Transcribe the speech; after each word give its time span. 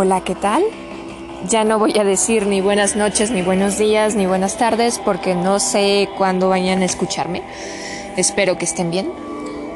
Hola, 0.00 0.22
¿qué 0.22 0.36
tal? 0.36 0.62
Ya 1.48 1.64
no 1.64 1.80
voy 1.80 1.98
a 1.98 2.04
decir 2.04 2.46
ni 2.46 2.60
buenas 2.60 2.94
noches, 2.94 3.32
ni 3.32 3.42
buenos 3.42 3.78
días, 3.78 4.14
ni 4.14 4.26
buenas 4.26 4.56
tardes, 4.56 5.00
porque 5.04 5.34
no 5.34 5.58
sé 5.58 6.08
cuándo 6.16 6.48
vayan 6.48 6.82
a 6.82 6.84
escucharme. 6.84 7.42
Espero 8.16 8.56
que 8.56 8.64
estén 8.64 8.92
bien. 8.92 9.10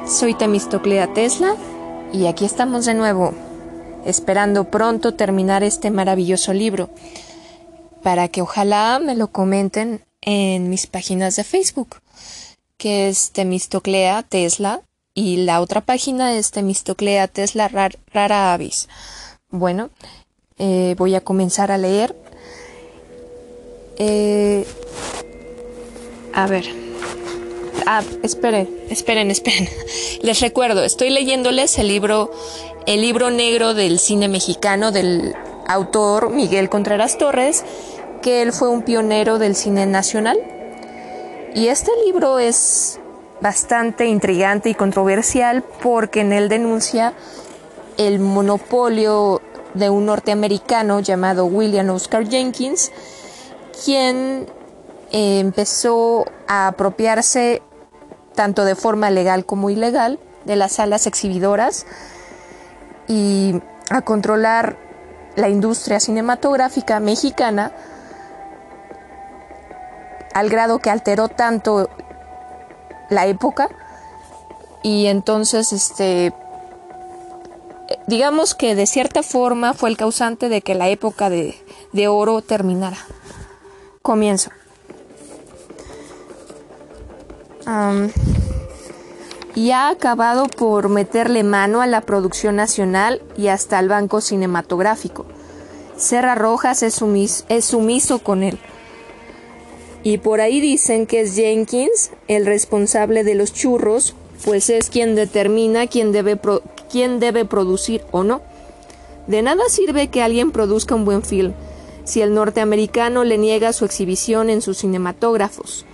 Soy 0.06 0.34
Temistoclea 0.34 1.12
Tesla 1.12 1.56
y 2.12 2.26
aquí 2.26 2.44
estamos 2.44 2.84
de 2.84 2.94
nuevo, 2.94 3.34
esperando 4.06 4.70
pronto 4.70 5.14
terminar 5.14 5.64
este 5.64 5.90
maravilloso 5.90 6.52
libro, 6.52 6.88
para 8.04 8.28
que 8.28 8.42
ojalá 8.42 9.00
me 9.04 9.16
lo 9.16 9.26
comenten 9.32 10.04
en 10.20 10.70
mis 10.70 10.86
páginas 10.86 11.34
de 11.34 11.42
Facebook, 11.42 11.96
que 12.76 13.08
es 13.08 13.32
Temistoclea 13.32 14.22
Tesla 14.22 14.82
y 15.14 15.38
la 15.38 15.60
otra 15.60 15.80
página 15.80 16.34
es 16.34 16.52
Temistoclea 16.52 17.26
Tesla 17.26 17.66
Rara 17.66 18.52
Avis. 18.52 18.88
Bueno, 19.52 19.90
eh, 20.58 20.94
voy 20.96 21.14
a 21.14 21.20
comenzar 21.20 21.70
a 21.70 21.76
leer. 21.76 22.16
Eh, 23.98 24.66
a 26.32 26.46
ver. 26.46 26.64
Ah, 27.84 28.02
esperen, 28.22 28.66
esperen, 28.88 29.30
esperen. 29.30 29.68
Les 30.22 30.40
recuerdo, 30.40 30.82
estoy 30.84 31.10
leyéndoles 31.10 31.78
el 31.78 31.88
libro, 31.88 32.30
el 32.86 33.02
libro 33.02 33.30
negro 33.30 33.74
del 33.74 33.98
cine 33.98 34.26
mexicano 34.26 34.90
del 34.90 35.34
autor 35.68 36.30
Miguel 36.30 36.70
Contreras 36.70 37.18
Torres, 37.18 37.62
que 38.22 38.40
él 38.40 38.54
fue 38.54 38.70
un 38.70 38.80
pionero 38.80 39.38
del 39.38 39.54
cine 39.54 39.84
nacional. 39.84 40.38
Y 41.54 41.66
este 41.66 41.90
libro 42.06 42.38
es 42.38 42.98
bastante 43.42 44.06
intrigante 44.06 44.70
y 44.70 44.74
controversial 44.74 45.62
porque 45.82 46.20
en 46.20 46.32
él 46.32 46.48
denuncia 46.48 47.12
el 47.98 48.18
monopolio 48.18 49.40
de 49.74 49.90
un 49.90 50.06
norteamericano 50.06 51.00
llamado 51.00 51.46
William 51.46 51.90
Oscar 51.90 52.28
Jenkins, 52.28 52.92
quien 53.84 54.46
eh, 55.12 55.40
empezó 55.40 56.26
a 56.46 56.68
apropiarse 56.68 57.62
tanto 58.34 58.64
de 58.64 58.74
forma 58.74 59.10
legal 59.10 59.44
como 59.44 59.70
ilegal 59.70 60.18
de 60.44 60.56
las 60.56 60.72
salas 60.72 61.06
exhibidoras 61.06 61.86
y 63.08 63.60
a 63.90 64.02
controlar 64.02 64.76
la 65.36 65.48
industria 65.48 66.00
cinematográfica 66.00 67.00
mexicana 67.00 67.72
al 70.34 70.48
grado 70.48 70.78
que 70.78 70.90
alteró 70.90 71.28
tanto 71.28 71.88
la 73.10 73.26
época 73.26 73.68
y 74.82 75.06
entonces 75.06 75.72
este 75.72 76.32
digamos 78.12 78.54
que 78.54 78.74
de 78.74 78.84
cierta 78.84 79.22
forma 79.22 79.72
fue 79.72 79.88
el 79.88 79.96
causante 79.96 80.50
de 80.50 80.60
que 80.60 80.74
la 80.74 80.90
época 80.90 81.30
de, 81.30 81.54
oro 82.08 82.42
terminara. 82.42 82.98
Comienzo. 84.02 84.50
y 89.54 89.70
ha 89.70 89.88
acabado 89.88 90.46
por 90.46 90.90
meterle 90.90 91.42
mano 91.42 91.80
a 91.80 91.86
la 91.86 92.02
producción 92.02 92.56
nacional 92.56 93.22
y 93.34 93.46
hasta 93.46 93.78
al 93.78 93.88
banco 93.88 94.20
cinematográfico. 94.20 95.24
Serra 95.96 96.34
Rojas 96.34 96.82
es, 96.82 97.02
es 97.48 97.64
sumiso 97.64 98.18
con 98.18 98.42
él. 98.42 98.58
Y 100.02 100.18
por 100.18 100.42
ahí 100.42 100.60
dicen 100.60 101.06
que 101.06 101.22
es 101.22 101.34
Jenkins 101.34 102.10
el 102.28 102.44
responsable 102.44 103.24
de 103.24 103.36
los 103.36 103.54
churros, 103.54 104.14
pues 104.44 104.68
es 104.68 104.90
quien 104.90 105.14
determina 105.14 105.86
quién 105.86 106.12
debe, 106.12 106.38
quién 106.92 107.18
debe 107.18 107.44
producir 107.44 108.04
o 108.12 108.22
no. 108.22 108.42
De 109.26 109.42
nada 109.42 109.64
sirve 109.68 110.08
que 110.08 110.22
alguien 110.22 110.52
produzca 110.52 110.94
un 110.94 111.04
buen 111.04 111.22
film 111.22 111.54
si 112.04 112.20
el 112.20 112.34
norteamericano 112.34 113.24
le 113.24 113.38
niega 113.38 113.72
su 113.72 113.84
exhibición 113.84 114.50
en 114.50 114.60
sus 114.60 114.78
cinematógrafos. 114.78 115.86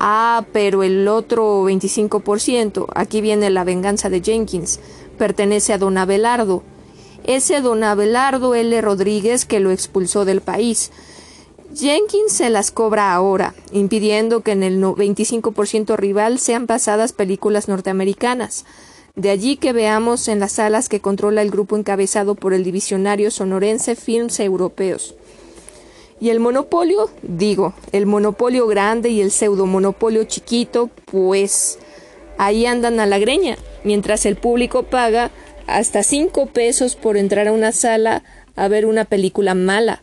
Ah, 0.00 0.44
pero 0.52 0.82
el 0.82 1.06
otro 1.06 1.64
25%, 1.64 2.86
aquí 2.94 3.20
viene 3.20 3.50
la 3.50 3.62
venganza 3.62 4.10
de 4.10 4.20
Jenkins, 4.20 4.80
pertenece 5.18 5.72
a 5.72 5.78
don 5.78 5.96
Abelardo. 5.96 6.62
Ese 7.24 7.60
don 7.60 7.84
Abelardo 7.84 8.54
L. 8.54 8.80
Rodríguez 8.80 9.44
que 9.44 9.60
lo 9.60 9.70
expulsó 9.70 10.24
del 10.24 10.40
país. 10.40 10.90
Jenkins 11.74 12.32
se 12.32 12.50
las 12.50 12.70
cobra 12.70 13.14
ahora, 13.14 13.54
impidiendo 13.70 14.40
que 14.40 14.52
en 14.52 14.62
el 14.62 14.82
25% 14.82 15.96
rival 15.96 16.38
sean 16.38 16.66
pasadas 16.66 17.12
películas 17.12 17.68
norteamericanas. 17.68 18.64
De 19.14 19.30
allí 19.30 19.56
que 19.56 19.72
veamos 19.72 20.28
en 20.28 20.40
las 20.40 20.52
salas 20.52 20.88
que 20.88 21.00
controla 21.00 21.42
el 21.42 21.50
grupo 21.50 21.76
encabezado 21.76 22.34
por 22.34 22.54
el 22.54 22.64
divisionario 22.64 23.30
sonorense 23.30 23.94
Films 23.94 24.40
Europeos. 24.40 25.14
Y 26.18 26.30
el 26.30 26.40
monopolio, 26.40 27.10
digo, 27.22 27.74
el 27.90 28.06
monopolio 28.06 28.66
grande 28.66 29.10
y 29.10 29.20
el 29.20 29.30
pseudo 29.30 29.66
monopolio 29.66 30.24
chiquito, 30.24 30.88
pues 31.06 31.78
ahí 32.38 32.64
andan 32.64 33.00
a 33.00 33.06
la 33.06 33.18
greña, 33.18 33.58
mientras 33.84 34.24
el 34.24 34.36
público 34.36 34.84
paga 34.84 35.30
hasta 35.66 36.02
cinco 36.02 36.46
pesos 36.46 36.96
por 36.96 37.16
entrar 37.16 37.48
a 37.48 37.52
una 37.52 37.72
sala 37.72 38.22
a 38.56 38.68
ver 38.68 38.86
una 38.86 39.04
película 39.04 39.54
mala. 39.54 40.02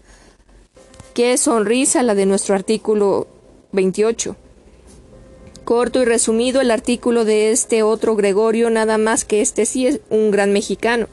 Qué 1.14 1.38
sonrisa 1.38 2.04
la 2.04 2.16
de 2.16 2.26
nuestro 2.26 2.54
artículo 2.54 3.28
28. 3.72 4.36
Corto 5.60 6.02
y 6.02 6.06
resumido 6.06 6.62
el 6.62 6.72
artículo 6.72 7.26
de 7.26 7.52
este 7.52 7.84
otro 7.84 8.16
Gregorio, 8.16 8.70
nada 8.70 8.98
más 8.98 9.26
que 9.26 9.42
este 9.42 9.66
sí 9.66 9.88
es 9.88 10.00
un 10.10 10.32
gran 10.32 10.52
mexicano. 10.52 11.08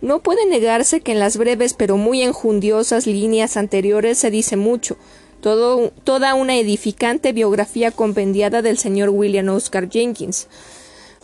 No 0.00 0.20
puede 0.20 0.46
negarse 0.46 1.00
que 1.00 1.12
en 1.12 1.18
las 1.18 1.36
breves 1.36 1.74
pero 1.74 1.96
muy 1.96 2.22
enjundiosas 2.22 3.06
líneas 3.06 3.56
anteriores 3.56 4.18
se 4.18 4.30
dice 4.30 4.56
mucho, 4.56 4.96
todo, 5.40 5.90
toda 6.04 6.34
una 6.34 6.56
edificante 6.56 7.32
biografía 7.32 7.90
compendiada 7.90 8.62
del 8.62 8.78
señor 8.78 9.10
William 9.10 9.48
Oscar 9.48 9.88
Jenkins. 9.90 10.48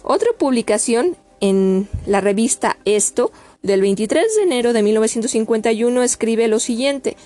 Otra 0.02 0.28
publicación 0.36 1.16
en 1.40 1.88
la 2.06 2.20
revista 2.20 2.76
Esto, 2.84 3.32
del 3.62 3.80
23 3.80 4.36
de 4.36 4.42
enero 4.42 4.72
de 4.72 4.82
1951, 4.82 6.02
escribe 6.02 6.48
lo 6.48 6.58
siguiente 6.58 7.16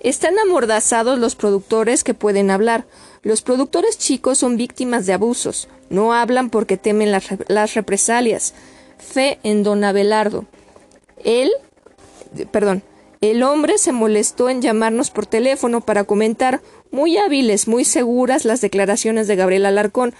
están 0.00 0.38
amordazados 0.38 1.18
los 1.18 1.34
productores 1.34 2.04
que 2.04 2.14
pueden 2.14 2.50
hablar. 2.50 2.84
Los 3.28 3.42
productores 3.42 3.98
chicos 3.98 4.38
son 4.38 4.56
víctimas 4.56 5.04
de 5.04 5.12
abusos. 5.12 5.68
No 5.90 6.14
hablan 6.14 6.48
porque 6.48 6.78
temen 6.78 7.12
las, 7.12 7.74
represalias. 7.74 8.54
Fe 8.96 9.38
en 9.42 9.62
don 9.62 9.84
Abelardo. 9.84 10.46
Él, 11.24 11.50
perdón, 12.50 12.82
el 13.20 13.42
hombre 13.42 13.76
se 13.76 13.92
molestó 13.92 14.48
en 14.48 14.62
llamarnos 14.62 15.10
por 15.10 15.26
teléfono 15.26 15.82
para 15.82 16.04
comentar 16.04 16.62
muy 16.90 17.18
hábiles, 17.18 17.68
muy 17.68 17.84
seguras 17.84 18.46
las 18.46 18.62
declaraciones 18.62 19.28
de 19.28 19.36
Gabriel 19.36 19.66
Alarcón. 19.66 20.14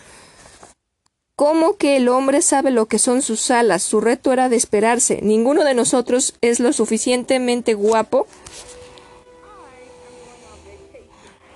¿Cómo 1.35 1.79
que 1.79 1.97
el 1.97 2.11
hombre 2.11 2.43
sabe 2.43 2.71
lo 2.71 2.89
que 2.89 2.99
son 2.99 3.23
sus 3.23 3.51
alas? 3.51 3.83
Su 3.83 4.03
reto 4.03 4.35
era 4.35 4.51
de 4.51 4.57
esperarse. 4.57 5.21
Ninguno 5.23 5.65
de 5.65 5.73
nosotros 5.73 6.35
es 6.43 6.61
lo 6.61 6.75
suficientemente 6.75 7.73
guapo 7.73 8.27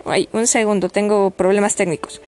Un 0.04 0.46
segundo, 0.46 0.88
tengo 0.88 1.30
problemas 1.30 1.74
técnicos. 1.76 2.20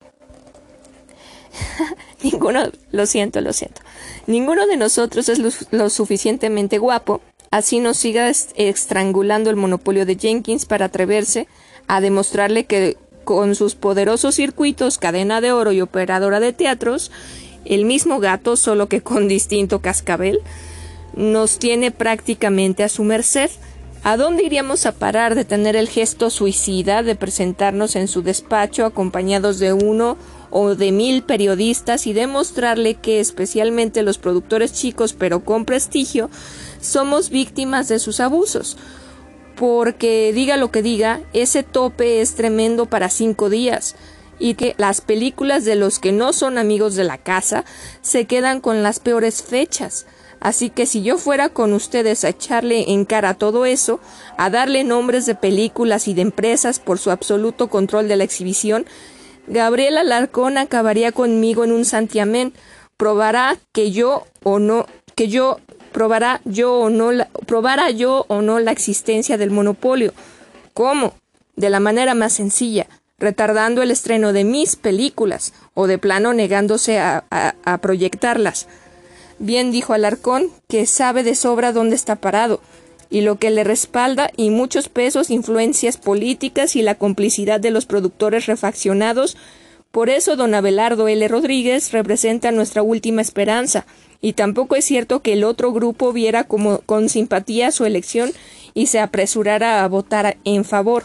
Ninguno, 2.22 2.70
lo 2.90 3.06
siento, 3.06 3.40
lo 3.40 3.52
siento. 3.52 3.80
Ninguno 4.26 4.66
de 4.66 4.76
nosotros 4.76 5.28
es 5.28 5.68
lo, 5.70 5.90
suficientemente 5.90 6.78
guapo, 6.78 7.20
así 7.50 7.80
nos 7.80 7.96
siga 7.96 8.30
estrangulando 8.56 9.50
el 9.50 9.56
monopolio 9.56 10.06
de 10.06 10.16
Jenkins 10.16 10.66
para 10.66 10.86
atreverse 10.86 11.46
a 11.86 12.00
demostrarle 12.00 12.64
que 12.64 12.96
con 13.24 13.54
sus 13.54 13.74
poderosos 13.74 14.34
circuitos, 14.34 14.98
cadena 14.98 15.40
de 15.40 15.52
oro 15.52 15.72
y 15.72 15.80
operadora 15.80 16.40
de 16.40 16.52
teatros, 16.52 17.10
el 17.64 17.84
mismo 17.84 18.20
gato, 18.20 18.56
solo 18.56 18.88
que 18.88 19.00
con 19.00 19.28
distinto 19.28 19.80
cascabel, 19.80 20.40
nos 21.14 21.58
tiene 21.58 21.90
prácticamente 21.90 22.82
a 22.82 22.88
su 22.88 23.04
merced 23.04 23.50
¿A 24.06 24.18
dónde 24.18 24.44
iríamos 24.44 24.84
a 24.84 24.92
parar 24.92 25.34
de 25.34 25.46
tener 25.46 25.76
el 25.76 25.88
gesto 25.88 26.28
suicida 26.28 27.02
de 27.02 27.16
presentarnos 27.16 27.96
en 27.96 28.06
su 28.06 28.20
despacho 28.20 28.84
acompañados 28.84 29.58
de 29.58 29.72
uno 29.72 30.18
o 30.50 30.74
de 30.74 30.92
mil 30.92 31.22
periodistas 31.22 32.06
y 32.06 32.12
demostrarle 32.12 32.96
que 32.96 33.18
especialmente 33.18 34.02
los 34.02 34.18
productores 34.18 34.74
chicos 34.74 35.14
pero 35.14 35.42
con 35.42 35.64
prestigio 35.64 36.28
somos 36.82 37.30
víctimas 37.30 37.88
de 37.88 37.98
sus 37.98 38.20
abusos? 38.20 38.76
Porque 39.56 40.34
diga 40.34 40.58
lo 40.58 40.70
que 40.70 40.82
diga, 40.82 41.22
ese 41.32 41.62
tope 41.62 42.20
es 42.20 42.34
tremendo 42.34 42.84
para 42.84 43.08
cinco 43.08 43.48
días 43.48 43.96
y 44.38 44.52
que 44.52 44.74
las 44.76 45.00
películas 45.00 45.64
de 45.64 45.76
los 45.76 45.98
que 45.98 46.12
no 46.12 46.34
son 46.34 46.58
amigos 46.58 46.94
de 46.94 47.04
la 47.04 47.16
casa 47.16 47.64
se 48.02 48.26
quedan 48.26 48.60
con 48.60 48.82
las 48.82 49.00
peores 49.00 49.42
fechas. 49.42 50.04
Así 50.44 50.68
que 50.68 50.84
si 50.84 51.02
yo 51.02 51.16
fuera 51.16 51.48
con 51.48 51.72
ustedes 51.72 52.22
a 52.22 52.28
echarle 52.28 52.92
en 52.92 53.06
cara 53.06 53.32
todo 53.32 53.64
eso, 53.64 53.98
a 54.36 54.50
darle 54.50 54.84
nombres 54.84 55.24
de 55.24 55.34
películas 55.34 56.06
y 56.06 56.12
de 56.12 56.20
empresas 56.20 56.78
por 56.80 56.98
su 56.98 57.10
absoluto 57.10 57.68
control 57.68 58.08
de 58.08 58.16
la 58.16 58.24
exhibición, 58.24 58.84
Gabriela 59.46 60.02
Alarcón 60.02 60.58
acabaría 60.58 61.12
conmigo 61.12 61.64
en 61.64 61.72
un 61.72 61.86
santiamén, 61.86 62.52
probará 62.98 63.56
que 63.72 63.90
yo 63.90 64.26
o 64.42 64.58
no, 64.58 64.84
que 65.14 65.28
yo 65.28 65.60
probará 65.92 66.42
yo 66.44 66.74
o 66.74 66.90
no 66.90 67.10
la, 67.10 67.30
probara 67.46 67.88
yo 67.88 68.26
o 68.28 68.42
no 68.42 68.60
la 68.60 68.72
existencia 68.72 69.38
del 69.38 69.50
monopolio. 69.50 70.12
¿Cómo? 70.74 71.14
De 71.56 71.70
la 71.70 71.80
manera 71.80 72.14
más 72.14 72.34
sencilla, 72.34 72.86
retardando 73.18 73.80
el 73.80 73.90
estreno 73.90 74.34
de 74.34 74.44
mis 74.44 74.76
películas 74.76 75.54
o 75.72 75.86
de 75.86 75.96
plano 75.96 76.34
negándose 76.34 76.98
a 76.98 77.78
proyectarlas. 77.80 78.68
Bien 79.38 79.72
dijo 79.72 79.92
Alarcón, 79.92 80.50
que 80.68 80.86
sabe 80.86 81.22
de 81.22 81.34
sobra 81.34 81.72
dónde 81.72 81.96
está 81.96 82.16
parado, 82.16 82.60
y 83.10 83.20
lo 83.20 83.36
que 83.36 83.50
le 83.50 83.64
respalda, 83.64 84.30
y 84.36 84.50
muchos 84.50 84.88
pesos, 84.88 85.30
influencias 85.30 85.96
políticas 85.96 86.76
y 86.76 86.82
la 86.82 86.94
complicidad 86.94 87.60
de 87.60 87.70
los 87.70 87.86
productores 87.86 88.46
refaccionados. 88.46 89.36
Por 89.90 90.08
eso 90.08 90.36
don 90.36 90.54
Abelardo 90.54 91.08
L. 91.08 91.28
Rodríguez 91.28 91.92
representa 91.92 92.50
nuestra 92.52 92.82
última 92.82 93.22
esperanza, 93.22 93.86
y 94.20 94.32
tampoco 94.32 94.76
es 94.76 94.84
cierto 94.84 95.20
que 95.20 95.34
el 95.34 95.44
otro 95.44 95.72
grupo 95.72 96.12
viera 96.12 96.44
como 96.44 96.78
con 96.78 97.08
simpatía 97.08 97.70
su 97.72 97.84
elección 97.84 98.32
y 98.72 98.86
se 98.86 98.98
apresurara 98.98 99.84
a 99.84 99.88
votar 99.88 100.38
en 100.44 100.64
favor. 100.64 101.04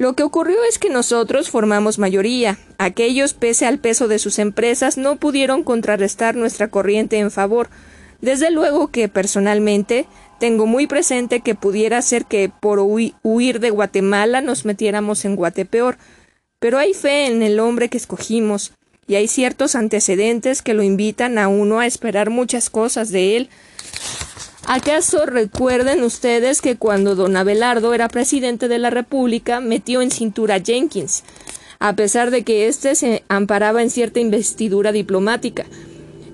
Lo 0.00 0.14
que 0.14 0.22
ocurrió 0.22 0.56
es 0.66 0.78
que 0.78 0.88
nosotros 0.88 1.50
formamos 1.50 1.98
mayoría. 1.98 2.56
Aquellos, 2.78 3.34
pese 3.34 3.66
al 3.66 3.78
peso 3.78 4.08
de 4.08 4.18
sus 4.18 4.38
empresas, 4.38 4.96
no 4.96 5.16
pudieron 5.16 5.62
contrarrestar 5.62 6.36
nuestra 6.36 6.68
corriente 6.68 7.18
en 7.18 7.30
favor. 7.30 7.68
Desde 8.22 8.50
luego 8.50 8.88
que, 8.88 9.10
personalmente, 9.10 10.06
tengo 10.38 10.64
muy 10.64 10.86
presente 10.86 11.40
que 11.40 11.54
pudiera 11.54 12.00
ser 12.00 12.24
que 12.24 12.48
por 12.48 12.78
huir 12.78 13.60
de 13.60 13.68
Guatemala 13.68 14.40
nos 14.40 14.64
metiéramos 14.64 15.26
en 15.26 15.36
Guatepeor. 15.36 15.98
Pero 16.60 16.78
hay 16.78 16.94
fe 16.94 17.26
en 17.26 17.42
el 17.42 17.60
hombre 17.60 17.90
que 17.90 17.98
escogimos, 17.98 18.72
y 19.06 19.16
hay 19.16 19.28
ciertos 19.28 19.74
antecedentes 19.74 20.62
que 20.62 20.72
lo 20.72 20.82
invitan 20.82 21.36
a 21.36 21.48
uno 21.48 21.78
a 21.78 21.86
esperar 21.86 22.30
muchas 22.30 22.70
cosas 22.70 23.10
de 23.10 23.36
él. 23.36 23.50
¿Acaso 24.72 25.26
recuerden 25.26 26.04
ustedes 26.04 26.60
que 26.62 26.76
cuando 26.76 27.16
don 27.16 27.36
Abelardo 27.36 27.92
era 27.92 28.06
presidente 28.06 28.68
de 28.68 28.78
la 28.78 28.88
República 28.88 29.58
metió 29.58 30.00
en 30.00 30.12
cintura 30.12 30.54
a 30.54 30.60
Jenkins, 30.60 31.24
a 31.80 31.96
pesar 31.96 32.30
de 32.30 32.44
que 32.44 32.68
éste 32.68 32.94
se 32.94 33.24
amparaba 33.26 33.82
en 33.82 33.90
cierta 33.90 34.20
investidura 34.20 34.92
diplomática? 34.92 35.66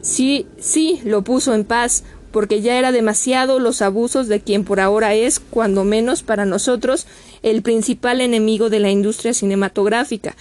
Sí, 0.02 0.44
sí, 0.58 1.00
lo 1.02 1.24
puso 1.24 1.54
en 1.54 1.64
paz, 1.64 2.04
porque 2.30 2.60
ya 2.60 2.78
era 2.78 2.92
demasiado 2.92 3.58
los 3.58 3.80
abusos 3.80 4.28
de 4.28 4.40
quien 4.40 4.64
por 4.64 4.80
ahora 4.80 5.14
es, 5.14 5.40
cuando 5.40 5.84
menos 5.84 6.22
para 6.22 6.44
nosotros, 6.44 7.06
el 7.42 7.62
principal 7.62 8.20
enemigo 8.20 8.68
de 8.68 8.80
la 8.80 8.90
industria 8.90 9.32
cinematográfica. 9.32 10.36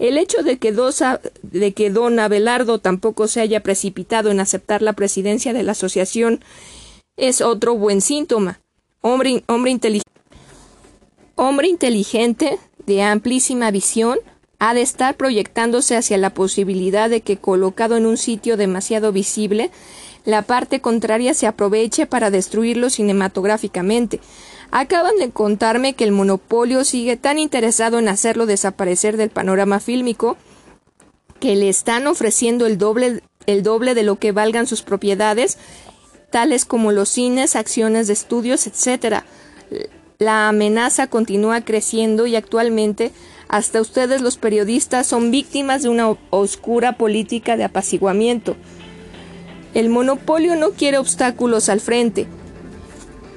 El 0.00 0.18
hecho 0.18 0.42
de 0.42 0.58
que, 0.58 0.74
de 1.42 1.72
que 1.74 1.90
don 1.90 2.18
Abelardo 2.18 2.80
tampoco 2.80 3.28
se 3.28 3.40
haya 3.40 3.62
precipitado 3.62 4.32
en 4.32 4.40
aceptar 4.40 4.82
la 4.82 4.94
presidencia 4.94 5.52
de 5.52 5.62
la 5.62 5.72
asociación 5.72 6.40
es 7.16 7.40
otro 7.40 7.74
buen 7.74 8.00
síntoma. 8.00 8.60
Hombre, 9.00 9.44
hombre, 9.46 9.78
hombre 11.34 11.68
inteligente, 11.68 12.58
de 12.86 13.02
amplísima 13.02 13.70
visión, 13.70 14.18
ha 14.58 14.74
de 14.74 14.82
estar 14.82 15.16
proyectándose 15.16 15.96
hacia 15.96 16.16
la 16.18 16.30
posibilidad 16.30 17.10
de 17.10 17.20
que, 17.20 17.36
colocado 17.36 17.96
en 17.96 18.06
un 18.06 18.16
sitio 18.16 18.56
demasiado 18.56 19.12
visible, 19.12 19.70
la 20.24 20.42
parte 20.42 20.80
contraria 20.80 21.34
se 21.34 21.46
aproveche 21.46 22.06
para 22.06 22.30
destruirlo 22.30 22.90
cinematográficamente. 22.90 24.20
Acaban 24.70 25.16
de 25.18 25.30
contarme 25.30 25.94
que 25.94 26.04
el 26.04 26.12
monopolio 26.12 26.84
sigue 26.84 27.16
tan 27.16 27.38
interesado 27.38 27.98
en 27.98 28.08
hacerlo 28.08 28.46
desaparecer 28.46 29.16
del 29.16 29.30
panorama 29.30 29.78
fílmico 29.78 30.36
que 31.38 31.54
le 31.54 31.68
están 31.68 32.06
ofreciendo 32.06 32.66
el 32.66 32.78
doble 32.78 33.20
de 33.94 34.02
lo 34.02 34.16
que 34.16 34.32
valgan 34.32 34.66
sus 34.66 34.82
propiedades 34.82 35.58
tales 36.30 36.64
como 36.64 36.92
los 36.92 37.08
cines, 37.08 37.56
acciones 37.56 38.06
de 38.06 38.12
estudios, 38.12 38.66
etc. 38.66 39.22
La 40.18 40.48
amenaza 40.48 41.06
continúa 41.06 41.60
creciendo 41.60 42.26
y 42.26 42.36
actualmente 42.36 43.12
hasta 43.48 43.80
ustedes 43.80 44.22
los 44.22 44.36
periodistas 44.38 45.06
son 45.06 45.30
víctimas 45.30 45.82
de 45.82 45.88
una 45.88 46.16
oscura 46.30 46.96
política 46.96 47.56
de 47.56 47.64
apaciguamiento. 47.64 48.56
El 49.74 49.88
monopolio 49.88 50.56
no 50.56 50.70
quiere 50.70 50.98
obstáculos 50.98 51.68
al 51.68 51.80
frente, 51.80 52.26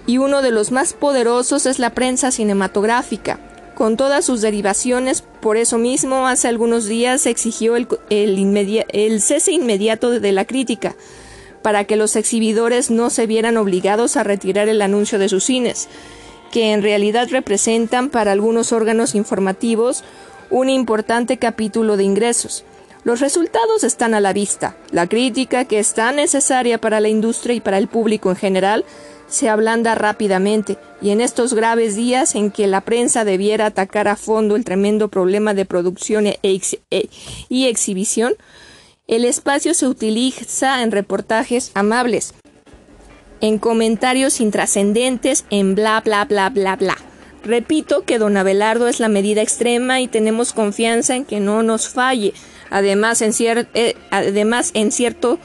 y 0.08 0.18
uno 0.18 0.42
de 0.42 0.50
los 0.50 0.72
más 0.72 0.94
poderosos 0.94 1.68
es 1.68 1.78
la 1.78 1.94
prensa 1.94 2.32
cinematográfica, 2.32 3.40
con 3.76 3.96
todas 3.96 4.26
sus 4.26 4.42
derivaciones. 4.42 5.22
Por 5.22 5.56
eso 5.56 5.78
mismo, 5.78 6.28
hace 6.28 6.48
algunos 6.48 6.86
días 6.86 7.22
se 7.22 7.30
exigió 7.30 7.76
el, 7.76 7.88
el 8.10 9.22
cese 9.22 9.52
inmediato 9.52 10.10
de 10.10 10.32
la 10.32 10.46
crítica, 10.46 10.96
para 11.62 11.84
que 11.84 11.96
los 11.96 12.16
exhibidores 12.16 12.90
no 12.92 13.10
se 13.10 13.28
vieran 13.28 13.58
obligados 13.58 14.18
a 14.18 14.24
retirar 14.24 14.70
el 14.70 14.82
anuncio 14.82 15.20
de 15.20 15.30
sus 15.30 15.44
cines, 15.44 15.88
que 16.52 16.72
en 16.74 16.82
realidad 16.82 17.28
representan 17.30 18.10
para 18.10 18.32
algunos 18.32 18.72
órganos 18.72 19.16
informativos 19.16 20.04
un 20.50 20.70
importante 20.70 21.38
capítulo 21.38 21.98
de 21.98 22.04
ingresos. 22.04 22.64
Los 23.04 23.22
resultados 23.22 23.84
están 23.84 24.14
a 24.14 24.20
la 24.20 24.34
vista. 24.34 24.76
La 24.92 25.08
crítica, 25.08 25.66
que 25.66 25.80
es 25.80 25.94
tan 25.94 26.18
necesaria 26.18 26.80
para 26.80 27.00
la 27.00 27.08
industria 27.08 27.56
y 27.56 27.62
para 27.62 27.78
el 27.78 27.88
público 27.88 28.30
en 28.30 28.36
general, 28.36 28.86
se 29.30 29.48
ablanda 29.48 29.96
rápidamente, 29.96 30.78
y 31.02 31.12
en 31.12 31.22
estos 31.22 31.54
graves 31.54 31.96
días 31.96 32.36
en 32.36 32.52
que 32.52 32.68
la 32.68 32.82
prensa 32.82 33.24
debiera 33.24 33.68
atacar 33.68 34.08
a 34.08 34.16
fondo 34.16 34.56
el 34.56 34.66
tremendo 34.66 35.08
problema 35.08 35.54
de 35.54 35.66
producción 35.66 36.26
e 36.28 36.40
e 36.42 37.10
y 37.48 37.68
exhibición, 37.68 38.34
el 39.10 39.26
espacio 39.26 39.74
se 39.74 39.88
utiliza 39.88 40.84
en 40.84 40.92
reportajes 40.92 41.72
amables, 41.74 42.36
en 43.42 43.58
comentarios 43.58 44.40
intrascendentes, 44.40 45.46
en 45.50 45.74
bla 45.74 46.00
bla 46.02 46.26
bla 46.26 46.50
bla 46.52 46.76
bla. 46.76 46.96
Repito 47.44 48.04
que 48.04 48.20
don 48.20 48.38
Abelardo 48.38 48.88
es 48.88 49.00
la 49.00 49.08
medida 49.08 49.42
extrema 49.42 50.00
y 50.00 50.08
tenemos 50.08 50.54
confianza 50.54 51.16
en 51.16 51.26
que 51.26 51.40
no 51.40 51.64
nos 51.64 51.90
falle. 51.90 52.36
Además, 52.70 53.24
en, 53.24 53.34
eh, 53.74 53.96
cierto 54.92 55.40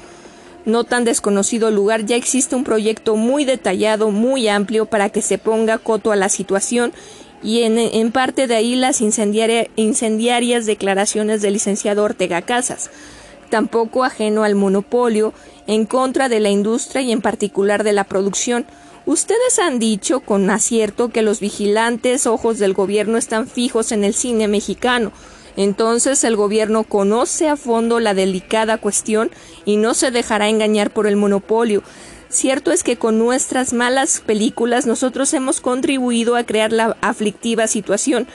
no 0.67 0.85
tan 0.85 1.05
desconocido 1.05 1.71
lugar 1.71 2.05
ya 2.05 2.17
existe 2.17 2.57
un 2.57 2.65
proyecto 2.65 3.17
muy 3.17 3.47
detallado, 3.47 4.11
muy 4.11 4.47
amplio 4.47 4.85
para 4.85 5.09
que 5.09 5.23
se 5.23 5.39
ponga 5.39 5.79
coto 5.79 6.13
a 6.13 6.17
la 6.17 6.29
situación 6.29 6.93
y 7.43 7.63
en 7.63 8.13
parte 8.13 8.47
de 8.47 8.57
ahí 8.57 8.75
las 8.75 9.03
incendiarias 9.03 10.67
declaraciones 10.67 11.43
del 11.43 11.53
licenciado 11.55 12.03
Ortega 12.03 12.43
Casas 12.43 12.91
tampoco 13.55 14.03
ajeno 14.03 14.43
al 14.43 14.57
monopolio, 14.57 15.33
en 15.69 15.87
contra 15.87 16.29
de 16.29 16.41
la 16.41 16.51
industria 16.51 17.03
y 17.03 17.13
en 17.13 17.21
particular 17.21 17.85
de 17.85 17.93
la 17.93 18.03
producción. 18.03 18.67
Ustedes 19.07 19.61
han 19.61 19.79
dicho 19.79 20.19
con 20.19 20.51
acierto 20.51 21.11
que 21.11 21.23
los 21.23 21.39
vigilantes 21.39 22.27
ojos 22.27 22.59
del 22.59 22.73
gobierno 22.73 23.17
están 23.17 23.47
fijos 23.47 23.93
en 23.93 24.03
el 24.03 24.13
cine 24.13 24.49
mexicano. 24.49 25.13
Entonces 25.57 26.25
el 26.25 26.35
gobierno 26.35 26.83
conoce 26.83 27.49
a 27.49 27.55
fondo 27.57 28.01
la 28.01 28.13
delicada 28.13 28.79
cuestión 28.79 29.31
y 29.65 29.77
no 29.77 29.95
se 29.95 30.11
dejará 30.11 30.49
engañar 30.49 30.91
por 30.91 31.07
el 31.07 31.15
monopolio. 31.15 31.85
Cierto 32.29 32.73
es 32.73 32.83
que 32.83 32.97
con 32.97 33.21
nuestras 33.21 33.73
malas 33.73 34.21
películas 34.27 34.85
nosotros 34.85 35.33
hemos 35.33 35.61
contribuido 35.61 36.35
a 36.35 36.43
crear 36.43 36.73
la 36.73 36.97
aflictiva 37.03 37.69
situación, 37.69 38.27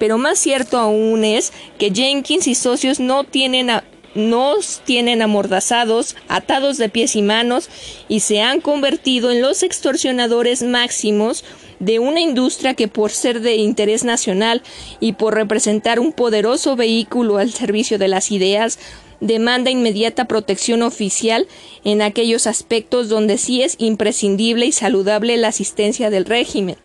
pero 0.00 0.18
más 0.18 0.40
cierto 0.40 0.78
aún 0.78 1.22
es 1.22 1.52
que 1.78 1.92
Jenkins 1.94 2.48
y 2.48 2.56
socios 2.56 2.98
no 2.98 3.22
tienen 3.22 3.70
nos 4.14 4.80
tienen 4.84 5.22
amordazados, 5.22 6.16
atados 6.28 6.78
de 6.78 6.88
pies 6.88 7.16
y 7.16 7.22
manos, 7.22 7.68
y 8.08 8.20
se 8.20 8.40
han 8.40 8.60
convertido 8.60 9.30
en 9.30 9.42
los 9.42 9.62
extorsionadores 9.62 10.62
máximos 10.62 11.44
de 11.80 11.98
una 11.98 12.20
industria 12.20 12.74
que 12.74 12.88
por 12.88 13.10
ser 13.10 13.40
de 13.40 13.56
interés 13.56 14.04
nacional 14.04 14.62
y 15.00 15.14
por 15.14 15.34
representar 15.34 16.00
un 16.00 16.12
poderoso 16.12 16.76
vehículo 16.76 17.38
al 17.38 17.52
servicio 17.52 17.98
de 17.98 18.08
las 18.08 18.30
ideas, 18.30 18.78
demanda 19.20 19.70
inmediata 19.70 20.26
protección 20.26 20.82
oficial 20.82 21.46
en 21.84 22.02
aquellos 22.02 22.46
aspectos 22.46 23.08
donde 23.08 23.38
sí 23.38 23.62
es 23.62 23.76
imprescindible 23.78 24.66
y 24.66 24.72
saludable 24.72 25.36
la 25.36 25.48
asistencia 25.48 26.10
del 26.10 26.24
régimen. 26.24 26.76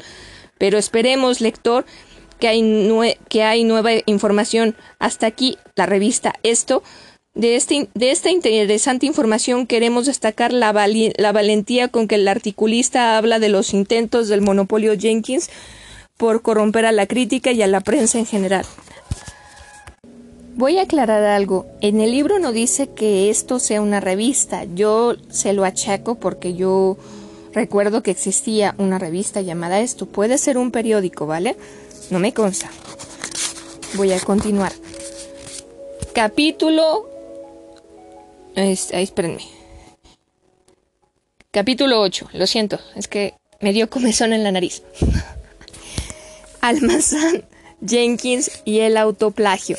Pero 0.57 0.77
esperemos, 0.77 1.41
lector, 1.41 1.85
que 2.39 2.47
hay, 2.47 3.17
que 3.27 3.43
hay 3.43 3.63
nueva 3.63 3.91
información. 4.05 4.75
Hasta 4.97 5.27
aquí 5.27 5.57
la 5.75 5.85
revista 5.85 6.33
Esto. 6.43 6.83
De, 7.35 7.55
este, 7.55 7.89
de 7.93 8.11
esta 8.11 8.31
interesante 8.31 9.05
información 9.05 9.67
queremos 9.67 10.07
destacar 10.07 10.51
la, 10.51 10.73
la 10.73 11.31
valentía 11.31 11.87
con 11.87 12.07
que 12.07 12.15
el 12.15 12.27
articulista 12.27 13.17
habla 13.17 13.39
de 13.39 13.49
los 13.49 13.73
intentos 13.73 14.27
del 14.27 14.41
monopolio 14.41 14.97
Jenkins 14.97 15.49
por 16.17 16.41
corromper 16.41 16.85
a 16.85 16.91
la 16.91 17.05
crítica 17.05 17.51
y 17.51 17.61
a 17.61 17.67
la 17.67 17.81
prensa 17.81 18.17
en 18.17 18.25
general. 18.25 18.65
Voy 20.55 20.77
a 20.77 20.81
aclarar 20.81 21.23
algo. 21.23 21.67
En 21.79 22.01
el 22.01 22.11
libro 22.11 22.39
no 22.39 22.51
dice 22.51 22.89
que 22.89 23.29
esto 23.29 23.59
sea 23.59 23.79
una 23.79 24.01
revista. 24.01 24.65
Yo 24.75 25.15
se 25.29 25.53
lo 25.53 25.63
achaco 25.63 26.15
porque 26.15 26.55
yo 26.55 26.97
recuerdo 27.53 28.03
que 28.03 28.11
existía 28.11 28.75
una 28.77 28.99
revista 28.99 29.39
llamada 29.39 29.79
esto. 29.79 30.07
Puede 30.07 30.37
ser 30.37 30.57
un 30.57 30.71
periódico, 30.71 31.25
¿vale? 31.27 31.55
No 32.09 32.19
me 32.19 32.33
consta. 32.33 32.69
Voy 33.93 34.11
a 34.11 34.19
continuar. 34.19 34.73
Capítulo 36.13 37.09
espérenme. 38.55 39.43
Capítulo 41.51 41.99
8. 42.01 42.29
Lo 42.33 42.45
siento, 42.47 42.79
es 42.95 43.07
que 43.07 43.33
me 43.59 43.73
dio 43.73 43.89
comezón 43.89 44.33
en 44.33 44.43
la 44.43 44.51
nariz. 44.51 44.83
Almazán, 46.61 47.43
Jenkins 47.85 48.61
y 48.65 48.79
el 48.79 48.97
autoplagio. 48.97 49.77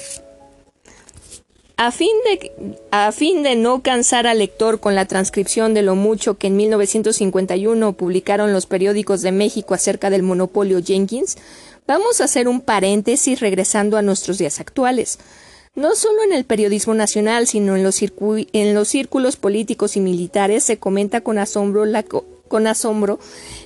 A 1.77 1.93
fin, 1.93 2.11
de, 2.27 2.77
a 2.91 3.11
fin 3.11 3.43
de 3.43 3.57
no 3.57 3.83
cansar 3.83 4.27
al 4.27 4.41
lector 4.41 4.81
con 4.81 4.95
la 4.95 5.07
transcripción 5.07 5.73
de 5.73 5.81
lo 5.81 5.95
mucho 5.95 6.37
que 6.37 6.49
en 6.49 6.57
1951 6.57 7.95
publicaron 7.95 8.53
los 8.53 8.67
periódicos 8.67 9.23
de 9.23 9.33
México 9.33 9.73
acerca 9.73 10.11
del 10.11 10.23
monopolio 10.23 10.83
Jenkins, 10.85 11.39
vamos 11.87 12.21
a 12.21 12.25
hacer 12.25 12.49
un 12.49 12.61
paréntesis 12.61 13.41
regresando 13.41 13.97
a 13.97 14.03
nuestros 14.03 14.37
días 14.37 14.61
actuales. 14.61 15.19
No 15.77 15.95
solo 15.95 16.25
en 16.25 16.33
el 16.33 16.45
periodismo 16.45 16.95
nacional, 16.95 17.47
sino 17.47 17.77
en 17.77 17.85
los, 17.85 18.01
en 18.03 18.75
los 18.75 18.89
círculos 18.89 19.37
políticos 19.37 19.97
y 19.97 20.01
militares 20.01 20.65
se 20.65 20.79
comenta 20.79 21.21
con 21.21 21.39
asombro 21.39 21.85
la, 21.85 22.03
con 22.03 22.67
asombro 22.67 23.21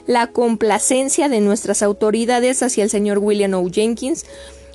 la 0.07 0.27
complacencia 0.27 1.31
de 1.31 1.41
nuestras 1.41 1.83
autoridades 1.83 2.63
hacia 2.63 2.85
el 2.85 2.91
señor 2.91 3.19
William 3.21 3.55
O. 3.55 3.71
Jenkins, 3.71 4.27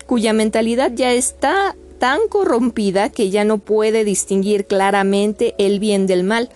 cuya 0.08 0.34
mentalidad 0.34 0.92
ya 0.92 1.14
está 1.14 1.76
tan 2.00 2.20
corrompida 2.30 3.10
que 3.10 3.30
ya 3.30 3.44
no 3.44 3.60
puede 3.60 4.04
distinguir 4.06 4.66
claramente 4.66 5.54
el 5.60 5.80
bien 5.80 6.08
del 6.08 6.24
mal. 6.24 6.50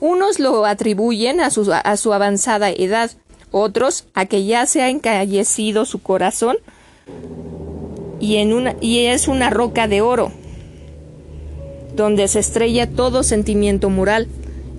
Unos 0.00 0.40
lo 0.40 0.66
atribuyen 0.66 1.40
a 1.40 1.50
su, 1.50 1.72
a 1.72 1.96
su 1.96 2.12
avanzada 2.12 2.70
edad, 2.70 3.12
otros 3.52 4.06
a 4.14 4.26
que 4.26 4.44
ya 4.44 4.66
se 4.66 4.82
ha 4.82 4.88
encallecido 4.88 5.84
su 5.84 6.02
corazón 6.02 6.56
y, 8.20 9.06
es 9.06 9.28
una 9.28 9.50
roca 9.50 9.88
de 9.88 10.02
oro, 10.02 10.30
donde 11.96 12.28
se 12.28 12.38
estrella 12.38 12.88
todo 12.88 13.22
sentimiento 13.22 13.90
moral. 13.90 14.28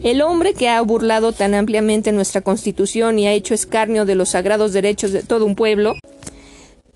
El 0.03 0.21
hombre 0.21 0.53
que 0.53 0.69
ha 0.69 0.81
burlado 0.81 1.31
tan 1.31 1.53
ampliamente 1.53 2.11
nuestra 2.11 2.41
Constitución 2.41 3.19
y 3.19 3.27
ha 3.27 3.33
hecho 3.33 3.53
escarnio 3.53 4.05
de 4.05 4.15
los 4.15 4.29
sagrados 4.29 4.73
derechos 4.73 5.11
de 5.11 5.21
todo 5.21 5.45
un 5.45 5.55
pueblo. 5.55 5.95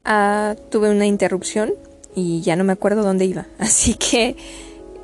Ah, 0.04 0.56
tuve 0.70 0.90
una 0.90 1.06
interrupción 1.06 1.74
y 2.16 2.42
ya 2.42 2.56
no 2.56 2.64
me 2.64 2.74
acuerdo 2.74 3.04
dónde 3.04 3.26
iba. 3.26 3.46
Así 3.60 3.94
que 3.94 4.36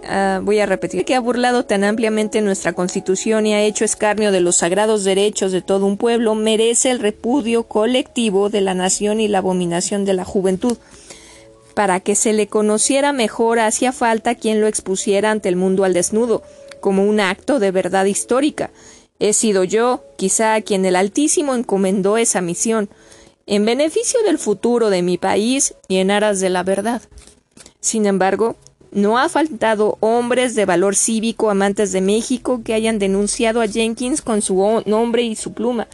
ah, 0.03 0.39
voy 0.41 0.59
a 0.59 0.65
repetir. 0.65 1.05
Que 1.05 1.13
ha 1.13 1.19
burlado 1.19 1.65
tan 1.65 1.83
ampliamente 1.83 2.41
nuestra 2.41 2.73
Constitución 2.73 3.45
y 3.45 3.53
ha 3.53 3.61
hecho 3.61 3.85
escarnio 3.85 4.31
de 4.31 4.41
los 4.41 4.57
sagrados 4.57 5.03
derechos 5.03 5.51
de 5.51 5.61
todo 5.61 5.85
un 5.85 5.97
pueblo 5.97 6.33
merece 6.33 6.89
el 6.89 6.99
repudio 6.99 7.63
colectivo 7.63 8.49
de 8.49 8.61
la 8.61 8.73
nación 8.73 9.19
y 9.19 9.27
la 9.27 9.39
abominación 9.39 10.05
de 10.05 10.13
la 10.13 10.25
juventud. 10.25 10.77
Para 11.73 11.99
que 11.99 12.15
se 12.15 12.33
le 12.33 12.47
conociera 12.47 13.13
mejor 13.13 13.59
hacía 13.59 13.91
falta 13.91 14.35
quien 14.35 14.61
lo 14.61 14.67
expusiera 14.67 15.31
ante 15.31 15.49
el 15.49 15.55
mundo 15.55 15.83
al 15.83 15.93
desnudo 15.93 16.43
como 16.81 17.05
un 17.05 17.21
acto 17.21 17.59
de 17.59 17.71
verdad 17.71 18.05
histórica. 18.05 18.71
He 19.19 19.33
sido 19.33 19.63
yo, 19.63 20.03
quizá, 20.17 20.59
quien 20.61 20.83
el 20.85 20.95
Altísimo 20.95 21.55
encomendó 21.55 22.17
esa 22.17 22.41
misión, 22.41 22.89
en 23.45 23.65
beneficio 23.65 24.21
del 24.23 24.39
futuro 24.39 24.89
de 24.89 25.03
mi 25.03 25.17
país 25.17 25.75
y 25.87 25.97
en 25.97 26.11
aras 26.11 26.39
de 26.39 26.49
la 26.49 26.63
verdad. 26.63 27.01
Sin 27.79 28.05
embargo, 28.05 28.55
no 28.91 29.17
ha 29.17 29.29
faltado 29.29 29.97
hombres 30.01 30.55
de 30.55 30.65
valor 30.65 30.95
cívico 30.95 31.49
amantes 31.49 31.91
de 31.91 32.01
México 32.01 32.61
que 32.65 32.73
hayan 32.73 32.99
denunciado 32.99 33.61
a 33.61 33.67
Jenkins 33.67 34.21
con 34.21 34.41
su 34.41 34.83
nombre 34.85 35.21
y 35.21 35.35
su 35.35 35.53
pluma. 35.53 35.87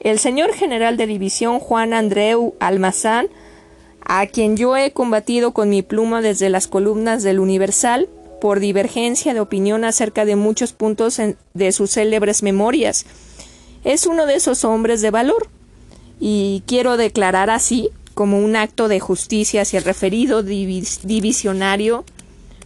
El 0.00 0.18
señor 0.18 0.52
general 0.52 0.96
de 0.96 1.06
división 1.06 1.60
Juan 1.60 1.94
Andreu 1.94 2.54
Almazán, 2.60 3.28
a 4.04 4.26
quien 4.26 4.56
yo 4.56 4.76
he 4.76 4.92
combatido 4.92 5.52
con 5.52 5.70
mi 5.70 5.82
pluma 5.82 6.20
desde 6.20 6.48
las 6.48 6.68
columnas 6.68 7.22
del 7.22 7.40
Universal, 7.40 8.08
por 8.40 8.60
divergencia 8.60 9.32
de 9.32 9.40
opinión 9.40 9.84
acerca 9.84 10.24
de 10.24 10.36
muchos 10.36 10.72
puntos 10.72 11.18
de 11.54 11.72
sus 11.72 11.92
célebres 11.92 12.42
memorias. 12.42 13.06
Es 13.84 14.06
uno 14.06 14.26
de 14.26 14.34
esos 14.34 14.64
hombres 14.64 15.00
de 15.00 15.10
valor, 15.10 15.48
y 16.20 16.62
quiero 16.66 16.96
declarar 16.96 17.50
así, 17.50 17.90
como 18.14 18.38
un 18.38 18.54
acto 18.54 18.88
de 18.88 19.00
justicia 19.00 19.62
hacia 19.62 19.78
el 19.78 19.84
referido 19.84 20.42
divisionario, 20.42 22.04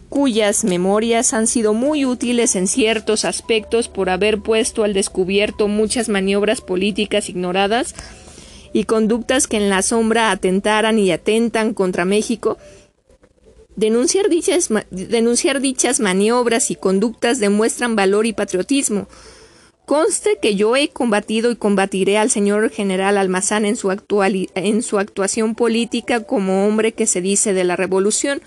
cuyas 0.09 0.63
memorias 0.63 1.33
han 1.33 1.47
sido 1.47 1.73
muy 1.73 2.05
útiles 2.05 2.55
en 2.55 2.67
ciertos 2.67 3.25
aspectos 3.25 3.87
por 3.87 4.09
haber 4.09 4.39
puesto 4.39 4.83
al 4.83 4.93
descubierto 4.93 5.67
muchas 5.67 6.09
maniobras 6.09 6.61
políticas 6.61 7.29
ignoradas 7.29 7.95
y 8.73 8.83
conductas 8.85 9.47
que 9.47 9.57
en 9.57 9.69
la 9.69 9.81
sombra 9.81 10.31
atentaran 10.31 10.99
y 10.99 11.11
atentan 11.11 11.73
contra 11.73 12.05
México, 12.05 12.57
Denunciar 13.79 14.27
dichas, 14.27 14.67
denunciar 14.91 15.61
dichas 15.61 16.01
maniobras 16.01 16.69
y 16.69 16.75
conductas 16.75 17.39
demuestran 17.39 17.95
valor 17.95 18.25
y 18.25 18.33
patriotismo. 18.33 19.07
Conste 19.85 20.37
que 20.41 20.57
yo 20.57 20.75
he 20.75 20.89
combatido 20.89 21.49
y 21.49 21.55
combatiré 21.55 22.17
al 22.17 22.29
señor 22.29 22.71
general 22.71 23.17
Almazán 23.17 23.63
en 23.63 23.77
su, 23.77 23.89
en 23.89 24.83
su 24.83 24.99
actuación 24.99 25.55
política 25.55 26.25
como 26.25 26.67
hombre 26.67 26.91
que 26.91 27.07
se 27.07 27.21
dice 27.21 27.53
de 27.53 27.63
la 27.63 27.77
revolución, 27.77 28.41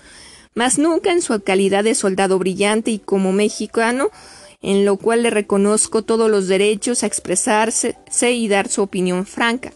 mas 0.53 0.77
nunca 0.77 1.11
en 1.11 1.23
su 1.23 1.41
calidad 1.41 1.83
de 1.83 1.95
soldado 1.95 2.37
brillante 2.37 2.91
y 2.91 2.99
como 2.99 3.31
mexicano, 3.31 4.11
en 4.61 4.85
lo 4.85 4.97
cual 4.97 5.23
le 5.23 5.31
reconozco 5.31 6.03
todos 6.03 6.29
los 6.29 6.47
derechos 6.47 7.01
a 7.01 7.07
expresarse 7.07 7.95
y 8.31 8.47
dar 8.49 8.69
su 8.69 8.83
opinión 8.83 9.25
franca. 9.25 9.73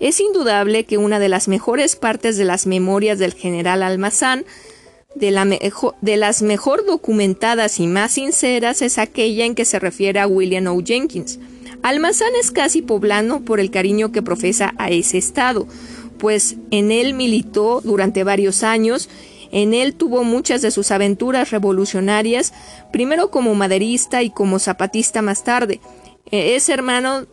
Es 0.00 0.20
indudable 0.20 0.84
que 0.84 0.98
una 0.98 1.18
de 1.18 1.28
las 1.28 1.48
mejores 1.48 1.96
partes 1.96 2.36
de 2.36 2.44
las 2.44 2.66
memorias 2.66 3.18
del 3.18 3.34
general 3.34 3.82
Almazán 3.82 4.44
de, 5.14 6.16
las 6.16 6.42
mejor 6.42 6.86
documentadas 6.86 7.80
y 7.80 7.86
más 7.86 8.12
sinceras 8.12 8.82
es 8.82 8.98
aquella 8.98 9.44
en 9.44 9.54
que 9.54 9.64
se 9.64 9.78
refiere 9.78 10.20
a 10.20 10.26
William 10.26 10.66
O. 10.66 10.80
Jenkins. 10.82 11.38
Almazán 11.82 12.30
es 12.40 12.50
casi 12.50 12.82
poblano 12.82 13.44
por 13.44 13.60
el 13.60 13.70
cariño 13.70 14.12
que 14.12 14.22
profesa 14.22 14.74
a 14.78 14.90
ese 14.90 15.18
estado, 15.18 15.66
pues 16.18 16.56
en 16.70 16.90
él 16.90 17.14
militó 17.14 17.80
durante 17.82 18.24
varios 18.24 18.62
años, 18.62 19.08
en 19.50 19.72
él 19.74 19.94
tuvo 19.94 20.24
muchas 20.24 20.60
de 20.60 20.70
sus 20.70 20.90
aventuras 20.90 21.50
revolucionarias, 21.50 22.52
primero 22.92 23.30
como 23.30 23.54
maderista 23.54 24.22
y 24.22 24.30
como 24.30 24.58
zapatista 24.58 25.22
más 25.22 25.42
tarde. 25.42 25.80
E, 26.30 26.56
es 26.56 26.68
hermano 26.68 27.26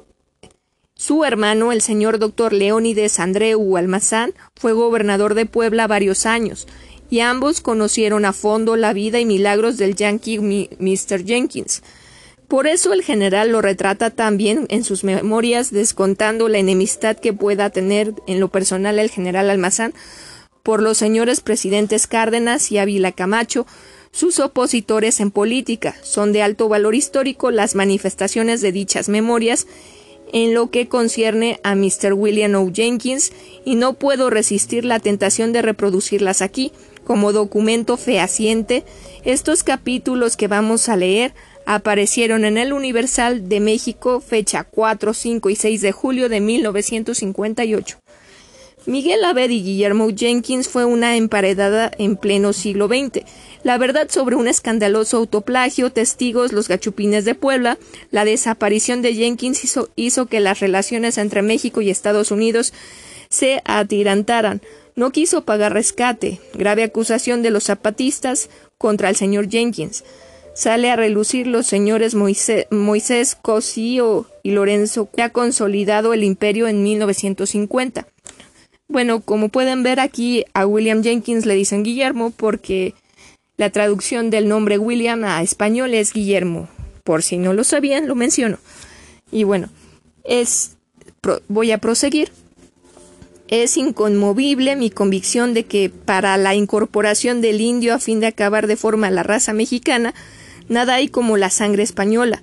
su 0.98 1.26
hermano, 1.26 1.74
el 1.74 1.82
señor 1.82 2.20
doctor 2.20 2.54
Leónides 2.54 3.20
Andreu 3.20 3.76
Almazán, 3.76 4.34
fue 4.56 4.72
gobernador 4.72 5.34
de 5.34 5.46
Puebla 5.46 5.88
varios 5.88 6.26
años 6.26 6.68
y 7.10 7.20
ambos 7.20 7.60
conocieron 7.60 8.24
a 8.24 8.32
fondo 8.32 8.78
la 8.78 8.94
vida 8.94 9.20
y 9.20 9.26
milagros 9.26 9.78
del 9.78 9.96
yankee 9.96 10.40
Mr. 10.40 11.26
Jenkins. 11.26 11.84
Por 12.48 12.66
eso 12.66 12.94
el 12.94 13.04
general 13.04 13.50
lo 13.52 13.62
retrata 13.62 14.10
también 14.10 14.68
en 14.70 14.86
sus 14.86 15.04
memorias, 15.04 15.70
descontando 15.72 16.48
la 16.48 16.60
enemistad 16.60 17.18
que 17.18 17.34
pueda 17.34 17.70
tener 17.72 18.14
en 18.26 18.40
lo 18.40 18.48
personal 18.48 18.98
el 18.98 19.10
general 19.10 19.50
Almazán 19.50 19.94
por 20.64 20.82
los 20.82 20.98
señores 20.98 21.42
presidentes 21.42 22.08
Cárdenas 22.08 22.72
y 22.72 22.78
Ávila 22.78 23.12
Camacho, 23.12 23.68
sus 24.12 24.40
opositores 24.40 25.20
en 25.20 25.30
política. 25.30 25.96
Son 26.04 26.32
de 26.32 26.42
alto 26.42 26.70
valor 26.70 26.96
histórico 26.96 27.52
las 27.52 27.76
manifestaciones 27.76 28.62
de 28.62 28.72
dichas 28.72 29.10
memorias 29.10 29.68
en 30.36 30.54
lo 30.54 30.70
que 30.70 30.90
concierne 30.90 31.62
a 31.64 31.76
Mr. 31.76 32.12
William 32.14 32.56
O. 32.56 32.70
Jenkins 32.70 33.32
y 33.64 33.76
no 33.76 33.94
puedo 33.94 34.30
resistir 34.30 34.84
la 34.84 35.00
tentación 35.00 35.54
de 35.54 35.62
reproducirlas 35.62 36.42
aquí, 36.42 36.74
como 37.06 37.32
documento 37.32 37.96
fehaciente, 37.96 38.84
estos 39.24 39.64
capítulos 39.64 40.36
que 40.36 40.50
vamos 40.50 40.90
a 40.90 40.98
leer 40.98 41.34
aparecieron 41.66 42.44
en 42.44 42.58
el 42.58 42.74
Universal 42.74 43.48
de 43.48 43.62
México 43.62 44.20
fecha 44.20 44.66
4, 44.66 45.14
5 45.14 45.50
y 45.50 45.56
6 45.56 45.82
de 45.82 45.92
julio 45.94 46.28
de 46.28 46.42
1958. 46.42 48.05
Miguel 48.88 49.26
Abed 49.26 49.50
y 49.50 49.64
Guillermo 49.64 50.10
Jenkins 50.16 50.70
fue 50.70 50.86
una 50.86 51.18
emparedada 51.18 51.90
en 51.98 52.18
pleno 52.18 52.54
siglo 52.54 52.88
XX. 52.88 53.26
La 53.64 53.80
verdad 53.80 54.10
sobre 54.12 54.36
un 54.36 54.48
escandaloso 54.48 55.18
autoplagio, 55.18 55.92
testigos, 55.92 56.52
los 56.52 56.68
gachupines 56.68 57.26
de 57.26 57.34
Puebla, 57.34 57.80
la 58.12 58.26
desaparición 58.26 59.02
de 59.02 59.16
Jenkins 59.16 59.64
hizo, 59.96 60.26
que 60.28 60.40
las 60.40 60.60
relaciones 60.60 61.18
entre 61.18 61.42
México 61.42 61.82
y 61.82 61.90
Estados 61.90 62.30
Unidos 62.30 62.74
se 63.30 63.62
atirantaran 63.66 64.62
no 64.96 65.12
quiso 65.12 65.46
pagar 65.46 65.74
rescate, 65.74 66.40
grave 66.54 66.84
acusación 66.84 67.42
de 67.42 67.50
los 67.50 67.66
zapatistas 67.66 68.50
contra 68.78 69.10
el 69.10 69.16
señor 69.16 69.50
Jenkins. 69.50 70.04
Sale 70.54 70.92
a 70.92 70.96
relucir 70.96 71.48
los 71.48 71.66
señores 71.66 72.14
Moisés, 72.14 72.68
Moisés 72.70 73.36
Cosío 73.36 74.28
y 74.44 74.52
Lorenzo, 74.52 75.10
que 75.14 75.24
ha 75.24 75.32
consolidado 75.32 76.14
el 76.14 76.24
imperio 76.24 76.68
en 76.68 76.84
1950. 76.84 78.08
Bueno, 78.88 79.22
como 79.22 79.50
pueden 79.50 79.84
ver 79.84 80.00
aquí 80.00 80.46
a 80.54 80.66
William 80.66 81.04
Jenkins 81.04 81.46
le 81.46 81.56
dicen 81.56 81.84
Guillermo 81.84 82.32
porque 82.32 82.94
la 83.58 83.70
traducción 83.70 84.30
del 84.30 84.48
nombre 84.48 84.78
William 84.78 85.24
a 85.24 85.42
español 85.42 85.94
es 85.94 86.14
Guillermo. 86.14 86.70
Por 87.04 87.24
si 87.24 87.38
no 87.38 87.54
lo 87.54 87.64
sabían, 87.64 88.08
lo 88.08 88.16
menciono. 88.16 88.58
Y 89.32 89.44
bueno, 89.44 89.70
es 90.24 90.76
voy 91.48 91.72
a 91.72 91.80
proseguir. 91.80 92.32
Es 93.48 93.78
inconmovible 93.78 94.76
mi 94.76 94.90
convicción 94.90 95.54
de 95.54 95.66
que 95.66 95.90
para 95.90 96.36
la 96.38 96.56
incorporación 96.56 97.42
del 97.42 97.62
indio 97.62 97.94
a 97.94 98.00
fin 98.00 98.20
de 98.20 98.28
acabar 98.28 98.66
de 98.66 98.76
forma 98.76 99.12
la 99.12 99.24
raza 99.24 99.54
mexicana, 99.54 100.16
nada 100.68 100.96
hay 100.96 101.10
como 101.10 101.38
la 101.38 101.50
sangre 101.52 101.84
española. 101.84 102.42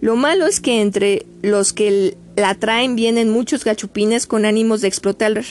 Lo 0.00 0.16
malo 0.16 0.46
es 0.46 0.60
que 0.60 0.80
entre 0.80 1.26
los 1.42 1.72
que 1.72 2.16
la 2.40 2.54
traen 2.54 2.96
vienen 2.96 3.30
muchos 3.30 3.64
gachupines 3.64 4.26
con 4.26 4.44
ánimos 4.44 4.80
de 4.80 4.88
explotar 4.88 5.42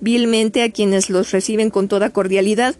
vilmente 0.00 0.62
a 0.62 0.70
quienes 0.70 1.10
los 1.10 1.30
reciben 1.30 1.70
con 1.70 1.88
toda 1.88 2.10
cordialidad. 2.10 2.74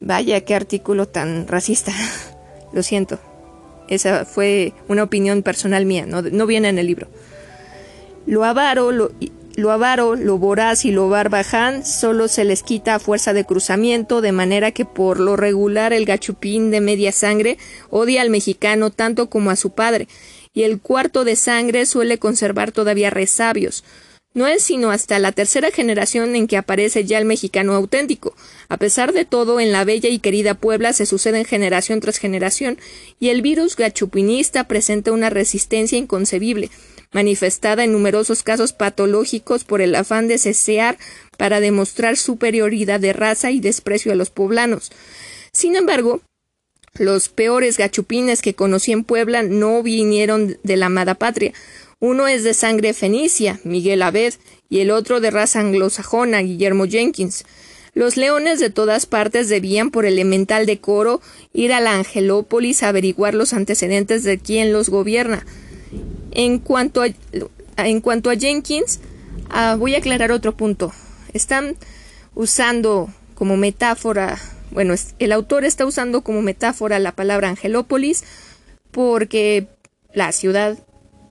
Vaya, 0.00 0.40
qué 0.42 0.54
artículo 0.54 1.06
tan 1.06 1.46
racista. 1.46 1.92
Lo 2.72 2.82
siento. 2.82 3.18
Esa 3.88 4.24
fue 4.24 4.72
una 4.88 5.02
opinión 5.02 5.42
personal 5.42 5.84
mía, 5.84 6.06
no, 6.06 6.22
no 6.22 6.46
viene 6.46 6.68
en 6.68 6.78
el 6.78 6.86
libro. 6.86 7.08
Lo 8.24 8.44
avaro, 8.44 8.92
lo, 8.92 9.10
lo 9.56 9.72
avaro, 9.72 10.14
lo 10.14 10.38
voraz 10.38 10.84
y 10.84 10.92
lo 10.92 11.08
barbaján 11.08 11.84
solo 11.84 12.28
se 12.28 12.44
les 12.44 12.62
quita 12.62 12.94
a 12.94 12.98
fuerza 13.00 13.32
de 13.32 13.44
cruzamiento, 13.44 14.20
de 14.20 14.30
manera 14.30 14.70
que 14.70 14.84
por 14.84 15.18
lo 15.18 15.36
regular 15.36 15.92
el 15.92 16.04
gachupín 16.04 16.70
de 16.70 16.80
media 16.80 17.10
sangre 17.10 17.58
odia 17.90 18.22
al 18.22 18.30
mexicano 18.30 18.90
tanto 18.90 19.28
como 19.28 19.50
a 19.50 19.56
su 19.56 19.70
padre, 19.70 20.06
y 20.52 20.62
el 20.62 20.80
cuarto 20.80 21.24
de 21.24 21.36
sangre 21.36 21.86
suele 21.86 22.18
conservar 22.18 22.72
todavía 22.72 23.10
resabios. 23.10 23.84
No 24.32 24.46
es 24.46 24.62
sino 24.62 24.92
hasta 24.92 25.18
la 25.18 25.32
tercera 25.32 25.72
generación 25.72 26.36
en 26.36 26.46
que 26.46 26.56
aparece 26.56 27.04
ya 27.04 27.18
el 27.18 27.24
mexicano 27.24 27.74
auténtico. 27.74 28.36
A 28.68 28.76
pesar 28.76 29.12
de 29.12 29.24
todo, 29.24 29.58
en 29.58 29.72
la 29.72 29.84
bella 29.84 30.08
y 30.08 30.20
querida 30.20 30.54
Puebla 30.54 30.92
se 30.92 31.04
suceden 31.04 31.44
generación 31.44 31.98
tras 31.98 32.18
generación, 32.18 32.78
y 33.18 33.30
el 33.30 33.42
virus 33.42 33.74
gachupinista 33.74 34.68
presenta 34.68 35.10
una 35.10 35.30
resistencia 35.30 35.98
inconcebible, 35.98 36.70
manifestada 37.12 37.82
en 37.82 37.90
numerosos 37.90 38.44
casos 38.44 38.72
patológicos 38.72 39.64
por 39.64 39.80
el 39.80 39.96
afán 39.96 40.28
de 40.28 40.38
cesear 40.38 40.96
para 41.36 41.58
demostrar 41.58 42.16
superioridad 42.16 43.00
de 43.00 43.12
raza 43.12 43.50
y 43.50 43.58
desprecio 43.58 44.12
a 44.12 44.14
los 44.14 44.30
poblanos. 44.30 44.92
Sin 45.52 45.74
embargo, 45.74 46.20
los 46.94 47.28
peores 47.28 47.76
gachupines 47.78 48.42
que 48.42 48.54
conocí 48.54 48.92
en 48.92 49.04
Puebla 49.04 49.42
no 49.42 49.82
vinieron 49.82 50.58
de 50.62 50.76
la 50.76 50.86
amada 50.86 51.14
patria. 51.14 51.52
Uno 51.98 52.26
es 52.28 52.44
de 52.44 52.54
sangre 52.54 52.94
fenicia, 52.94 53.60
Miguel 53.64 54.02
Abed, 54.02 54.34
y 54.68 54.80
el 54.80 54.90
otro 54.90 55.20
de 55.20 55.30
raza 55.30 55.60
anglosajona, 55.60 56.40
Guillermo 56.40 56.86
Jenkins. 56.86 57.44
Los 57.92 58.16
leones 58.16 58.60
de 58.60 58.70
todas 58.70 59.06
partes 59.06 59.48
debían, 59.48 59.90
por 59.90 60.06
elemental 60.06 60.64
decoro, 60.64 61.20
ir 61.52 61.72
a 61.72 61.80
la 61.80 61.94
Angelópolis 61.94 62.82
a 62.82 62.88
averiguar 62.88 63.34
los 63.34 63.52
antecedentes 63.52 64.22
de 64.22 64.38
quien 64.38 64.72
los 64.72 64.88
gobierna. 64.88 65.44
En 66.30 66.58
cuanto 66.58 67.02
a, 67.02 68.36
Jenkins, 68.36 69.00
ah, 69.48 69.76
voy 69.78 69.94
a 69.94 69.98
aclarar 69.98 70.32
otro 70.32 70.56
punto. 70.56 70.92
Están 71.32 71.76
usando 72.34 73.12
como 73.34 73.56
metáfora, 73.56 74.38
bueno, 74.70 74.94
el 75.18 75.32
autor 75.32 75.64
está 75.64 75.84
usando 75.86 76.22
como 76.22 76.42
metáfora 76.42 76.98
la 76.98 77.12
palabra 77.12 77.48
Angelópolis 77.48 78.24
porque 78.90 79.66
la 80.14 80.32
ciudad, 80.32 80.78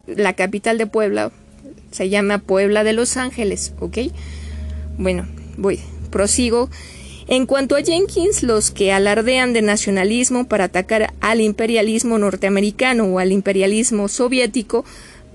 la 0.08 0.34
capital 0.34 0.78
de 0.78 0.88
Puebla, 0.88 1.32
se 1.92 2.10
llama 2.10 2.40
Puebla 2.40 2.84
de 2.84 2.94
Los 2.94 3.18
Ángeles, 3.18 3.74
¿ok? 3.80 3.98
Bueno, 4.98 5.28
voy, 5.58 5.80
prosigo. 6.12 6.70
En 7.28 7.46
cuanto 7.46 7.76
a 7.76 7.82
Jenkins, 7.82 8.44
los 8.44 8.72
que 8.72 8.92
alardean 8.92 9.54
de 9.54 9.62
nacionalismo 9.62 10.48
para 10.48 10.66
atacar 10.66 11.14
al 11.22 11.42
imperialismo 11.42 12.18
norteamericano 12.18 13.06
o 13.06 13.20
al 13.20 13.32
imperialismo 13.32 14.08
soviético, 14.08 14.84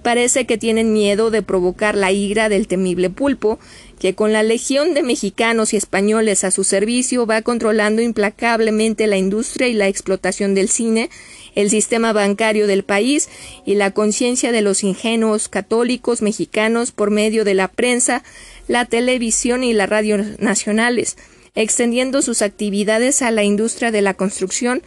parece 0.02 0.44
que 0.44 0.58
tienen 0.58 0.92
miedo 0.92 1.30
de 1.30 1.42
provocar 1.42 1.96
la 1.96 2.12
ira 2.12 2.48
del 2.48 2.66
temible 2.66 3.10
pulpo, 3.10 3.58
que 4.04 4.14
con 4.14 4.34
la 4.34 4.42
legión 4.42 4.92
de 4.92 5.02
mexicanos 5.02 5.72
y 5.72 5.78
españoles 5.78 6.44
a 6.44 6.50
su 6.50 6.62
servicio 6.62 7.24
va 7.24 7.40
controlando 7.40 8.02
implacablemente 8.02 9.06
la 9.06 9.16
industria 9.16 9.66
y 9.66 9.72
la 9.72 9.88
explotación 9.88 10.54
del 10.54 10.68
cine, 10.68 11.08
el 11.54 11.70
sistema 11.70 12.12
bancario 12.12 12.66
del 12.66 12.84
país 12.84 13.30
y 13.64 13.76
la 13.76 13.92
conciencia 13.92 14.52
de 14.52 14.60
los 14.60 14.84
ingenuos 14.84 15.48
católicos 15.48 16.20
mexicanos 16.20 16.92
por 16.92 17.10
medio 17.10 17.46
de 17.46 17.54
la 17.54 17.68
prensa, 17.68 18.22
la 18.68 18.84
televisión 18.84 19.64
y 19.64 19.72
la 19.72 19.86
radio 19.86 20.18
nacionales 20.38 21.16
extendiendo 21.54 22.20
sus 22.20 22.42
actividades 22.42 23.22
a 23.22 23.30
la 23.30 23.42
industria 23.42 23.90
de 23.90 24.02
la 24.02 24.12
construcción, 24.12 24.82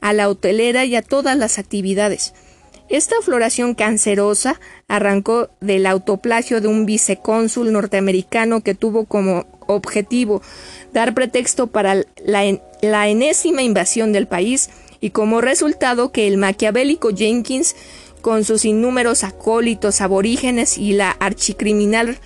a 0.00 0.12
la 0.12 0.28
hotelera 0.28 0.84
y 0.84 0.94
a 0.94 1.02
todas 1.02 1.36
las 1.36 1.58
actividades. 1.58 2.34
Esta 2.90 3.14
floración 3.22 3.74
cancerosa 3.74 4.58
arrancó 4.88 5.48
del 5.60 5.86
autoplagio 5.86 6.60
de 6.60 6.66
un 6.66 6.86
vicecónsul 6.86 7.70
norteamericano 7.72 8.62
que 8.62 8.74
tuvo 8.74 9.04
como 9.04 9.46
objetivo 9.68 10.42
dar 10.92 11.14
pretexto 11.14 11.68
para 11.68 11.94
la, 12.24 12.58
la 12.82 13.08
enésima 13.08 13.62
invasión 13.62 14.12
del 14.12 14.26
país 14.26 14.70
y 15.00 15.10
como 15.10 15.40
resultado 15.40 16.10
que 16.10 16.26
el 16.26 16.36
maquiavélico 16.36 17.14
Jenkins, 17.14 17.76
con 18.22 18.42
sus 18.42 18.64
innúmeros 18.64 19.22
acólitos 19.22 20.00
aborígenes 20.00 20.76
y 20.76 20.92
la 20.92 21.12
archicriminal 21.12 22.18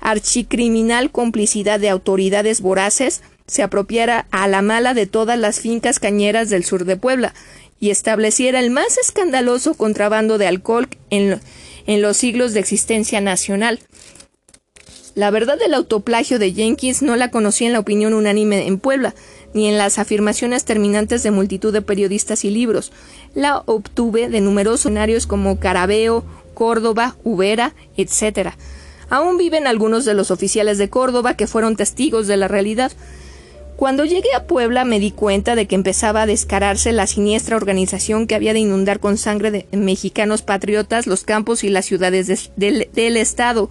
archicriminal 0.00 1.10
complicidad 1.10 1.80
de 1.80 1.88
autoridades 1.88 2.60
voraces, 2.60 3.22
se 3.48 3.64
apropiara 3.64 4.26
a 4.30 4.46
la 4.46 4.62
mala 4.62 4.94
de 4.94 5.06
todas 5.06 5.36
las 5.36 5.58
fincas 5.58 5.98
cañeras 5.98 6.48
del 6.48 6.64
sur 6.64 6.84
de 6.84 6.96
Puebla 6.96 7.34
y 7.80 7.90
estableciera 7.90 8.60
el 8.60 8.70
más 8.70 8.98
escandaloso 8.98 9.74
contrabando 9.74 10.38
de 10.38 10.46
alcohol 10.46 10.88
en, 11.10 11.40
en 11.86 12.02
los 12.02 12.16
siglos 12.16 12.52
de 12.54 12.60
existencia 12.60 13.20
nacional. 13.20 13.80
La 15.16 15.30
verdad 15.30 15.58
del 15.58 15.72
autoplagio 15.72 16.38
de 16.38 16.52
Jenkins 16.52 17.00
no 17.00 17.16
la 17.16 17.30
conocí 17.30 17.64
en 17.64 17.72
la 17.72 17.78
opinión 17.78 18.12
unánime 18.12 18.66
en 18.66 18.78
Puebla, 18.78 19.14
ni 19.54 19.66
en 19.66 19.78
las 19.78 19.98
afirmaciones 19.98 20.66
terminantes 20.66 21.22
de 21.22 21.30
multitud 21.30 21.72
de 21.72 21.80
periodistas 21.80 22.44
y 22.44 22.50
libros. 22.50 22.92
La 23.34 23.62
obtuve 23.64 24.28
de 24.28 24.42
numerosos 24.42 24.80
escenarios 24.80 25.26
como 25.26 25.58
Carabeo, 25.58 26.22
Córdoba, 26.52 27.16
Ubera, 27.24 27.74
etc. 27.96 28.50
Aún 29.08 29.38
viven 29.38 29.66
algunos 29.66 30.04
de 30.04 30.12
los 30.12 30.30
oficiales 30.30 30.76
de 30.76 30.90
Córdoba 30.90 31.34
que 31.34 31.46
fueron 31.46 31.76
testigos 31.76 32.26
de 32.26 32.36
la 32.36 32.48
realidad. 32.48 32.92
Cuando 33.76 34.06
llegué 34.06 34.32
a 34.34 34.44
Puebla 34.44 34.86
me 34.86 34.98
di 34.98 35.10
cuenta 35.10 35.54
de 35.54 35.66
que 35.66 35.74
empezaba 35.74 36.22
a 36.22 36.26
descararse 36.26 36.92
la 36.92 37.06
siniestra 37.06 37.56
organización 37.56 38.26
que 38.26 38.34
había 38.34 38.54
de 38.54 38.60
inundar 38.60 39.00
con 39.00 39.18
sangre 39.18 39.50
de 39.50 39.66
mexicanos 39.72 40.40
patriotas 40.40 41.06
los 41.06 41.24
campos 41.24 41.62
y 41.62 41.68
las 41.68 41.84
ciudades 41.84 42.50
del, 42.56 43.16
Estado, 43.18 43.68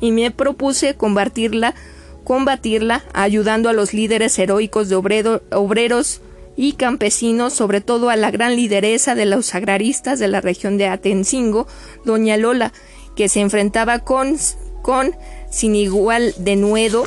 y 0.00 0.12
me 0.12 0.30
propuse 0.30 0.94
combatirla, 0.94 1.74
combatirla 2.22 3.02
ayudando 3.12 3.68
a 3.68 3.72
los 3.72 3.92
líderes 3.92 4.38
heroicos 4.38 4.88
de 4.88 4.94
obreros 4.94 6.20
y 6.56 6.74
campesinos, 6.74 7.52
sobre 7.52 7.80
todo 7.80 8.10
a 8.10 8.16
la 8.16 8.30
gran 8.30 8.54
lideresa 8.54 9.16
de 9.16 9.26
los 9.26 9.56
agraristas 9.56 10.20
de 10.20 10.28
la 10.28 10.40
región 10.40 10.78
de 10.78 10.86
Atencingo, 10.86 11.66
doña 12.04 12.36
Lola, 12.36 12.72
que 13.16 13.28
se 13.28 13.40
enfrentaba 13.40 13.98
con 13.98 14.36
con 14.82 15.16
sin 15.50 15.74
igual 15.74 16.32
denuedo 16.38 17.02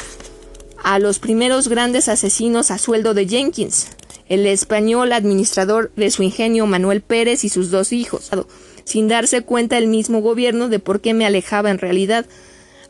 a 0.83 0.99
los 0.99 1.19
primeros 1.19 1.67
grandes 1.67 2.07
asesinos 2.09 2.71
a 2.71 2.77
sueldo 2.77 3.13
de 3.13 3.27
Jenkins, 3.27 3.87
el 4.27 4.45
español 4.47 5.13
administrador 5.13 5.91
de 5.95 6.11
su 6.11 6.23
ingenio 6.23 6.65
Manuel 6.65 7.01
Pérez 7.01 7.43
y 7.43 7.49
sus 7.49 7.69
dos 7.69 7.91
hijos, 7.91 8.29
sin 8.83 9.07
darse 9.07 9.41
cuenta 9.41 9.77
el 9.77 9.87
mismo 9.87 10.21
gobierno 10.21 10.69
de 10.69 10.79
por 10.79 11.01
qué 11.01 11.13
me 11.13 11.25
alejaba 11.25 11.69
en 11.69 11.77
realidad. 11.77 12.25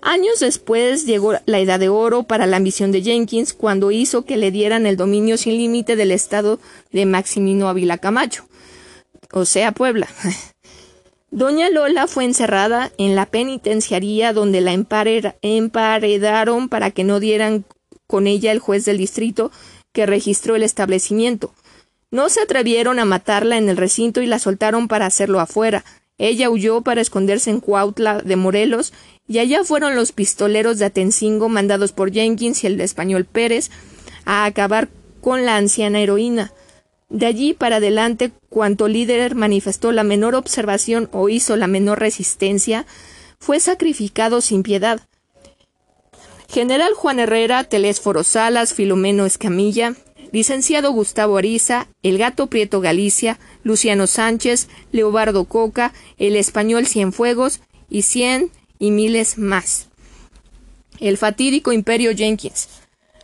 Años 0.02 0.40
después 0.40 1.06
llegó 1.06 1.34
la 1.46 1.60
edad 1.60 1.80
de 1.80 1.90
oro 1.90 2.24
para 2.24 2.48
la 2.48 2.58
ambición 2.58 2.92
de 2.92 3.04
Jenkins 3.04 3.54
cuando 3.54 3.92
hizo 3.92 4.26
que 4.26 4.38
le 4.38 4.52
dieran 4.52 4.86
el 4.88 4.98
dominio 4.98 5.38
sin 5.38 5.58
límite 5.58 5.96
del 5.96 6.12
estado 6.12 6.60
de 6.92 7.06
Maximino 7.06 7.70
Ávila 7.70 7.98
Camacho, 7.98 8.46
o 9.32 9.46
sea, 9.46 9.72
Puebla. 9.72 10.08
Doña 11.34 11.70
Lola 11.70 12.08
fue 12.08 12.26
encerrada 12.26 12.92
en 12.98 13.16
la 13.16 13.26
penitenciaría 13.26 14.34
donde 14.34 14.60
la 14.60 14.74
emparedaron 14.74 16.68
para 16.68 16.92
que 16.92 17.06
no 17.06 17.22
dieran 17.22 17.64
con 18.12 18.28
ella 18.28 18.52
el 18.52 18.60
juez 18.60 18.84
del 18.84 18.98
distrito 18.98 19.54
que 19.94 20.06
registró 20.06 20.58
el 20.58 20.64
establecimiento. 20.64 21.54
No 22.12 22.28
se 22.28 22.42
atrevieron 22.42 23.00
a 23.00 23.06
matarla 23.06 23.58
en 23.58 23.70
el 23.70 23.78
recinto 23.78 24.22
y 24.22 24.26
la 24.26 24.38
soltaron 24.38 24.90
para 24.90 25.06
hacerlo 25.06 25.40
afuera. 25.40 25.86
Ella 26.18 26.50
huyó 26.50 26.82
para 26.82 27.00
esconderse 27.00 27.52
en 27.52 27.62
Cuautla 27.62 28.22
de 28.22 28.36
Morelos 28.36 28.92
y 29.30 29.40
allá 29.40 29.64
fueron 29.64 29.96
los 29.96 30.12
pistoleros 30.12 30.78
de 30.78 30.86
Atencingo 30.86 31.48
mandados 31.48 31.94
por 31.94 32.12
Jenkins 32.12 32.66
y 32.66 32.68
el 32.68 32.82
español 32.82 33.24
Pérez 33.24 33.72
a 34.26 34.44
acabar 34.44 34.90
con 35.22 35.46
la 35.46 35.56
anciana 35.56 36.02
heroína. 36.02 36.52
De 37.08 37.28
allí 37.28 37.54
para 37.54 37.78
adelante, 37.78 38.34
cuanto 38.50 38.90
líder 38.90 39.36
manifestó 39.36 39.94
la 39.94 40.04
menor 40.04 40.36
observación 40.36 41.08
o 41.14 41.30
hizo 41.30 41.56
la 41.56 41.68
menor 41.68 42.00
resistencia, 42.00 42.86
fue 43.40 43.62
sacrificado 43.62 44.42
sin 44.42 44.64
piedad. 44.64 45.00
General 46.52 46.94
Juan 46.94 47.20
Herrera, 47.20 47.64
Telésforo 47.64 48.26
Salas, 48.26 48.74
Filomeno 48.74 49.26
Escamilla, 49.26 49.96
licenciado 50.34 50.92
Gustavo 50.92 51.38
Ariza, 51.38 51.88
el 52.04 52.18
gato 52.18 52.48
Prieto 52.48 52.82
Galicia, 52.82 53.40
Luciano 53.64 54.06
Sánchez, 54.06 54.68
Leobardo 54.92 55.46
Coca, 55.46 55.94
el 56.18 56.36
español 56.36 56.88
Cienfuegos 56.88 57.62
y 57.90 58.02
cien 58.02 58.52
y 58.80 58.92
miles 58.92 59.38
más. 59.38 59.88
El 61.00 61.18
fatídico 61.18 61.72
Imperio 61.72 62.14
Jenkins. 62.14 62.68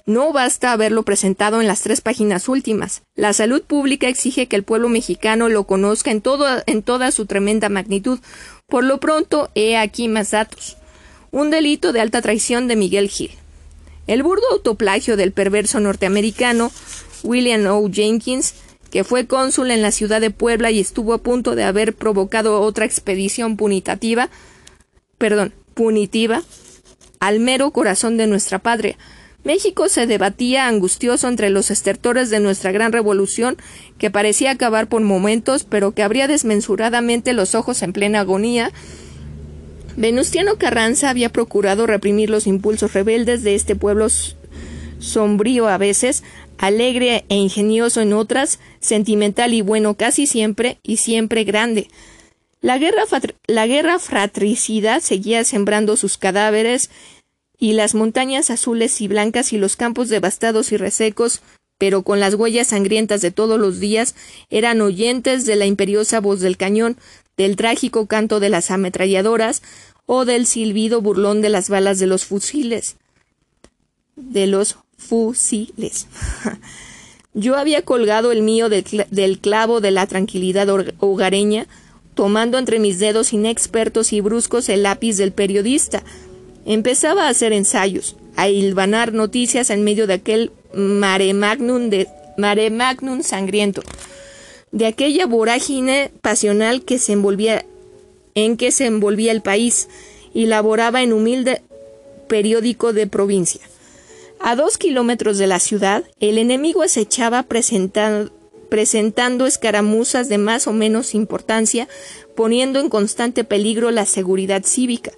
No 0.05 0.31
basta 0.31 0.71
haberlo 0.71 1.03
presentado 1.03 1.59
en 1.59 1.67
las 1.67 1.81
tres 1.81 1.99
páginas 1.99 2.47
últimas. 2.47 3.01
La 3.15 3.33
salud 3.33 3.61
pública 3.61 4.07
exige 4.07 4.47
que 4.47 4.55
el 4.55 4.63
pueblo 4.63 4.87
mexicano 4.87 5.49
lo 5.49 5.65
conozca 5.65 6.11
en, 6.11 6.23
en 6.65 6.81
toda 6.81 7.11
su 7.11 7.25
tremenda 7.25 7.67
magnitud. 7.67 8.19
Por 8.67 8.85
lo 8.85 9.01
pronto, 9.01 9.49
he 9.53 9.75
aquí 9.75 10.07
más 10.07 10.31
datos. 10.31 10.77
Un 11.31 11.49
delito 11.49 11.91
de 11.91 12.01
alta 12.01 12.21
traición 12.21 12.67
de 12.67 12.75
Miguel 12.75 13.09
Gil. 13.09 13.31
El 14.07 14.23
burdo 14.23 14.43
autoplagio 14.51 15.17
del 15.17 15.33
perverso 15.33 15.79
norteamericano 15.79 16.71
William 17.23 17.65
O. 17.67 17.89
Jenkins, 17.91 18.53
que 18.91 19.03
fue 19.03 19.27
cónsul 19.27 19.71
en 19.71 19.81
la 19.81 19.91
ciudad 19.91 20.21
de 20.21 20.31
Puebla 20.31 20.71
y 20.71 20.79
estuvo 20.79 21.13
a 21.13 21.17
punto 21.17 21.55
de 21.55 21.63
haber 21.63 21.93
provocado 21.93 22.61
otra 22.61 22.85
expedición 22.85 23.57
punitativa, 23.57 24.29
perdón, 25.17 25.53
punitiva, 25.73 26.43
al 27.19 27.39
mero 27.39 27.71
corazón 27.71 28.17
de 28.17 28.27
nuestra 28.27 28.59
patria, 28.59 28.97
México 29.43 29.87
se 29.87 30.07
debatía 30.07 30.67
angustioso 30.67 31.27
entre 31.27 31.49
los 31.49 31.71
estertores 31.71 32.29
de 32.29 32.41
nuestra 32.41 32.71
gran 32.71 32.91
revolución, 32.91 33.57
que 33.97 34.11
parecía 34.11 34.51
acabar 34.51 34.87
por 34.87 35.01
momentos, 35.01 35.63
pero 35.63 35.93
que 35.93 36.03
abría 36.03 36.27
desmensuradamente 36.27 37.31
los 37.31 37.55
ojos 37.55 37.81
en 37.81 37.93
plena 37.93 38.19
agonía. 38.19 38.73
Venustiano 39.97 40.59
Carranza 40.59 41.09
había 41.09 41.29
procurado 41.29 41.87
reprimir 41.87 42.29
los 42.29 42.45
impulsos 42.45 42.93
rebeldes 42.93 43.41
de 43.41 43.55
este 43.55 43.75
pueblo 43.75 44.07
sombrío 44.99 45.67
a 45.67 45.79
veces, 45.79 46.23
alegre 46.59 47.25
e 47.29 47.35
ingenioso 47.35 48.01
en 48.01 48.13
otras, 48.13 48.59
sentimental 48.79 49.55
y 49.55 49.63
bueno 49.63 49.95
casi 49.95 50.27
siempre, 50.27 50.77
y 50.83 50.97
siempre 50.97 51.43
grande. 51.45 51.87
La 52.61 52.77
guerra, 52.77 53.05
la 53.47 53.65
guerra 53.65 53.97
fratricida 53.97 54.99
seguía 54.99 55.43
sembrando 55.43 55.97
sus 55.97 56.19
cadáveres 56.19 56.91
y 57.57 57.73
las 57.73 57.95
montañas 57.95 58.51
azules 58.51 59.01
y 59.01 59.07
blancas 59.07 59.51
y 59.51 59.57
los 59.57 59.75
campos 59.75 60.09
devastados 60.09 60.71
y 60.71 60.77
resecos, 60.77 61.41
pero 61.79 62.03
con 62.03 62.19
las 62.19 62.35
huellas 62.35 62.67
sangrientas 62.67 63.21
de 63.21 63.31
todos 63.31 63.59
los 63.59 63.79
días, 63.79 64.13
eran 64.51 64.79
oyentes 64.79 65.47
de 65.47 65.55
la 65.55 65.65
imperiosa 65.65 66.19
voz 66.19 66.39
del 66.39 66.55
cañón, 66.55 66.97
del 67.37 67.55
trágico 67.55 68.07
canto 68.07 68.39
de 68.39 68.49
las 68.49 68.71
ametralladoras 68.71 69.61
o 70.05 70.25
del 70.25 70.45
silbido 70.45 71.01
burlón 71.01 71.41
de 71.41 71.49
las 71.49 71.69
balas 71.69 71.99
de 71.99 72.07
los 72.07 72.25
fusiles. 72.25 72.95
De 74.15 74.47
los 74.47 74.77
fusiles. 74.97 76.07
Yo 77.33 77.55
había 77.55 77.83
colgado 77.83 78.31
el 78.31 78.41
mío 78.41 78.67
del 78.67 79.39
clavo 79.39 79.79
de 79.79 79.91
la 79.91 80.07
tranquilidad 80.07 80.67
hogareña, 80.99 81.67
tomando 82.15 82.57
entre 82.57 82.79
mis 82.79 82.97
dedos 82.97 83.31
inexpertos 83.31 84.11
y 84.11 84.21
bruscos 84.21 84.69
el 84.69 84.81
lápiz 84.81 85.17
del 85.17 85.31
periodista, 85.33 86.03
Empezaba 86.67 87.27
a 87.27 87.29
hacer 87.29 87.53
ensayos, 87.53 88.17
a 88.35 88.49
hilvanar 88.49 89.13
noticias 89.13 89.69
en 89.69 89.85
medio 89.85 90.05
de 90.05 90.15
aquel 90.15 90.51
mare 90.73 91.33
magnum, 91.33 91.89
de, 91.89 92.09
mare 92.37 92.69
magnum 92.69 93.23
sangriento, 93.23 93.81
de 94.71 94.85
aquella 94.85 95.25
vorágine 95.25 96.11
pasional 96.21 96.83
que 96.83 96.99
se 96.99 97.13
envolvía, 97.13 97.65
en 98.35 98.57
que 98.57 98.71
se 98.71 98.85
envolvía 98.85 99.31
el 99.31 99.41
país, 99.41 99.87
y 100.33 100.45
laboraba 100.45 101.01
en 101.01 101.13
humilde 101.13 101.61
periódico 102.27 102.93
de 102.93 103.07
provincia. 103.07 103.61
A 104.39 104.55
dos 104.55 104.77
kilómetros 104.77 105.37
de 105.37 105.47
la 105.47 105.59
ciudad, 105.59 106.03
el 106.19 106.37
enemigo 106.37 106.83
acechaba 106.83 107.43
presentando, 107.43 108.31
presentando 108.69 109.45
escaramuzas 109.45 110.29
de 110.29 110.37
más 110.37 110.67
o 110.67 110.73
menos 110.73 111.15
importancia, 111.15 111.87
poniendo 112.35 112.79
en 112.79 112.89
constante 112.89 113.43
peligro 113.43 113.89
la 113.91 114.05
seguridad 114.05 114.63
cívica, 114.63 115.11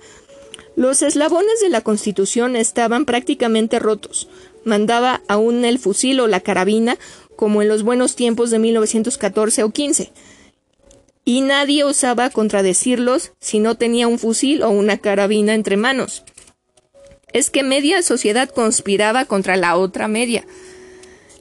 los 0.79 1.01
eslabones 1.01 1.59
de 1.59 1.67
la 1.67 1.81
Constitución 1.81 2.55
estaban 2.55 3.03
prácticamente 3.03 3.79
rotos. 3.79 4.29
Mandaba 4.63 5.21
aún 5.27 5.65
el 5.65 5.77
fusil 5.77 6.21
o 6.21 6.27
la 6.27 6.39
carabina, 6.39 6.97
como 7.39 7.61
en 7.61 7.69
los 7.69 7.83
buenos 7.83 8.17
tiempos 8.17 8.51
de 8.51 8.59
1914 8.59 9.63
o 9.63 9.69
15. 9.69 10.11
Y 11.23 11.39
nadie 11.39 11.85
osaba 11.85 12.29
contradecirlos 12.31 13.31
si 13.39 13.59
no 13.59 13.75
tenía 13.75 14.09
un 14.09 14.19
fusil 14.19 14.61
o 14.61 14.71
una 14.71 14.97
carabina 14.97 15.53
entre 15.53 15.77
manos. 15.77 16.25
Es 17.31 17.49
que 17.49 17.63
media 17.63 18.01
sociedad 18.01 18.49
conspiraba 18.49 19.23
contra 19.23 19.55
la 19.55 19.77
otra 19.77 20.09
media. 20.09 20.45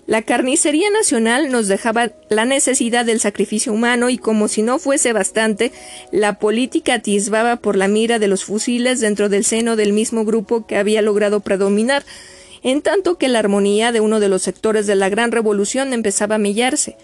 La 0.07 0.23
carnicería 0.23 0.89
nacional 0.91 1.51
nos 1.51 1.67
dejaba 1.67 2.13
la 2.29 2.45
necesidad 2.45 3.05
del 3.05 3.19
sacrificio 3.19 3.73
humano 3.73 4.09
y 4.09 4.19
como 4.19 4.47
si 4.47 4.63
no 4.63 4.79
fuese 4.79 5.13
bastante, 5.13 5.73
la 6.13 6.39
política 6.39 6.95
atisbaba 6.95 7.57
por 7.57 7.75
la 7.75 7.89
mira 7.89 8.21
de 8.21 8.29
los 8.29 8.45
fusiles 8.45 9.01
dentro 9.01 9.29
del 9.29 9.45
seno 9.45 9.75
del 9.75 9.93
mismo 9.93 10.25
grupo 10.25 10.65
que 10.65 10.77
había 10.77 11.03
logrado 11.03 11.41
predominar, 11.41 12.05
en 12.63 12.83
tanto 12.83 13.19
que 13.19 13.29
la 13.29 13.39
armonía 13.39 13.93
de 13.93 14.01
uno 14.01 14.21
de 14.21 14.29
los 14.29 14.43
sectores 14.43 14.87
de 14.87 14.95
la 14.95 15.09
gran 15.09 15.33
revolución 15.33 15.93
empezaba 15.93 16.37
a 16.37 16.39
millarse. 16.39 16.97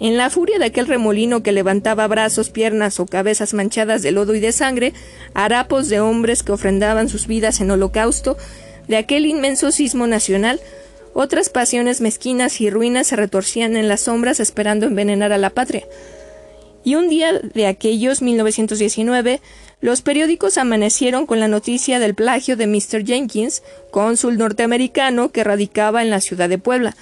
En 0.00 0.16
la 0.16 0.30
furia 0.30 0.58
de 0.58 0.66
aquel 0.66 0.86
remolino 0.86 1.42
que 1.42 1.52
levantaba 1.52 2.06
brazos, 2.06 2.50
piernas 2.50 3.00
o 3.00 3.06
cabezas 3.06 3.52
manchadas 3.52 4.02
de 4.02 4.12
lodo 4.12 4.34
y 4.34 4.40
de 4.40 4.52
sangre, 4.52 4.92
harapos 5.34 5.88
de 5.88 6.00
hombres 6.00 6.42
que 6.42 6.52
ofrendaban 6.52 7.08
sus 7.08 7.26
vidas 7.26 7.60
en 7.60 7.70
holocausto, 7.70 8.36
de 8.86 8.96
aquel 8.96 9.26
inmenso 9.26 9.72
sismo 9.72 10.06
nacional, 10.06 10.60
otras 11.14 11.48
pasiones 11.48 12.00
mezquinas 12.00 12.60
y 12.60 12.70
ruinas 12.70 13.08
se 13.08 13.16
retorcían 13.16 13.76
en 13.76 13.88
las 13.88 14.02
sombras 14.02 14.38
esperando 14.38 14.86
envenenar 14.86 15.32
a 15.32 15.38
la 15.38 15.50
patria. 15.50 15.84
Y 16.84 16.94
un 16.94 17.08
día 17.08 17.32
de 17.32 17.66
aquellos 17.66 18.22
1919, 18.22 19.40
los 19.80 20.02
periódicos 20.02 20.58
amanecieron 20.58 21.26
con 21.26 21.38
la 21.38 21.46
noticia 21.46 22.00
del 22.00 22.14
plagio 22.14 22.56
de 22.56 22.66
Mr. 22.66 23.04
Jenkins, 23.04 23.62
cónsul 23.90 24.36
norteamericano 24.36 25.30
que 25.30 25.44
radicaba 25.44 26.02
en 26.02 26.10
la 26.10 26.20
ciudad 26.20 26.48
de 26.48 26.58
Puebla. 26.58 26.96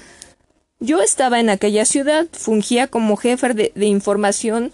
Yo 0.79 1.01
estaba 1.01 1.41
en 1.41 1.49
aquella 1.49 1.87
ciudad, 1.87 2.27
fungía 2.33 2.87
como 2.87 3.17
jefe 3.17 3.55
de, 3.55 3.87
información 3.87 4.73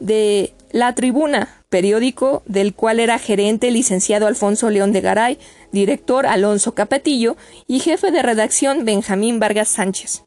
de 0.00 0.54
La 0.72 0.94
Tribuna, 0.94 1.62
periódico 1.68 2.42
del 2.46 2.72
cual 2.72 2.98
era 2.98 3.18
gerente 3.18 3.70
licenciado 3.70 4.26
Alfonso 4.26 4.70
León 4.70 4.92
de 4.92 5.02
Garay, 5.02 5.38
director 5.70 6.26
Alonso 6.26 6.74
Capetillo 6.74 7.36
y 7.66 7.80
jefe 7.80 8.10
de 8.10 8.22
redacción 8.22 8.86
Benjamín 8.86 9.38
Vargas 9.38 9.68
Sánchez. 9.68 10.24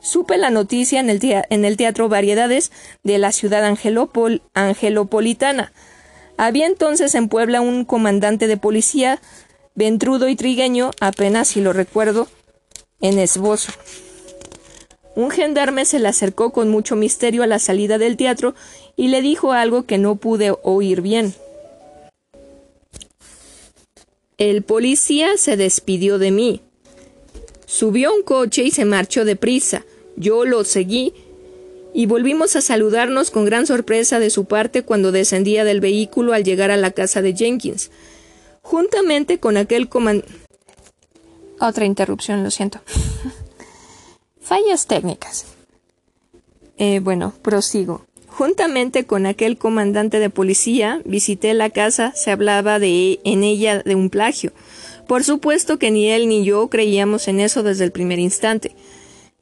Supe 0.00 0.38
la 0.38 0.48
noticia 0.48 1.00
en 1.00 1.10
el, 1.10 1.20
en 1.22 1.64
el 1.66 1.76
Teatro 1.76 2.08
Variedades 2.08 2.72
de 3.02 3.18
la 3.18 3.32
ciudad 3.32 3.66
Angelopol 3.66 4.40
angelopolitana. 4.54 5.72
Había 6.38 6.66
entonces 6.66 7.16
en 7.16 7.28
Puebla 7.28 7.60
un 7.60 7.84
comandante 7.84 8.46
de 8.46 8.56
policía, 8.56 9.20
ventrudo 9.74 10.28
y 10.28 10.36
trigueño, 10.36 10.92
apenas 11.00 11.48
si 11.48 11.60
lo 11.60 11.72
recuerdo, 11.72 12.28
en 13.00 13.18
esbozo. 13.18 13.72
Un 15.16 15.30
gendarme 15.30 15.84
se 15.84 15.98
le 15.98 16.06
acercó 16.06 16.52
con 16.52 16.70
mucho 16.70 16.94
misterio 16.94 17.42
a 17.42 17.48
la 17.48 17.58
salida 17.58 17.98
del 17.98 18.16
teatro 18.16 18.54
y 18.94 19.08
le 19.08 19.20
dijo 19.20 19.52
algo 19.52 19.84
que 19.84 19.98
no 19.98 20.14
pude 20.14 20.54
oír 20.62 21.00
bien. 21.00 21.34
El 24.36 24.62
policía 24.62 25.36
se 25.38 25.56
despidió 25.56 26.20
de 26.20 26.30
mí. 26.30 26.60
Subió 27.66 28.14
un 28.14 28.22
coche 28.22 28.62
y 28.62 28.70
se 28.70 28.84
marchó 28.84 29.24
deprisa. 29.24 29.84
Yo 30.14 30.44
lo 30.44 30.62
seguí 30.62 31.14
y 31.98 32.06
volvimos 32.06 32.54
a 32.54 32.60
saludarnos 32.60 33.32
con 33.32 33.44
gran 33.44 33.66
sorpresa 33.66 34.20
de 34.20 34.30
su 34.30 34.44
parte 34.44 34.84
cuando 34.84 35.10
descendía 35.10 35.64
del 35.64 35.80
vehículo 35.80 36.32
al 36.32 36.44
llegar 36.44 36.70
a 36.70 36.76
la 36.76 36.92
casa 36.92 37.22
de 37.22 37.34
Jenkins. 37.34 37.90
Juntamente 38.62 39.40
con 39.40 39.56
aquel 39.56 39.88
comandante. 39.88 40.32
Otra 41.58 41.86
interrupción, 41.86 42.44
lo 42.44 42.52
siento. 42.52 42.78
Fallas 44.40 44.86
técnicas. 44.86 45.46
Eh, 46.76 47.00
bueno, 47.00 47.34
prosigo. 47.42 48.06
Juntamente 48.28 49.04
con 49.04 49.26
aquel 49.26 49.58
comandante 49.58 50.20
de 50.20 50.30
policía, 50.30 51.02
visité 51.04 51.52
la 51.52 51.70
casa, 51.70 52.12
se 52.14 52.30
hablaba 52.30 52.78
de 52.78 53.18
en 53.24 53.42
ella 53.42 53.82
de 53.82 53.96
un 53.96 54.08
plagio. 54.08 54.52
Por 55.08 55.24
supuesto 55.24 55.80
que 55.80 55.90
ni 55.90 56.08
él 56.08 56.28
ni 56.28 56.44
yo 56.44 56.68
creíamos 56.68 57.26
en 57.26 57.40
eso 57.40 57.64
desde 57.64 57.82
el 57.82 57.90
primer 57.90 58.20
instante. 58.20 58.76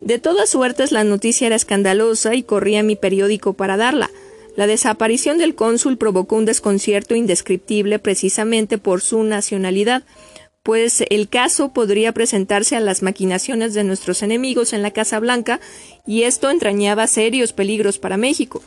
De 0.01 0.19
todas 0.19 0.49
suertes 0.49 0.93
la 0.93 1.05
noticia 1.05 1.47
era 1.47 1.57
escandalosa 1.57 2.35
y 2.35 2.43
corría 2.43 2.83
mi 2.83 2.97
periódico 2.97 3.55
para 3.55 3.77
darla. 3.77 4.11
La 4.57 4.67
desaparición 4.67 5.39
del 5.39 5.55
cónsul 5.55 5.99
provocó 5.99 6.37
un 6.37 6.45
desconcierto 6.45 7.15
indescriptible 7.15 7.99
precisamente 7.99 8.79
por 8.79 9.01
su 9.01 9.23
nacionalidad 9.23 10.05
pues 10.67 11.05
el 11.11 11.29
caso 11.29 11.69
podría 11.69 12.11
presentarse 12.11 12.75
a 12.75 12.81
las 12.81 13.05
maquinaciones 13.05 13.73
de 13.73 13.85
nuestros 13.85 14.25
enemigos 14.25 14.73
en 14.73 14.83
la 14.83 14.91
Casa 14.91 15.21
Blanca 15.21 15.61
y 16.09 16.25
esto 16.25 16.51
entrañaba 16.51 17.07
serios 17.07 17.53
peligros 17.53 18.01
para 18.01 18.17
México. 18.17 18.65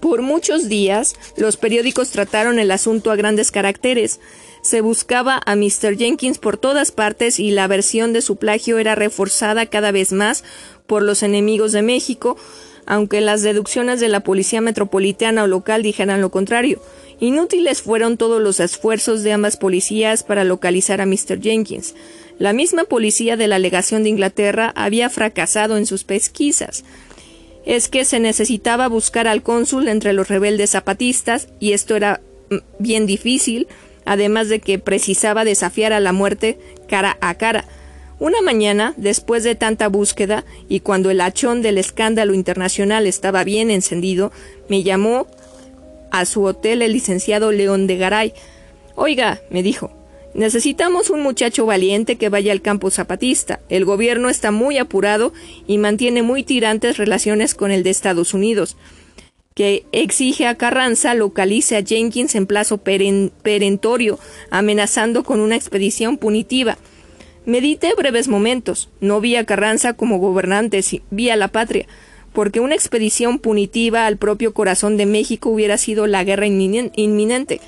Por 0.00 0.22
muchos 0.22 0.70
días 0.70 1.16
los 1.36 1.58
periódicos 1.58 2.08
trataron 2.08 2.58
el 2.58 2.70
asunto 2.70 3.10
a 3.10 3.16
grandes 3.16 3.50
caracteres. 3.50 4.20
Se 4.62 4.82
buscaba 4.82 5.40
a 5.46 5.56
Mr. 5.56 5.96
Jenkins 5.96 6.38
por 6.38 6.58
todas 6.58 6.92
partes 6.92 7.40
y 7.40 7.50
la 7.50 7.66
versión 7.66 8.12
de 8.12 8.20
su 8.20 8.36
plagio 8.36 8.78
era 8.78 8.94
reforzada 8.94 9.66
cada 9.66 9.90
vez 9.90 10.12
más 10.12 10.44
por 10.86 11.02
los 11.02 11.22
enemigos 11.22 11.72
de 11.72 11.82
México, 11.82 12.36
aunque 12.84 13.20
las 13.20 13.42
deducciones 13.42 14.00
de 14.00 14.08
la 14.08 14.20
policía 14.20 14.60
metropolitana 14.60 15.44
o 15.44 15.46
local 15.46 15.82
dijeran 15.82 16.20
lo 16.20 16.30
contrario. 16.30 16.82
Inútiles 17.20 17.82
fueron 17.82 18.16
todos 18.16 18.42
los 18.42 18.60
esfuerzos 18.60 19.22
de 19.22 19.32
ambas 19.32 19.56
policías 19.56 20.22
para 20.24 20.44
localizar 20.44 21.00
a 21.00 21.06
Mr. 21.06 21.40
Jenkins. 21.40 21.94
La 22.38 22.52
misma 22.52 22.84
policía 22.84 23.36
de 23.36 23.46
la 23.46 23.58
legación 23.58 24.02
de 24.02 24.08
Inglaterra 24.08 24.72
había 24.74 25.10
fracasado 25.10 25.76
en 25.76 25.86
sus 25.86 26.04
pesquisas. 26.04 26.84
Es 27.64 27.88
que 27.88 28.04
se 28.04 28.20
necesitaba 28.20 28.88
buscar 28.88 29.28
al 29.28 29.42
cónsul 29.42 29.88
entre 29.88 30.12
los 30.12 30.28
rebeldes 30.28 30.70
zapatistas 30.70 31.48
y 31.60 31.72
esto 31.72 31.96
era 31.96 32.22
mm, 32.48 32.56
bien 32.78 33.06
difícil, 33.06 33.68
además 34.10 34.48
de 34.48 34.58
que 34.58 34.80
precisaba 34.80 35.44
desafiar 35.44 35.92
a 35.92 36.00
la 36.00 36.12
muerte 36.12 36.58
cara 36.88 37.16
a 37.20 37.34
cara. 37.34 37.64
Una 38.18 38.40
mañana, 38.40 38.92
después 38.96 39.44
de 39.44 39.54
tanta 39.54 39.86
búsqueda 39.86 40.44
y 40.68 40.80
cuando 40.80 41.10
el 41.10 41.20
hachón 41.20 41.62
del 41.62 41.78
escándalo 41.78 42.34
internacional 42.34 43.06
estaba 43.06 43.44
bien 43.44 43.70
encendido, 43.70 44.32
me 44.68 44.82
llamó 44.82 45.28
a 46.10 46.24
su 46.24 46.42
hotel 46.42 46.82
el 46.82 46.92
licenciado 46.92 47.52
León 47.52 47.86
de 47.86 47.98
Garay. 47.98 48.34
Oiga, 48.96 49.42
me 49.48 49.62
dijo, 49.62 49.92
necesitamos 50.34 51.08
un 51.08 51.22
muchacho 51.22 51.64
valiente 51.64 52.16
que 52.16 52.30
vaya 52.30 52.50
al 52.50 52.62
campo 52.62 52.90
zapatista. 52.90 53.60
El 53.68 53.84
gobierno 53.84 54.28
está 54.28 54.50
muy 54.50 54.78
apurado 54.78 55.32
y 55.68 55.78
mantiene 55.78 56.24
muy 56.24 56.42
tirantes 56.42 56.96
relaciones 56.96 57.54
con 57.54 57.70
el 57.70 57.84
de 57.84 57.90
Estados 57.90 58.34
Unidos 58.34 58.76
que 59.54 59.84
exige 59.92 60.46
a 60.46 60.54
Carranza 60.54 61.14
localice 61.14 61.76
a 61.76 61.82
Jenkins 61.82 62.34
en 62.34 62.46
plazo 62.46 62.78
perentorio, 62.78 64.18
amenazando 64.50 65.24
con 65.24 65.40
una 65.40 65.56
expedición 65.56 66.18
punitiva. 66.18 66.78
Medité 67.46 67.94
breves 67.96 68.28
momentos. 68.28 68.90
No 69.00 69.20
vi 69.20 69.36
a 69.36 69.44
Carranza 69.44 69.94
como 69.94 70.18
gobernante, 70.18 70.80
vi 71.10 71.30
a 71.30 71.36
la 71.36 71.48
patria, 71.48 71.86
porque 72.32 72.60
una 72.60 72.74
expedición 72.74 73.38
punitiva 73.38 74.06
al 74.06 74.18
propio 74.18 74.54
corazón 74.54 74.96
de 74.96 75.06
México 75.06 75.50
hubiera 75.50 75.78
sido 75.78 76.06
la 76.06 76.22
guerra 76.22 76.46
inminente. 76.46 77.60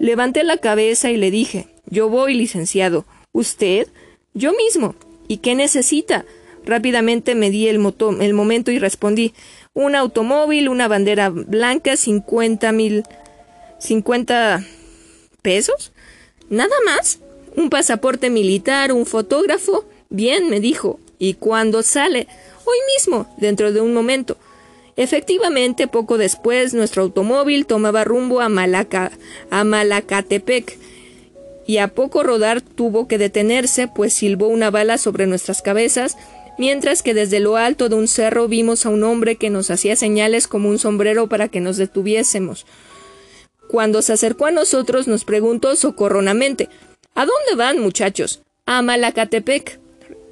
Levanté 0.00 0.42
la 0.42 0.56
cabeza 0.56 1.10
y 1.10 1.16
le 1.16 1.30
dije 1.30 1.66
Yo 1.86 2.08
voy, 2.08 2.34
licenciado. 2.34 3.04
¿Usted? 3.30 3.86
Yo 4.34 4.52
mismo. 4.52 4.96
¿Y 5.28 5.36
qué 5.38 5.54
necesita? 5.54 6.24
Rápidamente 6.64 7.34
me 7.34 7.50
di 7.50 7.68
el, 7.68 7.80
el 8.20 8.34
momento 8.34 8.70
y 8.70 8.78
respondí 8.78 9.34
un 9.74 9.94
automóvil, 9.94 10.68
una 10.68 10.88
bandera 10.88 11.30
blanca, 11.30 11.96
cincuenta 11.96 12.72
mil. 12.72 13.04
cincuenta 13.78 14.64
pesos. 15.42 15.92
¿Nada 16.50 16.74
más? 16.84 17.18
un 17.56 17.70
pasaporte 17.70 18.30
militar, 18.30 18.92
un 18.92 19.06
fotógrafo. 19.06 19.84
Bien, 20.10 20.48
me 20.48 20.60
dijo. 20.60 20.98
¿Y 21.18 21.34
cuándo 21.34 21.82
sale? 21.82 22.26
Hoy 22.64 22.78
mismo, 22.96 23.32
dentro 23.36 23.72
de 23.72 23.80
un 23.80 23.94
momento. 23.94 24.36
Efectivamente, 24.96 25.86
poco 25.86 26.18
después, 26.18 26.74
nuestro 26.74 27.02
automóvil 27.02 27.66
tomaba 27.66 28.04
rumbo 28.04 28.40
a 28.40 28.48
Malaca, 28.48 29.12
a 29.50 29.64
Malacatepec, 29.64 30.78
y 31.66 31.78
a 31.78 31.88
poco 31.88 32.22
rodar 32.22 32.60
tuvo 32.60 33.06
que 33.06 33.18
detenerse, 33.18 33.88
pues 33.88 34.12
silbó 34.12 34.48
una 34.48 34.70
bala 34.70 34.98
sobre 34.98 35.26
nuestras 35.26 35.62
cabezas, 35.62 36.16
mientras 36.58 37.02
que 37.02 37.14
desde 37.14 37.40
lo 37.40 37.56
alto 37.56 37.88
de 37.88 37.96
un 37.96 38.08
cerro 38.08 38.48
vimos 38.48 38.86
a 38.86 38.90
un 38.90 39.04
hombre 39.04 39.36
que 39.36 39.50
nos 39.50 39.70
hacía 39.70 39.96
señales 39.96 40.46
como 40.46 40.68
un 40.68 40.78
sombrero 40.78 41.28
para 41.28 41.48
que 41.48 41.60
nos 41.60 41.76
detuviésemos. 41.76 42.66
Cuando 43.68 44.02
se 44.02 44.12
acercó 44.12 44.46
a 44.46 44.50
nosotros 44.50 45.08
nos 45.08 45.24
preguntó 45.24 45.76
socorronamente 45.76 46.68
¿A 47.14 47.26
dónde 47.26 47.54
van, 47.56 47.78
muchachos? 47.78 48.42
A 48.66 48.80
Malacatepec. 48.82 49.78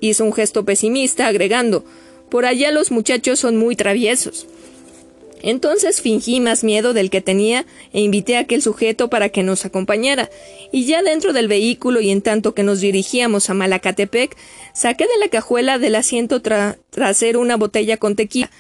Hizo 0.01 0.25
un 0.25 0.33
gesto 0.33 0.65
pesimista, 0.65 1.27
agregando 1.27 1.85
Por 2.31 2.47
allá 2.47 2.71
los 2.71 2.91
muchachos 2.91 3.39
son 3.41 3.57
muy 3.57 3.77
traviesos. 3.77 4.47
Entonces 5.43 6.01
fingí 6.01 6.41
más 6.41 6.65
miedo 6.65 6.93
del 6.93 7.11
que 7.11 7.21
tenía 7.21 7.67
e 7.93 8.01
invité 8.01 8.37
a 8.37 8.41
aquel 8.41 8.63
sujeto 8.63 9.09
para 9.09 9.31
que 9.31 9.43
nos 9.43 9.65
acompañara, 9.65 10.31
y 10.73 10.85
ya 10.87 11.03
dentro 11.03 11.33
del 11.33 11.49
vehículo 11.49 12.01
y 12.01 12.11
en 12.11 12.23
tanto 12.23 12.55
que 12.55 12.63
nos 12.63 12.81
dirigíamos 12.81 13.51
a 13.51 13.55
Malacatepec, 13.55 14.37
saqué 14.75 15.05
de 15.05 15.19
la 15.19 15.29
cajuela 15.29 15.79
del 15.79 15.95
asiento 15.95 16.43
trasero 16.43 17.41
una 17.41 17.57
botella 17.57 17.97
con 17.97 18.17
tequila, 18.17 18.51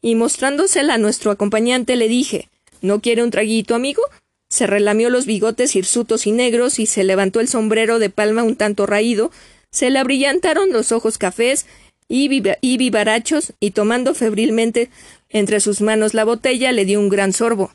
y 0.00 0.14
mostrándosela 0.14 0.94
a 0.94 0.98
nuestro 0.98 1.30
acompañante 1.30 1.96
le 1.96 2.08
dije 2.08 2.48
¿No 2.82 3.00
quiere 3.00 3.24
un 3.24 3.30
traguito, 3.30 3.74
amigo? 3.74 4.02
Se 4.48 4.66
relamió 4.66 5.10
los 5.10 5.26
bigotes 5.26 5.74
hirsutos 5.74 6.26
y 6.26 6.32
negros 6.32 6.78
y 6.78 6.86
se 6.86 7.04
levantó 7.04 7.40
el 7.40 7.48
sombrero 7.48 7.98
de 7.98 8.10
palma 8.10 8.44
un 8.44 8.54
tanto 8.54 8.86
raído, 8.86 9.32
se 9.70 9.90
le 9.90 9.98
abrillantaron 9.98 10.70
los 10.72 10.92
ojos 10.92 11.18
cafés 11.18 11.66
y, 12.08 12.30
y 12.60 12.76
vivarachos 12.76 13.54
y 13.58 13.72
tomando 13.72 14.14
febrilmente 14.14 14.90
entre 15.30 15.60
sus 15.60 15.80
manos 15.80 16.14
la 16.14 16.24
botella 16.24 16.72
le 16.72 16.84
dio 16.84 17.00
un 17.00 17.08
gran 17.08 17.32
sorbo. 17.32 17.70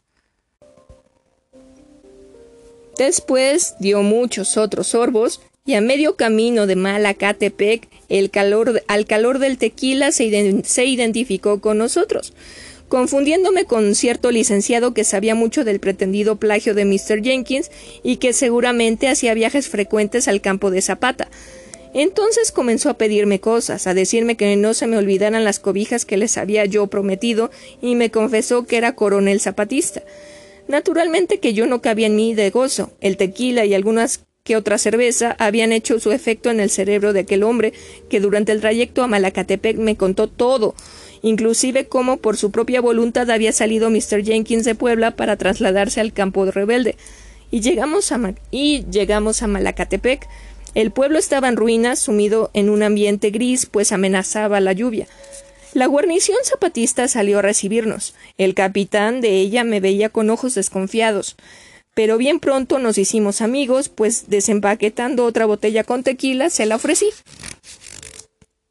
Después 2.98 3.76
dio 3.80 4.04
muchos 4.04 4.58
otros 4.58 4.88
sorbos 4.88 5.42
y 5.66 5.76
a 5.76 5.82
medio 5.82 6.16
camino 6.16 6.68
de 6.68 6.76
Malacatepec 6.76 7.88
el 8.10 8.30
calor, 8.30 8.84
al 8.88 9.06
calor 9.06 9.40
del 9.40 9.58
tequila 9.58 10.12
se, 10.12 10.64
se 10.64 10.86
identificó 10.86 11.62
con 11.62 11.78
nosotros 11.78 12.34
confundiéndome 12.92 13.64
con 13.64 13.96
cierto 13.96 14.32
licenciado 14.32 14.94
que 14.94 15.06
sabía 15.06 15.34
mucho 15.34 15.64
del 15.64 15.80
pretendido 15.80 16.36
plagio 16.36 16.76
de 16.76 16.84
Mr. 16.84 17.24
Jenkins 17.24 17.72
y 18.04 18.18
que 18.18 18.34
seguramente 18.34 19.08
hacía 19.08 19.34
viajes 19.34 19.70
frecuentes 19.70 20.28
al 20.28 20.42
campo 20.42 20.70
de 20.72 20.82
Zapata. 20.82 21.30
Entonces 21.94 22.52
comenzó 22.52 22.90
a 22.90 22.98
pedirme 22.98 23.40
cosas, 23.40 23.88
a 23.88 23.94
decirme 23.94 24.38
que 24.38 24.56
no 24.56 24.74
se 24.74 24.88
me 24.88 24.98
olvidaran 24.98 25.44
las 25.44 25.60
cobijas 25.60 26.06
que 26.06 26.18
les 26.18 26.38
había 26.38 26.66
yo 26.66 26.88
prometido, 26.88 27.52
y 27.82 27.96
me 27.96 28.12
confesó 28.12 28.66
que 28.66 28.78
era 28.78 28.96
coronel 28.96 29.40
zapatista. 29.42 30.04
Naturalmente 30.68 31.40
que 31.40 31.54
yo 31.54 31.68
no 31.68 31.82
cabía 31.82 32.08
en 32.08 32.16
mí 32.16 32.34
de 32.34 32.50
gozo. 32.50 32.92
El 33.02 33.18
tequila 33.18 33.66
y 33.66 33.74
algunas 33.74 34.22
que 34.44 34.56
otra 34.56 34.78
cerveza 34.78 35.36
habían 35.38 35.72
hecho 35.72 36.00
su 36.00 36.12
efecto 36.12 36.50
en 36.50 36.60
el 36.60 36.70
cerebro 36.70 37.14
de 37.14 37.22
aquel 37.22 37.44
hombre 37.44 37.74
que 38.10 38.20
durante 38.20 38.52
el 38.52 38.62
trayecto 38.62 39.04
a 39.04 39.08
Malacatepec 39.08 39.78
me 39.78 39.98
contó 39.98 40.28
todo, 40.28 40.74
inclusive 41.22 41.88
cómo 41.88 42.18
por 42.18 42.38
su 42.38 42.52
propia 42.52 42.82
voluntad 42.82 43.30
había 43.30 43.52
salido 43.52 43.90
Mr. 43.90 44.24
Jenkins 44.24 44.66
de 44.66 44.76
Puebla 44.76 45.16
para 45.16 45.38
trasladarse 45.38 46.02
al 46.02 46.14
campo 46.14 46.46
de 46.46 46.52
rebelde. 46.52 46.96
Y 47.52 47.60
llegamos 47.60 48.12
a, 48.12 48.34
y 48.50 48.86
llegamos 48.90 49.44
a 49.44 49.48
Malacatepec. 49.48 50.28
El 50.74 50.92
pueblo 50.92 51.20
estaba 51.20 51.50
en 51.50 51.58
ruinas, 51.58 52.00
sumido 52.00 52.50
en 52.54 52.70
un 52.70 52.84
ambiente 52.84 53.30
gris, 53.30 53.66
pues 53.66 53.92
amenazaba 53.92 54.60
la 54.60 54.74
lluvia. 54.74 55.08
La 55.74 55.86
guarnición 55.86 56.38
zapatista 56.44 57.08
salió 57.08 57.40
a 57.40 57.42
recibirnos. 57.42 58.14
El 58.38 58.56
capitán 58.56 59.22
de 59.22 59.40
ella 59.40 59.64
me 59.64 59.80
veía 59.80 60.10
con 60.10 60.30
ojos 60.30 60.56
desconfiados. 60.56 61.36
Pero 61.94 62.18
bien 62.18 62.40
pronto 62.40 62.80
nos 62.80 62.98
hicimos 62.98 63.42
amigos, 63.42 63.90
pues 63.90 64.30
desempaquetando 64.30 65.26
otra 65.26 65.46
botella 65.46 65.84
con 65.84 66.04
tequila 66.04 66.50
se 66.50 66.66
la 66.66 66.76
ofrecí. 66.76 67.10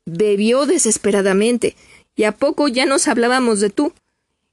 Bebió 0.07 0.67
desesperadamente, 0.67 1.77
y 2.17 2.25
a 2.25 2.33
poco 2.33 2.69
ya 2.69 2.87
nos 2.87 3.09
hablábamos 3.09 3.61
de 3.61 3.71
tú. 3.71 3.93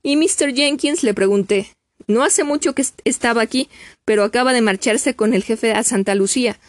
Y 0.03 0.15
Mr. 0.17 0.53
Jenkins 0.53 1.03
le 1.03 1.13
pregunté. 1.13 1.67
No 2.07 2.23
hace 2.23 2.43
mucho 2.43 2.73
que 2.73 2.85
estaba 3.03 3.41
aquí, 3.41 3.69
pero 4.05 4.23
acaba 4.23 4.53
de 4.53 4.61
marcharse 4.61 5.15
con 5.15 5.33
el 5.33 5.43
jefe 5.43 5.73
a 5.73 5.83
Santa 5.83 6.15
Lucía. 6.15 6.59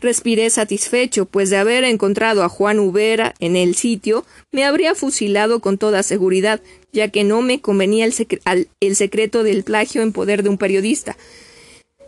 Respiré 0.00 0.48
satisfecho, 0.50 1.26
pues 1.26 1.50
de 1.50 1.56
haber 1.56 1.82
encontrado 1.82 2.44
a 2.44 2.48
Juan 2.48 2.78
Ubera 2.78 3.34
en 3.40 3.56
el 3.56 3.74
sitio, 3.74 4.24
me 4.52 4.64
habría 4.64 4.94
fusilado 4.94 5.58
con 5.58 5.76
toda 5.76 6.04
seguridad, 6.04 6.60
ya 6.92 7.08
que 7.08 7.24
no 7.24 7.42
me 7.42 7.60
convenía 7.60 8.04
el, 8.04 8.94
secreto 8.94 9.42
del 9.42 9.64
plagio 9.64 10.02
en 10.02 10.12
poder 10.12 10.44
de 10.44 10.50
un 10.50 10.58
periodista. 10.58 11.16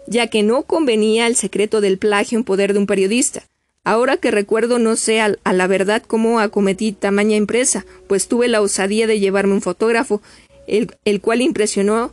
Ya 0.06 0.28
que 0.28 0.44
no 0.44 0.62
convenía 0.62 1.26
el 1.26 1.34
secreto 1.34 1.80
del 1.80 1.98
plagio 1.98 2.38
en 2.38 2.44
poder 2.44 2.74
de 2.74 2.78
un 2.78 2.86
periodista. 2.86 3.42
Ahora 3.82 4.18
que 4.18 4.30
recuerdo 4.30 4.78
no 4.78 4.94
sé 4.94 5.20
a, 5.20 5.36
la 5.52 5.66
verdad 5.66 6.02
cómo 6.06 6.38
acometí 6.38 6.92
tamaña 6.92 7.36
empresa, 7.36 7.86
pues 8.06 8.28
tuve 8.28 8.46
la 8.46 8.60
osadía 8.60 9.08
de 9.08 9.18
llevarme 9.18 9.54
un 9.54 9.62
fotógrafo, 9.62 10.22
el, 10.68 10.94
el 11.04 11.20
cual 11.20 11.40
impresionó 11.40 12.12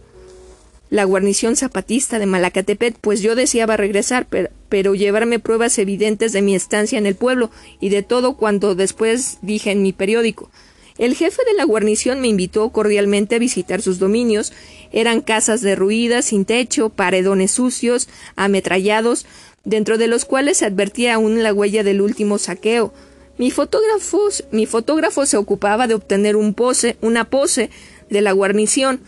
la 0.89 1.04
guarnición 1.04 1.56
zapatista 1.56 2.19
de 2.19 2.26
Malacatepec, 2.26 2.95
pues 3.00 3.21
yo 3.21 3.36
deseaba 3.36 3.78
regresar, 3.78 4.26
pero, 4.30 4.50
pero, 4.69 4.95
llevarme 4.95 5.39
pruebas 5.39 5.78
evidentes 5.80 6.34
de 6.34 6.41
mi 6.41 6.56
estancia 6.56 6.97
en 6.97 7.06
el 7.06 7.15
pueblo 7.15 7.52
y 7.80 7.89
de 7.89 8.04
todo 8.04 8.36
cuanto 8.36 8.76
después 8.76 9.39
dije 9.41 9.71
en 9.71 9.82
mi 9.82 9.93
periódico. 9.93 10.50
El 10.97 11.13
jefe 11.13 11.43
de 11.45 11.54
la 11.54 11.63
guarnición 11.63 12.21
me 12.21 12.28
invitó 12.28 12.69
cordialmente 12.69 13.36
a 13.36 13.39
visitar 13.39 13.82
sus 13.82 14.00
dominios. 14.00 14.52
Eran 14.91 15.21
casas 15.21 15.62
derruidas, 15.62 16.26
sin 16.26 16.43
techo, 16.43 16.89
paredones 16.89 17.52
sucios, 17.52 18.10
ametrallados, 18.36 19.28
dentro 19.63 20.00
de 20.00 20.08
los 20.08 20.26
cuales 20.26 20.58
se 20.58 20.65
advertía 20.65 21.15
aún 21.15 21.43
la 21.43 21.54
huella 21.54 21.84
del 21.84 22.02
último 22.02 22.39
saqueo. 22.39 22.93
Mi 23.38 23.52
fotógrafo, 23.52 24.30
mi 24.52 24.65
fotógrafo 24.65 25.28
se 25.28 25.38
ocupaba 25.38 25.86
de 25.86 25.93
obtener 25.93 26.36
un 26.36 26.56
pose, 26.56 26.97
una 27.02 27.26
pose 27.26 27.69
de 28.10 28.21
la 28.21 28.32
guarnición. 28.32 29.00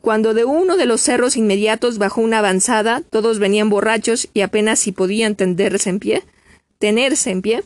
Cuando 0.00 0.32
de 0.32 0.44
uno 0.44 0.76
de 0.76 0.86
los 0.86 1.02
cerros 1.02 1.36
inmediatos 1.36 1.98
bajó 1.98 2.22
una 2.22 2.38
avanzada, 2.38 3.02
todos 3.10 3.38
venían 3.38 3.68
borrachos 3.68 4.28
y 4.32 4.40
apenas 4.40 4.78
si 4.78 4.92
podían 4.92 5.36
tenderse 5.36 5.90
en 5.90 5.98
pie, 5.98 6.22
tenerse 6.78 7.30
en 7.30 7.42
pie. 7.42 7.64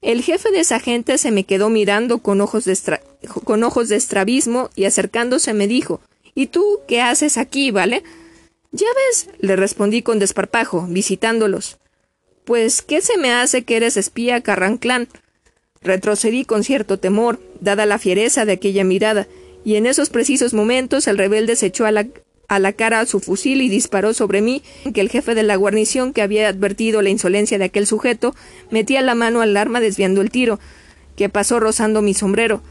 El 0.00 0.22
jefe 0.22 0.50
de 0.50 0.60
esa 0.60 0.80
gente 0.80 1.18
se 1.18 1.30
me 1.30 1.44
quedó 1.44 1.68
mirando 1.68 2.18
con 2.18 2.40
ojos 2.40 2.64
de, 2.64 3.00
con 3.44 3.64
ojos 3.64 3.88
de 3.88 3.96
estrabismo 3.96 4.70
y 4.76 4.84
acercándose 4.84 5.52
me 5.52 5.66
dijo 5.66 6.00
¿Y 6.34 6.46
tú 6.46 6.80
qué 6.86 7.00
haces 7.00 7.36
aquí, 7.36 7.72
vale? 7.72 8.04
Ya 8.70 8.86
ves, 8.94 9.28
le 9.40 9.56
respondí 9.56 10.02
con 10.02 10.18
desparpajo, 10.18 10.86
visitándolos. 10.88 11.78
Pues, 12.44 12.80
¿qué 12.80 13.00
se 13.00 13.18
me 13.18 13.32
hace 13.32 13.64
que 13.64 13.76
eres 13.76 13.96
espía, 13.96 14.40
Carranclán? 14.40 15.08
Retrocedí 15.80 16.44
con 16.44 16.64
cierto 16.64 16.98
temor, 16.98 17.40
dada 17.60 17.86
la 17.86 17.98
fiereza 17.98 18.44
de 18.44 18.52
aquella 18.52 18.84
mirada, 18.84 19.26
y 19.64 19.76
en 19.76 19.86
esos 19.86 20.10
precisos 20.10 20.54
momentos 20.54 21.06
el 21.06 21.18
rebelde 21.18 21.56
se 21.56 21.66
echó 21.66 21.86
a 21.86 21.92
la, 21.92 22.06
a 22.48 22.58
la 22.58 22.72
cara 22.72 23.04
su 23.06 23.20
fusil 23.20 23.60
y 23.60 23.68
disparó 23.68 24.14
sobre 24.14 24.40
mí, 24.40 24.62
que 24.94 25.00
el 25.00 25.10
jefe 25.10 25.34
de 25.34 25.42
la 25.42 25.56
guarnición, 25.56 26.12
que 26.12 26.22
había 26.22 26.48
advertido 26.48 27.02
la 27.02 27.10
insolencia 27.10 27.58
de 27.58 27.64
aquel 27.64 27.86
sujeto, 27.86 28.34
metía 28.70 29.02
la 29.02 29.14
mano 29.14 29.42
al 29.42 29.56
arma 29.56 29.80
desviando 29.80 30.20
el 30.20 30.30
tiro, 30.30 30.58
que 31.16 31.28
pasó 31.28 31.60
rozando 31.60 32.00
mi 32.00 32.14
sombrero. 32.14 32.62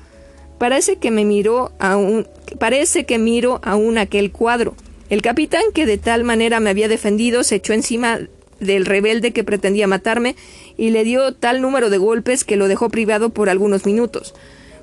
Parece 0.58 0.96
que 0.96 1.12
me 1.12 1.26
miró 1.26 1.72
aún, 1.80 2.28
parece 2.60 3.06
que 3.06 3.20
miro 3.20 3.60
aún 3.64 3.98
aquel 3.98 4.32
cuadro. 4.32 4.76
El 5.10 5.22
capitán, 5.22 5.62
que 5.74 5.86
de 5.86 5.98
tal 5.98 6.24
manera 6.24 6.60
me 6.60 6.70
había 6.70 6.88
defendido, 6.88 7.44
se 7.44 7.56
echó 7.56 7.74
encima 7.74 8.20
del 8.60 8.86
rebelde 8.86 9.32
que 9.32 9.44
pretendía 9.44 9.88
matarme 9.88 10.36
y 10.78 10.90
le 10.90 11.04
dio 11.04 11.34
tal 11.34 11.62
número 11.62 11.90
de 11.90 11.98
golpes 11.98 12.44
que 12.44 12.56
lo 12.56 12.68
dejó 12.68 12.90
privado 12.90 13.30
por 13.30 13.50
algunos 13.50 13.86
minutos. 13.86 14.34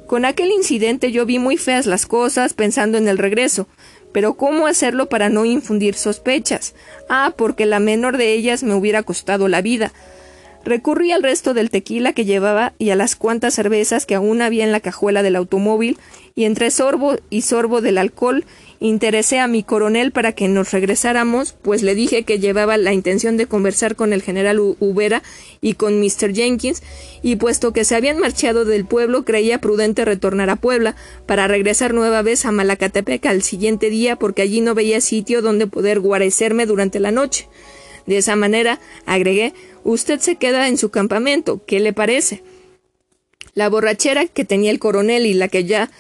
Con 0.07 0.27
aquel 0.27 0.51
incidente 0.51 1.12
yo 1.12 1.25
vi 1.25 1.38
muy 1.38 1.57
feas 1.57 1.87
las 1.87 2.05
cosas 2.07 2.53
pensando 2.53 2.99
en 2.99 3.09
el 3.09 3.17
regreso, 3.17 3.67
pero 4.12 4.35
¿cómo 4.35 4.67
hacerlo 4.67 5.09
para 5.09 5.31
no 5.31 5.45
infundir 5.45 5.95
sospechas? 5.95 6.75
Ah, 7.09 7.33
porque 7.37 7.64
la 7.64 7.81
menor 7.81 8.19
de 8.19 8.33
ellas 8.33 8.62
me 8.62 8.75
hubiera 8.75 9.03
costado 9.03 9.49
la 9.49 9.62
vida. 9.62 9.93
Recurrí 10.64 11.12
al 11.12 11.23
resto 11.23 11.53
del 11.55 11.71
tequila 11.71 12.12
que 12.12 12.25
llevaba 12.25 12.75
y 12.79 12.90
a 12.90 12.97
las 12.97 13.17
cuantas 13.17 13.55
cervezas 13.55 14.07
que 14.07 14.14
aún 14.14 14.40
había 14.40 14.64
en 14.64 14.73
la 14.73 14.81
cajuela 14.81 15.23
del 15.23 15.37
automóvil, 15.37 15.99
y 16.35 16.44
entre 16.44 16.70
sorbo 16.70 17.16
y 17.31 17.42
sorbo 17.42 17.81
del 17.81 17.99
alcohol 17.99 18.44
Interesé 18.85 19.38
a 19.38 19.49
mi 19.49 19.62
coronel 19.62 20.12
para 20.12 20.33
que 20.33 20.47
nos 20.47 20.73
regresáramos, 20.73 21.55
pues 21.55 21.83
le 21.83 21.94
dije 21.94 22.25
que 22.25 22.38
llevaba 22.38 22.77
la 22.77 22.92
intención 22.92 23.38
de 23.38 23.47
conversar 23.47 23.97
con 23.97 24.12
el 24.12 24.20
general 24.20 24.59
Ubera 24.61 25.23
y 25.62 25.73
con 25.73 26.01
Mr. 26.01 26.35
Jenkins, 26.35 26.83
y 27.23 27.37
puesto 27.37 27.73
que 27.73 27.87
se 27.87 27.94
habían 27.94 28.18
marchado 28.18 28.66
del 28.66 28.85
pueblo, 28.85 29.25
creía 29.25 29.59
prudente 29.59 30.05
retornar 30.05 30.51
a 30.51 30.57
Puebla, 30.57 30.97
para 31.25 31.49
regresar 31.49 31.94
nueva 31.94 32.20
vez 32.20 32.44
a 32.44 32.53
Malacatepec 32.53 33.25
al 33.25 33.42
siguiente 33.42 33.88
día, 33.88 34.16
porque 34.16 34.42
allí 34.42 34.61
no 34.61 34.75
veía 34.75 35.01
sitio 35.01 35.40
donde 35.40 35.66
poder 35.66 36.01
guarecerme 36.01 36.66
durante 36.66 37.01
la 37.01 37.11
noche. 37.11 37.49
De 38.05 38.18
esa 38.18 38.37
manera, 38.37 38.81
agregué, 39.07 39.55
usted 39.83 40.20
se 40.20 40.37
queda 40.37 40.68
en 40.68 40.77
su 40.77 40.90
campamento, 40.90 41.64
¿qué 41.64 41.81
le 41.81 41.94
parece? 41.94 42.42
La 43.55 43.70
borrachera 43.70 44.27
que 44.27 44.44
tenía 44.44 44.70
el 44.70 44.79
coronel 44.79 45.25
y 45.25 45.33
la 45.33 45.49
que 45.49 45.64
ya 45.64 45.90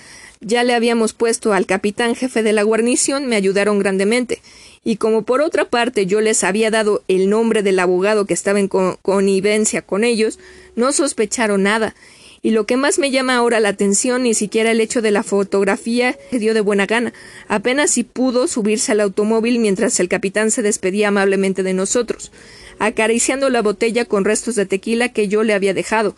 ya 0.44 0.62
le 0.62 0.74
habíamos 0.74 1.12
puesto 1.12 1.52
al 1.52 1.66
capitán 1.66 2.14
jefe 2.14 2.42
de 2.42 2.52
la 2.52 2.62
guarnición, 2.62 3.26
me 3.26 3.36
ayudaron 3.36 3.78
grandemente, 3.78 4.40
y 4.84 4.96
como 4.96 5.22
por 5.22 5.40
otra 5.40 5.64
parte 5.64 6.06
yo 6.06 6.20
les 6.20 6.44
había 6.44 6.70
dado 6.70 7.02
el 7.08 7.30
nombre 7.30 7.62
del 7.62 7.78
abogado 7.78 8.26
que 8.26 8.34
estaba 8.34 8.60
en 8.60 8.68
connivencia 8.68 9.82
con 9.82 10.04
ellos, 10.04 10.38
no 10.76 10.92
sospecharon 10.92 11.62
nada, 11.62 11.94
y 12.42 12.50
lo 12.50 12.66
que 12.66 12.76
más 12.76 12.98
me 12.98 13.10
llama 13.10 13.36
ahora 13.36 13.58
la 13.58 13.70
atención 13.70 14.24
ni 14.24 14.34
siquiera 14.34 14.70
el 14.70 14.82
hecho 14.82 15.00
de 15.00 15.10
la 15.10 15.22
fotografía 15.22 16.18
se 16.30 16.38
dio 16.38 16.52
de 16.52 16.60
buena 16.60 16.84
gana, 16.84 17.14
apenas 17.48 17.92
si 17.92 18.04
pudo 18.04 18.46
subirse 18.48 18.92
al 18.92 19.00
automóvil 19.00 19.58
mientras 19.58 19.98
el 19.98 20.10
capitán 20.10 20.50
se 20.50 20.60
despedía 20.60 21.08
amablemente 21.08 21.62
de 21.62 21.72
nosotros, 21.72 22.32
acariciando 22.78 23.48
la 23.48 23.62
botella 23.62 24.04
con 24.04 24.26
restos 24.26 24.56
de 24.56 24.66
tequila 24.66 25.08
que 25.08 25.26
yo 25.26 25.42
le 25.42 25.54
había 25.54 25.72
dejado. 25.72 26.16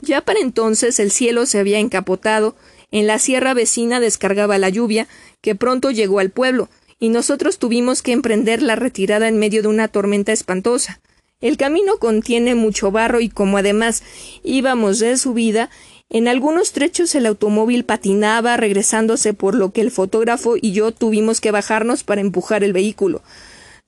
Ya 0.00 0.20
para 0.20 0.40
entonces 0.40 1.00
el 1.00 1.10
cielo 1.10 1.46
se 1.46 1.58
había 1.58 1.78
encapotado, 1.78 2.56
en 2.94 3.08
la 3.08 3.18
sierra 3.18 3.54
vecina 3.54 3.98
descargaba 3.98 4.56
la 4.56 4.68
lluvia, 4.68 5.08
que 5.40 5.56
pronto 5.56 5.90
llegó 5.90 6.20
al 6.20 6.30
pueblo, 6.30 6.68
y 7.00 7.08
nosotros 7.08 7.58
tuvimos 7.58 8.02
que 8.02 8.12
emprender 8.12 8.62
la 8.62 8.76
retirada 8.76 9.26
en 9.26 9.36
medio 9.36 9.62
de 9.62 9.68
una 9.68 9.88
tormenta 9.88 10.30
espantosa. 10.30 11.00
El 11.40 11.56
camino 11.56 11.98
contiene 11.98 12.54
mucho 12.54 12.92
barro 12.92 13.18
y 13.18 13.30
como 13.30 13.58
además 13.58 14.04
íbamos 14.44 15.00
de 15.00 15.16
subida, 15.16 15.70
en 16.08 16.28
algunos 16.28 16.70
trechos 16.70 17.12
el 17.16 17.26
automóvil 17.26 17.84
patinaba 17.84 18.56
regresándose 18.56 19.34
por 19.34 19.56
lo 19.56 19.72
que 19.72 19.80
el 19.80 19.90
fotógrafo 19.90 20.54
y 20.56 20.70
yo 20.70 20.92
tuvimos 20.92 21.40
que 21.40 21.50
bajarnos 21.50 22.04
para 22.04 22.20
empujar 22.20 22.62
el 22.62 22.72
vehículo, 22.72 23.22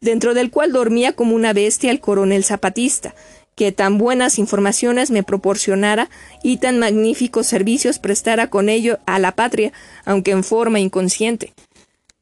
dentro 0.01 0.35
del 0.35 0.51
cual 0.51 0.73
dormía 0.73 1.13
como 1.13 1.37
una 1.37 1.53
bestia 1.53 1.93
el 1.93 2.01
coronel 2.01 2.43
zapatista 2.43 3.15
que 3.57 3.73
tan 3.73 3.99
buenas 3.99 4.39
informaciones 4.39 5.11
me 5.11 5.23
proporcionara 5.23 6.09
y 6.43 6.59
tan 6.59 6.79
magníficos 6.79 7.47
servicios 7.47 7.99
prestara 7.99 8.49
con 8.49 8.69
ello 8.69 8.99
a 9.07 9.19
la 9.19 9.33
patria, 9.33 9.73
aunque 10.05 10.31
en 10.31 10.45
forma 10.45 10.79
inconsciente. 10.79 11.55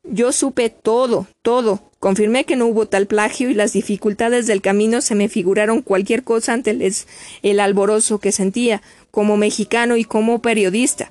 Yo 0.05 0.33
supe 0.33 0.71
todo, 0.71 1.27
todo. 1.43 1.83
Confirmé 1.99 2.45
que 2.45 2.57
no 2.57 2.67
hubo 2.67 2.87
tal 2.87 3.07
plagio 3.07 3.51
y 3.51 3.55
las 3.55 3.73
dificultades 3.73 4.47
del 4.47 4.63
camino 4.63 5.01
se 5.01 5.15
me 5.15 5.29
figuraron 5.29 5.83
cualquier 5.83 6.23
cosa 6.23 6.53
ante 6.53 6.71
el, 6.71 6.95
el 7.43 7.61
alborozo 7.61 8.19
que 8.21 8.31
sentía, 8.31 8.81
como 9.11 9.37
mexicano 9.37 9.97
y 9.97 10.05
como 10.05 10.41
periodista. 10.41 11.11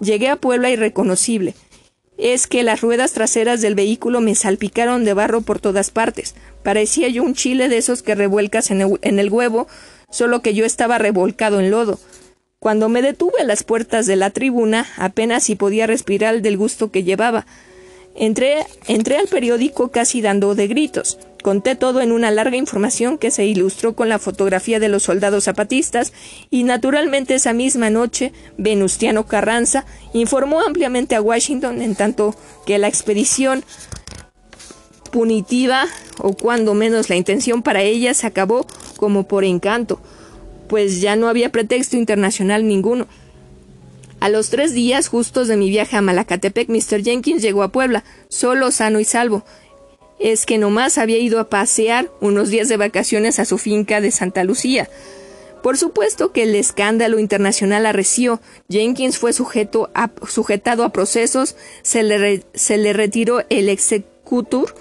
Llegué 0.00 0.28
a 0.28 0.36
Puebla 0.36 0.70
irreconocible 0.70 1.54
es 2.18 2.46
que 2.46 2.62
las 2.62 2.80
ruedas 2.80 3.12
traseras 3.12 3.60
del 3.60 3.74
vehículo 3.74 4.20
me 4.20 4.34
salpicaron 4.34 5.04
de 5.04 5.14
barro 5.14 5.40
por 5.40 5.60
todas 5.60 5.90
partes. 5.90 6.34
Parecía 6.62 7.08
yo 7.08 7.22
un 7.22 7.34
chile 7.34 7.68
de 7.68 7.78
esos 7.78 8.02
que 8.02 8.14
revuelcas 8.14 8.70
en 8.70 8.80
el, 8.80 9.30
huevo, 9.30 9.66
solo 10.10 10.42
que 10.42 10.54
yo 10.54 10.64
estaba 10.64 10.98
revolcado 10.98 11.60
en 11.60 11.70
lodo. 11.70 11.98
Cuando 12.58 12.88
me 12.88 13.02
detuve 13.02 13.40
a 13.40 13.44
las 13.44 13.64
puertas 13.64 14.06
de 14.06 14.16
la 14.16 14.30
tribuna, 14.30 14.86
apenas 14.96 15.44
si 15.44 15.56
podía 15.56 15.86
respirar 15.86 16.42
del 16.42 16.56
gusto 16.56 16.92
que 16.92 17.02
llevaba. 17.02 17.46
Entré, 18.14 18.66
entré 18.86 19.16
al 19.16 19.26
periódico 19.26 19.90
casi 19.90 20.20
dando 20.20 20.54
de 20.54 20.68
gritos. 20.68 21.18
Conté 21.42 21.74
todo 21.74 22.00
en 22.00 22.12
una 22.12 22.30
larga 22.30 22.56
información 22.56 23.18
que 23.18 23.32
se 23.32 23.44
ilustró 23.44 23.94
con 23.94 24.08
la 24.08 24.20
fotografía 24.20 24.78
de 24.78 24.88
los 24.88 25.02
soldados 25.02 25.44
zapatistas 25.44 26.12
y 26.50 26.62
naturalmente 26.62 27.34
esa 27.34 27.52
misma 27.52 27.90
noche 27.90 28.32
Venustiano 28.56 29.26
Carranza 29.26 29.84
informó 30.12 30.60
ampliamente 30.60 31.16
a 31.16 31.20
Washington 31.20 31.82
en 31.82 31.96
tanto 31.96 32.36
que 32.64 32.78
la 32.78 32.86
expedición 32.86 33.64
punitiva 35.10 35.86
o 36.18 36.32
cuando 36.34 36.74
menos 36.74 37.10
la 37.10 37.16
intención 37.16 37.62
para 37.62 37.82
ella 37.82 38.14
se 38.14 38.26
acabó 38.26 38.66
como 38.96 39.26
por 39.26 39.44
encanto, 39.44 40.00
pues 40.68 41.00
ya 41.00 41.16
no 41.16 41.28
había 41.28 41.50
pretexto 41.50 41.96
internacional 41.96 42.66
ninguno. 42.66 43.08
A 44.20 44.28
los 44.28 44.50
tres 44.50 44.72
días 44.72 45.08
justos 45.08 45.48
de 45.48 45.56
mi 45.56 45.68
viaje 45.68 45.96
a 45.96 46.00
Malacatepec, 46.00 46.68
Mr. 46.68 47.02
Jenkins 47.02 47.42
llegó 47.42 47.64
a 47.64 47.72
Puebla, 47.72 48.04
solo, 48.28 48.70
sano 48.70 49.00
y 49.00 49.04
salvo, 49.04 49.44
es 50.22 50.46
que 50.46 50.58
nomás 50.58 50.98
había 50.98 51.18
ido 51.18 51.40
a 51.40 51.48
pasear 51.48 52.10
unos 52.20 52.48
días 52.48 52.68
de 52.68 52.76
vacaciones 52.76 53.38
a 53.38 53.44
su 53.44 53.58
finca 53.58 54.00
de 54.00 54.10
Santa 54.10 54.44
Lucía. 54.44 54.88
Por 55.62 55.78
supuesto 55.78 56.32
que 56.32 56.42
el 56.42 56.54
escándalo 56.54 57.18
internacional 57.18 57.86
arreció. 57.86 58.40
Jenkins 58.68 59.18
fue 59.18 59.32
sujetado 59.32 59.88
a 59.94 60.92
procesos, 60.92 61.56
se 61.82 62.02
le 62.02 62.92
retiró 62.92 63.44
el 63.48 63.68
executor 63.68 64.74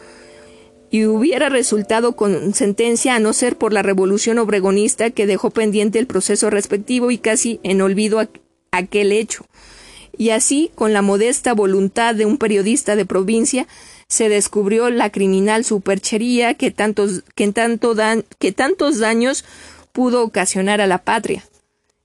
y 0.89 1.05
hubiera 1.05 1.49
resultado 1.49 2.15
con 2.15 2.53
sentencia 2.53 3.15
a 3.15 3.19
no 3.19 3.33
ser 3.33 3.57
por 3.57 3.73
la 3.73 3.81
revolución 3.81 4.39
obregonista 4.39 5.11
que 5.11 5.27
dejó 5.27 5.51
pendiente 5.51 5.99
el 5.99 6.07
proceso 6.07 6.49
respectivo 6.49 7.11
y 7.11 7.17
casi 7.17 7.59
en 7.63 7.81
olvido 7.81 8.27
aquel 8.71 9.11
hecho. 9.11 9.45
Y 10.17 10.31
así, 10.31 10.71
con 10.75 10.91
la 10.93 11.01
modesta 11.01 11.53
voluntad 11.53 12.13
de 12.15 12.25
un 12.25 12.37
periodista 12.37 12.95
de 12.95 13.05
provincia, 13.05 13.67
se 14.11 14.27
descubrió 14.27 14.89
la 14.89 15.09
criminal 15.09 15.63
superchería 15.63 16.55
que 16.55 16.69
tantos, 16.69 17.23
que, 17.33 17.49
tanto 17.53 17.95
que 18.39 18.51
tantos 18.51 18.99
daños 18.99 19.45
pudo 19.93 20.21
ocasionar 20.23 20.81
a 20.81 20.85
la 20.85 20.97
patria. 20.97 21.45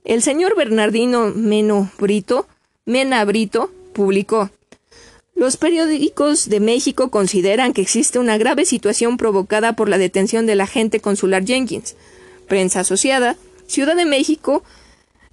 El 0.04 0.22
señor 0.22 0.54
Bernardino 0.54 1.32
Meno 1.34 1.90
Brito, 1.98 2.46
Mena 2.84 3.24
Brito, 3.24 3.72
publicó 3.92 4.50
Los 5.34 5.56
periódicos 5.56 6.48
de 6.48 6.60
México 6.60 7.10
consideran 7.10 7.72
que 7.72 7.82
existe 7.82 8.20
una 8.20 8.38
grave 8.38 8.66
situación 8.66 9.16
provocada 9.16 9.72
por 9.72 9.88
la 9.88 9.98
detención 9.98 10.46
del 10.46 10.60
agente 10.60 11.00
consular 11.00 11.44
Jenkins. 11.44 11.96
Prensa 12.46 12.80
Asociada, 12.80 13.36
Ciudad 13.66 13.96
de 13.96 14.04
México, 14.04 14.62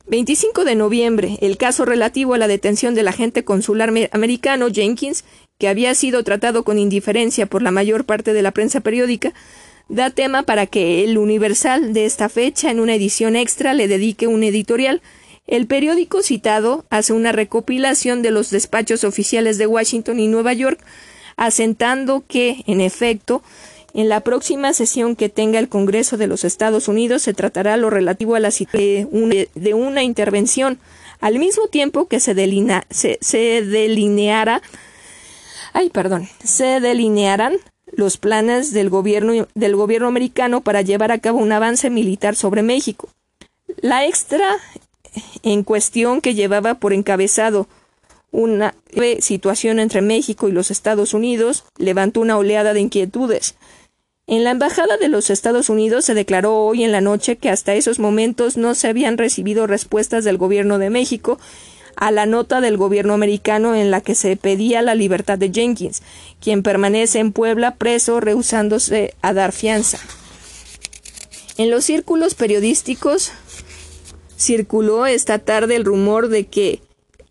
25 0.08 0.66
de 0.66 0.74
noviembre, 0.74 1.38
el 1.42 1.58
caso 1.58 1.86
relativo 1.86 2.34
a 2.34 2.40
la 2.40 2.48
detención 2.48 2.96
del 2.96 3.08
agente 3.08 3.46
consular 3.46 3.94
americano 4.12 4.70
Jenkins 4.74 5.24
que 5.58 5.68
había 5.68 5.96
sido 5.96 6.24
tratado 6.24 6.64
con 6.64 6.78
indiferencia 6.78 7.46
por 7.46 7.62
la 7.62 7.72
mayor 7.72 8.06
parte 8.06 8.34
de 8.34 8.42
la 8.42 8.52
prensa 8.52 8.82
periódica, 8.82 9.34
da 9.90 10.10
tema 10.10 10.44
para 10.44 10.66
que 10.66 11.04
el 11.04 11.18
Universal 11.18 11.94
de 11.94 12.06
esta 12.06 12.30
fecha, 12.30 12.72
en 12.72 12.80
una 12.80 12.96
edición 12.96 13.36
extra, 13.36 13.74
le 13.74 13.88
dedique 13.88 14.28
un 14.28 14.44
editorial. 14.44 15.02
El 15.46 15.68
periódico 15.68 16.22
citado 16.22 16.86
hace 16.90 17.14
una 17.14 17.32
recopilación 17.32 18.22
de 18.22 18.32
los 18.32 18.50
despachos 18.50 19.04
oficiales 19.04 19.58
de 19.58 19.68
Washington 19.68 20.20
y 20.20 20.28
Nueva 20.28 20.54
York, 20.54 20.80
asentando 21.36 22.24
que, 22.28 22.64
en 22.68 22.80
efecto, 22.82 23.44
en 23.94 24.10
la 24.10 24.22
próxima 24.22 24.74
sesión 24.74 25.16
que 25.16 25.30
tenga 25.30 25.60
el 25.60 25.70
Congreso 25.70 26.18
de 26.18 26.28
los 26.28 26.44
Estados 26.44 26.88
Unidos 26.88 27.22
se 27.22 27.34
tratará 27.34 27.78
lo 27.78 27.92
relativo 27.92 28.34
a 28.36 28.40
la 28.40 28.50
de 28.50 29.08
una, 29.12 29.36
de 29.54 29.74
una 29.74 30.04
intervención, 30.04 30.80
al 31.20 31.38
mismo 31.38 31.68
tiempo 31.68 32.08
que 32.08 32.20
se, 32.20 32.34
se, 32.90 33.18
se 33.22 33.62
delineara 33.62 34.64
ay, 35.74 35.90
perdón, 35.90 36.30
se 36.44 36.80
delinearán 36.80 37.58
los 37.92 38.18
planes 38.18 38.74
del 38.74 38.90
gobierno, 38.90 39.48
del 39.54 39.76
gobierno 39.76 40.08
americano 40.08 40.62
para 40.62 40.82
llevar 40.82 41.12
a 41.12 41.20
cabo 41.20 41.40
un 41.40 41.52
avance 41.52 41.90
militar 41.90 42.36
sobre 42.36 42.64
México. 42.64 43.10
La 43.82 44.06
extra 44.06 44.48
en 45.44 45.64
cuestión 45.64 46.22
que 46.22 46.34
llevaba 46.34 46.76
por 46.76 46.94
encabezado 46.94 47.68
una 48.32 48.74
situación 49.20 49.80
entre 49.80 50.02
México 50.02 50.50
y 50.50 50.52
los 50.52 50.72
Estados 50.72 51.14
Unidos 51.14 51.66
levantó 51.78 52.22
una 52.22 52.38
oleada 52.38 52.74
de 52.74 52.80
inquietudes. 52.80 53.56
En 54.26 54.44
la 54.44 54.52
Embajada 54.52 54.98
de 54.98 55.10
los 55.10 55.30
Estados 55.30 55.70
Unidos 55.70 56.06
se 56.06 56.14
declaró 56.14 56.56
hoy 56.56 56.84
en 56.84 56.92
la 56.92 57.02
noche 57.02 57.36
que 57.36 57.50
hasta 57.50 57.76
esos 57.76 58.00
momentos 58.00 58.58
no 58.58 58.74
se 58.74 58.88
habían 58.88 59.18
recibido 59.18 59.68
respuestas 59.68 60.24
del 60.24 60.38
Gobierno 60.38 60.80
de 60.80 60.90
México 60.90 61.38
a 61.96 62.12
la 62.12 62.26
nota 62.26 62.62
del 62.62 62.78
gobierno 62.78 63.14
americano 63.14 63.76
en 63.76 63.92
la 63.92 64.02
que 64.02 64.16
se 64.16 64.36
pedía 64.36 64.82
la 64.82 64.96
libertad 64.96 65.38
de 65.38 65.52
Jenkins, 65.52 66.02
quien 66.42 66.64
permanece 66.64 67.20
en 67.20 67.32
Puebla 67.32 67.76
preso 67.76 68.20
rehusándose 68.20 69.14
a 69.22 69.34
dar 69.34 69.52
fianza. 69.52 70.00
En 71.58 71.70
los 71.70 71.86
círculos 71.86 72.34
periodísticos 72.34 73.32
circuló 74.38 75.06
esta 75.06 75.40
tarde 75.40 75.76
el 75.76 75.86
rumor 75.86 76.30
de 76.30 76.48
que 76.48 76.82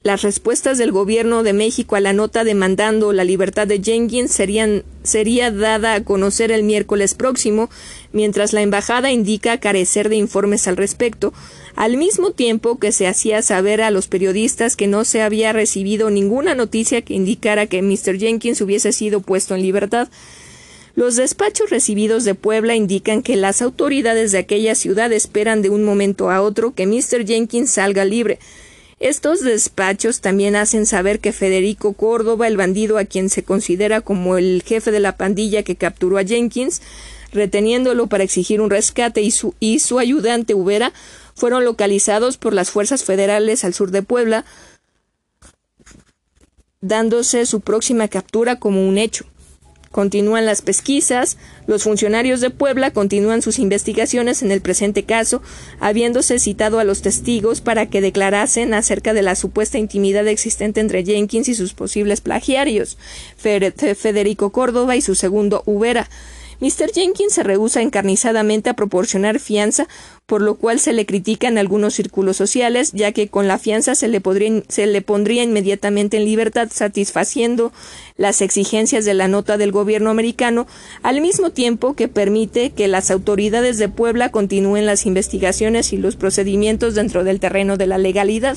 las 0.02 0.22
respuestas 0.22 0.78
del 0.78 0.90
gobierno 0.90 1.44
de 1.44 1.52
México 1.52 1.94
a 1.94 2.00
la 2.00 2.12
nota 2.12 2.42
demandando 2.42 3.12
la 3.12 3.22
libertad 3.22 3.68
de 3.68 3.80
Jenkins 3.80 4.32
serían, 4.32 4.82
sería 5.04 5.52
dada 5.52 5.94
a 5.94 6.02
conocer 6.02 6.50
el 6.50 6.64
miércoles 6.64 7.14
próximo, 7.14 7.70
mientras 8.12 8.52
la 8.52 8.62
embajada 8.62 9.12
indica 9.12 9.60
carecer 9.60 10.08
de 10.08 10.16
informes 10.16 10.66
al 10.66 10.76
respecto, 10.76 11.32
al 11.74 11.96
mismo 11.96 12.30
tiempo 12.30 12.78
que 12.78 12.92
se 12.92 13.06
hacía 13.06 13.42
saber 13.42 13.80
a 13.82 13.90
los 13.90 14.08
periodistas 14.08 14.76
que 14.76 14.86
no 14.86 15.04
se 15.04 15.22
había 15.22 15.52
recibido 15.52 16.10
ninguna 16.10 16.54
noticia 16.54 17.02
que 17.02 17.14
indicara 17.14 17.66
que 17.66 17.82
Mr. 17.82 18.18
Jenkins 18.18 18.60
hubiese 18.60 18.92
sido 18.92 19.20
puesto 19.20 19.54
en 19.54 19.62
libertad. 19.62 20.08
Los 20.94 21.16
despachos 21.16 21.70
recibidos 21.70 22.24
de 22.24 22.34
Puebla 22.34 22.74
indican 22.76 23.22
que 23.22 23.36
las 23.36 23.62
autoridades 23.62 24.32
de 24.32 24.38
aquella 24.38 24.74
ciudad 24.74 25.12
esperan 25.12 25.62
de 25.62 25.70
un 25.70 25.84
momento 25.84 26.30
a 26.30 26.42
otro 26.42 26.74
que 26.74 26.86
Mr. 26.86 27.26
Jenkins 27.26 27.70
salga 27.70 28.04
libre, 28.04 28.38
estos 29.02 29.40
despachos 29.40 30.20
también 30.20 30.54
hacen 30.54 30.86
saber 30.86 31.18
que 31.18 31.32
Federico 31.32 31.92
Córdoba, 31.92 32.46
el 32.46 32.56
bandido 32.56 32.98
a 32.98 33.04
quien 33.04 33.30
se 33.30 33.42
considera 33.42 34.00
como 34.00 34.38
el 34.38 34.62
jefe 34.64 34.92
de 34.92 35.00
la 35.00 35.16
pandilla 35.16 35.64
que 35.64 35.74
capturó 35.74 36.18
a 36.18 36.24
Jenkins, 36.24 36.82
reteniéndolo 37.32 38.06
para 38.06 38.22
exigir 38.22 38.60
un 38.60 38.70
rescate, 38.70 39.20
y 39.20 39.32
su, 39.32 39.56
y 39.58 39.80
su 39.80 39.98
ayudante 39.98 40.54
Ubera 40.54 40.92
fueron 41.42 41.64
localizados 41.64 42.36
por 42.36 42.54
las 42.54 42.70
fuerzas 42.70 43.02
federales 43.02 43.64
al 43.64 43.74
sur 43.74 43.90
de 43.90 44.04
Puebla, 44.04 44.44
dándose 46.80 47.46
su 47.46 47.62
próxima 47.62 48.06
captura 48.06 48.60
como 48.60 48.86
un 48.88 48.96
hecho. 48.96 49.24
Continúan 49.90 50.46
las 50.46 50.62
pesquisas, 50.62 51.38
los 51.66 51.82
funcionarios 51.82 52.40
de 52.40 52.50
Puebla 52.50 52.92
continúan 52.92 53.42
sus 53.42 53.58
investigaciones 53.58 54.44
en 54.44 54.52
el 54.52 54.60
presente 54.60 55.02
caso, 55.02 55.42
habiéndose 55.80 56.38
citado 56.38 56.78
a 56.78 56.84
los 56.84 57.02
testigos 57.02 57.60
para 57.60 57.86
que 57.86 58.00
declarasen 58.00 58.72
acerca 58.72 59.12
de 59.12 59.22
la 59.22 59.34
supuesta 59.34 59.78
intimidad 59.78 60.28
existente 60.28 60.80
entre 60.80 61.04
Jenkins 61.04 61.48
y 61.48 61.56
sus 61.56 61.74
posibles 61.74 62.20
plagiarios, 62.20 62.98
Federico 63.36 64.52
Córdoba 64.52 64.94
y 64.94 65.00
su 65.00 65.16
segundo 65.16 65.64
Ubera, 65.66 66.08
Mr. 66.62 66.92
Jenkins 66.94 67.32
se 67.32 67.42
rehúsa 67.42 67.82
encarnizadamente 67.82 68.70
a 68.70 68.74
proporcionar 68.74 69.40
fianza, 69.40 69.88
por 70.26 70.42
lo 70.42 70.54
cual 70.54 70.78
se 70.78 70.92
le 70.92 71.06
critica 71.06 71.48
en 71.48 71.58
algunos 71.58 71.94
círculos 71.94 72.36
sociales, 72.36 72.92
ya 72.92 73.10
que 73.10 73.26
con 73.26 73.48
la 73.48 73.58
fianza 73.58 73.96
se 73.96 74.06
le, 74.06 74.20
pondría 74.20 75.42
inmediatamente 75.42 76.18
en 76.18 76.24
libertad, 76.24 76.68
satisfaciendo 76.72 77.72
las 78.16 78.42
exigencias 78.42 79.04
de 79.04 79.14
la 79.14 79.26
nota 79.26 79.58
del 79.58 79.72
gobierno 79.72 80.10
americano, 80.10 80.68
al 81.02 81.20
mismo 81.20 81.50
tiempo 81.50 81.94
que 81.94 82.06
permite 82.06 82.70
que 82.70 82.86
las 82.86 83.10
autoridades 83.10 83.78
de 83.78 83.88
Puebla 83.88 84.28
continúen 84.28 84.86
las 84.86 85.04
investigaciones 85.04 85.92
y 85.92 85.96
los 85.96 86.14
procedimientos 86.14 86.94
dentro 86.94 87.24
del 87.24 87.40
terreno 87.40 87.76
de 87.76 87.88
la 87.88 87.98
legalidad. 87.98 88.56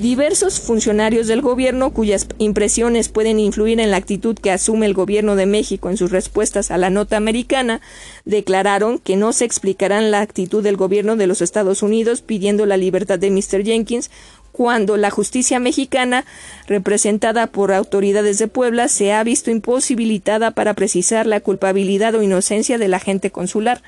Diversos 0.00 0.58
funcionarios 0.58 1.26
del 1.26 1.42
gobierno 1.42 1.90
cuyas 1.90 2.26
impresiones 2.38 3.10
pueden 3.10 3.38
influir 3.38 3.78
en 3.78 3.90
la 3.90 3.98
actitud 3.98 4.34
que 4.34 4.50
asume 4.50 4.86
el 4.86 4.94
gobierno 4.94 5.36
de 5.36 5.44
México 5.44 5.90
en 5.90 5.98
sus 5.98 6.10
respuestas 6.10 6.70
a 6.70 6.78
la 6.78 6.88
nota 6.88 7.18
americana 7.18 7.82
declararon 8.24 8.98
que 8.98 9.16
no 9.16 9.34
se 9.34 9.44
explicarán 9.44 10.10
la 10.10 10.22
actitud 10.22 10.62
del 10.62 10.78
gobierno 10.78 11.16
de 11.16 11.26
los 11.26 11.42
Estados 11.42 11.82
Unidos 11.82 12.22
pidiendo 12.22 12.64
la 12.64 12.78
libertad 12.78 13.18
de 13.18 13.30
Mr. 13.30 13.64
Jenkins 13.64 14.10
cuando 14.50 14.96
la 14.96 15.10
justicia 15.10 15.58
mexicana, 15.58 16.24
representada 16.66 17.48
por 17.48 17.72
autoridades 17.72 18.38
de 18.38 18.48
Puebla, 18.48 18.88
se 18.88 19.12
ha 19.12 19.22
visto 19.24 19.50
imposibilitada 19.50 20.52
para 20.52 20.74
precisar 20.74 21.26
la 21.26 21.40
culpabilidad 21.40 22.14
o 22.14 22.22
inocencia 22.22 22.78
del 22.78 22.94
agente 22.94 23.30
consular. 23.30 23.82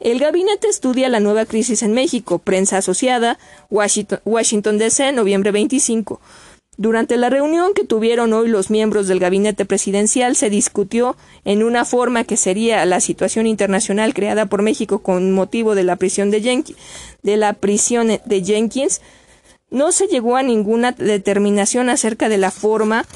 El 0.00 0.18
gabinete 0.18 0.68
estudia 0.68 1.08
la 1.08 1.20
nueva 1.20 1.46
crisis 1.46 1.82
en 1.82 1.92
México, 1.92 2.38
prensa 2.38 2.78
asociada, 2.78 3.38
Washington, 3.70 4.78
DC, 4.78 5.12
noviembre 5.12 5.50
25. 5.50 6.20
Durante 6.76 7.16
la 7.16 7.30
reunión 7.30 7.72
que 7.72 7.84
tuvieron 7.84 8.32
hoy 8.32 8.48
los 8.48 8.68
miembros 8.68 9.06
del 9.06 9.20
gabinete 9.20 9.64
presidencial 9.64 10.34
se 10.34 10.50
discutió 10.50 11.16
en 11.44 11.62
una 11.62 11.84
forma 11.84 12.24
que 12.24 12.36
sería 12.36 12.84
la 12.84 13.00
situación 13.00 13.46
internacional 13.46 14.12
creada 14.12 14.46
por 14.46 14.62
México 14.62 14.98
con 14.98 15.30
motivo 15.30 15.76
de 15.76 15.84
la 15.84 15.96
prisión 15.96 16.32
de, 16.32 16.66
la 17.22 17.52
prisión 17.52 18.08
de 18.08 18.44
Jenkins. 18.44 19.00
No 19.70 19.92
se 19.92 20.08
llegó 20.08 20.36
a 20.36 20.42
ninguna 20.42 20.90
determinación 20.92 21.88
acerca 21.90 22.28
de 22.28 22.38
la 22.38 22.50
forma 22.50 23.06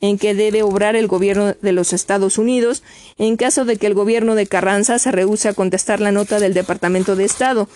en 0.00 0.18
que 0.18 0.34
debe 0.34 0.62
obrar 0.62 0.96
el 0.96 1.08
gobierno 1.08 1.54
de 1.60 1.72
los 1.72 1.92
Estados 1.92 2.38
Unidos 2.38 2.82
en 3.18 3.36
caso 3.36 3.64
de 3.64 3.76
que 3.76 3.86
el 3.86 3.94
gobierno 3.94 4.34
de 4.34 4.46
Carranza 4.46 4.98
se 4.98 5.10
rehúse 5.10 5.48
a 5.48 5.54
contestar 5.54 6.00
la 6.00 6.12
nota 6.12 6.38
del 6.38 6.54
Departamento 6.54 7.16
de 7.16 7.24
Estado, 7.24 7.68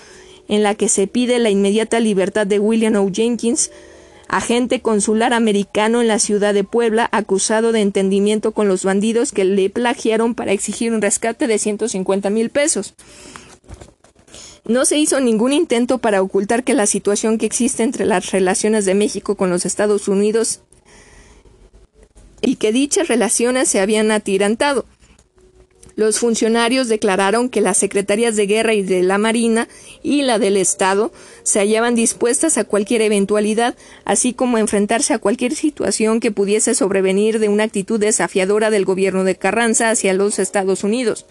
en 0.49 0.62
la 0.62 0.75
que 0.75 0.89
se 0.89 1.07
pide 1.07 1.39
la 1.39 1.51
inmediata 1.51 2.01
libertad 2.01 2.47
de 2.47 2.59
William 2.59 2.97
O. 2.97 3.11
Jenkins, 3.12 3.70
agente 4.29 4.81
consular 4.81 5.33
americano 5.35 6.01
en 6.01 6.09
la 6.09 6.18
ciudad 6.18 6.55
de 6.55 6.64
Puebla, 6.64 7.09
acusado 7.12 7.73
de 7.73 7.81
entendimiento 7.81 8.53
con 8.53 8.68
los 8.68 8.85
bandidos 8.85 9.33
que 9.33 9.45
le 9.45 9.68
plagiaron 9.70 10.35
para 10.35 10.53
exigir 10.53 10.93
un 10.93 11.03
rescate 11.03 11.47
de 11.47 11.59
150 11.59 12.31
mil 12.31 12.51
pesos. 12.51 12.95
No 14.64 14.85
se 14.85 14.97
hizo 14.97 15.18
ningún 15.20 15.53
intento 15.53 15.99
para 15.99 16.23
ocultar 16.23 16.62
que 16.62 16.75
la 16.75 16.87
situación 16.87 17.37
que 17.37 17.47
existe 17.47 17.83
entre 17.83 18.07
las 18.07 18.31
relaciones 18.31 18.85
de 18.85 18.95
México 18.95 19.35
con 19.35 19.51
los 19.51 19.66
Estados 19.66 20.07
Unidos 20.07 20.61
y 22.43 22.57
que 22.57 22.72
dichas 22.72 23.09
relaciones 23.09 23.68
se 23.68 23.80
habían 23.80 24.11
atirantado. 24.11 24.84
Los 25.95 26.18
funcionarios 26.18 26.88
declararon 26.88 27.51
que 27.51 27.61
las 27.61 27.76
secretarías 27.76 28.34
de 28.34 28.47
guerra 28.47 28.74
y 28.74 28.82
de 28.82 29.03
la 29.03 29.18
Marina 29.18 29.68
y 30.03 30.22
la 30.22 30.38
del 30.38 30.57
Estado 30.57 31.12
se 31.43 31.59
hallaban 31.59 31.95
dispuestas 31.95 32.57
a 32.57 32.64
cualquier 32.64 33.03
eventualidad, 33.03 33.76
así 34.05 34.32
como 34.32 34.57
a 34.57 34.61
enfrentarse 34.61 35.12
a 35.12 35.18
cualquier 35.18 35.55
situación 35.55 36.20
que 36.20 36.30
pudiese 36.30 36.74
sobrevenir 36.74 37.38
de 37.38 37.49
una 37.49 37.64
actitud 37.64 38.01
desafiadora 38.01 38.70
del 38.70 38.86
gobierno 38.86 39.24
de 39.24 39.36
Carranza 39.36 39.90
hacia 39.90 40.14
los 40.14 40.38
Estados 40.38 40.82
Unidos. 40.82 41.26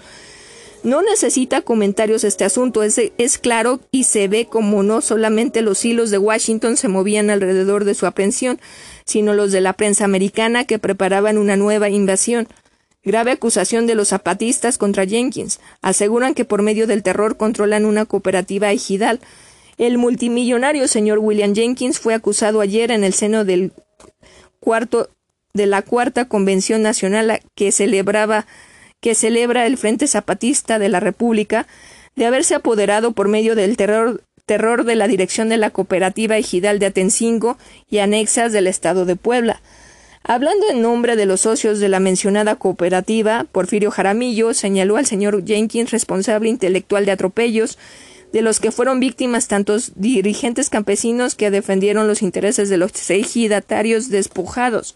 No 0.84 1.04
necesita 1.04 1.62
comentarios 1.62 2.24
este 2.24 2.44
asunto, 2.44 2.82
es, 2.82 3.00
es, 3.18 3.38
claro 3.38 3.82
y 3.92 4.06
se 4.06 4.28
ve 4.28 4.48
como 4.48 4.82
no 4.82 5.02
solamente 5.02 5.62
los 5.62 5.86
hilos 5.86 6.10
de 6.10 6.18
Washington 6.18 6.76
se 6.76 6.88
movían 6.88 7.30
alrededor 7.30 7.86
de 7.86 7.94
su 7.94 8.08
aprehensión, 8.08 8.60
sino 9.06 9.34
los 9.36 9.52
de 9.52 9.62
la 9.62 9.74
prensa 9.74 10.06
americana 10.06 10.66
que 10.66 10.80
preparaban 10.80 11.38
una 11.38 11.56
nueva 11.56 11.90
invasión. 11.90 12.48
Grave 13.04 13.32
acusación 13.32 13.86
de 13.86 13.96
los 13.96 14.10
zapatistas 14.10 14.80
contra 14.80 15.06
Jenkins. 15.06 15.60
Aseguran 15.82 16.34
que 16.34 16.46
por 16.46 16.64
medio 16.64 16.88
del 16.88 17.04
terror 17.04 17.38
controlan 17.38 17.86
una 17.86 18.06
cooperativa 18.06 18.72
ejidal. 18.72 19.20
El 19.78 20.00
multimillonario 20.00 20.88
señor 20.88 21.20
William 21.20 21.54
Jenkins 21.54 22.00
fue 22.00 22.16
acusado 22.16 22.60
ayer 22.60 22.92
en 22.92 23.04
el 23.04 23.14
seno 23.14 23.46
del 23.46 23.72
cuarto 24.60 25.10
de 25.54 25.66
la 25.66 25.82
cuarta 25.82 26.26
convención 26.26 26.82
nacional 26.82 27.42
que 27.56 27.72
celebraba 27.72 28.46
que 29.02 29.16
celebra 29.16 29.66
el 29.66 29.78
Frente 29.78 30.08
Zapatista 30.08 30.80
de 30.80 30.90
la 30.90 31.00
República 31.00 31.68
de 32.16 32.26
haberse 32.26 32.56
apoderado 32.56 33.12
por 33.12 33.28
medio 33.28 33.56
del 33.56 33.76
terror 33.76 34.24
terror 34.46 34.84
de 34.84 34.96
la 34.96 35.08
dirección 35.08 35.50
de 35.50 35.58
la 35.58 35.70
cooperativa 35.70 36.38
ejidal 36.38 36.80
de 36.80 36.88
Atencingo 36.88 37.58
y 37.90 38.00
anexas 38.00 38.52
del 38.52 38.68
estado 38.68 39.06
de 39.06 39.16
Puebla. 39.16 39.62
Hablando 40.24 40.70
en 40.70 40.82
nombre 40.82 41.16
de 41.16 41.26
los 41.26 41.42
socios 41.42 41.80
de 41.80 41.90
la 41.90 42.00
mencionada 42.00 42.56
cooperativa, 42.56 43.46
Porfirio 43.52 43.92
Jaramillo 43.92 44.54
señaló 44.54 44.98
al 44.98 45.06
señor 45.06 45.46
Jenkins 45.46 45.92
responsable 45.92 46.50
intelectual 46.50 47.06
de 47.06 47.12
atropellos, 47.12 47.78
de 48.34 48.42
los 48.42 48.60
que 48.60 48.72
fueron 48.72 49.00
víctimas 49.00 49.48
tantos 49.48 49.94
dirigentes 49.96 50.70
campesinos 50.70 51.36
que 51.36 51.52
defendieron 51.52 52.08
los 52.08 52.22
intereses 52.22 52.70
de 52.70 52.78
los 52.78 52.92
ejidatarios 53.10 54.10
despojados. 54.10 54.96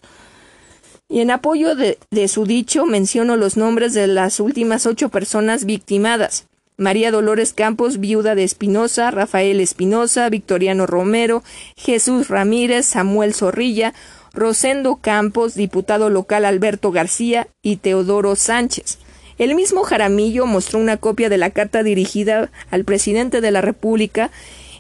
Y 1.07 1.21
en 1.21 1.29
apoyo 1.29 1.75
de, 1.75 2.27
su 2.27 2.45
dicho 2.45 2.85
menciono 2.87 3.37
los 3.37 3.57
nombres 3.57 3.93
de 3.93 4.07
las 4.07 4.39
últimas 4.39 4.87
ocho 4.87 5.09
personas 5.09 5.65
victimadas. 5.65 6.47
María 6.77 7.11
Dolores 7.11 7.53
Campos, 7.53 7.99
viuda 7.99 8.33
de 8.33 8.43
Espinosa, 8.43 9.11
Rafael 9.11 9.61
Espinosa, 9.61 10.29
Victoriano 10.29 10.87
Romero, 10.87 11.43
Jesús 11.77 12.27
Ramírez, 12.27 12.87
Samuel 12.87 13.33
Zorrilla, 13.33 13.93
Rosendo 14.33 14.97
Campos, 14.97 15.53
diputado 15.53 16.09
local 16.09 16.43
Alberto 16.43 16.91
García 16.91 17.47
y 17.61 17.77
Teodoro 17.77 18.35
Sánchez. 18.35 18.97
El 19.37 19.53
mismo 19.53 19.83
Jaramillo 19.83 20.47
mostró 20.47 20.79
una 20.79 20.97
copia 20.97 21.29
de 21.29 21.37
la 21.37 21.51
carta 21.51 21.83
dirigida 21.83 22.49
al 22.71 22.83
presidente 22.83 23.41
de 23.41 23.51
la 23.51 23.61
República 23.61 24.31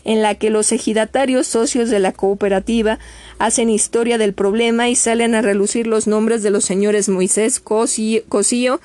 en 0.05 0.21
la 0.21 0.35
que 0.35 0.49
los 0.49 0.71
ejidatarios 0.71 1.47
socios 1.47 1.89
de 1.89 1.99
la 1.99 2.13
cooperativa 2.13 2.99
hacen 3.39 3.69
historia 3.69 4.17
del 4.17 4.33
problema 4.33 4.89
y 4.89 4.95
salen 4.95 5.35
a 5.35 5.41
relucir 5.41 5.87
los 5.87 6.07
nombres 6.07 6.43
de 6.43 6.51
los 6.51 6.65
señores 6.65 7.09
Moisés 7.09 7.59
Cosío 7.59 8.81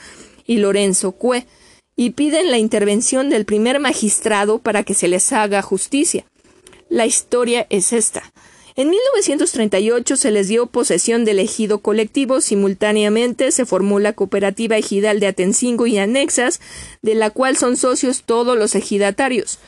y 0.46 0.56
Lorenzo 0.58 1.12
Cue, 1.12 1.46
y 1.96 2.10
piden 2.10 2.50
la 2.50 2.58
intervención 2.58 3.28
del 3.28 3.44
primer 3.44 3.78
magistrado 3.78 4.58
para 4.58 4.84
que 4.84 4.94
se 4.94 5.06
les 5.06 5.32
haga 5.32 5.60
justicia. 5.60 6.24
La 6.88 7.06
historia 7.06 7.66
es 7.68 7.92
esta. 7.92 8.22
En 8.76 8.88
1938 8.88 10.16
se 10.16 10.30
les 10.30 10.48
dio 10.48 10.66
posesión 10.66 11.24
del 11.24 11.38
ejido 11.40 11.80
colectivo, 11.80 12.40
simultáneamente 12.40 13.52
se 13.52 13.66
formó 13.66 13.98
la 13.98 14.14
cooperativa 14.14 14.78
ejidal 14.78 15.20
de 15.20 15.26
Atencingo 15.26 15.86
y 15.86 15.98
anexas, 15.98 16.60
de 17.02 17.14
la 17.14 17.30
cual 17.30 17.56
son 17.58 17.76
socios 17.76 18.22
todos 18.24 18.56
los 18.56 18.74
ejidatarios. 18.74 19.58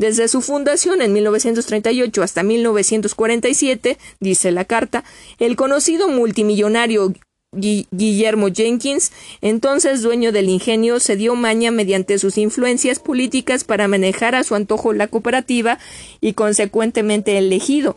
Desde 0.00 0.28
su 0.28 0.40
fundación 0.40 1.02
en 1.02 1.12
1938 1.12 2.22
hasta 2.22 2.42
1947, 2.42 3.98
dice 4.18 4.50
la 4.50 4.64
carta, 4.64 5.04
el 5.38 5.56
conocido 5.56 6.08
multimillonario 6.08 7.12
Guillermo 7.52 8.48
Jenkins, 8.50 9.12
entonces 9.42 10.00
dueño 10.00 10.32
del 10.32 10.48
ingenio, 10.48 11.00
se 11.00 11.16
dio 11.16 11.34
maña 11.34 11.70
mediante 11.70 12.18
sus 12.18 12.38
influencias 12.38 12.98
políticas 12.98 13.64
para 13.64 13.88
manejar 13.88 14.34
a 14.34 14.42
su 14.42 14.54
antojo 14.54 14.94
la 14.94 15.06
cooperativa 15.06 15.78
y 16.22 16.32
consecuentemente 16.32 17.36
el 17.36 17.52
ejido. 17.52 17.94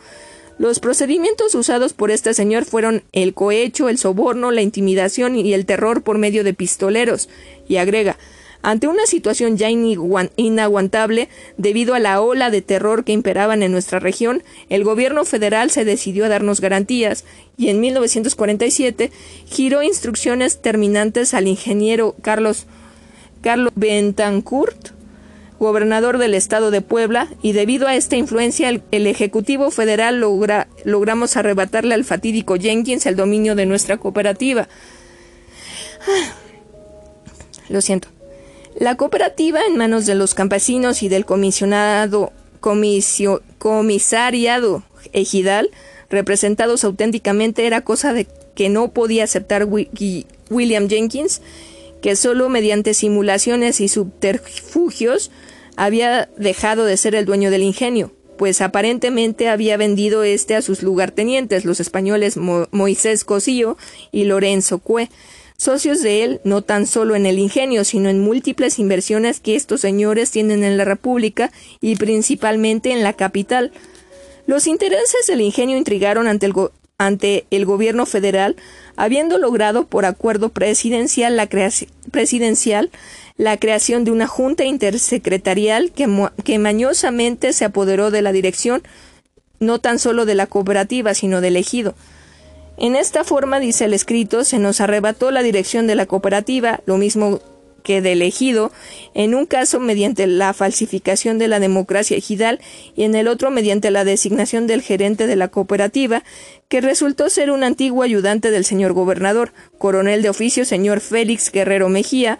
Los 0.57 0.81
procedimientos 0.81 1.55
usados 1.55 1.93
por 1.93 2.11
este 2.11 2.33
señor 2.33 2.65
fueron 2.65 3.03
el 3.13 3.33
cohecho, 3.33 3.87
el 3.87 3.97
soborno, 3.97 4.51
la 4.51 4.61
intimidación 4.61 5.37
y 5.37 5.53
el 5.53 5.65
terror 5.65 6.03
por 6.03 6.17
medio 6.17 6.43
de 6.43 6.53
pistoleros. 6.53 7.29
Y 7.69 7.77
agrega, 7.77 8.17
ante 8.63 8.87
una 8.87 9.05
situación 9.05 9.57
ya 9.57 9.69
inaguantable 9.69 11.27
debido 11.57 11.95
a 11.95 11.99
la 11.99 12.21
ola 12.21 12.49
de 12.49 12.61
terror 12.61 13.03
que 13.03 13.11
imperaban 13.11 13.61
en 13.61 13.73
nuestra 13.73 13.99
región, 13.99 14.41
el 14.69 14.85
gobierno 14.85 15.25
federal 15.25 15.69
se 15.69 15.83
decidió 15.83 16.23
a 16.25 16.29
darnos 16.29 16.61
garantías 16.61 17.25
y 17.57 17.67
en 17.67 17.81
1947 17.81 19.11
giró 19.47 19.83
instrucciones 19.83 20.61
terminantes 20.61 21.33
al 21.33 21.49
ingeniero 21.49 22.15
Carlos, 22.21 22.65
Carlos 23.41 23.73
Bentancourt, 23.75 24.91
gobernador 25.59 26.17
del 26.17 26.33
estado 26.33 26.71
de 26.71 26.79
Puebla, 26.79 27.27
y 27.41 27.51
debido 27.51 27.87
a 27.87 27.95
esta 27.95 28.15
influencia 28.15 28.69
el, 28.69 29.07
Ejecutivo 29.07 29.71
Federal 29.71 30.21
logra, 30.21 30.69
logramos 30.85 31.35
arrebatarle 31.35 31.95
al 31.95 32.05
fatídico 32.05 32.55
Jenkins 32.55 33.05
el 33.07 33.17
dominio 33.17 33.55
de 33.55 33.65
nuestra 33.65 33.97
cooperativa. 33.97 34.69
Ah, 36.07 36.33
lo 37.67 37.81
siento. 37.81 38.12
La 38.75 38.95
cooperativa, 38.95 39.61
en 39.67 39.77
manos 39.77 40.05
de 40.05 40.15
los 40.15 40.33
campesinos 40.33 41.03
y 41.03 41.09
del 41.09 41.25
comisionado 41.25 42.31
comisariado 43.59 44.83
ejidal, 45.11 45.69
representados 46.09 46.83
auténticamente, 46.83 47.67
era 47.67 47.81
cosa 47.81 48.13
de 48.13 48.27
que 48.55 48.69
no 48.69 48.91
podía 48.91 49.25
aceptar 49.25 49.67
William 50.49 50.89
Jenkins, 50.89 51.41
que 52.01 52.15
solo 52.15 52.49
mediante 52.49 52.93
simulaciones 52.93 53.81
y 53.81 53.87
subterfugios 53.87 55.31
había 55.75 56.29
dejado 56.37 56.85
de 56.85 56.97
ser 56.97 57.15
el 57.15 57.25
dueño 57.25 57.51
del 57.51 57.63
ingenio, 57.63 58.11
pues 58.37 58.61
aparentemente 58.61 59.49
había 59.49 59.77
vendido 59.77 60.23
este 60.23 60.55
a 60.55 60.61
sus 60.61 60.83
lugartenientes, 60.83 61.65
los 61.65 61.79
españoles 61.79 62.37
Moisés 62.37 63.23
Cosío 63.23 63.77
y 64.11 64.25
Lorenzo 64.25 64.79
Cue, 64.79 65.09
socios 65.57 66.01
de 66.01 66.23
él 66.23 66.41
no 66.43 66.61
tan 66.61 66.87
solo 66.87 67.15
en 67.15 67.25
el 67.25 67.39
ingenio, 67.39 67.83
sino 67.83 68.09
en 68.09 68.19
múltiples 68.19 68.79
inversiones 68.79 69.39
que 69.39 69.55
estos 69.55 69.81
señores 69.81 70.31
tienen 70.31 70.63
en 70.63 70.77
la 70.77 70.85
República 70.85 71.51
y 71.81 71.95
principalmente 71.95 72.91
en 72.91 73.03
la 73.03 73.13
capital. 73.13 73.71
Los 74.45 74.67
intereses 74.67 75.27
del 75.27 75.41
ingenio 75.41 75.77
intrigaron 75.77 76.27
ante 76.27 76.45
el, 76.47 76.53
ante 76.97 77.45
el 77.49 77.65
gobierno 77.65 78.05
federal, 78.05 78.55
habiendo 78.95 79.37
logrado 79.37 79.85
por 79.87 80.05
acuerdo 80.05 80.49
presidencial 80.49 81.37
la, 81.37 81.47
presidencial 82.11 82.91
la 83.37 83.57
creación 83.57 84.03
de 84.03 84.11
una 84.11 84.27
junta 84.27 84.63
intersecretarial 84.65 85.91
que, 85.91 86.07
que 86.43 86.59
mañosamente 86.59 87.53
se 87.53 87.65
apoderó 87.65 88.11
de 88.11 88.21
la 88.21 88.31
dirección 88.31 88.83
no 89.59 89.79
tan 89.79 89.97
solo 89.97 90.25
de 90.25 90.35
la 90.35 90.47
cooperativa, 90.47 91.13
sino 91.13 91.41
del 91.41 91.55
ejido. 91.55 91.95
En 92.77 92.95
esta 92.95 93.23
forma, 93.23 93.59
dice 93.59 93.85
el 93.85 93.93
escrito, 93.93 94.43
se 94.43 94.59
nos 94.59 94.81
arrebató 94.81 95.31
la 95.31 95.43
dirección 95.43 95.87
de 95.87 95.95
la 95.95 96.05
cooperativa, 96.05 96.81
lo 96.85 96.97
mismo 96.97 97.39
que 97.83 98.01
del 98.01 98.21
ejido, 98.21 98.71
en 99.13 99.35
un 99.35 99.45
caso 99.45 99.79
mediante 99.79 100.25
la 100.25 100.53
falsificación 100.53 101.37
de 101.37 101.49
la 101.49 101.59
democracia 101.59 102.17
ejidal 102.17 102.59
y 102.95 103.03
en 103.03 103.13
el 103.13 103.27
otro 103.27 103.51
mediante 103.51 103.91
la 103.91 104.05
designación 104.05 104.67
del 104.67 104.81
gerente 104.81 105.27
de 105.27 105.35
la 105.35 105.49
cooperativa, 105.49 106.23
que 106.69 106.81
resultó 106.81 107.29
ser 107.29 107.51
un 107.51 107.63
antiguo 107.63 108.01
ayudante 108.03 108.51
del 108.51 108.65
señor 108.65 108.93
gobernador, 108.93 109.51
coronel 109.77 110.21
de 110.21 110.29
oficio 110.29 110.65
señor 110.65 111.01
Félix 111.01 111.51
Guerrero 111.51 111.89
Mejía, 111.89 112.39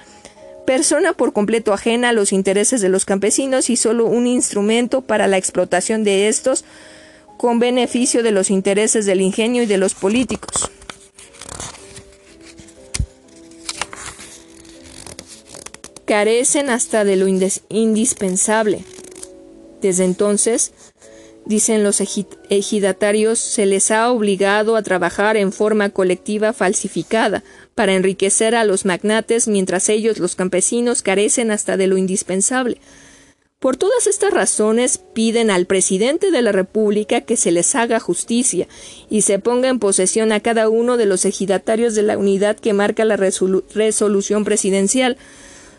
persona 0.65 1.13
por 1.13 1.33
completo 1.33 1.73
ajena 1.73 2.09
a 2.09 2.13
los 2.13 2.31
intereses 2.31 2.79
de 2.81 2.89
los 2.89 3.05
campesinos 3.05 3.69
y 3.69 3.75
solo 3.75 4.05
un 4.05 4.27
instrumento 4.27 5.01
para 5.01 5.27
la 5.27 5.37
explotación 5.37 6.05
de 6.05 6.29
estos 6.29 6.63
con 7.37 7.59
beneficio 7.59 8.23
de 8.23 8.31
los 8.31 8.49
intereses 8.49 9.05
del 9.05 9.21
ingenio 9.21 9.63
y 9.63 9.65
de 9.65 9.77
los 9.77 9.93
políticos. 9.93 10.69
Carecen 16.05 16.69
hasta 16.69 17.03
de 17.03 17.15
lo 17.15 17.27
indispensable. 17.27 18.83
Desde 19.81 20.05
entonces, 20.05 20.71
dicen 21.45 21.83
los 21.83 22.01
ejidatarios, 22.49 23.39
se 23.39 23.65
les 23.65 23.91
ha 23.91 24.11
obligado 24.11 24.75
a 24.75 24.81
trabajar 24.81 25.37
en 25.37 25.51
forma 25.51 25.89
colectiva 25.89 26.53
falsificada 26.53 27.43
para 27.75 27.93
enriquecer 27.93 28.55
a 28.55 28.63
los 28.63 28.85
magnates 28.85 29.47
mientras 29.47 29.89
ellos, 29.89 30.19
los 30.19 30.35
campesinos, 30.35 31.01
carecen 31.01 31.51
hasta 31.51 31.77
de 31.77 31.87
lo 31.87 31.97
indispensable. 31.97 32.77
Por 33.63 33.77
todas 33.77 34.07
estas 34.07 34.33
razones 34.33 34.97
piden 34.97 35.49
al 35.49 35.67
presidente 35.67 36.31
de 36.31 36.41
la 36.41 36.51
República 36.51 37.21
que 37.21 37.37
se 37.37 37.49
les 37.49 37.75
haga 37.75 38.01
justicia 38.01 38.67
y 39.09 39.21
se 39.21 39.39
ponga 39.39 39.69
en 39.69 39.79
posesión 39.79 40.33
a 40.33 40.41
cada 40.41 40.67
uno 40.67 40.97
de 40.97 41.05
los 41.05 41.23
ejidatarios 41.23 41.95
de 41.95 42.01
la 42.01 42.17
unidad 42.17 42.57
que 42.57 42.73
marca 42.73 43.05
la 43.05 43.15
resolución 43.15 44.43
presidencial. 44.43 45.15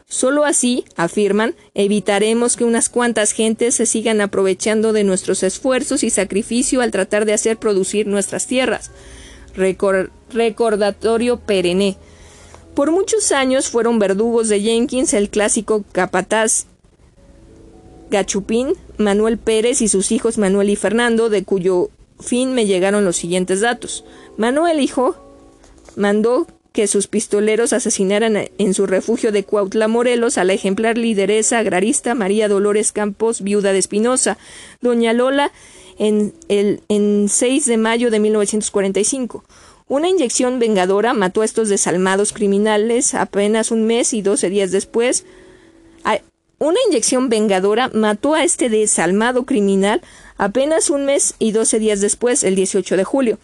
Solo 0.09 0.47
así, 0.47 0.87
afirman, 0.97 1.57
evitaremos 1.75 2.57
que 2.57 2.65
unas 2.65 2.89
cuantas 2.89 3.33
gentes 3.33 3.75
se 3.75 3.85
sigan 3.85 4.23
aprovechando 4.23 4.95
de 4.95 5.05
nuestros 5.05 5.43
esfuerzos 5.43 6.05
y 6.05 6.09
sacrificio 6.09 6.81
al 6.81 6.91
tratar 6.91 7.27
de 7.27 7.35
hacer 7.35 7.59
producir 7.59 8.07
nuestras 8.07 8.47
tierras. 8.47 8.93
recordatorio 10.33 11.39
perenne. 11.39 11.99
Por 12.75 12.93
muchos 12.93 13.31
años 13.31 13.69
fueron 13.69 13.99
verdugos 13.99 14.49
de 14.49 14.63
Jenkins 14.63 15.13
el 15.13 15.29
clásico 15.29 15.85
capataz 15.93 16.65
Gachupín, 18.15 18.75
Manuel 18.97 19.39
Pérez 19.39 19.83
y 19.83 19.89
sus 19.89 20.13
hijos 20.13 20.39
Manuel 20.39 20.71
y 20.71 20.77
Fernando, 20.77 21.29
de 21.29 21.43
cuyo 21.43 21.91
fin 22.21 22.55
me 22.55 22.65
llegaron 22.65 23.05
los 23.05 23.17
siguientes 23.17 23.61
datos. 23.61 24.05
Manuel, 24.37 24.79
hijo, 24.81 25.17
mandó 25.97 26.47
que 26.73 26.87
sus 26.87 27.09
pistoleros 27.09 27.73
asesinaran 27.73 28.49
en 28.57 28.75
su 28.75 28.87
refugio 28.87 29.33
de 29.33 29.43
Cuautla, 29.45 29.89
Morelos, 29.89 30.39
a 30.39 30.45
la 30.45 30.53
ejemplar 30.53 30.97
lideresa 30.97 31.59
agrarista 31.59 32.15
María 32.15 32.49
Dolores 32.49 32.93
Campos, 32.93 33.43
viuda 33.43 33.73
de 33.73 33.79
Espinosa, 33.79 34.39
doña 34.81 35.13
Lola, 35.13 35.53
en 35.99 36.33
el 36.49 36.83
en 36.89 37.29
6 37.29 37.67
de 37.67 37.77
mayo 37.77 38.11
de 38.11 38.21
1945. 38.21 39.45
Una 39.89 40.09
inyección 40.09 40.61
vengadora 40.61 41.15
mató 41.15 41.43
a 41.43 41.45
estos 41.45 41.69
desalmados 41.69 42.33
criminales 42.33 43.15
apenas 43.15 43.71
un 43.71 43.85
mes 43.85 44.15
y 44.15 44.23
doce 44.23 44.51
días 44.51 44.71
después. 44.71 45.25
Una 46.59 46.79
inyección 46.89 47.29
vengadora 47.29 47.91
mató 47.93 48.35
a 48.35 48.45
este 48.45 48.69
desalmado 48.69 49.45
criminal 49.45 50.03
apenas 50.37 50.91
un 50.91 51.05
mes 51.05 51.35
y 51.39 51.53
doce 51.53 51.79
días 51.79 52.01
después, 52.01 52.45
el 52.45 52.55
18 52.55 52.97
de 52.97 53.05
julio. 53.05 53.39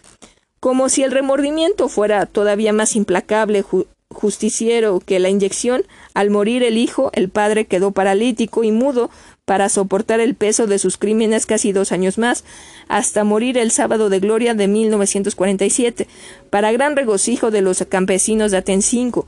Como 0.60 0.88
si 0.88 1.02
el 1.02 1.10
remordimiento 1.10 1.88
fuera 1.88 2.26
todavía 2.26 2.72
más 2.72 2.94
implacable, 2.94 3.64
justiciero 4.12 5.00
que 5.00 5.18
la 5.18 5.28
inyección, 5.28 5.84
al 6.14 6.30
morir 6.30 6.62
el 6.62 6.76
hijo, 6.76 7.10
el 7.14 7.28
padre 7.28 7.64
quedó 7.64 7.92
paralítico 7.92 8.64
y 8.64 8.72
mudo 8.72 9.10
para 9.44 9.68
soportar 9.68 10.20
el 10.20 10.34
peso 10.34 10.66
de 10.66 10.78
sus 10.78 10.96
crímenes 10.96 11.46
casi 11.46 11.72
dos 11.72 11.92
años 11.92 12.18
más, 12.18 12.44
hasta 12.88 13.24
morir 13.24 13.58
el 13.58 13.70
sábado 13.70 14.08
de 14.08 14.20
gloria 14.20 14.54
de 14.54 14.68
1947, 14.68 16.06
para 16.50 16.72
gran 16.72 16.94
regocijo 16.94 17.50
de 17.50 17.62
los 17.62 17.84
campesinos 17.88 18.50
de 18.50 18.58
Atencinco. 18.58 19.26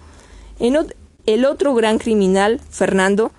En 0.60 0.76
el 1.26 1.44
otro 1.44 1.74
gran 1.74 1.98
criminal, 1.98 2.60
Fernando, 2.70 3.32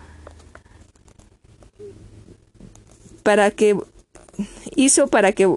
para 3.23 3.51
que 3.51 3.75
hizo 4.75 5.07
para 5.07 5.31
que 5.31 5.49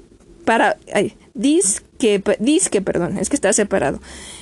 para 0.44 0.76
que 0.84 1.14
disque, 1.34 2.82
perdón, 2.82 3.18
es 3.18 3.28
que 3.28 3.36
está 3.36 3.52
separado. 3.52 4.00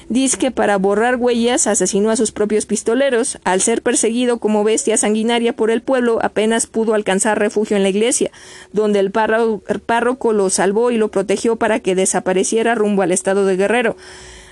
Disque 0.08 0.50
para 0.50 0.76
borrar 0.76 1.16
huellas 1.16 1.66
asesinó 1.66 2.10
a 2.10 2.16
sus 2.16 2.30
propios 2.30 2.66
pistoleros. 2.66 3.38
Al 3.44 3.62
ser 3.62 3.80
perseguido 3.80 4.38
como 4.38 4.64
bestia 4.64 4.98
sanguinaria 4.98 5.54
por 5.54 5.70
el 5.70 5.80
pueblo, 5.80 6.18
apenas 6.22 6.66
pudo 6.66 6.94
alcanzar 6.94 7.38
refugio 7.38 7.76
en 7.76 7.82
la 7.82 7.88
iglesia, 7.88 8.30
donde 8.72 8.98
el 9.00 9.10
párroco 9.10 10.32
lo 10.32 10.50
salvó 10.50 10.90
y 10.90 10.98
lo 10.98 11.08
protegió 11.08 11.56
para 11.56 11.80
que 11.80 11.94
desapareciera 11.94 12.74
rumbo 12.74 13.02
al 13.02 13.12
estado 13.12 13.46
de 13.46 13.56
Guerrero. 13.56 13.96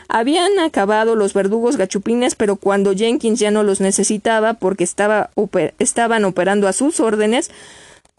Habían 0.08 0.58
acabado 0.58 1.16
los 1.16 1.32
verdugos 1.32 1.76
gachupines, 1.76 2.34
pero 2.34 2.56
cuando 2.56 2.94
Jenkins 2.94 3.38
ya 3.38 3.50
no 3.50 3.62
los 3.62 3.80
necesitaba 3.80 4.54
porque 4.54 4.84
estaba 4.84 5.30
estaban 5.78 6.24
operando 6.24 6.68
a 6.68 6.72
sus 6.72 7.00
órdenes, 7.00 7.50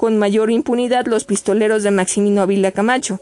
con 0.03 0.17
mayor 0.17 0.51
impunidad 0.51 1.05
los 1.05 1.23
pistoleros 1.23 1.81
de 1.81 1.89
Maximino 1.89 2.41
Avila 2.41 2.73
Camacho 2.73 3.21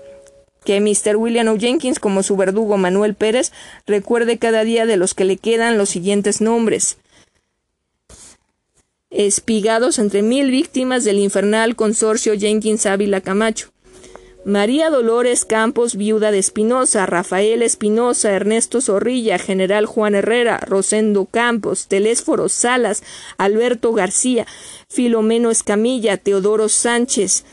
que 0.65 0.81
Mr. 0.81 1.15
William 1.15 1.47
O. 1.49 1.59
Jenkins, 1.59 1.99
como 1.99 2.23
su 2.23 2.35
verdugo 2.35 2.75
Manuel 2.75 3.13
Pérez, 3.13 3.51
recuerde 3.85 4.39
cada 4.39 4.63
día 4.63 4.87
de 4.87 4.97
los 4.97 5.13
que 5.13 5.23
le 5.23 5.37
quedan 5.37 5.77
los 5.77 5.89
siguientes 5.89 6.41
nombres. 6.41 6.97
Espigados 9.11 9.99
entre 9.99 10.23
mil 10.23 10.49
víctimas 10.49 11.03
del 11.03 11.19
infernal 11.19 11.75
consorcio 11.75 12.33
Jenkins 12.35 12.87
Ávila 12.87 13.21
Camacho. 13.21 13.69
María 14.43 14.89
Dolores 14.89 15.45
Campos, 15.45 15.95
viuda 15.95 16.31
de 16.31 16.39
Espinosa, 16.39 17.05
Rafael 17.05 17.61
Espinosa, 17.61 18.31
Ernesto 18.31 18.81
Zorrilla, 18.81 19.37
General 19.37 19.85
Juan 19.85 20.15
Herrera, 20.15 20.57
Rosendo 20.65 21.25
Campos, 21.25 21.85
Telésforo 21.87 22.49
Salas, 22.49 23.03
Alberto 23.37 23.93
García, 23.93 24.47
Filomeno 24.89 25.51
Escamilla, 25.51 26.17
Teodoro 26.17 26.69
Sánchez, 26.69 27.45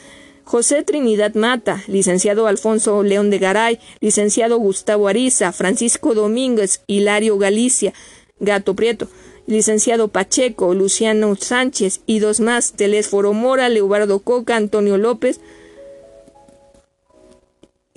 José 0.45 0.83
Trinidad 0.83 1.35
Mata, 1.35 1.85
licenciado 1.89 2.47
Alfonso 2.47 3.03
León 3.03 3.29
de 3.29 3.39
Garay, 3.39 3.81
licenciado 4.01 4.57
Gustavo 4.57 5.09
Ariza, 5.09 5.53
Francisco 5.53 6.15
Domínguez, 6.15 6.81
Hilario 6.87 7.37
Galicia, 7.37 7.93
Gato 8.41 8.75
Prieto, 8.75 9.09
licenciado 9.47 10.09
Pacheco, 10.09 10.73
Luciano 10.73 11.37
Sánchez 11.37 12.01
y 12.07 12.21
dos 12.21 12.41
más, 12.41 12.73
Telésforo 12.73 13.35
Mora, 13.35 13.69
Leobardo 13.69 14.21
Coca, 14.21 14.57
Antonio 14.57 14.97
López, 14.97 15.39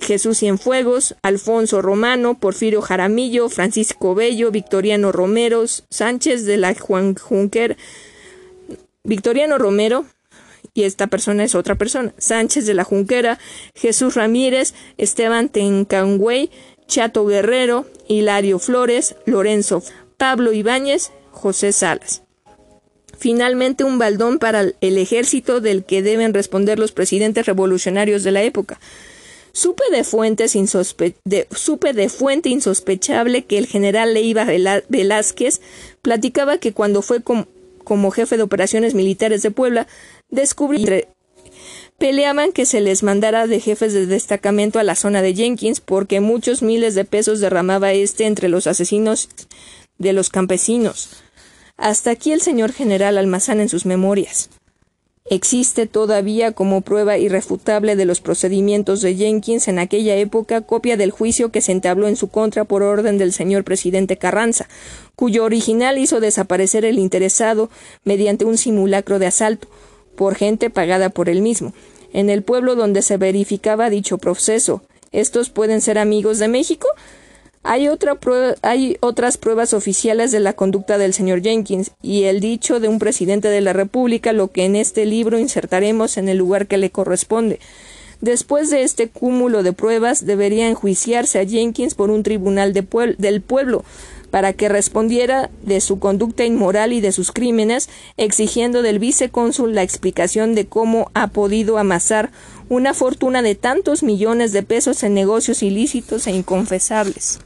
Jesús 0.02 0.38
Cienfuegos, 0.38 1.14
Alfonso 1.22 1.80
Romano, 1.80 2.38
Porfirio 2.38 2.82
Jaramillo, 2.82 3.48
Francisco 3.48 4.14
Bello, 4.14 4.50
Victoriano 4.50 5.12
Romero, 5.12 5.64
Sánchez 5.90 6.44
de 6.44 6.56
la 6.56 6.74
Juan 6.74 7.16
Victoriano 9.04 9.58
Romero, 9.58 10.04
y 10.74 10.84
esta 10.84 11.06
persona 11.06 11.44
es 11.44 11.54
otra 11.54 11.76
persona. 11.76 12.14
Sánchez 12.18 12.66
de 12.66 12.74
la 12.74 12.84
Junquera, 12.84 13.38
Jesús 13.74 14.14
Ramírez, 14.14 14.74
Esteban 14.96 15.48
Tencangüey, 15.48 16.50
Chato 16.86 17.26
Guerrero, 17.26 17.86
Hilario 18.08 18.58
Flores, 18.58 19.16
Lorenzo, 19.26 19.82
Pablo 20.16 20.52
Ibáñez, 20.52 21.12
José 21.30 21.72
Salas. 21.72 22.22
Finalmente, 23.18 23.84
un 23.84 23.98
baldón 23.98 24.38
para 24.38 24.62
el 24.80 24.98
ejército 24.98 25.60
del 25.60 25.84
que 25.84 26.02
deben 26.02 26.34
responder 26.34 26.78
los 26.78 26.92
presidentes 26.92 27.46
revolucionarios 27.46 28.24
de 28.24 28.32
la 28.32 28.42
época. 28.42 28.80
Supe 29.52 29.84
de, 29.92 30.04
fuentes 30.04 30.52
fuente 32.12 32.48
insospechable 32.48 33.44
que 33.44 33.58
el 33.58 33.66
general 33.66 34.14
Leiva 34.14 34.46
Velázquez 34.88 35.60
platicaba 36.00 36.58
que 36.58 36.72
cuando 36.72 37.02
fue 37.02 37.22
como 37.22 38.10
jefe 38.10 38.36
de 38.36 38.42
operaciones 38.42 38.94
militares 38.94 39.42
de 39.42 39.50
Puebla, 39.50 39.86
descubrí 40.30 40.86
peleaban 41.98 42.50
que 42.50 42.66
se 42.66 42.80
les 42.80 43.04
mandara 43.04 43.46
de 43.46 43.60
jefes 43.60 43.92
de 43.92 44.06
destacamento 44.06 44.80
a 44.80 44.82
la 44.82 44.96
zona 44.96 45.22
de 45.22 45.34
Jenkins 45.34 45.80
porque 45.80 46.20
muchos 46.20 46.60
miles 46.60 46.96
de 46.96 47.04
pesos 47.04 47.38
derramaba 47.38 47.92
este 47.92 48.24
entre 48.24 48.48
los 48.48 48.66
asesinos 48.66 49.28
de 49.98 50.12
los 50.12 50.28
campesinos. 50.28 51.10
Hasta 51.76 52.10
aquí 52.10 52.32
el 52.32 52.40
señor 52.40 52.72
general 52.72 53.18
Almazán 53.18 53.60
en 53.60 53.68
sus 53.68 53.86
memorias. 53.86 54.50
Existe 55.32 55.86
todavía 55.86 56.52
como 56.52 56.82
prueba 56.82 57.16
irrefutable 57.16 57.96
de 57.96 58.04
los 58.04 58.20
procedimientos 58.20 59.00
de 59.00 59.14
Jenkins 59.14 59.66
en 59.66 59.78
aquella 59.78 60.14
época 60.16 60.60
copia 60.60 60.98
del 60.98 61.10
juicio 61.10 61.50
que 61.50 61.62
se 61.62 61.72
entabló 61.72 62.06
en 62.06 62.16
su 62.16 62.28
contra 62.28 62.64
por 62.64 62.82
orden 62.82 63.16
del 63.16 63.32
señor 63.32 63.64
presidente 63.64 64.18
Carranza, 64.18 64.68
cuyo 65.16 65.44
original 65.44 65.96
hizo 65.96 66.20
desaparecer 66.20 66.84
el 66.84 66.98
interesado 66.98 67.70
mediante 68.04 68.44
un 68.44 68.58
simulacro 68.58 69.18
de 69.18 69.24
asalto, 69.24 69.68
por 70.16 70.34
gente 70.34 70.68
pagada 70.68 71.08
por 71.08 71.30
él 71.30 71.40
mismo, 71.40 71.72
en 72.12 72.28
el 72.28 72.42
pueblo 72.42 72.74
donde 72.74 73.00
se 73.00 73.16
verificaba 73.16 73.88
dicho 73.88 74.18
proceso. 74.18 74.82
¿Estos 75.12 75.48
pueden 75.48 75.80
ser 75.80 75.96
amigos 75.96 76.40
de 76.40 76.48
México? 76.48 76.88
Hay, 77.64 77.86
otra 77.88 78.18
hay 78.62 78.96
otras 79.00 79.36
pruebas 79.36 79.72
oficiales 79.72 80.32
de 80.32 80.40
la 80.40 80.52
conducta 80.52 80.98
del 80.98 81.14
señor 81.14 81.42
Jenkins 81.42 81.92
y 82.02 82.24
el 82.24 82.40
dicho 82.40 82.80
de 82.80 82.88
un 82.88 82.98
presidente 82.98 83.48
de 83.48 83.60
la 83.60 83.72
República, 83.72 84.32
lo 84.32 84.48
que 84.48 84.64
en 84.64 84.74
este 84.74 85.06
libro 85.06 85.38
insertaremos 85.38 86.16
en 86.16 86.28
el 86.28 86.38
lugar 86.38 86.66
que 86.66 86.76
le 86.76 86.90
corresponde. 86.90 87.60
Después 88.20 88.70
de 88.70 88.82
este 88.82 89.08
cúmulo 89.08 89.62
de 89.62 89.72
pruebas, 89.72 90.26
debería 90.26 90.68
enjuiciarse 90.68 91.38
a 91.40 91.46
Jenkins 91.46 91.94
por 91.94 92.10
un 92.10 92.22
tribunal 92.22 92.72
del 92.72 93.42
pueblo, 93.42 93.84
para 94.32 94.54
que 94.54 94.70
respondiera 94.70 95.50
de 95.62 95.82
su 95.82 95.98
conducta 95.98 96.46
inmoral 96.46 96.94
y 96.94 97.02
de 97.02 97.12
sus 97.12 97.32
crímenes, 97.32 97.90
exigiendo 98.16 98.80
del 98.80 98.98
vicecónsul 98.98 99.74
la 99.74 99.82
explicación 99.82 100.54
de 100.54 100.64
cómo 100.64 101.10
ha 101.12 101.26
podido 101.26 101.76
amasar 101.76 102.30
una 102.70 102.94
fortuna 102.94 103.42
de 103.42 103.56
tantos 103.56 104.02
millones 104.02 104.52
de 104.52 104.62
pesos 104.62 105.02
en 105.02 105.12
negocios 105.12 105.62
ilícitos 105.62 106.26
e 106.26 106.30
inconfesables. 106.30 107.40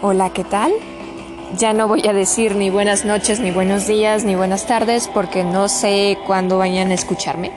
Hola, 0.00 0.32
¿qué 0.32 0.44
tal? 0.44 0.72
Ya 1.56 1.72
no 1.72 1.88
voy 1.88 2.06
a 2.06 2.12
decir 2.12 2.56
ni 2.56 2.68
buenas 2.68 3.06
noches, 3.06 3.40
ni 3.40 3.50
buenos 3.50 3.86
días, 3.86 4.22
ni 4.22 4.34
buenas 4.34 4.66
tardes, 4.66 5.08
porque 5.08 5.44
no 5.44 5.70
sé 5.70 6.18
cuándo 6.26 6.58
vayan 6.58 6.90
a 6.90 6.94
escucharme. 6.94 7.52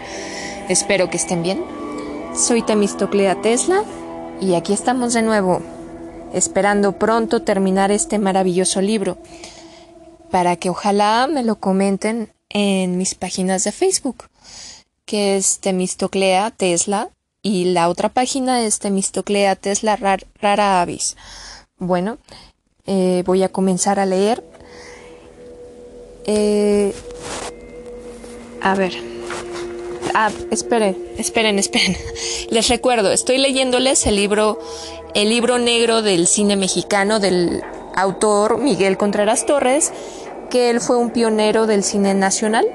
Espero 0.70 1.10
que 1.10 1.18
estén 1.18 1.44
bien. 1.44 1.62
Soy 2.34 2.62
Temistoclea 2.62 3.42
Tesla 3.42 3.84
y 4.40 4.56
aquí 4.56 4.72
estamos 4.72 5.14
de 5.14 5.24
nuevo, 5.24 5.62
esperando 6.34 6.94
pronto 6.94 7.42
terminar 7.42 7.92
este 7.92 8.18
maravilloso 8.18 8.80
libro, 8.82 9.18
para 10.32 10.56
que 10.56 10.70
ojalá 10.70 11.28
me 11.28 11.44
lo 11.44 11.58
comenten 11.58 12.32
en 12.48 12.98
mis 12.98 13.14
páginas 13.14 13.66
de 13.66 13.74
Facebook, 13.74 14.30
que 15.04 15.36
es 15.36 15.60
Temistoclea 15.60 16.50
Tesla 16.52 17.10
y 17.42 17.66
la 17.66 17.90
otra 17.90 18.08
página 18.08 18.62
es 18.62 18.80
Temistoclea 18.80 19.58
Tesla 19.58 19.98
Rara 19.98 20.82
Avis. 20.82 21.18
Bueno, 21.78 22.20
eh, 22.86 23.24
voy 23.26 23.44
a 23.44 23.50
comenzar 23.50 24.00
a 24.00 24.06
leer. 24.06 24.44
Eh, 26.26 26.94
a 28.62 28.76
ver. 28.76 28.94
Ah, 30.14 30.30
esperen, 30.52 30.98
esperen, 31.18 31.60
esperen. 31.60 31.96
Les 32.50 32.68
recuerdo, 32.68 33.12
estoy 33.12 33.38
leyéndoles 33.38 34.06
el 34.08 34.16
libro, 34.16 34.60
el 35.14 35.30
libro 35.30 35.58
negro 35.58 36.02
del 36.02 36.28
cine 36.28 36.56
mexicano 36.56 37.20
del 37.20 37.64
autor 37.96 38.58
Miguel 38.58 38.98
Contreras 38.98 39.46
Torres, 39.46 39.92
que 40.50 40.70
él 40.70 40.82
fue 40.82 40.98
un 40.98 41.12
pionero 41.12 41.66
del 41.66 41.84
cine 41.84 42.14
nacional. 42.14 42.66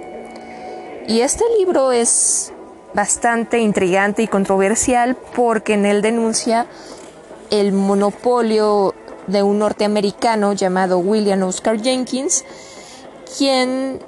Y 1.09 1.21
este 1.21 1.45
libro 1.59 1.93
es 1.93 2.53
bastante 2.95 3.59
intrigante 3.59 4.23
y 4.23 4.27
controversial 4.27 5.17
porque 5.35 5.75
en 5.75 5.85
él 5.85 6.01
denuncia 6.03 6.67
el 7.51 7.73
monopolio 7.73 8.95
de 9.27 9.43
un 9.43 9.59
norteamericano 9.59 10.53
llamado 10.53 10.99
William 10.99 11.43
Oscar 11.43 11.81
Jenkins, 11.81 12.45
quien 13.37 14.01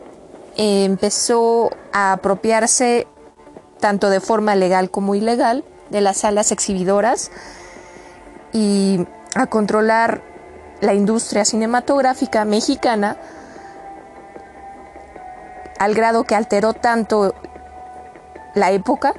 eh, 0.56 0.84
empezó 0.84 1.70
a 1.92 2.12
apropiarse 2.12 3.06
tanto 3.80 4.10
de 4.10 4.20
forma 4.20 4.54
legal 4.54 4.90
como 4.90 5.14
ilegal 5.14 5.64
de 5.90 6.00
las 6.00 6.18
salas 6.18 6.52
exhibidoras 6.52 7.30
y 8.52 9.06
a 9.34 9.46
controlar 9.46 10.22
la 10.80 10.94
industria 10.94 11.44
cinematográfica 11.44 12.44
mexicana 12.44 13.16
al 15.78 15.94
grado 15.94 16.24
que 16.24 16.34
alteró 16.34 16.72
tanto 16.74 17.34
la 18.54 18.72
época 18.72 19.14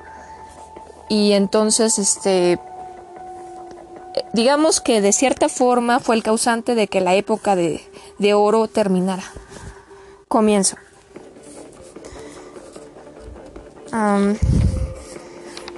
y 1.08 1.34
entonces 1.34 1.98
este 2.00 2.60
digamos 4.34 4.82
que 4.82 5.02
de 5.02 5.12
cierta 5.12 5.50
forma 5.50 6.00
fue 6.00 6.16
el 6.16 6.24
causante 6.24 6.76
de 6.76 6.88
que 6.88 7.02
la 7.02 7.16
época 7.16 7.56
de, 7.56 7.82
oro 8.34 8.68
terminara. 8.68 9.24
Comienzo. 10.28 10.78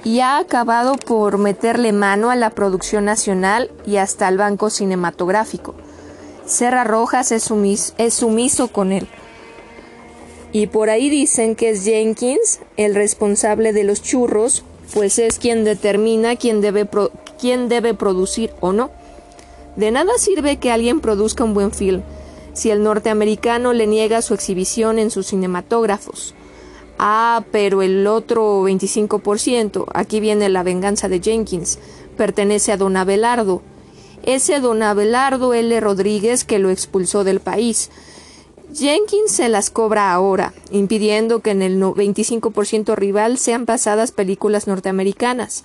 y 0.04 0.20
ha 0.20 0.38
acabado 0.38 0.96
por 0.96 1.38
meterle 1.38 1.92
mano 1.92 2.30
a 2.30 2.36
la 2.36 2.50
producción 2.50 3.06
nacional 3.06 3.70
y 3.86 3.96
hasta 3.96 4.26
al 4.26 4.36
banco 4.36 4.68
cinematográfico. 4.68 5.74
Serra 6.44 6.84
Rojas 6.84 7.32
es, 7.32 7.50
es 7.96 8.14
sumiso 8.14 8.68
con 8.68 8.92
él. 8.92 9.08
Y 10.52 10.66
por 10.66 10.90
ahí 10.90 11.08
dicen 11.08 11.56
que 11.56 11.70
es 11.70 11.84
Jenkins 11.84 12.60
el 12.76 12.94
responsable 12.94 13.72
de 13.72 13.84
los 13.84 14.02
churros, 14.02 14.64
pues 14.92 15.18
es 15.18 15.38
quien 15.38 15.64
determina 15.64 16.36
quién 16.36 16.60
debe, 16.60 16.86
quién 17.42 17.68
debe 17.68 17.92
producir 17.92 18.52
o 18.60 18.72
no. 18.72 18.92
De 19.74 19.90
nada 19.90 20.12
sirve 20.16 20.58
que 20.58 20.70
alguien 20.70 21.00
produzca 21.00 21.42
un 21.42 21.54
buen 21.54 21.72
film 21.72 22.02
si 22.52 22.70
el 22.70 22.84
norteamericano 22.84 23.72
le 23.72 23.88
niega 23.88 24.22
su 24.22 24.32
exhibición 24.32 25.00
en 25.00 25.10
sus 25.10 25.26
cinematógrafos. 25.26 26.36
Ah, 27.00 27.42
pero 27.50 27.82
el 27.82 28.06
otro 28.06 28.62
25%, 28.62 29.86
aquí 29.92 30.20
viene 30.20 30.48
la 30.50 30.62
venganza 30.62 31.08
de 31.08 31.20
Jenkins, 31.20 31.80
pertenece 32.16 32.70
a 32.70 32.76
don 32.76 32.96
Abelardo. 32.96 33.60
Ese 34.22 34.60
don 34.60 34.84
Abelardo 34.84 35.52
L. 35.52 35.80
Rodríguez 35.80 36.44
que 36.44 36.60
lo 36.60 36.70
expulsó 36.70 37.24
del 37.24 37.40
país. 37.40 37.90
Jenkins 38.72 39.32
se 39.32 39.48
las 39.48 39.70
cobra 39.70 40.12
ahora, 40.12 40.54
impidiendo 40.70 41.40
que 41.40 41.50
en 41.50 41.62
el 41.62 41.80
25% 41.80 42.94
rival 42.94 43.36
sean 43.36 43.66
pasadas 43.66 44.12
películas 44.12 44.68
norteamericanas. 44.68 45.64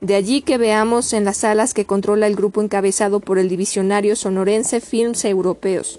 De 0.00 0.14
allí 0.14 0.42
que 0.42 0.58
veamos 0.58 1.12
en 1.12 1.24
las 1.24 1.38
salas 1.38 1.74
que 1.74 1.84
controla 1.84 2.28
el 2.28 2.36
grupo 2.36 2.62
encabezado 2.62 3.18
por 3.18 3.36
el 3.36 3.48
divisionario 3.48 4.14
sonorense 4.14 4.80
Films 4.80 5.24
Europeos. 5.24 5.98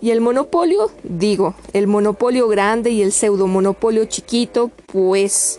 Y 0.00 0.12
el 0.12 0.20
monopolio, 0.20 0.92
digo, 1.02 1.56
el 1.72 1.88
monopolio 1.88 2.46
grande 2.46 2.90
y 2.90 3.02
el 3.02 3.10
pseudo-monopolio 3.10 4.04
chiquito, 4.04 4.70
pues 4.86 5.58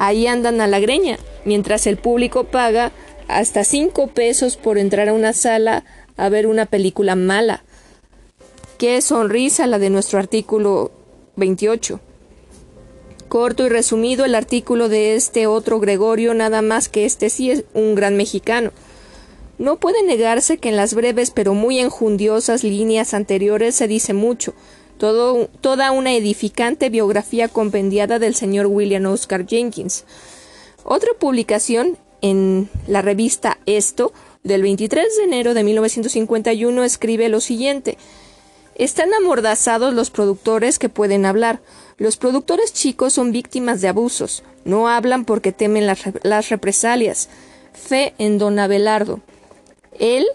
ahí 0.00 0.26
andan 0.26 0.60
a 0.60 0.66
la 0.66 0.80
greña, 0.80 1.16
mientras 1.44 1.86
el 1.86 1.96
público 1.96 2.42
paga 2.42 2.90
hasta 3.28 3.62
cinco 3.62 4.08
pesos 4.08 4.56
por 4.56 4.76
entrar 4.76 5.08
a 5.08 5.12
una 5.12 5.32
sala 5.32 5.84
a 6.16 6.28
ver 6.28 6.48
una 6.48 6.66
película 6.66 7.14
mala. 7.14 7.62
Qué 8.78 9.00
sonrisa 9.00 9.68
la 9.68 9.78
de 9.78 9.90
nuestro 9.90 10.18
artículo 10.18 10.90
28. 11.36 12.00
Corto 13.28 13.66
y 13.66 13.68
resumido 13.68 14.24
el 14.24 14.34
artículo 14.34 14.88
de 14.88 15.14
este 15.16 15.46
otro 15.46 15.80
Gregorio, 15.80 16.34
nada 16.34 16.62
más 16.62 16.88
que 16.88 17.04
este 17.04 17.30
sí 17.30 17.50
es 17.50 17.64
un 17.74 17.94
gran 17.94 18.16
mexicano. 18.16 18.72
No 19.58 19.76
puede 19.76 20.02
negarse 20.02 20.58
que 20.58 20.68
en 20.68 20.76
las 20.76 20.94
breves 20.94 21.30
pero 21.30 21.54
muy 21.54 21.78
enjundiosas 21.78 22.64
líneas 22.64 23.14
anteriores 23.14 23.74
se 23.74 23.88
dice 23.88 24.14
mucho, 24.14 24.54
todo, 24.98 25.48
toda 25.60 25.90
una 25.90 26.14
edificante 26.14 26.90
biografía 26.90 27.48
compendiada 27.48 28.18
del 28.18 28.34
señor 28.34 28.66
William 28.66 29.06
Oscar 29.06 29.46
Jenkins. 29.46 30.04
Otra 30.84 31.10
publicación 31.18 31.96
en 32.20 32.68
la 32.86 33.02
revista 33.02 33.58
Esto, 33.66 34.12
del 34.42 34.62
23 34.62 35.16
de 35.16 35.24
enero 35.24 35.54
de 35.54 35.64
1951, 35.64 36.84
escribe 36.84 37.28
lo 37.28 37.40
siguiente 37.40 37.96
están 38.74 39.14
amordazados 39.14 39.94
los 39.94 40.10
productores 40.10 40.78
que 40.78 40.88
pueden 40.88 41.26
hablar. 41.26 41.60
Los 41.96 42.16
productores 42.16 42.72
chicos 42.72 43.12
son 43.12 43.32
víctimas 43.32 43.80
de 43.80 43.88
abusos. 43.88 44.42
No 44.64 44.88
hablan 44.88 45.24
porque 45.24 45.52
temen 45.52 45.86
las, 45.86 46.00
las 46.22 46.48
represalias. 46.48 47.28
Fe 47.72 48.14
en 48.18 48.38
don 48.38 48.58
Abelardo. 48.58 49.20
Él, 49.98 50.26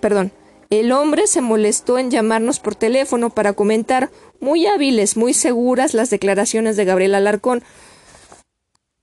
perdón, 0.00 0.32
el 0.70 0.92
hombre 0.92 1.26
se 1.26 1.40
molestó 1.40 1.98
en 1.98 2.10
llamarnos 2.10 2.60
por 2.60 2.74
teléfono 2.74 3.30
para 3.30 3.54
comentar, 3.54 4.10
muy 4.40 4.66
hábiles, 4.66 5.16
muy 5.16 5.32
seguras, 5.32 5.94
las 5.94 6.10
declaraciones 6.10 6.76
de 6.76 6.84
Gabriel 6.84 7.14
Alarcón. 7.14 7.64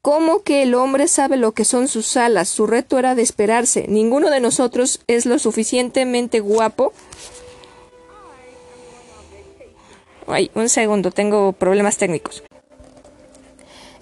¿Cómo 0.03 0.43
que 0.43 0.61
el 0.61 0.75
hombre 0.75 1.07
sabe 1.07 1.35
lo 1.35 1.53
que 1.53 1.65
son 1.65 1.87
sus 1.87 2.15
alas? 2.15 2.47
Su 2.47 2.67
reto 2.67 2.99
era 2.99 3.15
de 3.15 3.23
esperarse. 3.23 3.87
Ninguno 3.89 4.29
de 4.29 4.39
nosotros 4.39 5.01
es 5.07 5.25
lo 5.25 5.39
suficientemente 5.39 6.41
guapo 6.41 6.93
Un 10.27 10.69
segundo, 10.69 11.11
tengo 11.11 11.53
problemas 11.53 11.97
técnicos. 11.97 12.43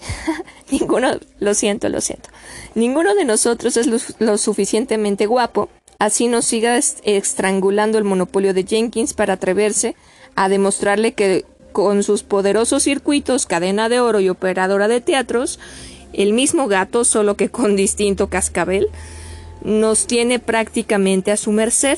Ninguno, 0.71 1.19
lo 1.39 1.53
siento, 1.53 1.89
lo 1.89 2.01
siento. 2.01 2.29
Ninguno 2.75 3.13
de 3.15 3.25
nosotros 3.25 3.77
es 3.77 3.87
lo, 4.19 4.37
suficientemente 4.37 5.25
guapo, 5.25 5.69
así 5.99 6.27
nos 6.27 6.45
siga 6.45 6.77
estrangulando 6.77 7.97
el 7.97 8.03
monopolio 8.03 8.53
de 8.53 8.63
Jenkins 8.63 9.13
para 9.13 9.33
atreverse 9.33 9.95
a 10.35 10.49
demostrarle 10.49 11.13
que 11.13 11.45
con 11.71 12.03
sus 12.03 12.23
poderosos 12.23 12.83
circuitos, 12.83 13.45
cadena 13.45 13.89
de 13.89 13.99
oro 13.99 14.19
y 14.19 14.29
operadora 14.29 14.87
de 14.87 15.01
teatros, 15.01 15.59
el 16.13 16.33
mismo 16.33 16.67
gato, 16.67 17.03
solo 17.03 17.35
que 17.35 17.49
con 17.49 17.75
distinto 17.75 18.29
cascabel, 18.29 18.89
nos 19.63 20.07
tiene 20.07 20.39
prácticamente 20.39 21.31
a 21.31 21.37
su 21.37 21.51
merced 21.51 21.97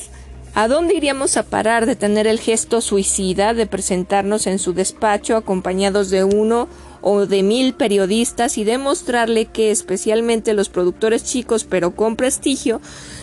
¿A 0.58 0.68
dónde 0.68 0.94
iríamos 0.94 1.36
a 1.36 1.42
parar 1.42 1.84
de 1.84 1.96
tener 1.96 2.26
el 2.26 2.40
gesto 2.40 2.80
suicida 2.80 3.52
de 3.52 3.66
presentarnos 3.66 4.46
en 4.46 4.58
su 4.58 4.72
despacho 4.72 5.36
acompañados 5.36 6.08
de 6.08 6.24
uno 6.24 6.66
o 7.02 7.26
de 7.26 7.42
mil 7.42 7.74
periodistas 7.74 8.56
y 8.56 8.64
demostrarle 8.64 9.44
que 9.44 9.70
especialmente 9.70 10.54
los 10.54 10.70
productores 10.70 11.24
chicos 11.24 11.64
pero 11.64 11.94
con 11.94 12.16
prestigio 12.16 12.80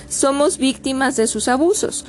somos 0.08 0.60
víctimas 0.60 1.16
de 1.16 1.26
sus 1.26 1.48
abusos? 1.48 2.06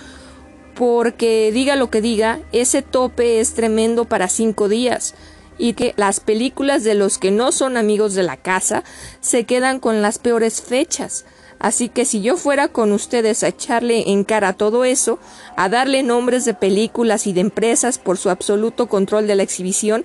Porque 0.74 1.50
diga 1.54 1.74
lo 1.74 1.88
que 1.88 2.02
diga, 2.02 2.40
ese 2.52 2.82
tope 2.82 3.40
es 3.40 3.54
tremendo 3.54 4.04
para 4.04 4.28
cinco 4.28 4.68
días 4.68 5.14
y 5.56 5.72
que 5.72 5.94
las 5.96 6.20
películas 6.20 6.84
de 6.84 6.96
los 6.96 7.16
que 7.16 7.30
no 7.30 7.50
son 7.50 7.78
amigos 7.78 8.12
de 8.12 8.24
la 8.24 8.36
casa 8.36 8.84
se 9.22 9.44
quedan 9.44 9.80
con 9.80 10.02
las 10.02 10.18
peores 10.18 10.60
fechas. 10.60 11.24
Así 11.64 11.88
que 11.88 12.04
si 12.04 12.20
yo 12.20 12.36
fuera 12.36 12.68
con 12.68 12.92
ustedes 12.92 13.42
a 13.42 13.48
echarle 13.48 14.10
en 14.10 14.24
cara 14.24 14.52
todo 14.52 14.84
eso, 14.84 15.18
a 15.56 15.70
darle 15.70 16.02
nombres 16.02 16.44
de 16.44 16.52
películas 16.52 17.26
y 17.26 17.32
de 17.32 17.40
empresas 17.40 17.96
por 17.96 18.18
su 18.18 18.28
absoluto 18.28 18.86
control 18.86 19.26
de 19.26 19.34
la 19.34 19.44
exhibición, 19.44 20.04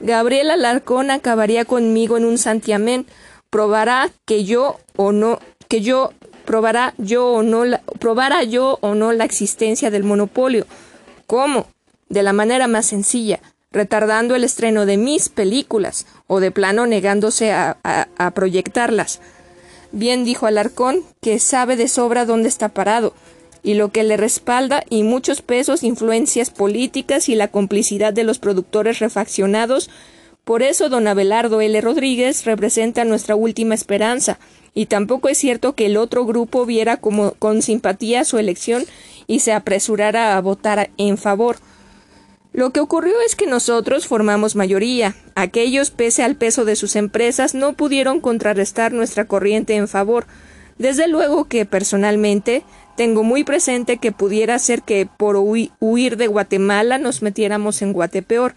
Gabriela 0.00 0.54
Alarcón 0.54 1.12
acabaría 1.12 1.64
conmigo 1.64 2.16
en 2.16 2.24
un 2.24 2.36
santiamén, 2.36 3.06
probará 3.48 4.10
que 4.24 4.42
yo 4.42 4.80
o 4.96 5.12
no, 5.12 5.38
que 5.68 5.82
yo 5.82 6.14
probará 6.44 6.94
yo 6.98 7.28
o 7.28 7.44
no 7.44 7.64
la, 7.64 7.80
probara 8.00 8.42
yo 8.42 8.78
o 8.80 8.96
no 8.96 9.12
la 9.12 9.24
existencia 9.24 9.92
del 9.92 10.02
monopolio. 10.02 10.66
¿Cómo? 11.28 11.68
De 12.08 12.24
la 12.24 12.32
manera 12.32 12.66
más 12.66 12.86
sencilla, 12.86 13.38
retardando 13.70 14.34
el 14.34 14.42
estreno 14.42 14.84
de 14.84 14.96
mis 14.96 15.28
películas 15.28 16.06
o 16.26 16.40
de 16.40 16.50
plano 16.50 16.88
negándose 16.88 17.52
a 17.52 18.32
proyectarlas. 18.34 19.20
Bien 19.92 20.24
dijo 20.24 20.46
Alarcón, 20.46 21.02
que 21.20 21.38
sabe 21.38 21.76
de 21.76 21.88
sobra 21.88 22.26
dónde 22.26 22.48
está 22.48 22.68
parado, 22.68 23.14
y 23.62 23.74
lo 23.74 23.88
que 23.88 24.04
le 24.04 24.16
respalda, 24.16 24.84
y 24.90 25.02
muchos 25.02 25.40
pesos, 25.42 25.82
influencias 25.82 26.50
políticas 26.50 27.28
y 27.28 27.34
la 27.34 27.48
complicidad 27.48 28.12
de 28.12 28.24
los 28.24 28.38
productores 28.38 28.98
refaccionados. 28.98 29.88
Por 30.44 30.62
eso 30.62 30.88
don 30.88 31.08
Abelardo 31.08 31.60
L. 31.60 31.80
Rodríguez 31.80 32.44
representa 32.44 33.04
nuestra 33.04 33.34
última 33.34 33.74
esperanza, 33.74 34.38
y 34.74 34.86
tampoco 34.86 35.28
es 35.28 35.38
cierto 35.38 35.74
que 35.74 35.86
el 35.86 35.96
otro 35.96 36.24
grupo 36.24 36.66
viera 36.66 36.98
como 36.98 37.32
con 37.32 37.62
simpatía 37.62 38.24
su 38.24 38.38
elección 38.38 38.84
y 39.26 39.40
se 39.40 39.52
apresurara 39.52 40.36
a 40.36 40.40
votar 40.40 40.90
en 40.98 41.18
favor. 41.18 41.56
Lo 42.52 42.70
que 42.70 42.80
ocurrió 42.80 43.14
es 43.24 43.36
que 43.36 43.46
nosotros 43.46 44.06
formamos 44.06 44.56
mayoría. 44.56 45.14
Aquellos, 45.34 45.90
pese 45.90 46.22
al 46.22 46.36
peso 46.36 46.64
de 46.64 46.76
sus 46.76 46.96
empresas, 46.96 47.54
no 47.54 47.74
pudieron 47.74 48.20
contrarrestar 48.20 48.92
nuestra 48.92 49.26
corriente 49.26 49.76
en 49.76 49.86
favor. 49.86 50.26
Desde 50.78 51.08
luego 51.08 51.44
que, 51.44 51.66
personalmente, 51.66 52.64
tengo 52.96 53.22
muy 53.22 53.44
presente 53.44 53.98
que 53.98 54.12
pudiera 54.12 54.58
ser 54.58 54.82
que 54.82 55.06
por 55.06 55.36
huir 55.36 56.16
de 56.16 56.26
Guatemala 56.26 56.98
nos 56.98 57.22
metiéramos 57.22 57.82
en 57.82 57.92
Guatepeor. 57.92 58.54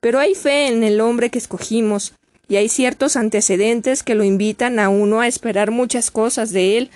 Pero 0.00 0.18
hay 0.18 0.34
fe 0.34 0.68
en 0.68 0.84
el 0.84 1.00
hombre 1.00 1.30
que 1.30 1.38
escogimos, 1.38 2.14
y 2.48 2.56
hay 2.56 2.68
ciertos 2.68 3.16
antecedentes 3.16 4.02
que 4.02 4.14
lo 4.14 4.24
invitan 4.24 4.78
a 4.78 4.88
uno 4.88 5.20
a 5.20 5.26
esperar 5.26 5.70
muchas 5.70 6.10
cosas 6.10 6.52
de 6.52 6.76
él. 6.76 6.90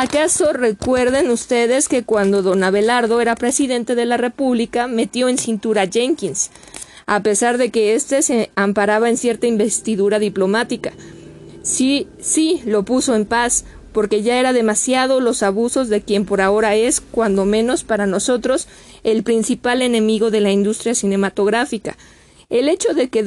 ¿Acaso 0.00 0.52
recuerden 0.52 1.28
ustedes 1.28 1.88
que 1.88 2.04
cuando 2.04 2.40
don 2.40 2.62
Abelardo 2.62 3.20
era 3.20 3.34
presidente 3.34 3.96
de 3.96 4.06
la 4.06 4.16
República 4.16 4.86
metió 4.86 5.28
en 5.28 5.38
cintura 5.38 5.82
a 5.82 5.86
Jenkins, 5.88 6.52
a 7.06 7.20
pesar 7.24 7.58
de 7.58 7.72
que 7.72 7.96
éste 7.96 8.22
se 8.22 8.52
amparaba 8.54 9.08
en 9.08 9.16
cierta 9.16 9.48
investidura 9.48 10.20
diplomática? 10.20 10.92
Sí, 11.64 12.06
sí, 12.20 12.62
lo 12.64 12.84
puso 12.84 13.16
en 13.16 13.26
paz, 13.26 13.64
porque 13.92 14.22
ya 14.22 14.38
era 14.38 14.52
demasiado 14.52 15.18
los 15.18 15.42
abusos 15.42 15.88
de 15.88 16.00
quien 16.00 16.26
por 16.26 16.42
ahora 16.42 16.76
es, 16.76 17.00
cuando 17.00 17.44
menos 17.44 17.82
para 17.82 18.06
nosotros, 18.06 18.68
el 19.02 19.24
principal 19.24 19.82
enemigo 19.82 20.30
de 20.30 20.40
la 20.40 20.52
industria 20.52 20.94
cinematográfica. 20.94 21.96
El 22.50 22.68
hecho 22.68 22.94
de 22.94 23.08
que, 23.08 23.26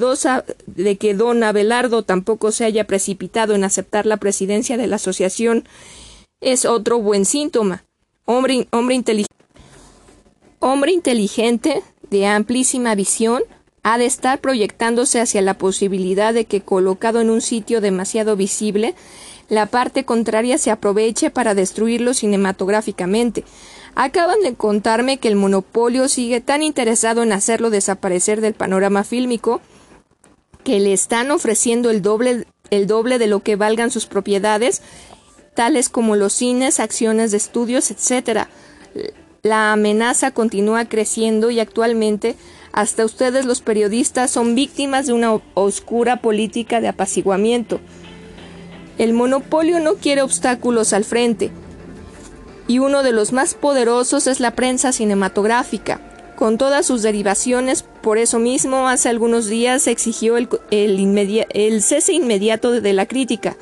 de 0.68 0.98
que 0.98 1.14
don 1.16 1.44
Abelardo 1.44 2.04
tampoco 2.04 2.54
se 2.54 2.64
haya 2.64 2.88
precipitado 2.88 3.56
en 3.56 3.66
aceptar 3.66 4.06
la 4.06 4.16
presidencia 4.16 4.78
de 4.78 4.88
la 4.88 4.96
asociación 4.96 5.66
es 6.42 6.66
otro 6.66 7.00
buen 7.00 7.26
síntoma. 7.26 7.86
Hombre, 8.26 8.68
hombre, 8.72 9.02
hombre 10.60 10.92
inteligente, 10.92 11.84
de 12.10 12.28
amplísima 12.28 12.94
visión, 12.96 13.42
ha 13.84 13.98
de 13.98 14.06
estar 14.06 14.42
proyectándose 14.42 15.20
hacia 15.20 15.42
la 15.42 15.58
posibilidad 15.58 16.34
de 16.34 16.46
que, 16.46 16.62
colocado 16.62 17.22
en 17.22 17.30
un 17.30 17.42
sitio 17.42 17.82
demasiado 17.82 18.36
visible, 18.36 18.96
la 19.50 19.66
parte 19.66 20.06
contraria 20.06 20.58
se 20.58 20.72
aproveche 20.72 21.30
para 21.30 21.56
destruirlo 21.56 22.14
cinematográficamente. 22.14 23.44
Acaban 23.96 24.42
de 24.44 24.54
contarme 24.54 25.18
que 25.18 25.28
el 25.28 25.36
monopolio 25.36 26.08
sigue 26.08 26.42
tan 26.42 26.64
interesado 26.64 27.24
en 27.24 27.34
hacerlo 27.34 27.70
desaparecer 27.70 28.40
del 28.40 28.54
panorama 28.54 29.04
fílmico 29.04 29.62
que 30.64 30.80
le 30.80 30.94
están 30.94 31.32
ofreciendo 31.32 31.90
el 31.90 32.02
doble, 32.02 32.46
el 32.70 32.88
doble 32.88 33.18
de 33.18 33.28
lo 33.28 33.42
que 33.42 33.56
valgan 33.56 33.92
sus 33.92 34.06
propiedades, 34.06 34.82
tales 35.54 35.90
como 35.90 36.16
los 36.16 36.34
cines, 36.34 36.80
acciones 36.80 37.32
de 37.32 37.38
estudios, 37.38 37.92
etc. 37.92 38.48
La 39.44 39.74
amenaza 39.74 40.32
continúa 40.32 40.86
creciendo 40.86 41.52
y 41.52 41.60
actualmente 41.60 42.36
hasta 42.72 43.06
ustedes 43.06 43.46
los 43.46 43.62
periodistas 43.62 44.32
son 44.32 44.56
víctimas 44.56 45.08
de 45.08 45.14
una 45.14 45.40
oscura 45.54 46.22
política 46.22 46.80
de 46.80 46.88
apaciguamiento. 46.88 47.80
El 48.98 49.14
monopolio 49.14 49.80
no 49.80 49.96
quiere 49.96 50.22
obstáculos 50.22 50.94
al 50.94 51.04
frente, 51.04 51.52
y 52.68 52.80
uno 52.80 53.04
de 53.04 53.12
los 53.12 53.34
más 53.34 53.54
poderosos 53.54 54.28
es 54.28 54.40
la 54.40 54.56
prensa 54.56 54.92
cinematográfica, 54.94 56.00
con 56.38 56.58
todas 56.58 56.86
sus 56.86 57.02
derivaciones. 57.02 57.84
Por 57.84 58.18
eso 58.18 58.40
mismo, 58.40 58.88
hace 58.88 59.10
algunos 59.10 59.48
días 59.48 59.84
se 59.84 59.92
exigió 59.92 60.38
el, 60.38 60.48
el 60.70 61.82
cese 61.82 62.14
inmediato 62.14 62.72
de 62.72 62.94
la 62.94 63.06
crítica, 63.08 63.58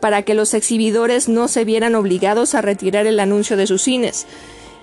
para 0.00 0.22
que 0.22 0.34
los 0.34 0.54
exhibidores 0.54 1.28
no 1.28 1.48
se 1.48 1.64
vieran 1.64 1.94
obligados 1.94 2.54
a 2.54 2.62
retirar 2.62 3.06
el 3.06 3.20
anuncio 3.20 3.56
de 3.56 3.66
sus 3.66 3.82
cines, 3.82 4.26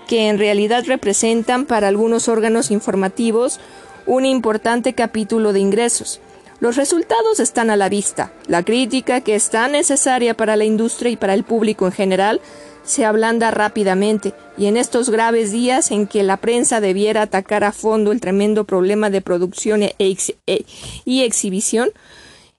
que 0.06 0.28
en 0.28 0.38
realidad 0.38 0.84
representan 0.86 1.64
para 1.64 1.88
algunos 1.88 2.28
órganos 2.28 2.70
informativos 2.70 3.60
un 4.06 4.24
importante 4.24 4.94
capítulo 4.94 5.52
de 5.52 5.60
ingresos. 5.60 6.20
Los 6.60 6.76
resultados 6.76 7.38
están 7.40 7.70
a 7.70 7.76
la 7.76 7.88
vista. 7.88 8.32
La 8.46 8.62
crítica, 8.62 9.20
que 9.20 9.34
es 9.34 9.50
tan 9.50 9.72
necesaria 9.72 10.34
para 10.34 10.56
la 10.56 10.64
industria 10.64 11.10
y 11.10 11.16
para 11.16 11.34
el 11.34 11.44
público 11.44 11.86
en 11.86 11.92
general, 11.92 12.40
se 12.82 13.04
ablanda 13.04 13.50
rápidamente, 13.50 14.32
y 14.56 14.66
en 14.66 14.76
estos 14.76 15.10
graves 15.10 15.50
días 15.50 15.90
en 15.90 16.06
que 16.06 16.22
la 16.22 16.36
prensa 16.36 16.80
debiera 16.80 17.22
atacar 17.22 17.64
a 17.64 17.72
fondo 17.72 18.12
el 18.12 18.20
tremendo 18.20 18.64
problema 18.64 19.10
de 19.10 19.20
producción 19.20 19.82
e 19.82 19.94
e 19.98 20.64
y 21.04 21.22
exhibición, 21.22 21.90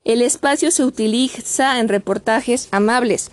el 0.07 0.21
espacio 0.21 0.71
se 0.71 0.85
utiliza 0.85 1.81
en 1.81 1.89
reportajes 1.89 2.69
amables, 2.71 3.29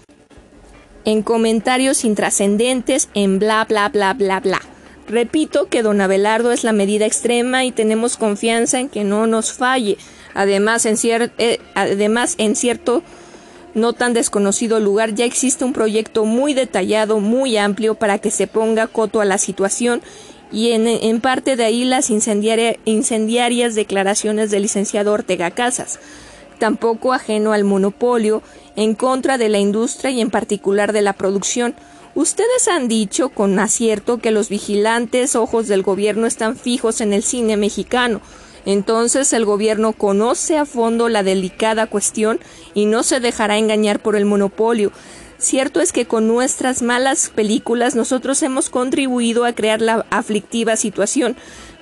en 1.04 1.22
comentarios 1.22 2.04
intrascendentes, 2.04 3.08
en 3.14 3.38
bla 3.38 3.64
bla 3.64 3.88
bla 3.88 4.12
bla 4.12 4.40
bla. 4.40 4.60
Repito 5.06 5.68
que 5.68 5.82
don 5.82 6.00
Abelardo 6.00 6.50
es 6.50 6.64
la 6.64 6.72
medida 6.72 7.06
extrema 7.06 7.64
y 7.64 7.70
tenemos 7.70 8.16
confianza 8.16 8.80
en 8.80 8.88
que 8.88 9.04
no 9.04 9.28
nos 9.28 9.52
falle. 9.52 9.98
Además, 10.34 10.84
en, 10.86 10.96
eh, 11.38 12.54
cierto 12.56 13.04
no 13.74 13.92
tan 13.92 14.12
desconocido 14.12 14.80
lugar 14.80 15.14
ya 15.14 15.26
existe 15.26 15.64
un 15.64 15.74
proyecto 15.74 16.24
muy 16.24 16.54
detallado, 16.54 17.20
muy 17.20 17.56
amplio 17.56 17.94
para 17.94 18.18
que 18.18 18.32
se 18.32 18.48
ponga 18.48 18.88
coto 18.88 19.20
a 19.20 19.24
la 19.24 19.38
situación 19.38 20.02
y 20.50 20.72
en, 20.72 21.20
parte 21.20 21.54
de 21.54 21.64
ahí 21.64 21.84
las 21.84 22.10
incendiarias 22.10 23.74
declaraciones 23.76 24.50
del 24.50 24.62
licenciado 24.62 25.12
Ortega 25.12 25.52
Casas, 25.52 26.00
tampoco 26.59 27.12
ajeno 27.12 27.52
al 27.52 27.64
monopolio, 27.64 28.42
en 28.76 28.94
contra 28.94 29.38
de 29.38 29.48
la 29.48 29.59
industria 29.59 30.11
y 30.11 30.20
en 30.20 30.30
particular 30.30 30.92
de 30.92 31.02
la 31.02 31.12
producción. 31.12 31.74
Ustedes 32.14 32.68
han 32.68 32.88
dicho 32.88 33.28
con 33.30 33.59
acierto 33.59 34.18
que 34.18 34.30
los 34.30 34.48
vigilantes 34.48 35.34
ojos 35.34 35.66
del 35.66 35.82
gobierno 35.82 36.26
están 36.26 36.57
fijos 36.57 37.00
en 37.00 37.12
el 37.12 37.22
cine 37.22 37.57
mexicano, 37.57 38.20
entonces 38.66 39.32
el 39.32 39.44
gobierno 39.44 39.92
conoce 39.92 40.57
a 40.57 40.64
fondo 40.64 41.09
la 41.09 41.22
delicada 41.22 41.86
cuestión 41.86 42.40
y 42.72 42.86
no 42.86 43.02
se 43.02 43.20
dejará 43.20 43.59
engañar 43.59 44.00
por 44.00 44.16
el 44.16 44.24
monopolio. 44.24 44.92
Cierto 45.38 45.80
es 45.80 45.92
que 45.92 46.07
con 46.07 46.26
nuestras 46.26 46.80
malas 46.80 47.30
películas 47.34 47.94
nosotros 47.94 48.42
hemos 48.42 48.70
contribuido 48.70 49.44
a 49.44 49.52
crear 49.52 49.82
la 49.82 50.07
aflictiva 50.11 50.76
situación, 50.76 51.36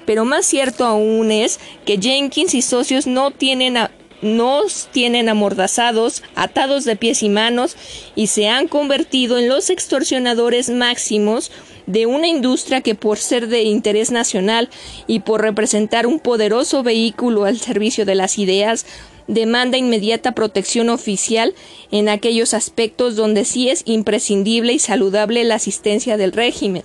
pero 0.06 0.24
más 0.24 0.46
cierto 0.46 0.84
aún 0.84 1.30
es 1.30 1.60
que 1.84 1.98
Jenkins 1.98 2.54
y 2.54 2.62
socios 2.62 3.06
no 3.06 3.30
tienen 3.30 3.76
nos 4.22 4.88
tienen 4.92 5.28
amordazados, 5.28 6.22
atados 6.34 6.84
de 6.84 6.96
pies 6.96 7.22
y 7.22 7.28
manos, 7.28 7.76
y 8.14 8.28
se 8.28 8.48
han 8.48 8.68
convertido 8.68 9.38
en 9.38 9.48
los 9.48 9.68
extorsionadores 9.68 10.70
máximos 10.70 11.50
de 11.86 12.06
una 12.06 12.28
industria 12.28 12.80
que 12.80 12.94
por 12.94 13.18
ser 13.18 13.48
de 13.48 13.64
interés 13.64 14.10
nacional 14.10 14.70
y 15.06 15.20
por 15.20 15.42
representar 15.42 16.06
un 16.06 16.20
poderoso 16.20 16.82
vehículo 16.82 17.44
al 17.44 17.58
servicio 17.58 18.06
de 18.06 18.14
las 18.14 18.38
ideas, 18.38 18.86
demanda 19.26 19.78
inmediata 19.78 20.32
protección 20.32 20.88
oficial 20.88 21.54
en 21.90 22.08
aquellos 22.08 22.54
aspectos 22.54 23.16
donde 23.16 23.44
sí 23.44 23.68
es 23.68 23.82
imprescindible 23.86 24.72
y 24.72 24.78
saludable 24.78 25.44
la 25.44 25.56
asistencia 25.56 26.16
del 26.16 26.32
régimen. 26.32 26.84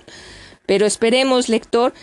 Pero 0.66 0.86
esperemos, 0.86 1.48
lector, 1.48 1.94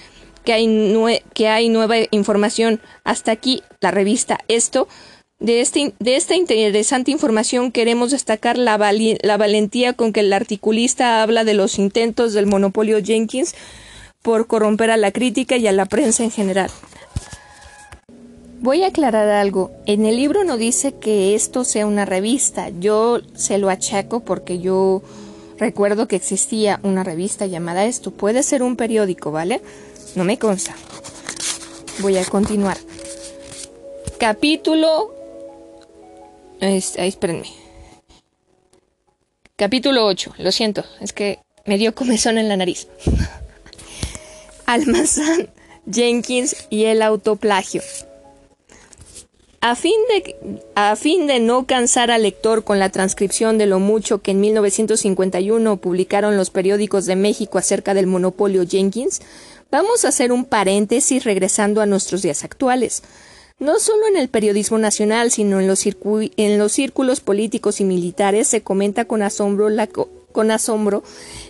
que 0.44 0.54
hay, 0.54 1.22
que 1.34 1.50
hay 1.50 1.70
nueva 1.70 1.98
información. 2.12 2.82
Hasta 3.04 3.32
aquí 3.32 3.64
la 3.82 3.92
revista 3.92 4.40
Esto. 4.48 4.88
De, 5.40 5.60
este, 5.60 5.94
de 6.00 6.16
esta 6.16 6.36
interesante 6.36 7.12
información 7.12 7.74
queremos 7.74 8.12
destacar 8.12 8.58
la, 8.58 8.78
la 8.78 9.38
valentía 9.38 9.92
con 9.92 10.14
que 10.14 10.22
el 10.22 10.32
articulista 10.32 11.22
habla 11.22 11.44
de 11.44 11.54
los 11.54 11.78
intentos 11.78 12.34
del 12.34 12.46
monopolio 12.46 13.04
Jenkins 13.04 13.54
por 14.22 14.48
corromper 14.48 14.92
a 14.92 14.98
la 14.98 15.12
crítica 15.12 15.58
y 15.58 15.68
a 15.68 15.74
la 15.74 15.86
prensa 15.86 16.24
en 16.24 16.32
general. 16.32 16.72
Voy 18.62 18.84
a 18.84 18.88
aclarar 18.88 19.28
algo. 19.28 19.72
En 19.86 20.06
el 20.06 20.16
libro 20.16 20.46
no 20.46 20.56
dice 20.56 20.94
que 20.94 21.36
esto 21.36 21.66
sea 21.66 21.86
una 21.86 22.06
revista. 22.06 22.70
Yo 22.80 23.20
se 23.36 23.58
lo 23.58 23.70
achaco 23.70 24.22
porque 24.22 24.60
yo 24.60 25.04
recuerdo 25.60 26.08
que 26.08 26.16
existía 26.16 26.80
una 26.82 27.04
revista 27.04 27.46
llamada 27.46 27.86
esto. 27.86 28.12
Puede 28.12 28.42
ser 28.42 28.64
un 28.64 28.78
periódico, 28.78 29.32
¿vale? 29.32 29.62
No 30.16 30.24
me 30.24 30.40
consta. 30.40 30.76
Voy 32.00 32.18
a 32.18 32.26
continuar. 32.26 32.78
Capítulo 34.18 35.14
ahí, 36.62 36.78
espérenme. 37.08 37.48
Capítulo 39.56 40.06
8. 40.06 40.36
Lo 40.40 40.52
siento, 40.52 40.84
es 41.00 41.14
que 41.14 41.40
me 41.66 41.78
dio 41.78 41.96
comezón 41.96 42.38
en 42.38 42.50
la 42.50 42.58
nariz. 42.58 42.88
Almazán, 44.66 45.50
Jenkins 45.90 46.68
y 46.70 46.86
el 46.86 47.02
autoplagio. 47.02 47.82
A 49.62 49.76
fin, 49.76 49.96
de, 50.10 50.62
a 50.76 50.96
fin 50.96 51.26
de 51.26 51.40
no 51.40 51.66
cansar 51.66 52.12
al 52.12 52.22
lector 52.22 52.64
con 52.64 52.78
la 52.78 52.90
transcripción 52.90 53.58
de 53.58 53.66
lo 53.66 53.80
mucho 53.80 54.22
que 54.22 54.32
en 54.32 54.40
1951 54.40 55.78
publicaron 55.78 56.38
los 56.38 56.52
periódicos 56.52 57.06
de 57.06 57.16
México 57.16 57.58
acerca 57.58 57.96
del 57.96 58.06
monopolio 58.06 58.68
Jenkins, 58.68 59.22
vamos 59.72 60.06
a 60.06 60.10
hacer 60.10 60.32
un 60.32 60.46
paréntesis 60.46 61.24
regresando 61.24 61.82
a 61.82 61.88
nuestros 61.88 62.22
días 62.22 62.44
actuales 62.44 63.02
no 63.60 63.80
solo 63.80 64.08
en 64.08 64.18
el 64.18 64.28
periodismo 64.28 64.78
nacional, 64.78 65.32
sino 65.32 65.62
en 65.62 65.68
los, 65.68 65.80
círculos 65.80 67.22
políticos 67.22 67.80
y 67.80 67.86
militares 67.86 68.48
se 68.48 68.62
comenta 68.62 69.06
con 69.06 69.22
asombro, 69.22 69.70
la, 69.70 69.88
con 69.88 70.52
asombro 70.52 71.04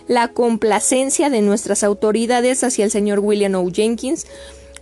la 0.06 0.28
complacencia 0.28 1.30
de 1.30 1.42
nuestras 1.42 1.82
autoridades 1.82 2.62
hacia 2.62 2.84
el 2.84 2.92
señor 2.92 3.18
William 3.18 3.56
O. 3.56 3.68
Jenkins, 3.72 4.26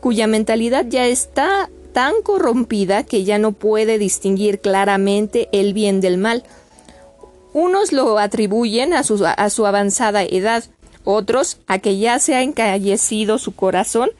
cuya 0.00 0.26
mentalidad 0.26 0.84
ya 0.86 1.06
está 1.06 1.70
tan 1.94 2.12
corrompida 2.22 3.04
que 3.04 3.24
ya 3.24 3.38
no 3.38 3.52
puede 3.52 3.98
distinguir 3.98 4.60
claramente 4.60 5.48
el 5.52 5.72
bien 5.72 6.02
del 6.02 6.18
mal. 6.18 6.44
Unos 7.54 7.92
lo 7.92 8.18
atribuyen 8.18 8.92
a 8.92 9.02
su, 9.02 9.24
a 9.24 9.48
su 9.48 9.64
avanzada 9.64 10.22
edad, 10.24 10.64
otros 11.04 11.58
a 11.68 11.78
que 11.78 11.96
ya 11.98 12.18
se 12.18 12.34
ha 12.34 12.42
encallecido 12.42 13.38
su 13.38 13.54
corazón 13.54 14.10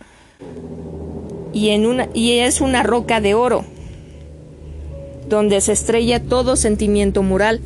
y, 1.54 2.38
es 2.38 2.60
una 2.60 2.82
roca 2.82 3.20
de 3.20 3.34
oro, 3.34 3.64
donde 5.28 5.60
se 5.60 5.72
estrella 5.72 6.20
todo 6.20 6.56
sentimiento 6.56 7.22
moral. 7.22 7.60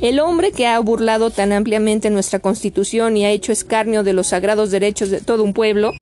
El 0.00 0.20
hombre 0.20 0.52
que 0.52 0.66
ha 0.66 0.78
burlado 0.78 1.30
tan 1.30 1.52
ampliamente 1.52 2.10
nuestra 2.10 2.38
constitución 2.38 3.16
y 3.16 3.24
ha 3.24 3.30
hecho 3.30 3.52
escarnio 3.52 4.02
de 4.02 4.12
los 4.12 4.28
sagrados 4.28 4.70
derechos 4.70 5.10
de 5.10 5.20
todo 5.20 5.42
un 5.42 5.52
pueblo. 5.52 5.92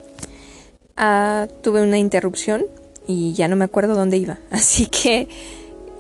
Ah, 0.97 1.49
tuve 1.63 1.83
una 1.83 1.99
interrupción 1.99 2.67
y 3.07 3.33
ya 3.35 3.49
no 3.49 3.57
me 3.57 3.65
acuerdo 3.65 3.95
dónde 3.95 4.17
iba. 4.17 4.39
Así 4.51 4.87
que 4.87 5.29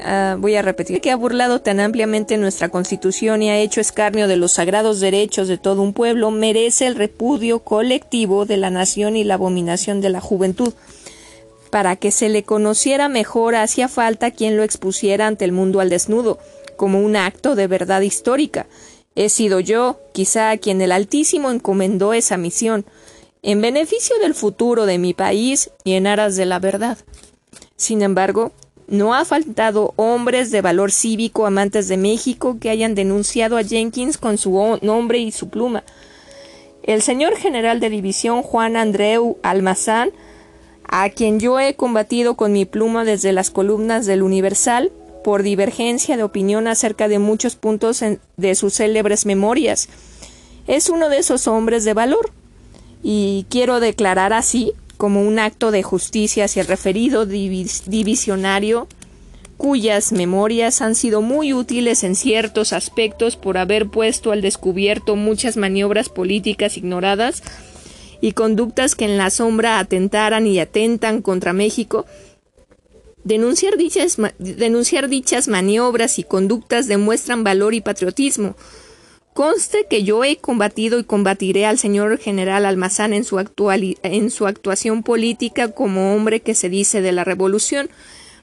ah, 0.00 0.36
voy 0.38 0.54
a 0.54 0.62
repetir. 0.62 1.00
Que 1.00 1.10
ha 1.10 1.16
burlado 1.16 1.60
tan 1.60 1.80
ampliamente 1.80 2.36
nuestra 2.36 2.68
constitución 2.68 3.42
y 3.42 3.50
ha 3.50 3.58
hecho 3.58 3.80
escarnio 3.80 4.28
de 4.28 4.36
los 4.36 4.52
sagrados 4.52 5.00
derechos 5.00 5.48
de 5.48 5.58
todo 5.58 5.82
un 5.82 5.92
pueblo 5.92 6.30
merece 6.30 6.86
el 6.86 6.94
repudio 6.94 7.60
colectivo 7.60 8.44
de 8.44 8.58
la 8.58 8.70
nación 8.70 9.16
y 9.16 9.24
la 9.24 9.34
abominación 9.34 10.00
de 10.00 10.10
la 10.10 10.20
juventud. 10.20 10.72
Para 11.70 11.96
que 11.96 12.10
se 12.10 12.28
le 12.28 12.42
conociera 12.44 13.08
mejor 13.08 13.54
hacía 13.54 13.88
falta 13.88 14.30
quien 14.30 14.56
lo 14.56 14.62
expusiera 14.62 15.26
ante 15.26 15.44
el 15.44 15.52
mundo 15.52 15.80
al 15.80 15.90
desnudo, 15.90 16.38
como 16.76 17.00
un 17.00 17.16
acto 17.16 17.54
de 17.54 17.66
verdad 17.66 18.00
histórica. 18.00 18.66
He 19.14 19.28
sido 19.28 19.60
yo, 19.60 20.00
quizá, 20.12 20.56
quien 20.56 20.80
el 20.80 20.92
Altísimo 20.92 21.50
encomendó 21.50 22.14
esa 22.14 22.36
misión, 22.36 22.86
en 23.42 23.60
beneficio 23.60 24.18
del 24.18 24.34
futuro 24.34 24.86
de 24.86 24.98
mi 24.98 25.14
país 25.14 25.70
y 25.84 25.94
en 25.94 26.06
aras 26.06 26.36
de 26.36 26.46
la 26.46 26.58
verdad. 26.58 26.98
Sin 27.76 28.02
embargo, 28.02 28.52
no 28.88 29.14
ha 29.14 29.24
faltado 29.24 29.92
hombres 29.96 30.50
de 30.50 30.62
valor 30.62 30.90
cívico 30.90 31.46
amantes 31.46 31.88
de 31.88 31.96
México 31.96 32.58
que 32.60 32.70
hayan 32.70 32.94
denunciado 32.94 33.56
a 33.56 33.62
Jenkins 33.62 34.16
con 34.18 34.38
su 34.38 34.78
nombre 34.82 35.18
y 35.18 35.30
su 35.30 35.50
pluma. 35.50 35.84
El 36.82 37.02
señor 37.02 37.36
general 37.36 37.80
de 37.80 37.90
división 37.90 38.42
Juan 38.42 38.76
Andreu 38.76 39.36
Almazán, 39.42 40.10
a 40.88 41.10
quien 41.10 41.38
yo 41.38 41.60
he 41.60 41.74
combatido 41.74 42.34
con 42.34 42.52
mi 42.52 42.64
pluma 42.64 43.04
desde 43.04 43.32
las 43.32 43.50
columnas 43.50 44.06
del 44.06 44.22
Universal, 44.22 44.90
por 45.22 45.42
divergencia 45.42 46.16
de 46.16 46.22
opinión 46.22 46.66
acerca 46.66 47.08
de 47.08 47.18
muchos 47.18 47.56
puntos 47.56 48.02
de 48.36 48.54
sus 48.54 48.74
célebres 48.74 49.26
memorias. 49.26 49.88
Es 50.66 50.88
uno 50.88 51.08
de 51.08 51.18
esos 51.18 51.46
hombres 51.46 51.84
de 51.84 51.94
valor, 51.94 52.30
y 53.02 53.46
quiero 53.50 53.80
declarar 53.80 54.32
así, 54.32 54.72
como 54.96 55.22
un 55.22 55.38
acto 55.38 55.70
de 55.70 55.82
justicia 55.82 56.46
hacia 56.46 56.62
el 56.62 56.68
referido 56.68 57.26
divisionario, 57.26 58.88
cuyas 59.56 60.12
memorias 60.12 60.80
han 60.82 60.94
sido 60.94 61.20
muy 61.20 61.52
útiles 61.52 62.04
en 62.04 62.14
ciertos 62.14 62.72
aspectos 62.72 63.36
por 63.36 63.58
haber 63.58 63.88
puesto 63.88 64.32
al 64.32 64.40
descubierto 64.40 65.16
muchas 65.16 65.56
maniobras 65.56 66.08
políticas 66.08 66.76
ignoradas 66.76 67.42
y 68.20 68.32
conductas 68.32 68.94
que 68.94 69.04
en 69.04 69.18
la 69.18 69.30
sombra 69.30 69.78
atentaran 69.78 70.46
y 70.46 70.58
atentan 70.58 71.22
contra 71.22 71.52
México, 71.52 72.06
Denunciar 73.28 73.76
dichas, 73.76 74.16
denunciar 74.38 75.10
dichas 75.10 75.48
maniobras 75.48 76.18
y 76.18 76.24
conductas 76.24 76.86
demuestran 76.86 77.44
valor 77.44 77.74
y 77.74 77.82
patriotismo. 77.82 78.56
Conste 79.34 79.86
que 79.90 80.02
yo 80.02 80.24
he 80.24 80.36
combatido 80.36 80.98
y 80.98 81.04
combatiré 81.04 81.66
al 81.66 81.78
señor 81.78 82.16
general 82.16 82.64
Almazán 82.64 83.12
en 83.12 83.24
su, 83.24 83.38
en 83.38 84.30
su 84.30 84.46
actuación 84.46 85.02
política 85.02 85.72
como 85.72 86.14
hombre 86.14 86.40
que 86.40 86.54
se 86.54 86.70
dice 86.70 87.02
de 87.02 87.12
la 87.12 87.22
revolución, 87.22 87.90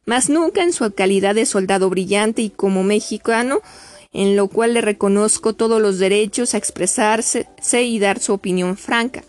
mas 0.05 0.30
nunca 0.30 0.61
en 0.61 0.71
su 0.71 0.93
calidad 0.93 1.34
de 1.34 1.47
soldado 1.47 1.89
brillante 1.89 2.43
y 2.43 2.51
como 2.51 2.84
mexicano, 2.84 3.61
en 4.13 4.36
lo 4.36 4.49
cual 4.49 4.76
le 4.76 4.82
reconozco 4.82 5.53
todos 5.53 5.82
los 5.82 5.97
derechos 5.97 6.53
a 6.53 6.57
expresarse 6.57 7.47
y 7.82 7.97
dar 7.97 8.19
su 8.19 8.34
opinión 8.34 8.78
franca. 8.78 9.23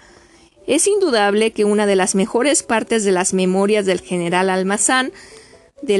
Es 0.66 0.86
indudable 0.86 1.52
que 1.52 1.64
una 1.64 1.86
de 1.86 1.96
las 1.96 2.14
mejores 2.14 2.62
partes 2.62 3.04
de 3.04 3.12
las 3.12 3.32
memorias 3.34 3.86
del 3.86 4.00
general 4.00 4.50
Almazán, 4.50 5.12
de, 5.82 5.98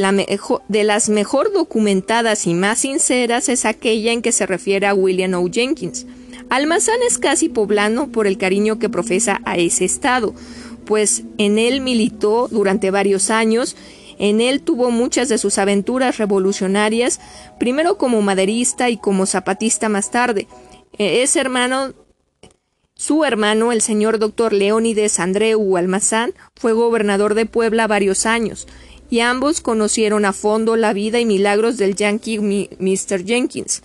las 0.85 1.09
mejor 1.09 1.53
documentadas 1.53 2.47
y 2.47 2.55
más 2.55 2.81
sinceras, 2.81 3.49
es 3.49 3.65
aquella 3.65 4.13
en 4.13 4.23
que 4.23 4.33
se 4.33 4.47
refiere 4.47 4.87
a 4.87 4.95
William 4.95 5.35
O. 5.35 5.49
Jenkins. 5.49 6.07
Almazán 6.49 6.99
es 7.07 7.19
casi 7.19 7.49
poblano 7.49 8.09
por 8.11 8.27
el 8.27 8.39
cariño 8.39 8.79
que 8.79 8.89
profesa 8.89 9.41
a 9.45 9.57
ese 9.57 9.85
estado, 9.85 10.35
pues 10.85 11.23
en 11.39 11.59
él 11.59 11.81
militó 11.81 12.49
durante 12.49 12.91
varios 12.91 13.31
años, 13.31 13.77
en 14.19 14.41
él 14.41 14.63
tuvo 14.63 14.91
muchas 14.91 15.29
de 15.29 15.39
sus 15.39 15.59
aventuras 15.59 16.19
revolucionarias, 16.19 17.21
primero 17.59 17.99
como 17.99 18.23
maderista 18.23 18.89
y 18.89 18.97
como 18.97 19.27
zapatista 19.27 19.89
más 19.89 20.11
tarde. 20.11 20.47
E, 20.99 21.23
es 21.23 21.37
hermano 21.37 21.93
su 22.97 23.27
hermano, 23.27 23.73
el 23.73 23.83
señor 23.83 24.19
doctor 24.19 24.55
Leónides 24.55 25.21
Andreu 25.21 25.77
Almazán, 25.77 26.33
fue 26.55 26.73
gobernador 26.73 27.35
de 27.35 27.45
Puebla 27.45 27.87
varios 27.87 28.25
años, 28.25 28.67
y 29.11 29.21
ambos 29.21 29.61
conocieron 29.61 30.25
a 30.25 30.33
fondo 30.33 30.77
la 30.77 30.95
vida 30.95 31.21
y 31.21 31.27
milagros 31.27 31.77
del 31.77 31.95
yankee 31.95 32.39
Mr. 32.39 33.25
Jenkins. 33.25 33.83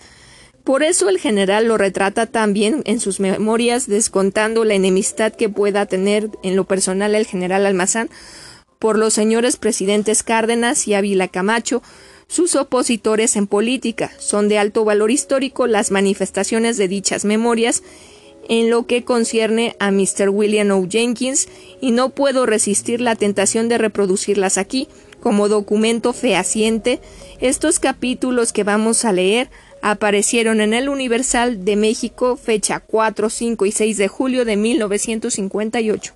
Por 0.64 0.82
eso 0.82 1.10
el 1.10 1.18
general 1.18 1.66
lo 1.66 1.76
retrata 1.76 2.24
también 2.24 2.82
en 2.86 3.00
sus 3.00 3.20
memorias, 3.20 3.86
descontando 3.86 4.64
la 4.64 4.74
enemistad 4.74 5.32
que 5.34 5.50
pueda 5.50 5.84
tener 5.84 6.30
en 6.42 6.56
lo 6.56 6.64
personal 6.64 7.14
el 7.14 7.26
general 7.26 7.66
Almazán 7.66 8.08
por 8.78 8.98
los 8.98 9.12
señores 9.12 9.58
presidentes 9.58 10.22
Cárdenas 10.22 10.88
y 10.88 10.94
Ávila 10.94 11.28
Camacho, 11.28 11.82
sus 12.28 12.56
opositores 12.56 13.36
en 13.36 13.46
política. 13.46 14.10
Son 14.18 14.48
de 14.48 14.58
alto 14.58 14.84
valor 14.84 15.10
histórico 15.10 15.66
las 15.66 15.90
manifestaciones 15.90 16.78
de 16.78 16.88
dichas 16.88 17.24
memorias 17.24 17.82
en 18.48 18.70
lo 18.70 18.86
que 18.86 19.04
concierne 19.04 19.76
a 19.78 19.90
Mr. 19.90 20.28
William 20.30 20.70
O. 20.70 20.86
Jenkins 20.88 21.48
y 21.80 21.90
no 21.90 22.10
puedo 22.10 22.46
resistir 22.46 23.00
la 23.00 23.16
tentación 23.16 23.68
de 23.68 23.78
reproducirlas 23.78 24.58
aquí. 24.58 24.88
Como 25.20 25.48
documento 25.48 26.12
fehaciente, 26.12 27.00
estos 27.40 27.78
capítulos 27.78 28.52
que 28.52 28.64
vamos 28.64 29.04
a 29.04 29.12
leer 29.12 29.50
aparecieron 29.80 30.60
en 30.60 30.74
el 30.74 30.88
Universal 30.88 31.64
de 31.64 31.76
México 31.76 32.36
fecha 32.36 32.80
4, 32.80 33.30
5 33.30 33.66
y 33.66 33.72
6 33.72 33.96
de 33.98 34.08
julio 34.08 34.44
de 34.44 34.56
1958. 34.56 36.14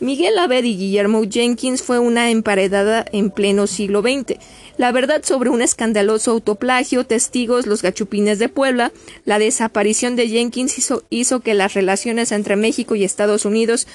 Miguel 0.00 0.38
Abed 0.38 0.64
y 0.64 0.78
Guillermo 0.78 1.24
Jenkins 1.28 1.82
fue 1.82 1.98
una 1.98 2.30
emparedada 2.30 3.04
en 3.12 3.30
pleno 3.30 3.66
siglo 3.66 4.00
XX. 4.00 4.38
La 4.78 4.92
verdad 4.92 5.22
sobre 5.22 5.50
un 5.50 5.60
escandaloso 5.60 6.30
autoplagio, 6.30 7.04
testigos, 7.04 7.66
los 7.66 7.82
gachupines 7.82 8.38
de 8.38 8.48
Puebla, 8.48 8.92
la 9.26 9.38
desaparición 9.38 10.16
de 10.16 10.28
Jenkins 10.28 10.90
hizo, 11.10 11.40
que 11.40 11.52
las 11.52 11.74
relaciones 11.74 12.32
entre 12.32 12.56
México 12.56 12.94
y 12.94 13.04
Estados 13.04 13.44
Unidos 13.44 13.86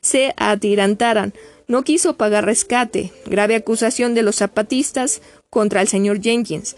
se 0.00 0.32
atirantaran. 0.36 1.34
No 1.66 1.82
quiso 1.82 2.16
pagar 2.16 2.44
rescate. 2.44 3.12
Grave 3.26 3.56
acusación 3.56 4.14
de 4.14 4.22
los 4.22 4.36
zapatistas 4.36 5.22
contra 5.50 5.80
el 5.80 5.88
señor 5.88 6.22
Jenkins. 6.22 6.76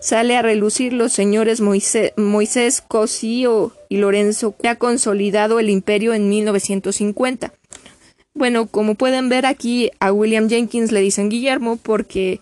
Sale 0.00 0.36
a 0.36 0.42
relucir 0.42 0.94
los 0.94 1.12
señores 1.12 1.60
Moisés, 1.60 2.12
Moisés 2.16 2.80
Cosío 2.80 3.72
y 3.90 3.98
Lorenzo, 3.98 4.56
que 4.56 4.68
ha 4.68 4.76
consolidado 4.76 5.60
el 5.60 5.68
imperio 5.68 6.14
en 6.14 6.30
1950. 6.30 7.52
Bueno, 8.34 8.66
como 8.66 8.94
pueden 8.94 9.28
ver 9.28 9.46
aquí 9.46 9.90
a 10.00 10.12
William 10.12 10.48
Jenkins 10.48 10.90
le 10.90 11.00
dicen 11.00 11.28
Guillermo 11.28 11.76
porque 11.76 12.40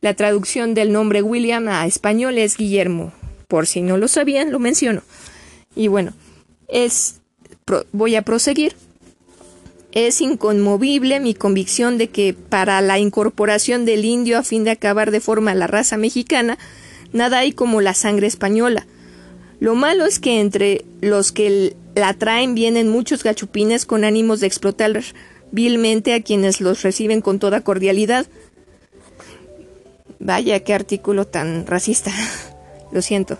la 0.00 0.14
traducción 0.14 0.74
del 0.74 0.92
nombre 0.92 1.22
William 1.22 1.68
a 1.68 1.86
español 1.86 2.38
es 2.38 2.56
Guillermo. 2.56 3.12
Por 3.46 3.66
si 3.66 3.82
no 3.82 3.96
lo 3.96 4.08
sabían, 4.08 4.50
lo 4.50 4.58
menciono. 4.58 5.02
Y 5.74 5.88
bueno, 5.88 6.12
es 6.68 7.20
voy 7.92 8.16
a 8.16 8.22
proseguir. 8.22 8.74
Es 9.92 10.20
inconmovible 10.20 11.18
mi 11.18 11.34
convicción 11.34 11.98
de 11.98 12.08
que 12.08 12.32
para 12.32 12.80
la 12.80 12.98
incorporación 12.98 13.84
del 13.84 14.04
indio 14.04 14.38
a 14.38 14.44
fin 14.44 14.64
de 14.64 14.70
acabar 14.70 15.10
de 15.10 15.20
forma 15.20 15.54
la 15.54 15.66
raza 15.66 15.96
mexicana, 15.96 16.58
nada 17.12 17.38
hay 17.38 17.52
como 17.52 17.80
la 17.80 17.94
sangre 17.94 18.28
española. 18.28 18.86
Lo 19.58 19.74
malo 19.74 20.06
es 20.06 20.20
que 20.20 20.40
entre 20.40 20.84
los 21.00 21.32
que 21.32 21.74
la 21.94 22.14
traen 22.14 22.54
vienen 22.54 22.88
muchos 22.88 23.22
gachupines 23.22 23.86
con 23.86 24.04
ánimos 24.04 24.40
de 24.40 24.46
explotar 24.46 24.92
vilmente 25.50 26.14
a 26.14 26.22
quienes 26.22 26.60
los 26.60 26.82
reciben 26.82 27.20
con 27.20 27.38
toda 27.38 27.62
cordialidad. 27.62 28.26
Vaya, 30.18 30.60
qué 30.60 30.74
artículo 30.74 31.26
tan 31.26 31.66
racista. 31.66 32.12
Lo 32.92 33.02
siento. 33.02 33.38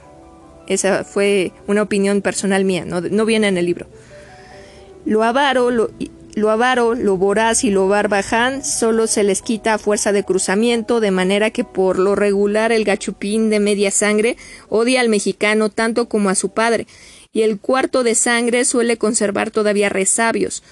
Esa 0.66 1.05
fue 1.05 1.53
una 1.66 1.82
opinión 1.82 2.22
personal 2.22 2.64
mía, 2.64 2.84
no, 2.84 3.01
no 3.01 3.26
viene 3.26 3.48
en 3.48 3.59
el 3.59 3.66
libro. 3.66 3.86
Lo 5.05 5.24
avaro, 5.24 5.70
lo, 5.70 5.90
lo 6.34 6.51
avaro, 6.51 6.94
lo 6.94 7.16
voraz 7.16 7.64
y 7.64 7.70
lo 7.70 7.88
barbaján 7.88 8.64
solo 8.64 9.09
se 9.09 9.24
les 9.24 9.42
quita 9.42 9.74
a 9.74 9.78
fuerza 9.78 10.12
de 10.12 10.22
cruzamiento, 10.22 11.01
de 11.01 11.11
manera 11.11 11.51
que 11.51 11.64
por 11.64 11.98
lo 11.98 12.14
regular 12.14 12.70
el 12.70 12.84
gachupín 12.84 13.51
de 13.51 13.59
media 13.59 13.90
sangre 13.90 14.36
odia 14.68 15.01
al 15.01 15.09
mexicano 15.09 15.70
tanto 15.70 16.09
como 16.09 16.28
a 16.28 16.36
su 16.36 16.51
padre, 16.51 16.86
y 17.33 17.43
el 17.43 17.59
cuarto 17.59 18.03
de 18.03 18.14
sangre 18.14 18.64
suele 18.64 18.97
conservar 18.97 19.51
todavía 19.51 19.89
resabios. 19.89 20.62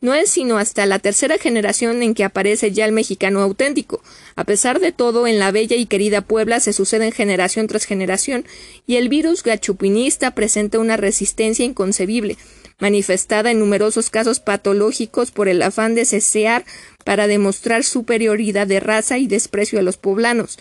No 0.00 0.14
es 0.14 0.30
sino 0.30 0.58
hasta 0.58 0.86
la 0.86 1.00
tercera 1.00 1.38
generación 1.38 2.02
en 2.04 2.14
que 2.14 2.22
aparece 2.22 2.70
ya 2.70 2.84
el 2.84 2.92
mexicano 2.92 3.40
auténtico. 3.40 4.00
A 4.36 4.44
pesar 4.44 4.78
de 4.78 4.92
todo, 4.92 5.26
en 5.26 5.40
la 5.40 5.50
bella 5.50 5.74
y 5.74 5.86
querida 5.86 6.20
Puebla 6.20 6.60
se 6.60 6.72
suceden 6.72 7.10
generación 7.10 7.66
tras 7.66 7.84
generación, 7.84 8.44
y 8.86 8.94
el 8.94 9.08
virus 9.08 9.42
gachupinista 9.42 10.36
presenta 10.36 10.78
una 10.78 10.96
resistencia 10.96 11.64
inconcebible, 11.64 12.36
manifestada 12.78 13.50
en 13.50 13.58
numerosos 13.58 14.08
casos 14.08 14.38
patológicos 14.38 15.32
por 15.32 15.48
el 15.48 15.62
afán 15.62 15.96
de 15.96 16.04
cesear 16.04 16.64
para 17.04 17.26
demostrar 17.26 17.82
superioridad 17.82 18.68
de 18.68 18.78
raza 18.78 19.18
y 19.18 19.26
desprecio 19.26 19.80
a 19.80 19.82
los 19.82 19.96
poblanos. 19.96 20.58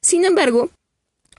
Sin 0.00 0.24
embargo, 0.24 0.70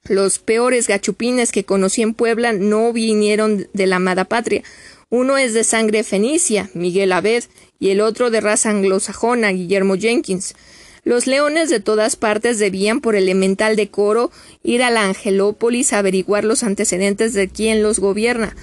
los 0.07 0.39
peores 0.39 0.87
gachupines 0.87 1.51
que 1.51 1.63
conocí 1.63 2.01
en 2.01 2.13
Puebla 2.13 2.53
no 2.53 2.91
vinieron 2.91 3.67
de 3.73 3.87
la 3.87 3.97
amada 3.97 4.25
patria. 4.25 4.63
Uno 5.09 5.37
es 5.37 5.53
de 5.53 5.63
sangre 5.63 6.03
fenicia, 6.03 6.69
Miguel 6.73 7.11
Abed, 7.11 7.43
y 7.79 7.89
el 7.89 8.01
otro 8.01 8.29
de 8.29 8.41
raza 8.41 8.69
anglosajona, 8.69 9.49
Guillermo 9.49 9.97
Jenkins. 9.97 10.55
Los 11.03 11.27
leones 11.27 11.69
de 11.69 11.79
todas 11.79 12.15
partes 12.15 12.59
debían, 12.59 13.01
por 13.01 13.15
elemental 13.15 13.75
decoro, 13.75 14.31
ir 14.63 14.83
a 14.83 14.91
la 14.91 15.05
Angelópolis 15.05 15.93
a 15.93 15.99
averiguar 15.99 16.45
los 16.45 16.63
antecedentes 16.63 17.33
de 17.33 17.47
quien 17.47 17.81
los 17.81 17.99
gobierna. 17.99 18.55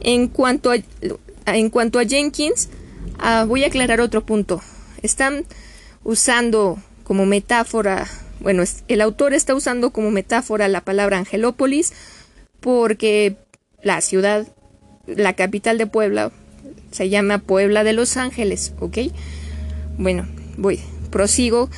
En 0.00 0.28
cuanto 0.28 0.72
a, 0.72 2.04
Jenkins, 2.04 2.68
ah, 3.18 3.44
voy 3.46 3.64
a 3.64 3.68
aclarar 3.68 4.00
otro 4.00 4.24
punto. 4.24 4.62
Están 5.02 5.44
usando 6.02 6.78
como 7.04 7.26
metáfora, 7.26 8.08
bueno, 8.40 8.64
el 8.88 9.00
autor 9.00 9.34
está 9.34 9.54
usando 9.54 9.90
como 9.90 10.10
metáfora 10.10 10.68
la 10.68 10.80
palabra 10.80 11.18
Angelópolis 11.18 11.92
porque 12.60 13.36
la 13.82 14.00
ciudad, 14.00 14.46
la 15.06 15.34
capital 15.34 15.78
de 15.78 15.86
Puebla, 15.86 16.32
se 16.90 17.08
llama 17.08 17.38
Puebla 17.38 17.84
de 17.84 17.92
Los 17.92 18.16
Ángeles, 18.16 18.72
¿ok? 18.80 18.98
Bueno, 19.96 20.26
voy, 20.56 20.80
prosigo. 21.10 21.70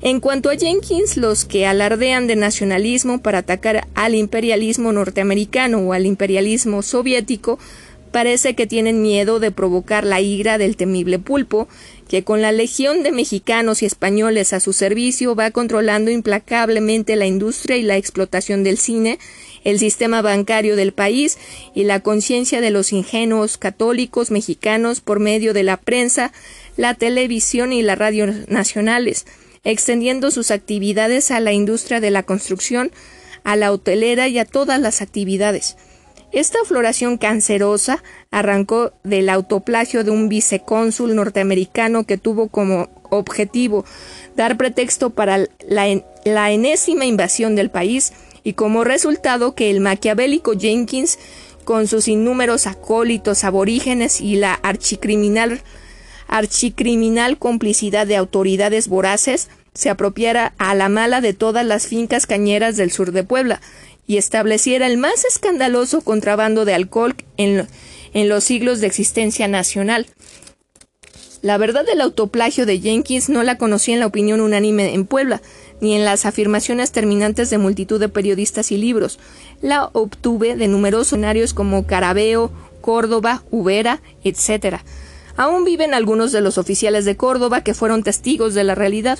En 0.00 0.20
cuanto 0.20 0.50
a 0.50 0.56
Jenkins, 0.56 1.16
los 1.16 1.44
que 1.44 1.66
alardean 1.66 2.26
de 2.26 2.36
nacionalismo 2.36 3.22
para 3.22 3.38
atacar 3.38 3.88
al 3.94 4.14
imperialismo 4.14 4.92
norteamericano 4.92 5.78
o 5.78 5.92
al 5.92 6.06
imperialismo 6.06 6.82
soviético 6.82 7.58
parece 8.14 8.54
que 8.54 8.68
tienen 8.68 9.02
miedo 9.02 9.40
de 9.40 9.50
provocar 9.50 10.04
la 10.04 10.20
ira 10.20 10.56
del 10.56 10.76
temible 10.76 11.18
pulpo, 11.18 11.66
que 12.06 12.22
con 12.22 12.42
la 12.42 12.52
legión 12.52 13.02
de 13.02 13.10
mexicanos 13.10 13.82
y 13.82 13.86
españoles 13.86 14.52
a 14.52 14.60
su 14.60 14.72
servicio 14.72 15.34
va 15.34 15.50
controlando 15.50 16.12
implacablemente 16.12 17.16
la 17.16 17.26
industria 17.26 17.76
y 17.76 17.82
la 17.82 17.96
explotación 17.96 18.62
del 18.62 18.78
cine, 18.78 19.18
el 19.64 19.80
sistema 19.80 20.22
bancario 20.22 20.76
del 20.76 20.92
país 20.92 21.38
y 21.74 21.82
la 21.82 21.98
conciencia 21.98 22.60
de 22.60 22.70
los 22.70 22.92
ingenuos 22.92 23.58
católicos 23.58 24.30
mexicanos 24.30 25.00
por 25.00 25.18
medio 25.18 25.52
de 25.52 25.64
la 25.64 25.76
prensa, 25.76 26.32
la 26.76 26.94
televisión 26.94 27.72
y 27.72 27.82
la 27.82 27.96
radio 27.96 28.28
nacionales, 28.46 29.26
extendiendo 29.64 30.30
sus 30.30 30.52
actividades 30.52 31.32
a 31.32 31.40
la 31.40 31.52
industria 31.52 31.98
de 31.98 32.12
la 32.12 32.22
construcción, 32.22 32.92
a 33.42 33.56
la 33.56 33.72
hotelera 33.72 34.28
y 34.28 34.38
a 34.38 34.44
todas 34.44 34.80
las 34.80 35.02
actividades. 35.02 35.76
Esta 36.34 36.58
floración 36.64 37.16
cancerosa 37.16 38.02
arrancó 38.32 38.92
del 39.04 39.28
autoplagio 39.28 40.02
de 40.02 40.10
un 40.10 40.28
vicecónsul 40.28 41.14
norteamericano 41.14 42.06
que 42.06 42.18
tuvo 42.18 42.48
como 42.48 42.88
objetivo 43.08 43.84
dar 44.34 44.56
pretexto 44.56 45.10
para 45.10 45.46
la, 45.68 46.02
la 46.24 46.50
enésima 46.50 47.04
invasión 47.04 47.54
del 47.54 47.70
país 47.70 48.12
y 48.42 48.54
como 48.54 48.82
resultado 48.82 49.54
que 49.54 49.70
el 49.70 49.78
maquiavélico 49.78 50.58
Jenkins, 50.58 51.20
con 51.62 51.86
sus 51.86 52.08
innúmeros 52.08 52.66
acólitos 52.66 53.44
aborígenes 53.44 54.20
y 54.20 54.34
la 54.34 54.54
archicriminal, 54.54 55.62
archicriminal 56.26 57.38
complicidad 57.38 58.08
de 58.08 58.16
autoridades 58.16 58.88
voraces, 58.88 59.50
se 59.72 59.88
apropiara 59.88 60.52
a 60.58 60.74
la 60.74 60.88
mala 60.88 61.20
de 61.20 61.32
todas 61.32 61.64
las 61.64 61.86
fincas 61.86 62.26
cañeras 62.26 62.76
del 62.76 62.90
sur 62.90 63.12
de 63.12 63.22
Puebla 63.22 63.60
y 64.06 64.16
estableciera 64.16 64.86
el 64.86 64.98
más 64.98 65.24
escandaloso 65.24 66.02
contrabando 66.02 66.64
de 66.64 66.74
alcohol 66.74 67.14
en, 67.36 67.66
en 68.12 68.28
los 68.28 68.44
siglos 68.44 68.80
de 68.80 68.86
existencia 68.86 69.48
nacional. 69.48 70.06
La 71.44 71.58
verdad 71.58 71.84
del 71.84 72.00
autoplagio 72.00 72.64
de 72.64 72.80
Jenkins 72.80 73.28
no 73.28 73.42
la 73.42 73.58
conocí 73.58 73.92
en 73.92 74.00
la 74.00 74.06
opinión 74.06 74.40
unánime 74.40 74.94
en 74.94 75.04
Puebla, 75.04 75.42
ni 75.82 75.94
en 75.94 76.04
las 76.04 76.24
afirmaciones 76.24 76.90
terminantes 76.90 77.50
de 77.50 77.58
multitud 77.58 78.00
de 78.00 78.08
periodistas 78.08 78.72
y 78.72 78.78
libros. 78.78 79.18
La 79.60 79.90
obtuve 79.92 80.56
de 80.56 80.68
numerosos 80.68 81.08
escenarios 81.08 81.52
como 81.52 81.86
Carabeo, 81.86 82.50
Córdoba, 82.80 83.42
Ubera, 83.50 84.00
etc. 84.22 84.78
Aún 85.36 85.64
viven 85.64 85.92
algunos 85.92 86.32
de 86.32 86.40
los 86.40 86.56
oficiales 86.56 87.04
de 87.04 87.16
Córdoba 87.16 87.62
que 87.62 87.74
fueron 87.74 88.02
testigos 88.02 88.54
de 88.54 88.64
la 88.64 88.74
realidad. 88.74 89.18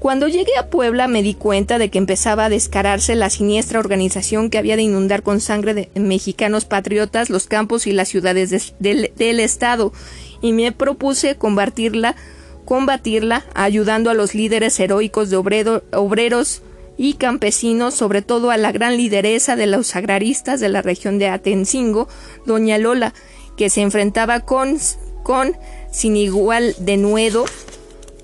Cuando 0.00 0.28
llegué 0.28 0.56
a 0.58 0.70
Puebla 0.70 1.08
me 1.08 1.22
di 1.22 1.34
cuenta 1.34 1.76
de 1.76 1.90
que 1.90 1.98
empezaba 1.98 2.46
a 2.46 2.48
descararse 2.48 3.14
la 3.14 3.28
siniestra 3.28 3.78
organización 3.78 4.48
que 4.48 4.56
había 4.56 4.76
de 4.76 4.82
inundar 4.82 5.22
con 5.22 5.42
sangre 5.42 5.74
de 5.74 5.90
mexicanos 5.94 6.64
patriotas 6.64 7.28
los 7.28 7.46
campos 7.46 7.86
y 7.86 7.92
las 7.92 8.08
ciudades 8.08 8.72
del, 8.78 9.40
Estado, 9.40 9.92
y 10.40 10.54
me 10.54 10.72
propuse 10.72 11.36
combatirla, 11.36 12.16
combatirla 12.64 13.44
ayudando 13.52 14.08
a 14.08 14.14
los 14.14 14.34
líderes 14.34 14.80
heroicos 14.80 15.28
de 15.28 15.36
obreros 15.36 16.62
y 16.96 17.14
campesinos, 17.14 17.92
sobre 17.92 18.22
todo 18.22 18.50
a 18.50 18.56
la 18.56 18.72
gran 18.72 18.96
lideresa 18.96 19.54
de 19.54 19.66
los 19.66 19.94
agraristas 19.96 20.60
de 20.60 20.70
la 20.70 20.80
región 20.80 21.18
de 21.18 21.28
Atencingo, 21.28 22.08
doña 22.46 22.78
Lola, 22.78 23.12
que 23.54 23.68
se 23.68 23.82
enfrentaba 23.82 24.40
con, 24.40 24.78
con 25.22 25.58
sin 25.90 26.16
igual 26.16 26.74
denuedo 26.78 27.44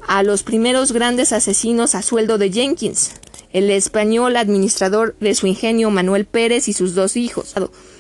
a 0.07 0.22
los 0.22 0.42
primeros 0.42 0.92
grandes 0.92 1.32
asesinos 1.32 1.94
a 1.94 2.02
sueldo 2.02 2.38
de 2.38 2.50
Jenkins, 2.52 3.12
el 3.52 3.70
español 3.70 4.36
administrador 4.36 5.16
de 5.20 5.34
su 5.34 5.46
ingenio 5.46 5.90
Manuel 5.90 6.26
Pérez 6.26 6.68
y 6.68 6.72
sus 6.72 6.94
dos 6.94 7.16
hijos, 7.16 7.54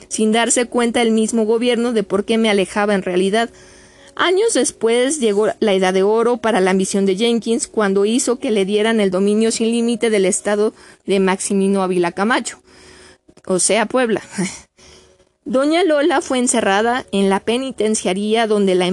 sin 0.08 0.32
darse 0.32 0.66
cuenta 0.66 1.02
el 1.02 1.10
mismo 1.10 1.44
gobierno 1.44 1.92
de 1.92 2.02
por 2.02 2.24
qué 2.24 2.38
me 2.38 2.50
alejaba 2.50 2.94
en 2.94 3.02
realidad. 3.02 3.50
Años 4.14 4.54
después 4.54 5.20
llegó 5.20 5.48
la 5.60 5.72
edad 5.74 5.92
de 5.92 6.02
oro 6.02 6.38
para 6.38 6.60
la 6.60 6.70
ambición 6.70 7.06
de 7.06 7.16
Jenkins 7.16 7.66
cuando 7.66 8.04
hizo 8.04 8.38
que 8.38 8.50
le 8.50 8.64
dieran 8.64 9.00
el 9.00 9.10
dominio 9.10 9.50
sin 9.50 9.70
límite 9.70 10.08
del 10.08 10.24
estado 10.24 10.72
de 11.04 11.20
Maximino 11.20 11.82
Ávila 11.82 12.12
Camacho, 12.12 12.58
o 13.46 13.58
sea, 13.58 13.86
Puebla. 13.86 14.22
Doña 15.44 15.84
Lola 15.84 16.22
fue 16.22 16.38
encerrada 16.38 17.06
en 17.12 17.30
la 17.30 17.38
penitenciaría 17.38 18.48
donde 18.48 18.74
la 18.74 18.86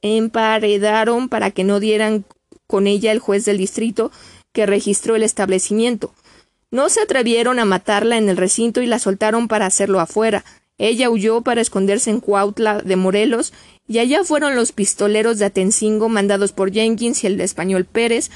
emparedaron 0.00 1.28
para 1.28 1.50
que 1.50 1.64
no 1.64 1.80
dieran 1.80 2.24
con 2.72 2.86
ella 2.86 3.12
el 3.12 3.18
juez 3.18 3.44
del 3.44 3.58
distrito 3.58 4.10
que 4.54 4.64
registró 4.64 5.14
el 5.14 5.24
establecimiento. 5.24 6.14
No 6.70 6.88
se 6.88 7.02
atrevieron 7.02 7.58
a 7.58 7.66
matarla 7.66 8.16
en 8.16 8.30
el 8.30 8.38
recinto 8.38 8.80
y 8.80 8.86
la 8.86 8.98
soltaron 8.98 9.46
para 9.46 9.66
hacerlo 9.66 10.00
afuera. 10.00 10.42
Ella 10.78 11.10
huyó 11.10 11.42
para 11.42 11.60
esconderse 11.60 12.08
en 12.08 12.20
Cuautla 12.20 12.80
de 12.80 12.96
Morelos, 12.96 13.52
y 13.86 13.98
allá 13.98 14.24
fueron 14.24 14.56
los 14.56 14.72
pistoleros 14.72 15.38
de 15.38 15.44
Atencingo 15.44 16.08
mandados 16.08 16.52
por 16.52 16.72
Jenkins 16.72 17.22
y 17.22 17.26
el 17.26 17.38
español 17.42 17.84
Pérez 17.84 18.30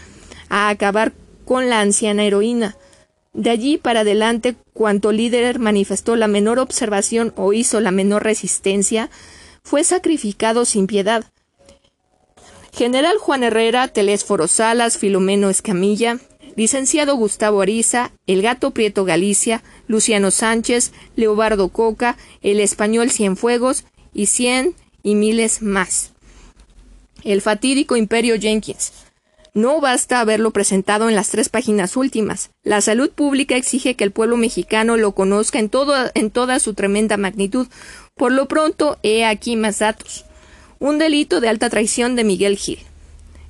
a 0.50 0.68
acabar 0.68 1.14
con 1.46 1.70
la 1.70 1.80
anciana 1.80 2.26
heroína. 2.26 2.76
De 3.32 3.48
allí 3.48 3.78
para 3.78 4.00
adelante, 4.00 4.54
cuanto 4.74 5.12
líder 5.12 5.58
manifestó 5.58 6.14
la 6.14 6.28
menor 6.28 6.58
observación 6.58 7.32
o 7.36 7.54
hizo 7.54 7.80
la 7.80 7.90
menor 7.90 8.22
resistencia, 8.22 9.08
fue 9.62 9.82
sacrificado 9.82 10.66
sin 10.66 10.86
piedad. 10.86 11.24
General 12.76 13.16
Juan 13.16 13.42
Herrera, 13.42 13.88
Telésforo 13.88 14.48
Salas, 14.48 14.98
Filomeno 14.98 15.48
Escamilla, 15.48 16.18
licenciado 16.56 17.16
Gustavo 17.16 17.62
Ariza, 17.62 18.12
El 18.26 18.42
Gato 18.42 18.72
Prieto 18.72 19.06
Galicia, 19.06 19.62
Luciano 19.88 20.30
Sánchez, 20.30 20.92
Leobardo 21.16 21.70
Coca, 21.70 22.18
el 22.42 22.60
español 22.60 23.10
Cienfuegos 23.10 23.84
y 24.12 24.26
cien 24.26 24.74
y 25.02 25.14
miles 25.14 25.62
más. 25.62 26.12
El 27.24 27.40
fatídico 27.40 27.96
Imperio 27.96 28.38
Jenkins. 28.38 28.92
No 29.54 29.80
basta 29.80 30.20
haberlo 30.20 30.50
presentado 30.50 31.08
en 31.08 31.14
las 31.14 31.30
tres 31.30 31.48
páginas 31.48 31.96
últimas. 31.96 32.50
La 32.62 32.82
salud 32.82 33.10
pública 33.10 33.56
exige 33.56 33.94
que 33.94 34.04
el 34.04 34.10
pueblo 34.10 34.36
mexicano 34.36 34.98
lo 34.98 35.12
conozca 35.12 35.58
en, 35.58 35.70
en 36.12 36.30
toda 36.30 36.58
su 36.60 36.74
tremenda 36.74 37.16
magnitud. 37.16 37.68
Por 38.16 38.32
lo 38.32 38.48
pronto, 38.48 38.98
he 39.02 39.24
aquí 39.24 39.56
más 39.56 39.78
datos 39.78 40.26
un 40.78 40.98
delito 40.98 41.40
de 41.40 41.48
alta 41.48 41.70
traición 41.70 42.16
de 42.16 42.24
Miguel 42.24 42.56
Gil. 42.56 42.78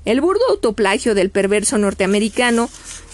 El 0.05 0.21
burdo 0.21 0.43
autoplagio 0.51 1.15
del 1.15 1.31
perverso 1.31 1.79
norteamericano 1.79 2.71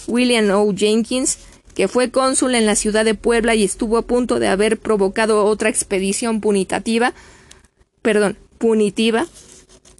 William 0.07 0.51
O. 0.51 0.75
Jenkins, 0.75 1.39
que 1.75 1.89
fue 1.89 2.11
cónsul 2.11 2.55
en 2.55 2.67
la 2.67 2.77
ciudad 2.77 3.05
de 3.05 3.15
Puebla 3.15 3.55
y 3.55 3.65
estuvo 3.65 3.97
a 3.97 4.03
punto 4.03 4.39
de 4.39 4.49
haber 4.49 4.79
provocado 4.79 5.45
otra 5.45 5.71
expedición 5.71 6.41
punitativa, 6.41 7.15
perdón, 8.03 8.37
punitiva, 8.59 9.27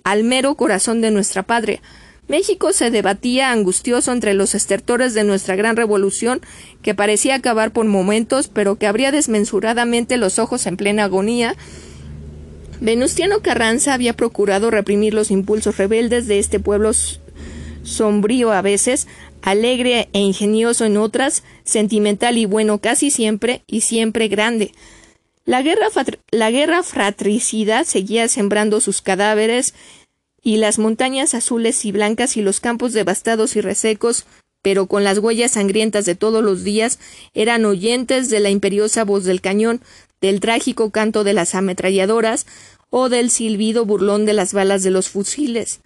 al 0.05 0.25
mero 0.25 0.55
corazón 0.55 1.01
de 1.01 1.11
nuestra 1.11 1.43
patria. 1.43 1.81
México 2.29 2.73
se 2.73 2.91
debatía 2.91 3.51
angustioso 3.51 4.13
entre 4.13 4.35
los 4.35 4.55
estertores 4.55 5.15
de 5.15 5.25
nuestra 5.25 5.57
gran 5.57 5.77
revolución, 5.77 6.41
que 6.83 6.95
parecía 6.95 7.35
acabar 7.37 7.73
por 7.73 7.87
momentos, 7.87 8.49
pero 8.49 8.77
que 8.77 8.87
abría 8.87 9.11
desmensuradamente 9.13 10.17
los 10.17 10.39
ojos 10.39 10.67
en 10.67 10.77
plena 10.77 11.05
agonía, 11.05 11.57
Venustiano 12.83 13.43
Carranza 13.43 13.95
había 13.95 14.13
procurado 14.13 14.69
reprimir 14.73 15.15
los 15.15 15.31
impulsos 15.31 15.77
rebeldes 15.77 16.27
de 16.27 16.41
este 16.41 16.59
pueblo 16.59 16.91
sombrío 17.85 18.51
a 18.51 18.61
veces, 18.61 19.07
alegre 19.41 20.09
e 20.13 20.19
ingenioso 20.19 20.85
en 20.85 20.97
otras, 20.97 21.45
sentimental 21.63 22.39
y 22.39 22.45
bueno 22.45 22.79
casi 22.79 23.13
siempre, 23.13 23.63
y 23.69 23.83
siempre 23.83 24.27
grande. 24.27 24.73
La 25.45 25.63
guerra, 25.63 25.87
la 26.33 26.51
guerra 26.51 26.83
fratricida 26.83 27.85
seguía 27.85 28.27
sembrando 28.27 28.81
sus 28.81 29.01
cadáveres, 29.01 29.75
y 30.43 30.57
las 30.57 30.81
montañas 30.81 31.35
azules 31.35 31.85
y 31.85 31.93
blancas 31.93 32.37
y 32.37 32.43
los 32.43 32.59
campos 32.59 32.93
devastados 32.93 33.55
y 33.55 33.61
resecos, 33.61 34.27
pero 34.61 34.89
con 34.89 35.05
las 35.05 35.19
huellas 35.19 35.53
sangrientas 35.53 36.05
de 36.05 36.17
todos 36.17 36.43
los 36.43 36.65
días, 36.65 36.99
eran 37.33 37.65
oyentes 37.65 38.29
de 38.29 38.41
la 38.41 38.51
imperiosa 38.51 39.05
voz 39.05 39.23
del 39.23 39.41
cañón, 39.41 39.81
del 40.23 40.41
trágico 40.41 40.91
canto 40.91 41.25
de 41.25 41.35
las 41.35 41.55
ametralladoras, 41.55 42.47
o 42.89 43.09
del 43.09 43.31
silbido 43.31 43.85
burlón 43.87 44.27
de 44.27 44.35
las 44.35 44.53
balas 44.53 44.83
de 44.83 44.91
los 44.91 45.09
fusiles. 45.09 45.81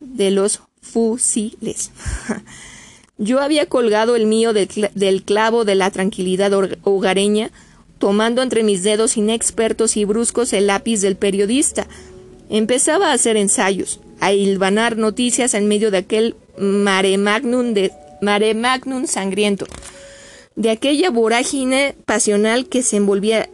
De 0.00 0.30
los 0.30 0.60
fusiles. 0.80 1.90
Yo 3.18 3.40
había 3.40 3.66
colgado 3.66 4.16
el 4.16 4.26
mío 4.26 4.52
del 4.52 5.22
clavo 5.22 5.64
de 5.64 5.74
la 5.74 5.90
tranquilidad 5.90 6.50
hogareña, 6.82 7.50
tomando 7.98 8.42
entre 8.42 8.64
mis 8.64 8.82
dedos 8.82 9.16
inexpertos 9.16 9.96
y 9.96 10.04
bruscos 10.04 10.52
el 10.54 10.66
lápiz 10.66 11.02
del 11.02 11.16
periodista. 11.16 11.86
Empezaba 12.48 13.10
a 13.10 13.12
hacer 13.12 13.36
ensayos, 13.36 14.00
a 14.18 14.32
hilvanar 14.32 14.96
noticias 14.96 15.54
en 15.54 15.68
medio 15.68 15.90
de 15.90 15.98
aquel 15.98 16.36
mare 16.58 17.16
magnum, 17.18 17.74
de, 17.74 17.92
mare 18.22 18.54
magnum 18.54 19.06
sangriento, 19.06 19.66
de 20.56 20.70
aquella 20.70 21.10
vorágine 21.10 21.94
pasional 22.04 22.68
que 22.68 22.82
se 22.82 22.96
envolvía 22.96 23.48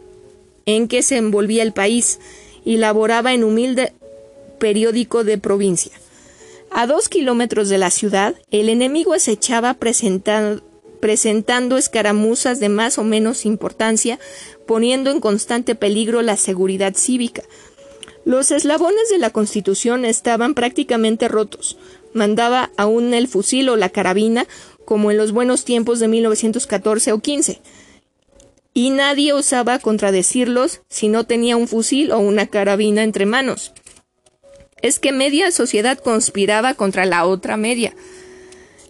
en 0.65 0.87
que 0.87 1.01
se 1.01 1.17
envolvía 1.17 1.63
el 1.63 1.73
país 1.73 2.19
y 2.63 2.77
laboraba 2.77 3.33
en 3.33 3.43
humilde 3.43 3.93
periódico 4.59 5.23
de 5.23 5.37
provincia. 5.37 5.93
A 6.71 6.85
dos 6.85 7.09
kilómetros 7.09 7.69
de 7.69 7.79
la 7.79 7.89
ciudad, 7.89 8.35
el 8.51 8.69
enemigo 8.69 9.13
acechaba 9.13 9.73
presentando 9.73 10.61
escaramuzas 11.77 12.59
de 12.59 12.69
más 12.69 12.99
o 12.99 13.03
menos 13.03 13.45
importancia, 13.47 14.19
poniendo 14.67 15.09
en 15.09 15.19
constante 15.19 15.73
peligro 15.73 16.21
la 16.21 16.37
seguridad 16.37 16.93
cívica. 16.95 17.41
Los 18.25 18.51
eslabones 18.51 19.09
de 19.09 19.17
la 19.17 19.31
Constitución 19.31 20.05
estaban 20.05 20.53
prácticamente 20.53 21.27
rotos. 21.27 21.77
Mandaba 22.13 22.69
aún 22.77 23.15
el 23.15 23.27
fusil 23.27 23.69
o 23.69 23.75
la 23.75 23.89
carabina, 23.89 24.45
como 24.89 25.11
en 25.11 25.17
los 25.17 25.33
buenos 25.33 25.65
tiempos 25.65 25.99
de 25.99 26.07
1914 26.07 27.11
o 27.11 27.19
15. 27.19 27.61
Y 28.73 28.89
nadie 28.89 29.33
osaba 29.33 29.77
contradecirlos 29.77 30.81
si 30.89 31.09
no 31.09 31.25
tenía 31.25 31.57
un 31.57 31.67
fusil 31.67 32.11
o 32.11 32.17
una 32.17 32.47
carabina 32.47 33.03
entre 33.03 33.27
manos. 33.27 33.71
Es 34.81 34.97
que 34.97 35.11
media 35.11 35.51
sociedad 35.51 35.99
conspiraba 35.99 36.73
contra 36.73 37.05
la 37.05 37.27
otra 37.27 37.55
media. 37.55 37.93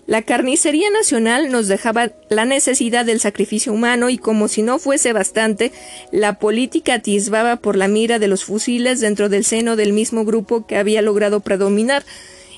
La 0.07 0.21
carnicería 0.21 0.89
nacional 0.89 1.51
nos 1.51 1.67
dejaba 1.67 2.13
la 2.29 2.45
necesidad 2.45 3.03
del 3.03 3.19
sacrificio 3.19 3.73
humano 3.73 4.09
y 4.09 4.17
como 4.17 4.47
si 4.47 4.61
no 4.61 4.79
fuese 4.79 5.11
bastante, 5.11 5.73
la 6.13 6.39
política 6.39 6.93
atisbaba 6.93 7.57
por 7.57 7.75
la 7.75 7.89
mira 7.89 8.19
de 8.19 8.29
los 8.29 8.45
fusiles 8.45 9.01
dentro 9.01 9.27
del 9.27 9.43
seno 9.43 9.75
del 9.75 9.91
mismo 9.91 10.23
grupo 10.23 10.65
que 10.65 10.77
había 10.77 11.01
logrado 11.01 11.41
predominar, 11.41 12.05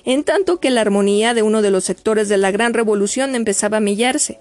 en 0.06 0.24
tanto 0.24 0.60
que 0.60 0.70
la 0.70 0.82
armonía 0.82 1.34
de 1.34 1.44
uno 1.44 1.62
de 1.62 1.72
los 1.72 1.84
sectores 1.84 2.30
de 2.30 2.38
la 2.38 2.52
gran 2.52 2.74
revolución 2.74 3.36
empezaba 3.36 3.78
a 3.78 3.82
millarse. 3.82 4.40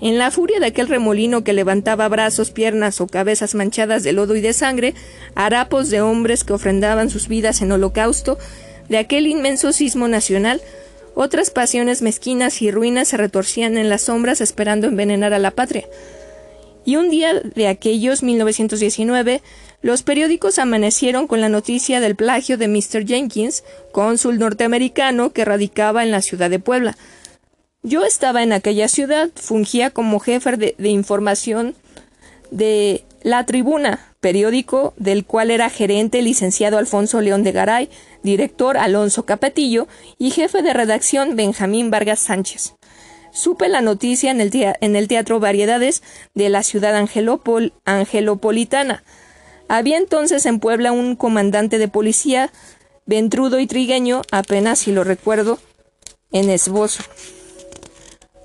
En 0.00 0.16
la 0.16 0.30
furia 0.30 0.60
de 0.60 0.66
aquel 0.66 0.88
remolino 0.88 1.44
que 1.44 1.52
levantaba 1.52 2.08
brazos, 2.08 2.50
piernas 2.50 3.00
o 3.00 3.06
cabezas 3.06 3.54
manchadas 3.54 4.02
de 4.02 4.12
lodo 4.12 4.34
y 4.34 4.40
de 4.40 4.54
sangre, 4.54 4.94
harapos 5.34 5.90
de 5.90 6.00
hombres 6.00 6.42
que 6.42 6.54
ofrendaban 6.54 7.10
sus 7.10 7.28
vidas 7.28 7.60
en 7.60 7.70
holocausto, 7.72 8.38
de 8.88 8.98
aquel 8.98 9.26
inmenso 9.26 9.72
sismo 9.72 10.08
nacional, 10.08 10.62
otras 11.14 11.50
pasiones 11.50 12.00
mezquinas 12.00 12.62
y 12.62 12.70
ruinas 12.70 13.08
se 13.08 13.18
retorcían 13.18 13.76
en 13.76 13.90
las 13.90 14.02
sombras 14.02 14.40
esperando 14.40 14.86
envenenar 14.86 15.34
a 15.34 15.38
la 15.38 15.50
patria. 15.50 15.84
Y 16.84 16.96
un 16.96 17.10
día 17.10 17.34
de 17.34 17.68
aquellos 17.68 18.22
1919, 18.22 19.42
los 19.82 20.02
periódicos 20.02 20.58
amanecieron 20.58 21.26
con 21.26 21.40
la 21.40 21.48
noticia 21.48 22.00
del 22.00 22.16
plagio 22.16 22.58
de 22.58 22.68
Mr. 22.68 23.06
Jenkins, 23.06 23.64
cónsul 23.92 24.38
norteamericano 24.38 25.32
que 25.32 25.44
radicaba 25.44 26.02
en 26.02 26.10
la 26.10 26.22
ciudad 26.22 26.50
de 26.50 26.58
Puebla. 26.58 26.96
Yo 27.82 28.04
estaba 28.04 28.42
en 28.42 28.52
aquella 28.52 28.88
ciudad, 28.88 29.30
fungía 29.34 29.90
como 29.90 30.20
jefe 30.20 30.56
de, 30.56 30.88
información 30.88 31.74
de 32.50 33.04
La 33.22 33.46
Tribuna, 33.46 34.14
periódico 34.20 34.92
del 34.98 35.24
cual 35.24 35.50
era 35.50 35.70
gerente 35.70 36.20
licenciado 36.20 36.76
Alfonso 36.76 37.22
León 37.22 37.42
de 37.42 37.52
Garay, 37.52 37.88
director 38.22 38.76
Alonso 38.76 39.24
Capetillo 39.24 39.88
y 40.18 40.30
jefe 40.30 40.60
de 40.60 40.74
redacción 40.74 41.36
Benjamín 41.36 41.90
Vargas 41.90 42.20
Sánchez. 42.20 42.74
Supe 43.32 43.68
la 43.68 43.80
noticia 43.80 44.30
en 44.30 44.40
el, 44.40 44.50
en 44.54 44.96
el 44.96 45.08
Teatro 45.08 45.40
Variedades 45.40 46.02
de 46.34 46.48
la 46.48 46.62
ciudad 46.62 46.96
Angelopol 46.96 47.72
angelopolitana. 47.84 49.04
Había 49.68 49.98
entonces 49.98 50.46
en 50.46 50.58
Puebla 50.58 50.92
un 50.92 51.14
comandante 51.14 51.78
de 51.78 51.88
policía, 51.88 52.52
ventrudo 53.06 53.60
y 53.60 53.66
trigueño, 53.66 54.22
apenas 54.32 54.80
si 54.80 54.92
lo 54.92 55.04
recuerdo, 55.04 55.58
en 56.32 56.50
esbozo. 56.50 57.04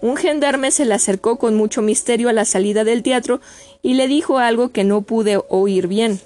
Un 0.02 0.18
gendarme 0.18 0.70
se 0.70 0.86
le 0.86 0.94
acercó 0.94 1.38
con 1.38 1.56
mucho 1.56 1.82
misterio 1.82 2.30
a 2.30 2.34
la 2.34 2.46
salida 2.46 2.84
del 2.84 3.02
teatro 3.02 3.42
y 3.82 3.96
le 3.96 4.08
dijo 4.08 4.38
algo 4.38 4.70
que 4.70 4.84
no 4.84 5.02
pude 5.02 5.42
oír 5.50 5.88
bien. 5.88 6.20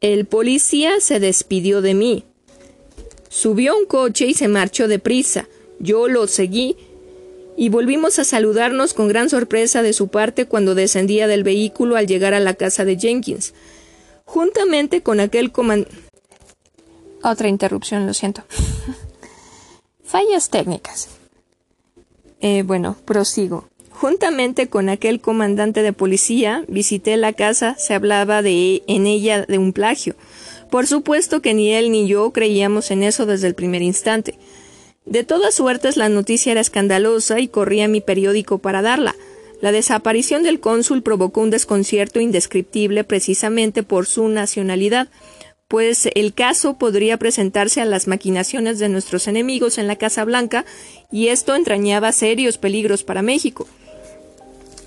El 0.00 0.26
policía 0.26 0.98
se 0.98 1.20
despidió 1.20 1.82
de 1.82 1.94
mí. 1.94 2.24
Subió 3.32 3.78
un 3.78 3.86
coche 3.86 4.26
y 4.26 4.34
se 4.34 4.46
marchó 4.46 4.88
deprisa. 4.88 5.48
Yo 5.78 6.06
lo 6.06 6.26
seguí 6.26 6.76
y 7.56 7.70
volvimos 7.70 8.18
a 8.18 8.24
saludarnos 8.24 8.92
con 8.92 9.08
gran 9.08 9.30
sorpresa 9.30 9.80
de 9.80 9.94
su 9.94 10.08
parte 10.08 10.44
cuando 10.44 10.74
descendía 10.74 11.26
del 11.26 11.42
vehículo 11.42 11.96
al 11.96 12.06
llegar 12.06 12.34
a 12.34 12.40
la 12.40 12.52
casa 12.52 12.84
de 12.84 12.98
Jenkins. 12.98 13.54
Juntamente 14.26 15.02
con 15.02 15.18
aquel 15.18 15.50
comandante. 15.50 15.96
Otra 17.22 17.48
interrupción, 17.48 18.06
lo 18.06 18.12
siento. 18.12 18.42
Fallas 20.04 20.50
técnicas. 20.50 21.08
Eh, 22.42 22.64
bueno, 22.64 22.98
prosigo. 23.06 23.66
Juntamente 23.88 24.68
con 24.68 24.90
aquel 24.90 25.22
comandante 25.22 25.80
de 25.80 25.94
policía, 25.94 26.66
visité 26.68 27.16
la 27.16 27.32
casa, 27.32 27.76
se 27.78 27.94
hablaba 27.94 28.42
de 28.42 28.82
en 28.86 29.06
ella 29.06 29.46
de 29.46 29.56
un 29.56 29.72
plagio. 29.72 30.16
Por 30.72 30.86
supuesto 30.86 31.42
que 31.42 31.52
ni 31.52 31.74
él 31.74 31.92
ni 31.92 32.08
yo 32.08 32.30
creíamos 32.30 32.90
en 32.90 33.02
eso 33.02 33.26
desde 33.26 33.46
el 33.46 33.54
primer 33.54 33.82
instante. 33.82 34.38
De 35.04 35.22
todas 35.22 35.52
suertes 35.52 35.98
la 35.98 36.08
noticia 36.08 36.50
era 36.50 36.62
escandalosa 36.62 37.40
y 37.40 37.48
corría 37.48 37.88
mi 37.88 38.00
periódico 38.00 38.56
para 38.56 38.80
darla. 38.80 39.14
La 39.60 39.70
desaparición 39.70 40.42
del 40.42 40.60
cónsul 40.60 41.02
provocó 41.02 41.42
un 41.42 41.50
desconcierto 41.50 42.20
indescriptible 42.20 43.04
precisamente 43.04 43.82
por 43.82 44.06
su 44.06 44.28
nacionalidad, 44.28 45.08
pues 45.68 46.08
el 46.14 46.32
caso 46.32 46.78
podría 46.78 47.18
presentarse 47.18 47.82
a 47.82 47.84
las 47.84 48.08
maquinaciones 48.08 48.78
de 48.78 48.88
nuestros 48.88 49.28
enemigos 49.28 49.76
en 49.76 49.86
la 49.86 49.96
Casa 49.96 50.24
Blanca 50.24 50.64
y 51.10 51.28
esto 51.28 51.54
entrañaba 51.54 52.12
serios 52.12 52.56
peligros 52.56 53.04
para 53.04 53.20
México. 53.20 53.68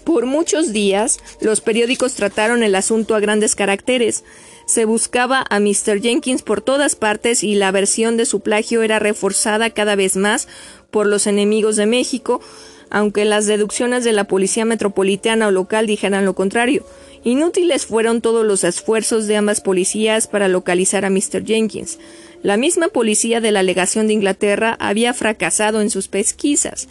Por 0.03 0.27
muchos 0.27 0.71
días, 0.71 1.19
los 1.41 1.61
periódicos 1.61 2.13
trataron 2.13 2.63
el 2.63 2.73
asunto 2.73 3.13
a 3.13 3.19
grandes 3.19 3.55
caracteres. 3.55 4.23
Se 4.65 4.85
buscaba 4.85 5.45
a 5.49 5.59
Mr. 5.59 6.01
Jenkins 6.01 6.41
por 6.41 6.61
todas 6.61 6.95
partes 6.95 7.43
y 7.43 7.55
la 7.55 7.71
versión 7.71 8.17
de 8.17 8.25
su 8.25 8.39
plagio 8.39 8.81
era 8.81 8.97
reforzada 8.99 9.69
cada 9.69 9.95
vez 9.95 10.15
más 10.15 10.47
por 10.89 11.05
los 11.05 11.27
enemigos 11.27 11.75
de 11.75 11.85
México, 11.85 12.41
aunque 12.89 13.25
las 13.25 13.45
deducciones 13.45 14.03
de 14.03 14.13
la 14.13 14.23
policía 14.23 14.65
metropolitana 14.65 15.47
o 15.47 15.51
local 15.51 15.85
dijeran 15.85 16.25
lo 16.25 16.33
contrario. 16.33 16.85
Inútiles 17.23 17.85
fueron 17.85 18.21
todos 18.21 18.45
los 18.45 18.63
esfuerzos 18.63 19.27
de 19.27 19.35
ambas 19.35 19.61
policías 19.61 20.27
para 20.27 20.47
localizar 20.47 21.05
a 21.05 21.09
Mr. 21.09 21.45
Jenkins. 21.45 21.99
La 22.41 22.57
misma 22.57 22.87
policía 22.89 23.41
de 23.41 23.51
la 23.51 23.63
legación 23.63 24.07
de 24.07 24.13
Inglaterra 24.13 24.77
había 24.79 25.13
fracasado 25.13 25.81
en 25.81 25.89
sus 25.89 26.07
pesquisas 26.07 26.87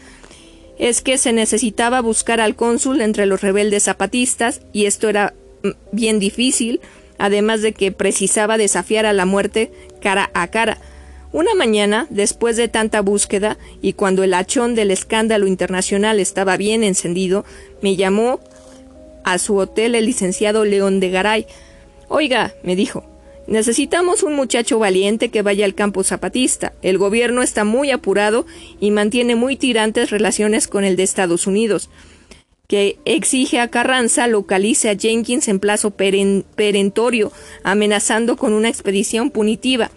es 0.78 1.02
que 1.02 1.18
se 1.18 1.32
necesitaba 1.32 2.00
buscar 2.00 2.40
al 2.40 2.56
cónsul 2.56 3.00
entre 3.00 3.26
los 3.26 3.40
rebeldes 3.40 3.84
zapatistas 3.84 4.60
y 4.72 4.86
esto 4.86 5.08
era 5.08 5.34
mm, 5.62 5.68
bien 5.92 6.18
difícil, 6.18 6.80
además 7.24 7.62
de 7.62 7.72
que 7.72 7.90
precisaba 7.90 8.58
desafiar 8.58 9.06
a 9.06 9.14
la 9.14 9.24
muerte 9.24 9.70
cara 10.02 10.30
a 10.34 10.48
cara. 10.48 10.76
Una 11.32 11.54
mañana, 11.54 12.06
después 12.10 12.58
de 12.58 12.68
tanta 12.68 13.00
búsqueda 13.00 13.56
y 13.80 13.94
cuando 13.94 14.24
el 14.24 14.34
hachón 14.34 14.74
del 14.74 14.90
escándalo 14.90 15.46
internacional 15.46 16.20
estaba 16.20 16.58
bien 16.58 16.84
encendido, 16.84 17.46
me 17.80 17.96
llamó 17.96 18.40
a 19.24 19.38
su 19.38 19.56
hotel 19.56 19.94
el 19.94 20.04
licenciado 20.04 20.66
León 20.66 21.00
de 21.00 21.08
Garay. 21.08 21.46
Oiga, 22.08 22.52
me 22.62 22.76
dijo, 22.76 23.04
Necesitamos 23.46 24.22
un 24.22 24.34
muchacho 24.34 24.78
valiente 24.78 25.30
que 25.30 25.40
vaya 25.40 25.64
al 25.64 25.74
campo 25.74 26.04
zapatista. 26.04 26.74
El 26.82 26.98
gobierno 26.98 27.42
está 27.42 27.64
muy 27.64 27.90
apurado 27.90 28.44
y 28.80 28.90
mantiene 28.90 29.34
muy 29.34 29.56
tirantes 29.56 30.10
relaciones 30.10 30.68
con 30.68 30.84
el 30.84 30.96
de 30.96 31.04
Estados 31.04 31.46
Unidos, 31.46 31.88
que 32.66 32.98
exige 33.04 33.60
a 33.60 33.68
Carranza 33.68 34.26
localice 34.26 34.90
a 34.90 34.96
Jenkins 34.96 35.48
en 35.48 35.60
plazo 35.60 35.90
perentorio, 35.90 37.32
amenazando 37.62 38.36
con 38.36 38.52
una 38.52 38.68
expedición 38.68 39.30
punitiva. 39.30 39.90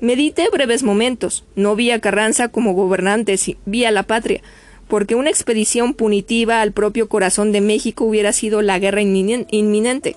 Medité 0.00 0.48
breves 0.50 0.82
momentos. 0.82 1.44
No 1.54 1.74
vi 1.74 1.90
a 1.90 2.00
Carranza 2.00 2.48
como 2.48 2.74
gobernante, 2.74 3.36
vi 3.64 3.84
a 3.84 3.90
la 3.90 4.02
patria, 4.04 4.42
porque 4.88 5.14
una 5.14 5.30
expedición 5.30 5.94
punitiva 5.94 6.60
al 6.60 6.72
propio 6.72 7.08
corazón 7.08 7.50
de 7.52 7.60
México 7.60 8.04
hubiera 8.04 8.32
sido 8.32 8.62
la 8.62 8.78
guerra 8.78 9.00
inminente. 9.02 10.14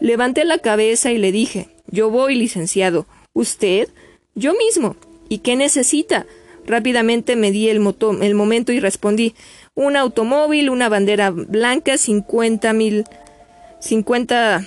Levanté 0.00 0.44
la 0.44 0.58
cabeza 0.58 1.12
y 1.12 1.18
le 1.18 1.32
dije 1.32 1.68
yo 1.94 2.10
voy, 2.10 2.34
licenciado. 2.34 3.06
¿Usted? 3.32 3.88
Yo 4.34 4.54
mismo. 4.54 4.96
¿Y 5.28 5.38
qué 5.38 5.56
necesita? 5.56 6.26
Rápidamente 6.66 7.36
me 7.36 7.52
di 7.52 7.68
el, 7.68 7.80
el 8.20 8.34
momento 8.34 8.72
y 8.72 8.80
respondí 8.80 9.34
un 9.74 9.96
automóvil, 9.96 10.70
una 10.70 10.88
bandera 10.88 11.30
blanca, 11.30 11.98
cincuenta 11.98 12.72
mil. 12.72 13.04
cincuenta 13.80 14.64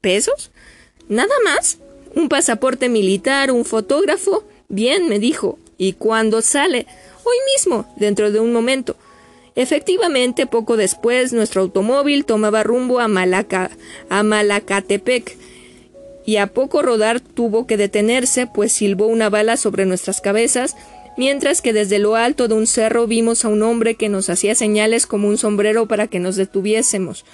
pesos. 0.00 0.50
¿Nada 1.08 1.34
más? 1.44 1.78
Un 2.14 2.28
pasaporte 2.28 2.88
militar, 2.88 3.50
un 3.52 3.64
fotógrafo. 3.64 4.44
Bien, 4.68 5.08
me 5.08 5.18
dijo. 5.18 5.58
¿Y 5.78 5.94
cuándo 5.94 6.42
sale? 6.42 6.86
Hoy 7.24 7.36
mismo, 7.54 7.92
dentro 7.96 8.30
de 8.32 8.40
un 8.40 8.52
momento. 8.52 8.96
Efectivamente, 9.54 10.46
poco 10.46 10.76
después, 10.76 11.32
nuestro 11.32 11.60
automóvil 11.60 12.24
tomaba 12.24 12.62
rumbo 12.62 13.00
a 13.00 13.08
Malaca, 13.08 13.70
a 14.08 14.22
Malacatepec 14.22 15.36
y 16.24 16.36
a 16.36 16.46
poco 16.46 16.82
rodar 16.82 17.20
tuvo 17.20 17.66
que 17.66 17.76
detenerse, 17.76 18.46
pues 18.46 18.72
silbó 18.72 19.06
una 19.06 19.28
bala 19.28 19.56
sobre 19.56 19.84
nuestras 19.84 20.20
cabezas, 20.20 20.76
mientras 21.16 21.62
que 21.62 21.72
desde 21.72 21.98
lo 21.98 22.16
alto 22.16 22.48
de 22.48 22.54
un 22.54 22.66
cerro 22.66 23.06
vimos 23.06 23.44
a 23.44 23.48
un 23.48 23.62
hombre 23.62 23.94
que 23.94 24.08
nos 24.08 24.30
hacía 24.30 24.54
señales 24.54 25.06
como 25.06 25.28
un 25.28 25.38
sombrero 25.38 25.86
para 25.86 26.08
que 26.08 26.20
nos 26.20 26.36
detuviésemos. 26.36 27.24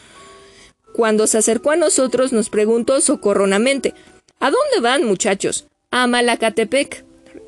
Cuando 0.93 1.27
se 1.27 1.39
acercó 1.39 1.71
a 1.71 1.77
nosotros 1.77 2.33
nos 2.33 2.51
preguntó 2.51 3.01
socorronamente 3.01 3.95
¿A 4.41 4.51
dónde 4.51 4.81
van, 4.81 5.05
muchachos? 5.05 5.67
A 5.91 6.07
Malacatepec. 6.07 7.05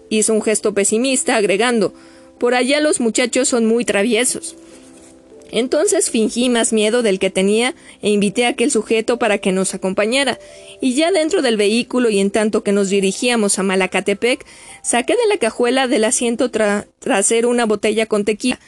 Hizo 0.08 0.34
un 0.34 0.42
gesto 0.42 0.74
pesimista, 0.74 1.36
agregando 1.36 1.94
Por 2.38 2.54
allá 2.54 2.80
los 2.80 3.00
muchachos 3.00 3.48
son 3.48 3.66
muy 3.66 3.84
traviesos. 3.84 4.56
Entonces 5.50 6.10
fingí 6.10 6.48
más 6.48 6.72
miedo 6.72 7.02
del 7.02 7.18
que 7.18 7.30
tenía 7.30 7.74
e 8.02 8.10
invité 8.10 8.46
a 8.46 8.50
aquel 8.50 8.70
sujeto 8.70 9.18
para 9.18 9.38
que 9.38 9.52
nos 9.52 9.74
acompañara, 9.74 10.38
y 10.80 10.94
ya 10.94 11.10
dentro 11.12 11.42
del 11.42 11.56
vehículo 11.56 12.10
y 12.10 12.20
en 12.20 12.30
tanto 12.30 12.62
que 12.62 12.72
nos 12.72 12.88
dirigíamos 12.88 13.58
a 13.58 13.62
Malacatepec, 13.62 14.44
saqué 14.82 15.14
de 15.14 15.28
la 15.28 15.38
cajuela 15.38 15.88
del 15.88 16.04
asiento 16.04 16.50
trasero 16.50 17.48
una 17.48 17.66
botella 17.66 18.06
con 18.06 18.24
tequila, 18.24 18.60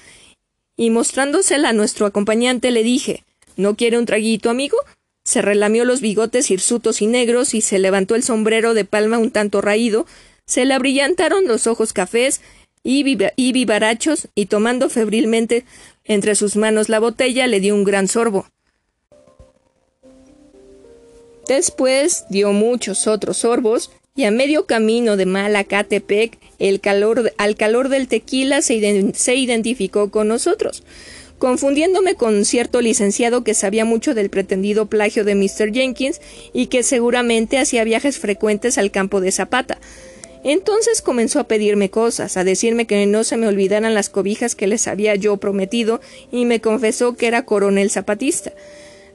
y 0.77 0.91
mostrándosela 0.91 1.69
a 1.71 1.73
nuestro 1.73 2.07
acompañante 2.07 2.71
le 2.71 2.83
dije 2.83 3.25
¿No 3.57 3.77
quiere 3.77 3.99
un 3.99 4.07
traguito, 4.07 4.51
amigo? 4.51 4.77
Se 5.25 5.43
relamió 5.43 5.85
los 5.85 6.01
bigotes 6.01 6.51
hirsutos 6.51 7.03
y 7.03 7.07
negros 7.07 7.55
y 7.55 7.61
se 7.61 7.79
levantó 7.79 8.15
el 8.15 8.23
sombrero 8.23 8.75
de 8.75 8.85
palma 8.85 9.19
un 9.19 9.31
tanto 9.31 9.61
raído, 9.61 10.07
se 10.47 10.65
le 10.65 10.75
abrillantaron 10.75 11.47
los 11.47 11.67
ojos 11.67 11.93
cafés 11.93 12.41
y, 12.83 13.05
y 13.37 13.53
vivarachos, 13.53 14.29
y 14.35 14.47
tomando 14.47 14.89
febrilmente 14.89 15.65
entre 16.05 16.35
sus 16.35 16.57
manos 16.57 16.89
la 16.89 17.01
botella 17.01 17.47
le 17.47 17.61
dio 17.61 17.75
un 17.75 17.85
gran 17.85 18.09
sorbo. 18.09 18.47
Después 21.49 22.25
dio 22.29 22.53
muchos 22.53 23.07
otros 23.07 23.39
sorbos, 23.39 23.91
y 24.15 24.25
a 24.25 24.31
medio 24.31 24.67
camino 24.67 25.17
de 25.17 25.25
Malacatepec, 25.25 26.39
el 26.59 26.81
calor, 26.81 27.33
al 27.39 27.57
calor 27.57 27.89
del 27.89 28.09
tequila 28.09 28.61
se, 28.61 29.13
se 29.15 29.35
identificó 29.35 30.11
con 30.11 30.29
nosotros, 30.29 30.83
confundiéndome 31.39 32.15
con 32.15 32.45
cierto 32.45 32.83
licenciado 32.83 33.43
que 33.43 33.55
sabía 33.55 33.87
mucho 33.87 34.15
del 34.15 34.29
pretendido 34.29 34.87
plagio 34.87 35.25
de 35.25 35.35
Mr. 35.35 35.73
Jenkins 35.73 36.21
y 36.53 36.67
que 36.67 36.83
seguramente 36.83 37.59
hacía 37.59 37.85
viajes 37.85 38.19
frecuentes 38.19 38.77
al 38.77 38.91
campo 38.91 39.21
de 39.21 39.33
Zapata. 39.33 39.79
Entonces 40.45 41.03
comenzó 41.03 41.41
a 41.41 41.49
pedirme 41.49 41.91
cosas, 41.91 42.37
a 42.37 42.45
decirme 42.45 42.87
que 42.87 43.07
no 43.07 43.25
se 43.25 43.37
me 43.37 43.47
olvidaran 43.47 43.95
las 43.95 44.09
cobijas 44.09 44.55
que 44.55 44.67
les 44.67 44.89
había 44.89 45.15
yo 45.15 45.37
prometido, 45.37 46.01
y 46.31 46.45
me 46.45 46.61
confesó 46.61 47.17
que 47.17 47.29
era 47.29 47.45
coronel 47.45 47.91
zapatista. 47.91 48.53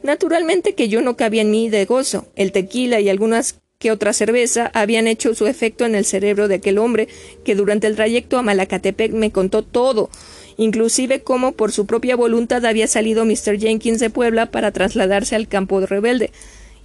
Naturalmente 0.03 0.73
que 0.73 0.87
yo 0.87 1.01
no 1.01 1.17
cabía 1.17 1.41
en 1.41 1.51
mí 1.51 1.69
de 1.69 1.85
gozo. 1.85 2.27
El 2.35 2.51
tequila 2.51 2.99
y 2.99 3.09
algunas 3.09 3.59
que 3.79 3.91
otra 3.91 4.13
cerveza 4.13 4.71
habían 4.73 5.07
hecho 5.07 5.35
su 5.35 5.45
efecto 5.47 5.85
en 5.85 5.95
el 5.95 6.05
cerebro 6.05 6.47
de 6.47 6.55
aquel 6.55 6.77
hombre 6.79 7.07
que 7.43 7.55
durante 7.55 7.87
el 7.87 7.95
trayecto 7.95 8.37
a 8.37 8.41
Malacatepec 8.41 9.11
me 9.11 9.31
contó 9.31 9.63
todo, 9.63 10.09
inclusive 10.57 11.21
cómo 11.21 11.51
por 11.51 11.71
su 11.71 11.85
propia 11.85 12.15
voluntad 12.15 12.65
había 12.65 12.87
salido 12.87 13.25
Mr. 13.25 13.59
Jenkins 13.59 13.99
de 13.99 14.09
Puebla 14.09 14.47
para 14.47 14.71
trasladarse 14.71 15.35
al 15.35 15.47
campo 15.47 15.85
rebelde. 15.85 16.31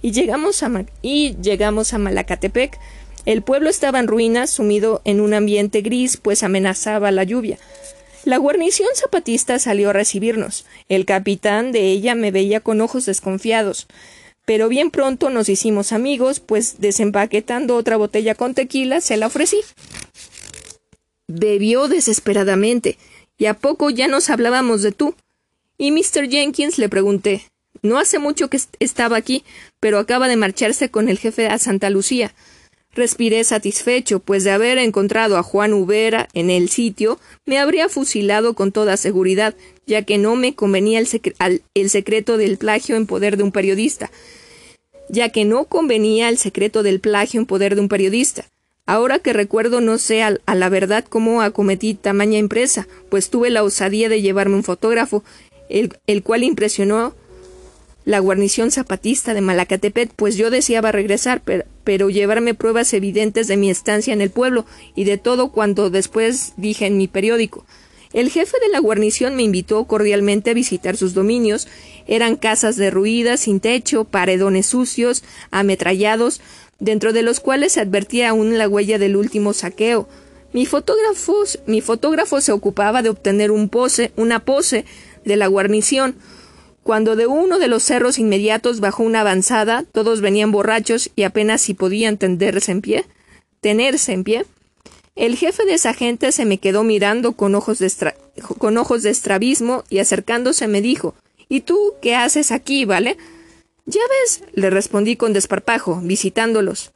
Y 0.01 0.11
llegamos 0.11 0.61
a, 0.63 0.85
y 1.01 1.35
llegamos 1.41 1.93
a 1.93 1.97
Malacatepec. 1.97 2.77
El 3.25 3.41
pueblo 3.41 3.69
estaba 3.69 3.99
en 3.99 4.07
ruinas, 4.07 4.49
sumido 4.49 5.01
en 5.05 5.21
un 5.21 5.33
ambiente 5.33 5.81
gris, 5.81 6.17
pues 6.17 6.43
amenazaba 6.43 7.11
la 7.11 7.23
lluvia. 7.23 7.57
La 8.25 8.37
guarnición 8.37 8.89
zapatista 8.95 9.59
salió 9.59 9.89
a 9.89 9.93
recibirnos. 9.93 10.65
El 10.89 11.05
capitán 11.05 11.71
de 11.71 11.91
ella 11.91 12.15
me 12.15 12.31
veía 12.31 12.59
con 12.61 12.81
ojos 12.81 13.05
desconfiados. 13.05 13.87
Pero 14.45 14.67
bien 14.67 14.91
pronto 14.91 15.29
nos 15.29 15.47
hicimos 15.47 15.93
amigos, 15.93 16.39
pues 16.39 16.79
desempaquetando 16.79 17.75
otra 17.75 17.97
botella 17.97 18.35
con 18.35 18.53
tequila 18.53 18.99
se 18.99 19.17
la 19.17 19.27
ofrecí. 19.27 19.57
Bebió 21.27 21.87
desesperadamente, 21.87 22.97
y 23.37 23.45
a 23.45 23.53
poco 23.53 23.89
ya 23.89 24.07
nos 24.07 24.29
hablábamos 24.29 24.81
de 24.81 24.91
tú. 24.91 25.15
Y 25.77 25.91
Mr. 25.91 26.29
Jenkins 26.29 26.77
le 26.77 26.89
pregunté 26.89 27.43
No 27.81 27.97
hace 27.97 28.19
mucho 28.19 28.49
que 28.49 28.59
estaba 28.79 29.17
aquí, 29.17 29.43
pero 29.79 29.97
acaba 29.97 30.27
de 30.27 30.35
marcharse 30.35 30.89
con 30.89 31.07
el 31.09 31.19
jefe 31.19 31.47
a 31.47 31.57
Santa 31.57 31.89
Lucía. 31.89 32.33
Respiré 32.95 33.43
satisfecho, 33.43 34.19
pues 34.19 34.43
de 34.43 34.51
haber 34.51 34.77
encontrado 34.77 35.37
a 35.37 35.43
Juan 35.43 35.73
Ubera 35.73 36.27
en 36.33 36.51
el 36.51 36.69
sitio, 36.69 37.19
me 37.45 37.57
habría 37.57 37.89
fusilado 37.89 38.53
con 38.53 38.71
toda 38.71 38.97
seguridad, 38.97 39.55
ya 39.87 40.03
que 40.03 40.19
no 40.19 40.35
me 40.35 40.53
convenía 40.53 40.99
el, 40.99 41.89
secreto 41.89 42.37
del 42.37 42.57
plagio 42.57 42.95
en 42.95 43.07
poder 43.07 43.35
de 43.37 43.43
un 43.43 43.51
periodista. 43.51 44.11
Ya 45.09 45.29
que 45.29 45.43
no 45.43 45.65
convenía 45.65 46.29
el 46.29 46.37
secreto 46.37 46.83
del 46.83 46.99
plagio 46.99 47.39
en 47.39 47.47
poder 47.47 47.73
de 47.73 47.81
un 47.81 47.89
periodista. 47.89 48.45
Ahora 48.85 49.17
que 49.17 49.33
recuerdo 49.33 49.81
no 49.81 49.97
sé 49.97 50.21
a, 50.21 50.37
a 50.45 50.55
la 50.55 50.69
verdad 50.69 51.03
cómo 51.03 51.41
acometí 51.41 51.95
tamaña 51.95 52.37
empresa, 52.37 52.87
pues 53.09 53.29
tuve 53.31 53.49
la 53.49 53.63
osadía 53.63 54.07
de 54.07 54.21
llevarme 54.21 54.55
un 54.55 54.63
fotógrafo, 54.63 55.23
el, 55.67 55.97
el 56.05 56.21
cual 56.21 56.43
impresionó 56.43 57.15
la 58.05 58.19
guarnición 58.19 58.71
zapatista 58.71 59.33
de 59.33 59.41
Malacatepec, 59.41 60.11
pues 60.15 60.35
yo 60.35 60.49
deseaba 60.49 60.91
regresar, 60.91 61.41
pero, 61.83 62.09
llevarme 62.09 62.53
pruebas 62.53 62.93
evidentes 62.93 63.47
de 63.47 63.57
mi 63.57 63.69
estancia 63.69 64.13
en 64.13 64.21
el 64.21 64.29
pueblo 64.29 64.65
y 64.95 65.05
de 65.05 65.17
todo 65.17 65.51
cuanto 65.51 65.89
después 65.89 66.53
dije 66.57 66.85
en 66.85 66.97
mi 66.97 67.07
periódico. 67.07 67.65
El 68.11 68.29
jefe 68.29 68.57
de 68.59 68.69
la 68.69 68.79
guarnición 68.79 69.35
me 69.35 69.43
invitó 69.43 69.85
cordialmente 69.85 70.51
a 70.51 70.53
visitar 70.53 70.97
sus 70.97 71.15
dominios. 71.15 71.67
Eran 72.05 72.35
casas 72.35 72.75
derruidas, 72.75 73.39
sin 73.39 73.59
techo, 73.59 74.03
paredones 74.03 74.67
sucios, 74.67 75.23
ametrallados, 75.49 76.39
dentro 76.79 77.11
de 77.11 77.23
los 77.23 77.39
cuales 77.39 77.73
se 77.73 77.79
advertía 77.79 78.29
aún 78.29 78.57
la 78.57 78.67
huella 78.67 78.99
del 78.99 79.15
último 79.15 79.53
saqueo. 79.53 80.07
Mi 80.51 80.67
fotógrafo, 80.67 81.43
mi 81.65 81.81
fotógrafo 81.81 82.39
se 82.39 82.51
ocupaba 82.51 83.01
de 83.01 83.09
obtener 83.09 83.49
un 83.49 83.69
pose, 83.69 84.11
una 84.15 84.45
pose 84.45 84.85
de 85.25 85.35
la 85.35 85.47
guarnición, 85.47 86.15
cuando 86.83 87.15
de 87.15 87.27
uno 87.27 87.59
de 87.59 87.67
los 87.67 87.83
cerros 87.83 88.19
inmediatos 88.19 88.79
bajó 88.79 89.03
una 89.03 89.21
avanzada, 89.21 89.85
todos 89.91 90.21
venían 90.21 90.51
borrachos 90.51 91.09
y 91.15 91.23
apenas 91.23 91.61
si 91.61 91.73
podían 91.73 92.17
tenderse 92.17 92.71
en 92.71 92.81
pie, 92.81 93.05
tenerse 93.61 94.11
en 94.11 94.23
pie. 94.23 94.45
El 95.15 95.37
jefe 95.37 95.65
de 95.65 95.75
esa 95.75 95.93
gente 95.93 96.31
se 96.31 96.45
me 96.45 96.57
quedó 96.57 96.83
mirando 96.83 97.33
con 97.33 97.55
ojos 97.55 97.79
de, 97.79 97.91
con 98.57 98.77
ojos 98.77 99.03
de 99.03 99.11
estrabismo 99.11 99.83
y 99.89 99.99
acercándose 99.99 100.67
me 100.67 100.81
dijo 100.81 101.15
¿Y 101.49 101.61
tú 101.61 101.93
qué 102.01 102.15
haces 102.15 102.51
aquí, 102.51 102.85
vale? 102.85 103.17
Ya 103.85 104.01
ves, 104.09 104.43
le 104.53 104.69
respondí 104.69 105.15
con 105.15 105.33
desparpajo, 105.33 105.99
visitándolos. 106.01 106.93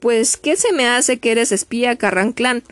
Pues, 0.00 0.36
¿qué 0.36 0.56
se 0.56 0.72
me 0.72 0.88
hace 0.88 1.18
que 1.18 1.32
eres 1.32 1.52
espía, 1.52 1.96
Carranclán? 1.96 2.62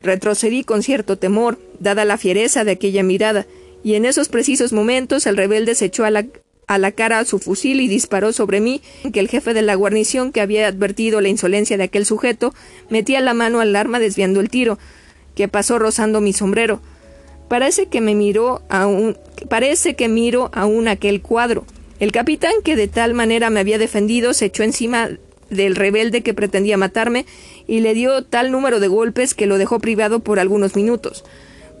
Retrocedí 0.00 0.64
con 0.64 0.82
cierto 0.82 1.16
temor, 1.18 1.58
dada 1.80 2.04
la 2.04 2.18
fiereza 2.18 2.64
de 2.64 2.72
aquella 2.72 3.02
mirada, 3.02 3.46
y 3.82 3.94
en 3.94 4.04
esos 4.04 4.28
precisos 4.28 4.72
momentos 4.72 5.26
el 5.26 5.36
rebelde 5.36 5.74
se 5.74 5.86
echó 5.86 6.04
a 6.04 6.10
la, 6.10 6.26
a 6.66 6.78
la 6.78 6.92
cara 6.92 7.24
su 7.24 7.38
fusil 7.38 7.80
y 7.80 7.88
disparó 7.88 8.32
sobre 8.32 8.60
mí, 8.60 8.82
que 9.12 9.20
el 9.20 9.28
jefe 9.28 9.54
de 9.54 9.62
la 9.62 9.74
guarnición, 9.74 10.32
que 10.32 10.40
había 10.40 10.66
advertido 10.66 11.20
la 11.20 11.28
insolencia 11.28 11.76
de 11.76 11.84
aquel 11.84 12.04
sujeto, 12.04 12.54
metía 12.90 13.20
la 13.20 13.34
mano 13.34 13.60
al 13.60 13.74
arma 13.74 13.98
desviando 13.98 14.40
el 14.40 14.50
tiro, 14.50 14.78
que 15.34 15.48
pasó 15.48 15.78
rozando 15.78 16.20
mi 16.20 16.32
sombrero. 16.32 16.80
Parece 17.48 17.86
que 17.86 18.00
me 18.00 18.14
miró 18.14 18.62
aún, 18.68 19.16
parece 19.48 19.94
que 19.94 20.08
miro 20.08 20.50
aún 20.52 20.88
aquel 20.88 21.22
cuadro. 21.22 21.64
El 21.98 22.12
capitán, 22.12 22.52
que 22.62 22.76
de 22.76 22.88
tal 22.88 23.14
manera 23.14 23.48
me 23.48 23.60
había 23.60 23.78
defendido, 23.78 24.34
se 24.34 24.46
echó 24.46 24.62
encima 24.62 25.10
del 25.50 25.76
rebelde 25.76 26.22
que 26.22 26.34
pretendía 26.34 26.76
matarme 26.76 27.24
y 27.66 27.80
le 27.80 27.94
dio 27.94 28.22
tal 28.22 28.52
número 28.52 28.80
de 28.80 28.88
golpes 28.88 29.34
que 29.34 29.46
lo 29.46 29.58
dejó 29.58 29.78
privado 29.80 30.20
por 30.20 30.38
algunos 30.38 30.76
minutos. 30.76 31.24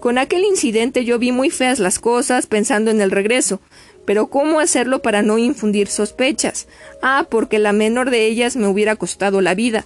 Con 0.00 0.16
aquel 0.16 0.44
incidente 0.44 1.04
yo 1.04 1.18
vi 1.18 1.32
muy 1.32 1.50
feas 1.50 1.80
las 1.80 1.98
cosas 1.98 2.46
pensando 2.46 2.90
en 2.90 3.00
el 3.00 3.10
regreso, 3.10 3.60
pero 4.06 4.28
¿cómo 4.28 4.60
hacerlo 4.60 5.02
para 5.02 5.22
no 5.22 5.38
infundir 5.38 5.88
sospechas? 5.88 6.68
Ah, 7.02 7.26
porque 7.28 7.58
la 7.58 7.72
menor 7.72 8.10
de 8.10 8.26
ellas 8.26 8.54
me 8.54 8.68
hubiera 8.68 8.94
costado 8.94 9.40
la 9.40 9.54
vida. 9.54 9.84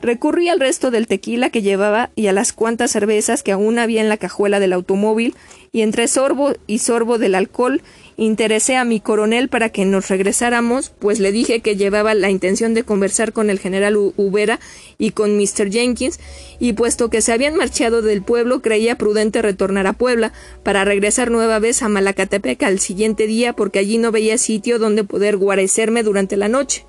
Recurrí 0.00 0.48
al 0.48 0.60
resto 0.60 0.90
del 0.90 1.08
tequila 1.08 1.50
que 1.50 1.62
llevaba 1.62 2.10
y 2.14 2.28
a 2.28 2.32
las 2.32 2.52
cuantas 2.52 2.92
cervezas 2.92 3.42
que 3.42 3.52
aún 3.52 3.78
había 3.78 4.00
en 4.00 4.08
la 4.08 4.16
cajuela 4.16 4.60
del 4.60 4.72
automóvil, 4.72 5.34
y 5.72 5.82
entre 5.82 6.06
sorbo 6.06 6.52
y 6.66 6.78
sorbo 6.78 7.18
del 7.18 7.34
alcohol 7.34 7.82
Interesé 8.16 8.76
a 8.76 8.84
mi 8.84 9.00
coronel 9.00 9.48
para 9.48 9.70
que 9.70 9.86
nos 9.86 10.08
regresáramos, 10.08 10.90
pues 10.90 11.18
le 11.18 11.32
dije 11.32 11.60
que 11.60 11.76
llevaba 11.76 12.14
la 12.14 12.30
intención 12.30 12.74
de 12.74 12.84
conversar 12.84 13.32
con 13.32 13.48
el 13.48 13.58
general 13.58 13.96
Ubera 13.96 14.60
y 14.98 15.10
con 15.12 15.36
Mr. 15.38 15.70
Jenkins, 15.70 16.20
y 16.58 16.74
puesto 16.74 17.08
que 17.08 17.22
se 17.22 17.32
habían 17.32 17.56
marchado 17.56 18.02
del 18.02 18.22
pueblo, 18.22 18.60
creía 18.60 18.98
prudente 18.98 19.40
retornar 19.40 19.86
a 19.86 19.94
Puebla, 19.94 20.32
para 20.62 20.84
regresar 20.84 21.30
nueva 21.30 21.58
vez 21.58 21.82
a 21.82 21.88
Malacatepec 21.88 22.62
al 22.64 22.80
siguiente 22.80 23.26
día, 23.26 23.54
porque 23.54 23.78
allí 23.78 23.96
no 23.96 24.12
veía 24.12 24.36
sitio 24.36 24.78
donde 24.78 25.04
poder 25.04 25.38
guarecerme 25.38 26.02
durante 26.02 26.36
la 26.36 26.48
noche. 26.48 26.84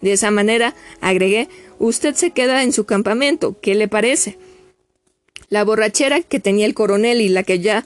De 0.00 0.12
esa 0.12 0.30
manera, 0.30 0.74
agregué, 1.00 1.48
usted 1.78 2.14
se 2.14 2.30
queda 2.30 2.62
en 2.62 2.72
su 2.72 2.84
campamento, 2.84 3.56
¿qué 3.60 3.74
le 3.74 3.88
parece? 3.88 4.38
La 5.48 5.64
borrachera 5.64 6.22
que 6.22 6.38
tenía 6.38 6.64
el 6.64 6.74
coronel 6.74 7.20
y 7.20 7.28
la 7.28 7.42
que 7.42 7.58
ya 7.58 7.84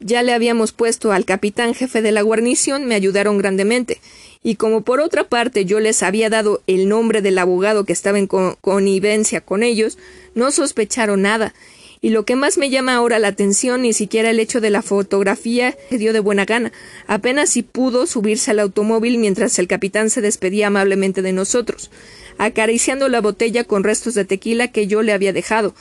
ya 0.00 0.22
le 0.22 0.32
habíamos 0.32 0.72
puesto 0.72 1.12
al 1.12 1.24
capitán 1.24 1.74
jefe 1.74 2.02
de 2.02 2.12
la 2.12 2.22
guarnición, 2.22 2.84
me 2.84 2.94
ayudaron 2.94 3.38
grandemente, 3.38 4.00
y 4.42 4.56
como 4.56 4.82
por 4.82 5.00
otra 5.00 5.24
parte 5.24 5.64
yo 5.64 5.80
les 5.80 6.02
había 6.02 6.30
dado 6.30 6.62
el 6.66 6.88
nombre 6.88 7.22
del 7.22 7.38
abogado 7.38 7.84
que 7.84 7.92
estaba 7.92 8.18
en 8.18 8.26
connivencia 8.26 9.40
con 9.40 9.62
ellos, 9.62 9.98
no 10.34 10.50
sospecharon 10.50 11.22
nada, 11.22 11.54
y 12.04 12.10
lo 12.10 12.26
que 12.26 12.36
más 12.36 12.58
me 12.58 12.68
llama 12.68 12.94
ahora 12.94 13.18
la 13.18 13.28
atención 13.28 13.80
ni 13.80 13.94
siquiera 13.94 14.28
el 14.28 14.38
hecho 14.38 14.60
de 14.60 14.68
la 14.68 14.82
fotografía 14.82 15.74
se 15.88 15.96
dio 15.96 16.12
de 16.12 16.20
buena 16.20 16.44
gana. 16.44 16.70
Apenas 17.06 17.48
si 17.48 17.62
pudo 17.62 18.06
subirse 18.06 18.50
al 18.50 18.58
automóvil 18.58 19.16
mientras 19.16 19.58
el 19.58 19.68
capitán 19.68 20.10
se 20.10 20.20
despedía 20.20 20.66
amablemente 20.66 21.22
de 21.22 21.32
nosotros, 21.32 21.90
acariciando 22.36 23.08
la 23.08 23.22
botella 23.22 23.64
con 23.64 23.84
restos 23.84 24.12
de 24.12 24.26
tequila 24.26 24.68
que 24.68 24.86
yo 24.86 25.00
le 25.00 25.14
había 25.14 25.32
dejado. 25.32 25.74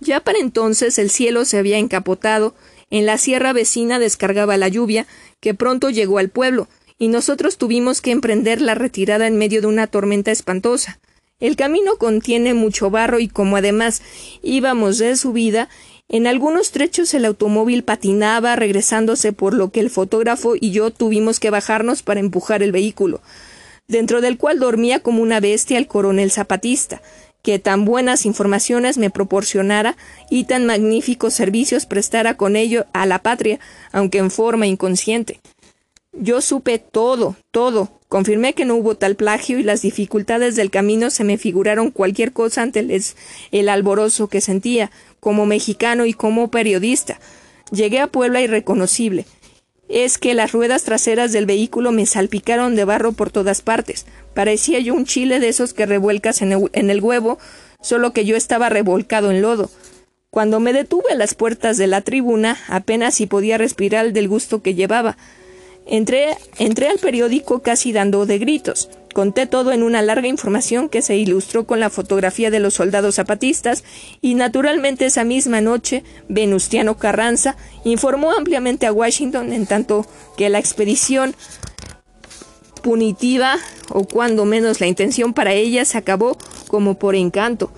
Ya 0.00 0.20
para 0.20 0.38
entonces 0.38 0.98
el 0.98 1.08
cielo 1.08 1.46
se 1.46 1.56
había 1.56 1.78
encapotado, 1.78 2.54
en 2.94 3.06
la 3.06 3.18
sierra 3.18 3.52
vecina 3.52 3.98
descargaba 3.98 4.56
la 4.56 4.68
lluvia, 4.68 5.08
que 5.40 5.52
pronto 5.52 5.90
llegó 5.90 6.18
al 6.18 6.28
pueblo, 6.28 6.68
y 6.96 7.08
nosotros 7.08 7.58
tuvimos 7.58 8.00
que 8.00 8.12
emprender 8.12 8.60
la 8.60 8.76
retirada 8.76 9.26
en 9.26 9.36
medio 9.36 9.60
de 9.60 9.66
una 9.66 9.88
tormenta 9.88 10.30
espantosa. 10.30 11.00
El 11.40 11.56
camino 11.56 11.96
contiene 11.96 12.54
mucho 12.54 12.90
barro 12.90 13.18
y 13.18 13.26
como 13.26 13.56
además 13.56 14.00
íbamos 14.44 14.98
de 14.98 15.16
subida, 15.16 15.68
en 16.08 16.28
algunos 16.28 16.70
trechos 16.70 17.12
el 17.14 17.24
automóvil 17.24 17.82
patinaba 17.82 18.54
regresándose 18.54 19.32
por 19.32 19.54
lo 19.54 19.72
que 19.72 19.80
el 19.80 19.90
fotógrafo 19.90 20.54
y 20.54 20.70
yo 20.70 20.92
tuvimos 20.92 21.40
que 21.40 21.50
bajarnos 21.50 22.04
para 22.04 22.20
empujar 22.20 22.62
el 22.62 22.70
vehículo, 22.70 23.22
dentro 23.88 24.20
del 24.20 24.38
cual 24.38 24.60
dormía 24.60 25.00
como 25.00 25.20
una 25.20 25.40
bestia 25.40 25.78
el 25.78 25.88
coronel 25.88 26.30
zapatista, 26.30 27.02
que 27.44 27.58
tan 27.58 27.84
buenas 27.84 28.24
informaciones 28.24 28.96
me 28.96 29.10
proporcionara 29.10 29.98
y 30.30 30.44
tan 30.44 30.64
magníficos 30.64 31.34
servicios 31.34 31.84
prestara 31.84 32.38
con 32.38 32.56
ello 32.56 32.86
a 32.94 33.04
la 33.04 33.18
patria, 33.18 33.60
aunque 33.92 34.16
en 34.16 34.30
forma 34.30 34.66
inconsciente. 34.66 35.40
Yo 36.14 36.40
supe 36.40 36.78
todo, 36.78 37.36
todo. 37.50 37.90
Confirmé 38.08 38.54
que 38.54 38.64
no 38.64 38.76
hubo 38.76 38.96
tal 38.96 39.14
plagio 39.14 39.58
y 39.58 39.62
las 39.62 39.82
dificultades 39.82 40.56
del 40.56 40.70
camino 40.70 41.10
se 41.10 41.22
me 41.22 41.36
figuraron 41.36 41.90
cualquier 41.90 42.32
cosa 42.32 42.62
ante 42.62 42.80
el, 42.80 43.04
el 43.52 43.68
alborozo 43.68 44.28
que 44.28 44.40
sentía, 44.40 44.90
como 45.20 45.44
mexicano 45.44 46.06
y 46.06 46.14
como 46.14 46.50
periodista. 46.50 47.20
Llegué 47.72 48.00
a 48.00 48.06
Puebla 48.06 48.40
irreconocible. 48.40 49.26
Es 49.88 50.18
que 50.18 50.34
las 50.34 50.52
ruedas 50.52 50.84
traseras 50.84 51.32
del 51.32 51.46
vehículo 51.46 51.92
me 51.92 52.06
salpicaron 52.06 52.74
de 52.74 52.84
barro 52.84 53.12
por 53.12 53.30
todas 53.30 53.62
partes. 53.62 54.06
Parecía 54.34 54.78
yo 54.80 54.94
un 54.94 55.04
chile 55.04 55.40
de 55.40 55.48
esos 55.48 55.74
que 55.74 55.86
revuelcas 55.86 56.42
en 56.42 56.52
el, 56.52 57.00
huevo, 57.00 57.38
solo 57.80 58.12
que 58.12 58.24
yo 58.24 58.36
estaba 58.36 58.68
revolcado 58.68 59.30
en 59.30 59.42
lodo. 59.42 59.70
Cuando 60.30 60.58
me 60.58 60.72
detuve 60.72 61.12
a 61.12 61.16
las 61.16 61.34
puertas 61.34 61.76
de 61.76 61.86
la 61.86 62.00
tribuna, 62.00 62.58
apenas 62.68 63.14
si 63.14 63.26
podía 63.26 63.58
respirar 63.58 64.12
del 64.12 64.28
gusto 64.28 64.62
que 64.62 64.74
llevaba. 64.74 65.16
Entré, 65.86 66.36
entré 66.58 66.88
al 66.88 66.98
periódico 66.98 67.60
casi 67.60 67.92
dando 67.92 68.26
de 68.26 68.38
gritos. 68.38 68.88
Conté 69.14 69.46
todo 69.46 69.70
en 69.70 69.84
una 69.84 70.02
larga 70.02 70.26
información 70.26 70.88
que 70.88 71.00
se 71.00 71.16
ilustró 71.16 71.66
con 71.66 71.78
la 71.78 71.88
fotografía 71.88 72.50
de 72.50 72.58
los 72.58 72.74
soldados 72.74 73.14
zapatistas 73.14 73.84
y 74.20 74.34
naturalmente 74.34 75.06
esa 75.06 75.22
misma 75.22 75.60
noche 75.60 76.02
Venustiano 76.28 76.96
Carranza 76.96 77.56
informó 77.84 78.32
ampliamente 78.32 78.86
a 78.86 78.92
Washington 78.92 79.52
en 79.52 79.66
tanto 79.66 80.04
que 80.36 80.48
la 80.48 80.58
expedición 80.58 81.36
punitiva 82.82 83.56
o 83.90 84.04
cuando 84.04 84.44
menos 84.44 84.80
la 84.80 84.88
intención 84.88 85.32
para 85.32 85.52
ella 85.52 85.84
se 85.84 85.96
acabó 85.96 86.36
como 86.66 86.98
por 86.98 87.14
encanto, 87.14 87.70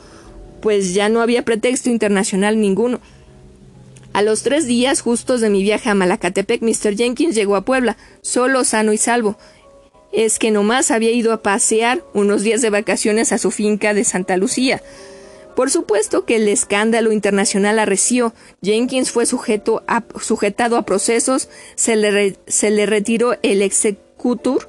pues 0.63 0.95
ya 0.95 1.11
no 1.11 1.21
había 1.21 1.45
pretexto 1.45 1.91
internacional 1.91 2.59
ninguno. 2.59 2.99
A 4.15 4.23
los 4.23 4.43
tres 4.43 4.67
días 4.67 5.03
justos 5.03 5.43
de 5.43 5.51
mi 5.51 5.63
viaje 5.63 5.91
a 5.91 5.95
Malacatepec, 5.95 6.63
Mr. 6.63 6.97
Jenkins 6.97 7.35
llegó 7.35 7.55
a 7.55 7.67
Puebla, 7.67 7.99
solo, 8.23 8.65
sano 8.65 8.95
y 8.95 8.97
salvo. 8.97 9.37
Es 10.17 10.39
que 10.39 10.51
nomás 10.51 10.91
había 10.91 11.11
ido 11.11 11.31
a 11.35 11.43
pasear 11.43 12.03
unos 12.15 12.43
días 12.43 12.63
de 12.63 12.71
vacaciones 12.71 13.33
a 13.33 13.39
su 13.39 13.51
finca 13.51 13.93
de 13.93 14.03
Santa 14.03 14.39
Lucía. 14.39 14.83
Por 15.55 15.71
supuesto 15.71 16.25
que 16.25 16.37
el 16.37 16.49
escándalo 16.49 17.13
internacional 17.13 17.79
arreció. 17.79 18.33
Jenkins 18.63 19.11
fue 19.11 19.27
sujeto 19.27 19.85
sujetado 20.19 20.79
a 20.79 20.87
procesos, 20.87 21.51
se 21.75 21.97
le, 21.97 22.39
se 22.47 22.71
le 22.71 22.87
retiró 22.87 23.37
el 23.43 23.61
executor 23.61 24.67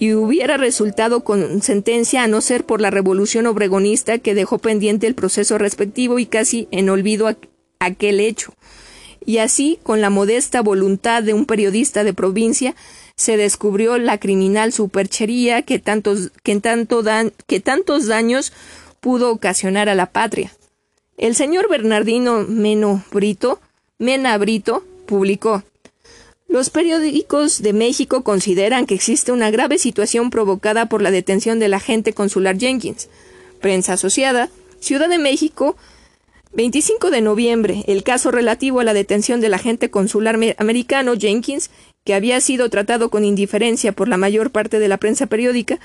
y 0.00 0.14
hubiera 0.14 0.56
resultado 0.56 1.22
con 1.22 1.62
sentencia 1.62 2.24
a 2.24 2.26
no 2.26 2.40
ser 2.40 2.66
por 2.66 2.80
la 2.80 2.90
revolución 2.90 3.46
obregonista 3.46 4.18
que 4.18 4.34
dejó 4.34 4.58
pendiente 4.58 5.06
el 5.06 5.14
proceso 5.14 5.58
respectivo 5.58 6.18
y 6.18 6.26
casi 6.26 6.66
en 6.72 6.90
olvido 6.90 7.32
aquel 7.78 8.18
hecho. 8.18 8.52
Y 9.24 9.38
así, 9.38 9.78
con 9.84 10.00
la 10.00 10.10
modesta 10.10 10.60
voluntad 10.60 11.22
de 11.22 11.34
un 11.34 11.46
periodista 11.46 12.02
de 12.02 12.14
provincia, 12.14 12.74
se 13.20 13.36
descubrió 13.36 13.98
la 13.98 14.16
criminal 14.16 14.72
superchería 14.72 15.60
que 15.60 15.78
tantos, 15.78 16.30
que, 16.42 16.58
tanto 16.58 17.02
que 17.46 17.60
tantos 17.60 18.06
daños 18.06 18.50
pudo 19.00 19.30
ocasionar 19.30 19.90
a 19.90 19.94
la 19.94 20.06
patria. 20.06 20.50
El 21.18 21.34
señor 21.34 21.68
Bernardino 21.68 22.46
Meno 22.48 23.04
Brito, 23.12 23.60
Mena 23.98 24.38
Brito, 24.38 24.84
publicó 25.04 25.62
Los 26.48 26.70
periódicos 26.70 27.60
de 27.60 27.74
México 27.74 28.24
consideran 28.24 28.86
que 28.86 28.94
existe 28.94 29.32
una 29.32 29.50
grave 29.50 29.76
situación 29.76 30.30
provocada 30.30 30.86
por 30.86 31.02
la 31.02 31.10
detención 31.10 31.58
del 31.58 31.74
agente 31.74 32.14
consular 32.14 32.56
Jenkins. 32.56 33.10
Prensa 33.60 33.92
Asociada, 33.92 34.48
Ciudad 34.80 35.10
de 35.10 35.18
México, 35.18 35.76
25 36.54 37.10
de 37.10 37.20
noviembre, 37.20 37.84
el 37.86 38.02
caso 38.02 38.30
relativo 38.30 38.80
a 38.80 38.84
la 38.84 38.94
detención 38.94 39.42
del 39.42 39.52
agente 39.52 39.90
consular 39.90 40.38
americano 40.56 41.12
Jenkins, 41.18 41.70
que 42.04 42.14
había 42.14 42.40
sido 42.40 42.70
tratado 42.70 43.10
con 43.10 43.24
indiferencia 43.24 43.92
por 43.92 44.08
la 44.08 44.16
mayor 44.16 44.50
parte 44.50 44.78
de 44.78 44.88
la 44.88 44.98
prensa 44.98 45.26
periódica, 45.26 45.78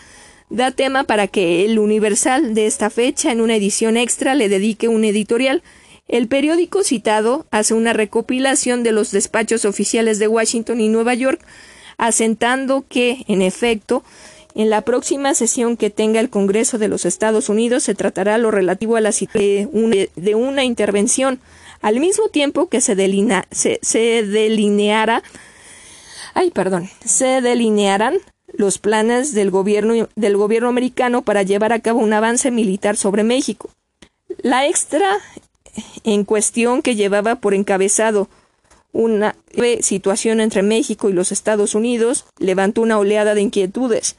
da 0.50 0.72
tema 0.72 1.04
para 1.04 1.28
que 1.28 1.66
el 1.66 1.80
Universal 1.80 2.54
de 2.54 2.68
esta 2.68 2.90
fecha, 2.90 3.32
en 3.32 3.42
una 3.42 3.56
edición 3.56 3.98
extra, 3.98 4.36
le 4.36 4.50
dedique 4.50 4.88
un 4.88 5.04
editorial. 5.04 5.64
El 6.08 6.28
periódico 6.28 6.84
citado 6.84 7.48
hace 7.52 7.74
una 7.74 7.94
recopilación 7.94 8.84
de 8.84 8.92
los 8.92 9.12
despachos 9.12 9.66
oficiales 9.66 10.20
de 10.20 10.28
Washington 10.28 10.80
y 10.80 10.90
Nueva 10.90 11.16
York, 11.16 11.42
asentando 11.98 12.86
que, 12.88 13.26
en 13.28 13.42
efecto, 13.42 14.04
en 14.56 14.70
la 14.70 14.82
próxima 14.82 15.34
sesión 15.34 15.76
que 15.76 15.90
tenga 15.90 16.22
el 16.22 16.30
Congreso 16.30 16.78
de 16.78 16.88
los 16.88 17.06
Estados 17.06 17.50
Unidos 17.50 17.84
se 17.84 17.94
tratará 17.94 18.38
lo 18.38 18.52
relativo 18.52 18.96
a 18.96 19.02
la 19.02 19.12
de 19.34 19.68
una, 19.72 19.98
de 20.16 20.36
una 20.36 20.64
intervención, 20.64 21.42
al 21.82 22.00
mismo 22.00 22.30
tiempo 22.30 22.70
que 22.70 22.80
se, 22.80 22.96
se, 23.82 24.24
delineara, 24.24 25.24
ay, 26.36 26.52
perdón, 26.52 26.88
se 27.04 27.42
delinearán 27.42 28.20
los 28.54 28.78
planes 28.78 29.34
del 29.34 29.50
gobierno, 29.50 30.08
del 30.16 30.38
gobierno 30.38 30.70
americano 30.70 31.24
para 31.24 31.42
llevar 31.42 31.74
a 31.74 31.80
cabo 31.80 32.00
un 32.00 32.14
avance 32.14 32.52
militar 32.52 32.96
sobre 32.96 33.24
México. 33.24 33.72
La 34.44 34.68
extra 34.68 35.10
en 36.04 36.24
cuestión 36.24 36.82
que 36.82 36.96
llevaba 36.96 37.36
por 37.36 37.54
encabezado 37.54 38.30
una 38.92 39.36
situación 39.82 40.40
entre 40.40 40.64
México 40.64 41.10
y 41.10 41.14
los 41.14 41.32
Estados 41.32 41.76
Unidos 41.76 42.26
levantó 42.40 42.82
una 42.82 42.98
oleada 42.98 43.34
de 43.34 43.42
inquietudes. 43.42 44.16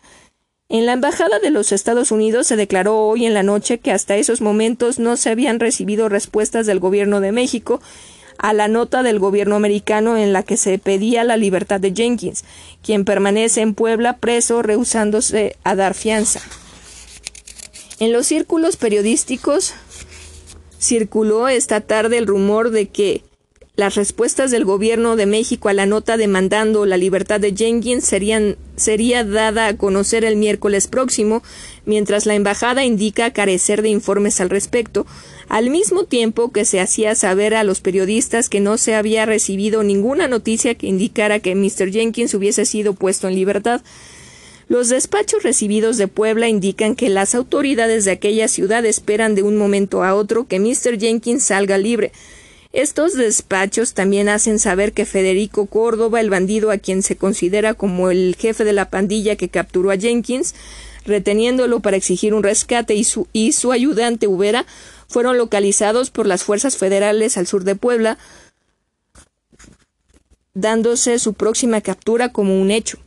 En 0.69 0.85
la 0.85 0.93
Embajada 0.93 1.39
de 1.39 1.51
los 1.51 1.73
Estados 1.73 2.11
Unidos 2.11 2.47
se 2.49 2.57
declaró 2.57 2.99
hoy 2.99 3.25
en 3.25 3.35
la 3.35 3.43
noche 3.43 3.79
que 3.79 3.93
hasta 3.93 4.17
esos 4.17 4.41
momentos 4.41 4.99
no 4.99 5.17
se 5.17 5.31
habían 5.31 5.61
recibido 5.61 6.09
respuestas 6.09 6.67
del 6.67 6.81
Gobierno 6.81 7.21
de 7.21 7.33
México 7.33 7.81
a 8.39 8.53
la 8.53 8.69
nota 8.69 9.03
del 9.03 9.19
gobierno 9.19 9.57
americano 9.57 10.17
en 10.17 10.33
la 10.33 10.43
que 10.43 10.57
se 10.57 10.79
pedía 10.79 11.25
la 11.25 11.37
libertad 11.37 11.81
de 11.81 11.93
Jenkins, 11.95 12.45
quien 12.83 13.05
permanece 13.05 13.61
en 13.61 13.75
Puebla 13.75 14.19
preso 14.19 14.63
rehusándose 14.63 15.57
a 15.65 15.75
dar 15.75 15.95
fianza. 15.95 16.41
En 17.99 18.13
los 18.13 18.27
círculos 18.27 18.77
periodísticos 18.77 19.75
circuló 20.79 21.49
esta 21.49 21.81
tarde 21.81 22.19
el 22.19 22.27
rumor 22.27 22.71
de 22.71 22.89
que 22.89 23.23
las 23.77 23.95
respuestas 23.95 24.51
del 24.51 24.65
gobierno 24.65 25.17
de 25.17 25.27
México 25.27 25.69
a 25.69 25.75
la 25.75 25.85
nota 25.85 26.17
demandando 26.17 26.87
la 26.87 26.97
libertad 26.97 27.41
de 27.41 27.55
Jenkins 27.55 28.05
serían, 28.05 28.57
sería 28.77 29.23
dada 29.23 29.67
a 29.67 29.77
conocer 29.77 30.25
el 30.25 30.37
miércoles 30.37 30.89
próximo, 30.89 31.43
mientras 31.85 32.25
la 32.25 32.35
embajada 32.35 32.85
indica 32.85 33.35
carecer 33.35 33.83
de 33.83 33.91
informes 33.91 34.41
al 34.41 34.49
respecto, 34.49 35.07
al 35.49 35.71
mismo 35.71 36.05
tiempo 36.05 36.51
que 36.51 36.65
se 36.65 36.81
hacía 36.81 37.15
saber 37.15 37.55
a 37.55 37.65
los 37.65 37.81
periodistas 37.81 38.49
que 38.49 38.61
no 38.61 38.79
se 38.79 38.95
había 38.95 39.27
recibido 39.27 39.83
ninguna 39.83 40.29
noticia 40.29 40.75
que 40.75 40.87
indicara 40.87 41.41
que 41.41 41.55
Mr. 41.55 41.91
Jenkins 41.91 42.35
hubiese 42.35 42.65
sido 42.65 42.95
puesto 42.95 43.29
en 43.29 43.35
libertad. 43.35 43.81
Los 44.69 44.89
despachos 44.89 45.43
recibidos 45.45 45.97
de 45.97 46.09
Puebla 46.09 46.49
indican 46.49 46.97
que 46.97 47.09
las 47.09 47.35
autoridades 47.35 48.05
de 48.05 48.11
aquella 48.11 48.49
ciudad 48.49 48.85
esperan 48.85 49.35
de 49.35 49.43
un 49.43 49.57
momento 49.57 50.03
a 50.03 50.15
otro 50.15 50.47
que 50.49 50.59
Mr. 50.59 50.99
Jenkins 50.99 51.45
salga 51.45 51.79
libre, 51.79 52.13
estos 52.77 53.15
despachos 53.15 53.95
también 53.95 54.29
hacen 54.29 54.59
saber 54.59 54.93
que 54.93 55.07
Federico 55.07 55.65
Córdoba, 55.65 56.21
el 56.21 56.29
bandido 56.29 56.71
a 56.71 56.77
quien 56.77 57.03
se 57.03 57.17
considera 57.17 57.73
como 57.73 58.11
el 58.11 58.37
jefe 58.39 58.65
de 58.65 58.75
la 58.75 58.91
pandilla 58.91 59.37
que 59.37 59.49
capturó 59.49 59.91
a 59.91 59.97
Jenkins, 59.97 60.55
reteniéndolo 61.07 61.81
para 61.81 61.97
exigir 61.97 62.35
un 62.35 62.43
rescate, 62.43 62.95
y 62.95 63.05
su, 63.05 63.29
y 63.33 63.53
su 63.53 63.73
ayudante 63.73 64.27
Ubera 64.27 64.67
fueron 65.17 65.39
localizados 65.39 66.11
por 66.11 66.27
las 66.27 66.45
fuerzas 66.45 66.77
federales 66.77 67.39
al 67.39 67.47
sur 67.47 67.65
de 67.65 67.75
Puebla, 67.75 68.19
dándose 70.53 71.19
su 71.19 71.33
próxima 71.33 71.81
captura 71.81 72.33
como 72.33 72.61
un 72.61 72.71
hecho. 72.71 72.99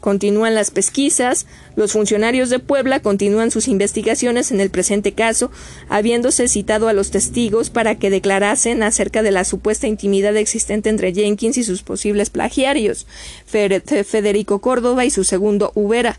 Continúan 0.00 0.54
las 0.54 0.70
pesquisas, 0.70 1.44
los 1.76 1.92
funcionarios 1.92 2.48
de 2.48 2.58
Puebla 2.58 3.00
continúan 3.00 3.50
sus 3.50 3.68
investigaciones 3.68 4.50
en 4.50 4.60
el 4.62 4.70
presente 4.70 5.12
caso, 5.12 5.50
habiéndose 5.90 6.48
citado 6.48 6.88
a 6.88 6.94
los 6.94 7.10
testigos 7.10 7.68
para 7.68 7.96
que 7.98 8.08
declarasen 8.08 8.82
acerca 8.82 9.22
de 9.22 9.32
la 9.32 9.44
supuesta 9.44 9.86
intimidad 9.86 10.34
existente 10.38 10.88
entre 10.88 11.12
Jenkins 11.12 11.58
y 11.58 11.64
sus 11.64 11.82
posibles 11.82 12.30
plagiarios, 12.30 13.06
Federico 13.44 14.62
Córdoba 14.62 15.04
y 15.04 15.10
su 15.10 15.22
segundo 15.22 15.70
Ubera. 15.74 16.18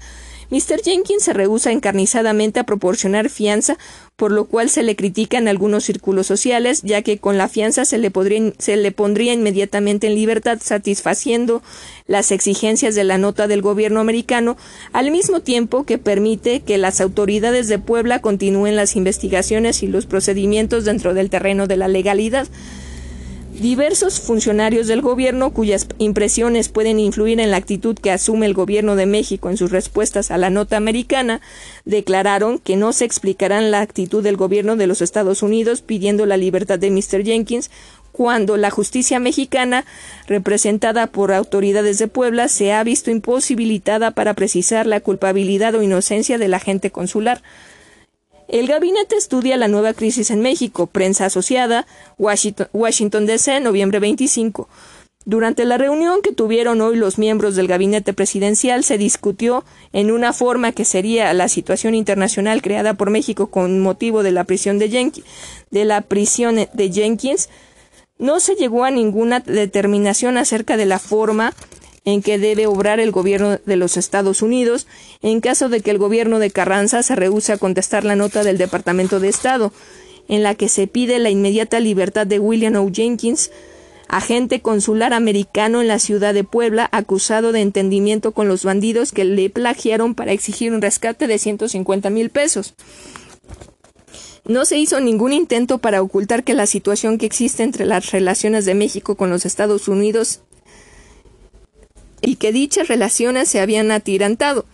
Mr. 0.54 0.84
Jenkins 0.84 1.24
se 1.24 1.34
rehúsa 1.34 1.72
encarnizadamente 1.72 2.60
a 2.60 2.64
proporcionar 2.64 3.32
fianza, 3.32 3.76
por 4.16 4.32
lo 4.32 4.46
cual 4.46 4.70
se 4.70 4.84
le 4.84 4.96
critica 4.96 5.40
en 5.40 5.48
algunos 5.48 5.86
círculos 5.86 6.28
sociales, 6.28 6.84
ya 6.84 7.02
que 7.02 7.18
con 7.18 7.40
la 7.40 7.50
fianza 7.50 7.86
se 7.86 7.98
le, 7.98 8.12
se 8.60 8.78
le 8.78 8.92
pondría 8.92 9.34
inmediatamente 9.34 10.06
en 10.06 10.14
libertad, 10.14 10.60
satisfaciendo 10.62 11.64
las 12.06 12.32
exigencias 12.32 12.94
de 12.94 13.04
la 13.04 13.18
nota 13.18 13.48
del 13.48 13.64
gobierno 13.64 14.00
americano, 14.00 14.56
al 14.92 15.10
mismo 15.10 15.40
tiempo 15.40 15.86
que 15.86 15.98
permite 15.98 16.60
que 16.60 16.78
las 16.78 17.02
autoridades 17.02 17.68
de 17.68 17.80
Puebla 17.80 18.20
continúen 18.20 18.76
las 18.76 18.96
investigaciones 18.96 19.82
y 19.82 19.88
los 19.88 20.06
procedimientos 20.06 20.86
dentro 20.86 21.16
del 21.16 21.32
terreno 21.32 21.66
de 21.66 21.78
la 21.78 21.88
legalidad. 21.88 22.48
Diversos 23.60 24.20
funcionarios 24.20 24.88
del 24.88 25.02
gobierno 25.02 25.52
cuyas 25.52 25.88
impresiones 26.00 26.70
pueden 26.70 27.00
influir 27.00 27.40
en 27.40 27.52
la 27.52 27.58
actitud 27.58 27.96
que 27.96 28.10
asume 28.10 28.48
el 28.48 28.56
gobierno 28.56 28.96
de 28.96 29.06
México 29.06 29.50
en 29.50 29.58
sus 29.58 29.72
respuestas 29.72 30.32
a 30.32 30.40
la 30.40 30.50
nota 30.50 30.76
americana 30.76 31.40
declararon 31.86 32.58
que 32.58 32.76
no 32.78 32.94
se 32.94 33.06
explicarán 33.06 33.70
la 33.70 33.82
actitud 33.82 34.24
del 34.24 34.38
gobierno 34.38 34.76
de 34.76 34.88
los 34.88 35.04
Estados 35.04 35.44
Unidos 35.44 35.84
pidiendo 35.84 36.26
la 36.26 36.36
libertad 36.36 36.80
de 36.80 36.90
Mr. 36.90 37.24
Jenkins 37.24 37.70
cuando 38.12 38.58
la 38.58 38.72
justicia 38.72 39.20
mexicana, 39.20 39.86
representada 40.28 41.08
por 41.08 41.32
autoridades 41.32 41.98
de 42.00 42.08
Puebla, 42.08 42.48
se 42.48 42.72
ha 42.72 42.84
visto 42.84 43.12
imposibilitada 43.12 44.12
para 44.12 44.34
precisar 44.36 44.88
la 44.88 45.00
culpabilidad 45.00 45.76
o 45.76 45.84
inocencia 45.84 46.38
del 46.38 46.54
agente 46.54 46.92
consular. 46.92 47.42
El 48.48 48.68
gabinete 48.68 49.16
estudia 49.16 49.58
la 49.58 49.68
nueva 49.68 49.94
crisis 49.94 50.30
en 50.30 50.42
México, 50.42 50.88
prensa 50.88 51.26
asociada, 51.26 51.88
Washington, 52.18 53.26
D.C., 53.26 53.60
noviembre 53.62 54.00
25. 54.00 54.68
Durante 55.26 55.64
la 55.64 55.78
reunión 55.78 56.22
que 56.22 56.34
tuvieron 56.34 56.82
hoy 56.82 56.98
los 56.98 57.18
miembros 57.18 57.56
del 57.56 57.68
gabinete 57.68 58.14
presidencial 58.14 58.84
se 58.84 58.98
discutió 58.98 59.64
en 59.94 60.12
una 60.12 60.34
forma 60.34 60.74
que 60.74 60.84
sería 60.84 61.34
la 61.34 61.48
situación 61.48 61.96
internacional 61.96 62.62
creada 62.62 62.96
por 62.96 63.10
México 63.10 63.48
con 63.48 63.80
motivo 63.80 64.22
de 64.22 64.34
la 64.34 64.44
prisión 64.44 64.80
de, 64.80 65.12
la 65.72 66.02
prisión 66.02 66.56
de 66.56 66.92
Jenkins. 66.92 67.50
No 68.20 68.42
se 68.42 68.56
llegó 68.56 68.84
a 68.84 68.92
ninguna 68.92 69.40
determinación 69.40 70.38
acerca 70.38 70.76
de 70.76 70.86
la 70.86 71.00
forma 71.00 71.54
en 72.06 72.22
que 72.22 72.38
debe 72.38 72.68
obrar 72.68 73.00
el 73.00 73.12
gobierno 73.12 73.60
de 73.66 73.76
los 73.76 73.98
Estados 73.98 74.42
Unidos 74.42 74.88
en 75.22 75.40
caso 75.40 75.70
de 75.70 75.82
que 75.82 75.92
el 75.92 75.98
gobierno 75.98 76.40
de 76.40 76.52
Carranza 76.52 77.02
se 77.04 77.16
rehúse 77.16 77.54
a 77.54 77.58
contestar 77.58 78.04
la 78.04 78.16
nota 78.16 78.44
del 78.44 78.58
Departamento 78.58 79.20
de 79.20 79.30
Estado, 79.30 79.72
en 80.28 80.44
la 80.44 80.56
que 80.56 80.70
se 80.70 80.88
pide 80.88 81.20
la 81.20 81.30
inmediata 81.30 81.80
libertad 81.80 82.28
de 82.28 82.40
William 82.40 82.76
O. 82.76 82.90
Jenkins, 82.92 83.52
agente 84.08 84.62
consular 84.62 85.14
americano 85.14 85.82
en 85.82 85.88
la 85.88 86.00
ciudad 86.00 86.34
de 86.34 86.44
Puebla, 86.44 86.90
acusado 86.92 87.52
de 87.52 87.62
entendimiento 87.62 88.32
con 88.32 88.48
los 88.48 88.64
bandidos 88.64 89.12
que 89.12 89.24
le 89.24 89.50
plagiaron 89.50 90.14
para 90.14 90.34
exigir 90.34 90.74
un 90.74 90.82
rescate 90.82 91.28
de 91.28 91.40
150 91.40 92.10
mil 92.10 92.30
pesos. 92.30 92.76
No 94.46 94.66
se 94.66 94.78
hizo 94.78 95.00
ningún 95.00 95.32
intento 95.32 95.78
para 95.78 96.02
ocultar 96.02 96.44
que 96.44 96.54
la 96.54 96.68
situación 96.68 97.18
que 97.18 97.26
existe 97.26 97.64
entre 97.64 97.86
las 97.86 98.12
relaciones 98.12 98.66
de 98.66 98.76
México 98.76 99.16
con 99.16 99.30
los 99.30 99.46
Estados 99.46 99.88
Unidos 99.88 100.42
y 102.24 102.38
que 102.38 102.52
dichas 102.52 102.88
relaciones 102.88 103.50
se 103.50 103.60
habían 103.60 103.92
atirantado. 103.92 104.66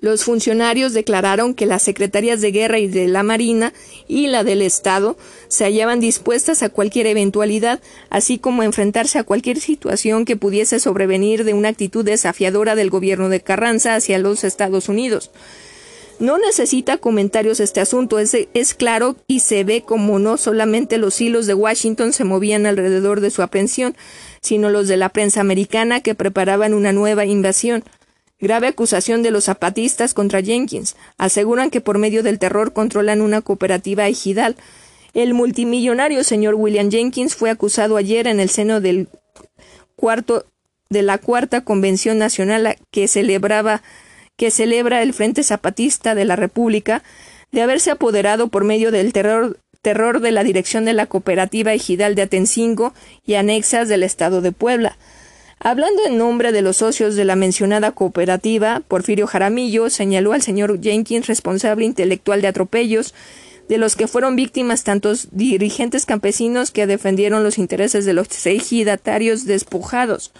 Los 0.00 0.24
funcionarios 0.24 0.92
declararon 0.92 1.54
que 1.54 1.66
las 1.66 1.82
secretarías 1.82 2.40
de 2.40 2.52
guerra 2.52 2.78
y 2.78 2.86
de 2.86 3.08
la 3.08 3.24
Marina 3.24 3.72
y 4.06 4.28
la 4.28 4.44
del 4.44 4.62
Estado 4.62 5.16
se 5.48 5.64
hallaban 5.64 5.98
dispuestas 5.98 6.62
a 6.62 6.68
cualquier 6.68 7.06
eventualidad, 7.06 7.80
así 8.08 8.38
como 8.38 8.62
a 8.62 8.64
enfrentarse 8.64 9.18
a 9.18 9.24
cualquier 9.24 9.58
situación 9.58 10.24
que 10.24 10.36
pudiese 10.36 10.78
sobrevenir 10.78 11.42
de 11.42 11.54
una 11.54 11.70
actitud 11.70 12.04
desafiadora 12.04 12.76
del 12.76 12.90
gobierno 12.90 13.28
de 13.28 13.40
Carranza 13.40 13.96
hacia 13.96 14.18
los 14.18 14.44
Estados 14.44 14.88
Unidos. 14.88 15.32
No 16.20 16.36
necesita 16.36 16.98
comentarios 16.98 17.60
este 17.60 17.80
asunto, 17.80 18.18
es, 18.18 18.36
es, 18.52 18.74
claro 18.74 19.16
y 19.28 19.40
se 19.40 19.62
ve 19.62 19.82
como 19.82 20.18
no 20.18 20.36
solamente 20.36 20.98
los 20.98 21.20
hilos 21.20 21.46
de 21.46 21.54
Washington 21.54 22.12
se 22.12 22.24
movían 22.24 22.66
alrededor 22.66 23.20
de 23.20 23.30
su 23.30 23.42
aprehensión, 23.42 23.96
sino 24.40 24.70
los 24.70 24.88
de 24.88 24.96
la 24.96 25.08
prensa 25.08 25.40
americana 25.40 26.00
que 26.00 26.14
preparaban 26.14 26.74
una 26.74 26.92
nueva 26.92 27.24
invasión. 27.24 27.84
Grave 28.40 28.68
acusación 28.68 29.22
de 29.22 29.30
los 29.30 29.44
zapatistas 29.44 30.14
contra 30.14 30.42
Jenkins. 30.42 30.96
Aseguran 31.16 31.70
que 31.70 31.80
por 31.80 31.98
medio 31.98 32.22
del 32.22 32.38
terror 32.38 32.72
controlan 32.72 33.20
una 33.20 33.42
cooperativa 33.42 34.06
ejidal. 34.06 34.56
El 35.14 35.34
multimillonario 35.34 36.22
señor 36.22 36.54
William 36.54 36.90
Jenkins 36.90 37.34
fue 37.34 37.50
acusado 37.50 37.96
ayer 37.96 38.26
en 38.26 38.38
el 38.38 38.50
seno 38.50 38.80
del 38.80 39.08
cuarto 39.96 40.46
de 40.90 41.02
la 41.02 41.18
cuarta 41.18 41.64
convención 41.64 42.18
nacional 42.18 42.76
que 42.90 43.08
celebraba 43.08 43.82
que 44.36 44.50
celebra 44.52 45.02
el 45.02 45.12
Frente 45.12 45.42
Zapatista 45.42 46.14
de 46.14 46.24
la 46.24 46.36
República 46.36 47.02
de 47.50 47.62
haberse 47.62 47.90
apoderado 47.90 48.48
por 48.48 48.64
medio 48.64 48.92
del 48.92 49.12
terror 49.12 49.58
terror 49.82 50.20
de 50.20 50.32
la 50.32 50.42
dirección 50.42 50.84
de 50.84 50.92
la 50.92 51.06
cooperativa 51.06 51.72
ejidal 51.72 52.14
de 52.14 52.22
Atencingo 52.22 52.94
y 53.24 53.34
anexas 53.34 53.88
del 53.88 54.02
estado 54.02 54.40
de 54.40 54.52
Puebla. 54.52 54.98
Hablando 55.60 56.04
en 56.06 56.18
nombre 56.18 56.52
de 56.52 56.62
los 56.62 56.78
socios 56.78 57.16
de 57.16 57.24
la 57.24 57.36
mencionada 57.36 57.92
cooperativa, 57.92 58.82
Porfirio 58.86 59.26
Jaramillo 59.26 59.90
señaló 59.90 60.32
al 60.32 60.42
señor 60.42 60.80
Jenkins 60.80 61.26
responsable 61.26 61.84
intelectual 61.84 62.42
de 62.42 62.48
atropellos, 62.48 63.14
de 63.68 63.78
los 63.78 63.96
que 63.96 64.08
fueron 64.08 64.34
víctimas 64.34 64.84
tantos 64.84 65.28
dirigentes 65.32 66.06
campesinos 66.06 66.70
que 66.70 66.86
defendieron 66.86 67.42
los 67.42 67.58
intereses 67.58 68.04
de 68.04 68.14
los 68.14 68.28
ejidatarios 68.46 69.44
despojados. 69.44 70.32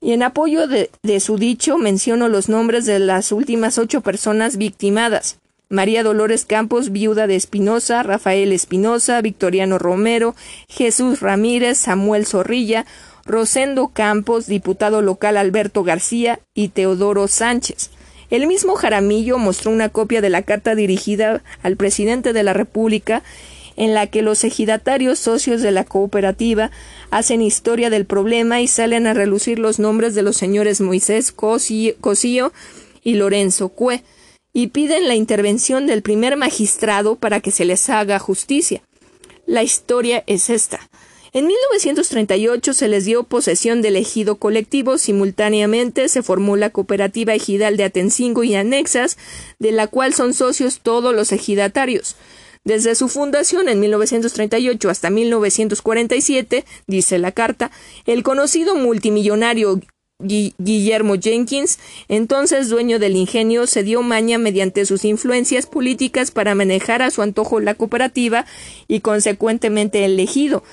Y 0.00 0.12
en 0.12 0.22
apoyo 0.22 0.66
de, 0.66 0.90
de 1.02 1.20
su 1.20 1.38
dicho 1.38 1.78
menciono 1.78 2.28
los 2.28 2.48
nombres 2.48 2.86
de 2.86 2.98
las 2.98 3.32
últimas 3.32 3.78
ocho 3.78 4.00
personas 4.00 4.58
victimadas. 4.58 5.38
María 5.70 6.02
Dolores 6.02 6.46
Campos, 6.46 6.92
viuda 6.92 7.26
de 7.26 7.36
Espinosa, 7.36 8.02
Rafael 8.02 8.52
Espinosa, 8.52 9.20
Victoriano 9.20 9.78
Romero, 9.78 10.34
Jesús 10.66 11.20
Ramírez, 11.20 11.76
Samuel 11.76 12.24
Zorrilla, 12.24 12.86
Rosendo 13.26 13.88
Campos, 13.88 14.46
diputado 14.46 15.02
local 15.02 15.36
Alberto 15.36 15.84
García 15.84 16.40
y 16.54 16.68
Teodoro 16.68 17.28
Sánchez. 17.28 17.90
El 18.30 18.46
mismo 18.46 18.76
Jaramillo 18.76 19.36
mostró 19.36 19.70
una 19.70 19.90
copia 19.90 20.22
de 20.22 20.30
la 20.30 20.40
carta 20.40 20.74
dirigida 20.74 21.42
al 21.62 21.76
presidente 21.76 22.32
de 22.32 22.42
la 22.42 22.54
República 22.54 23.22
en 23.76 23.92
la 23.92 24.06
que 24.06 24.22
los 24.22 24.44
ejidatarios 24.44 25.18
socios 25.18 25.60
de 25.60 25.70
la 25.70 25.84
cooperativa 25.84 26.70
hacen 27.10 27.42
historia 27.42 27.90
del 27.90 28.06
problema 28.06 28.62
y 28.62 28.68
salen 28.68 29.06
a 29.06 29.12
relucir 29.12 29.58
los 29.58 29.78
nombres 29.78 30.14
de 30.14 30.22
los 30.22 30.38
señores 30.38 30.80
Moisés 30.80 31.30
Cosío 31.30 32.52
y 33.02 33.14
Lorenzo 33.14 33.68
Cue 33.68 34.02
y 34.52 34.68
piden 34.68 35.08
la 35.08 35.14
intervención 35.14 35.86
del 35.86 36.02
primer 36.02 36.36
magistrado 36.36 37.16
para 37.16 37.40
que 37.40 37.50
se 37.50 37.64
les 37.64 37.88
haga 37.90 38.18
justicia. 38.18 38.82
La 39.46 39.62
historia 39.62 40.24
es 40.26 40.50
esta. 40.50 40.80
En 41.32 41.46
1938 41.46 42.72
se 42.72 42.88
les 42.88 43.04
dio 43.04 43.22
posesión 43.22 43.82
del 43.82 43.96
ejido 43.96 44.36
colectivo, 44.36 44.96
simultáneamente 44.96 46.08
se 46.08 46.22
formó 46.22 46.56
la 46.56 46.70
cooperativa 46.70 47.34
ejidal 47.34 47.76
de 47.76 47.84
Atencingo 47.84 48.44
y 48.44 48.54
anexas, 48.54 49.18
de 49.58 49.72
la 49.72 49.88
cual 49.88 50.14
son 50.14 50.32
socios 50.32 50.80
todos 50.82 51.14
los 51.14 51.32
ejidatarios. 51.32 52.16
Desde 52.64 52.94
su 52.94 53.08
fundación 53.08 53.68
en 53.68 53.80
1938 53.80 54.90
hasta 54.90 55.10
1947, 55.10 56.64
dice 56.86 57.18
la 57.18 57.32
carta, 57.32 57.70
el 58.06 58.22
conocido 58.22 58.74
multimillonario 58.74 59.80
Guillermo 60.20 61.14
Jenkins, 61.14 61.78
entonces 62.08 62.68
dueño 62.68 62.98
del 62.98 63.14
ingenio, 63.14 63.68
se 63.68 63.84
dio 63.84 64.02
maña 64.02 64.36
mediante 64.36 64.84
sus 64.84 65.04
influencias 65.04 65.66
políticas 65.66 66.32
para 66.32 66.56
manejar 66.56 67.02
a 67.02 67.12
su 67.12 67.22
antojo 67.22 67.60
la 67.60 67.76
cooperativa 67.76 68.44
y 68.88 68.98
consecuentemente 68.98 70.04
el 70.04 70.18
ejido. 70.18 70.64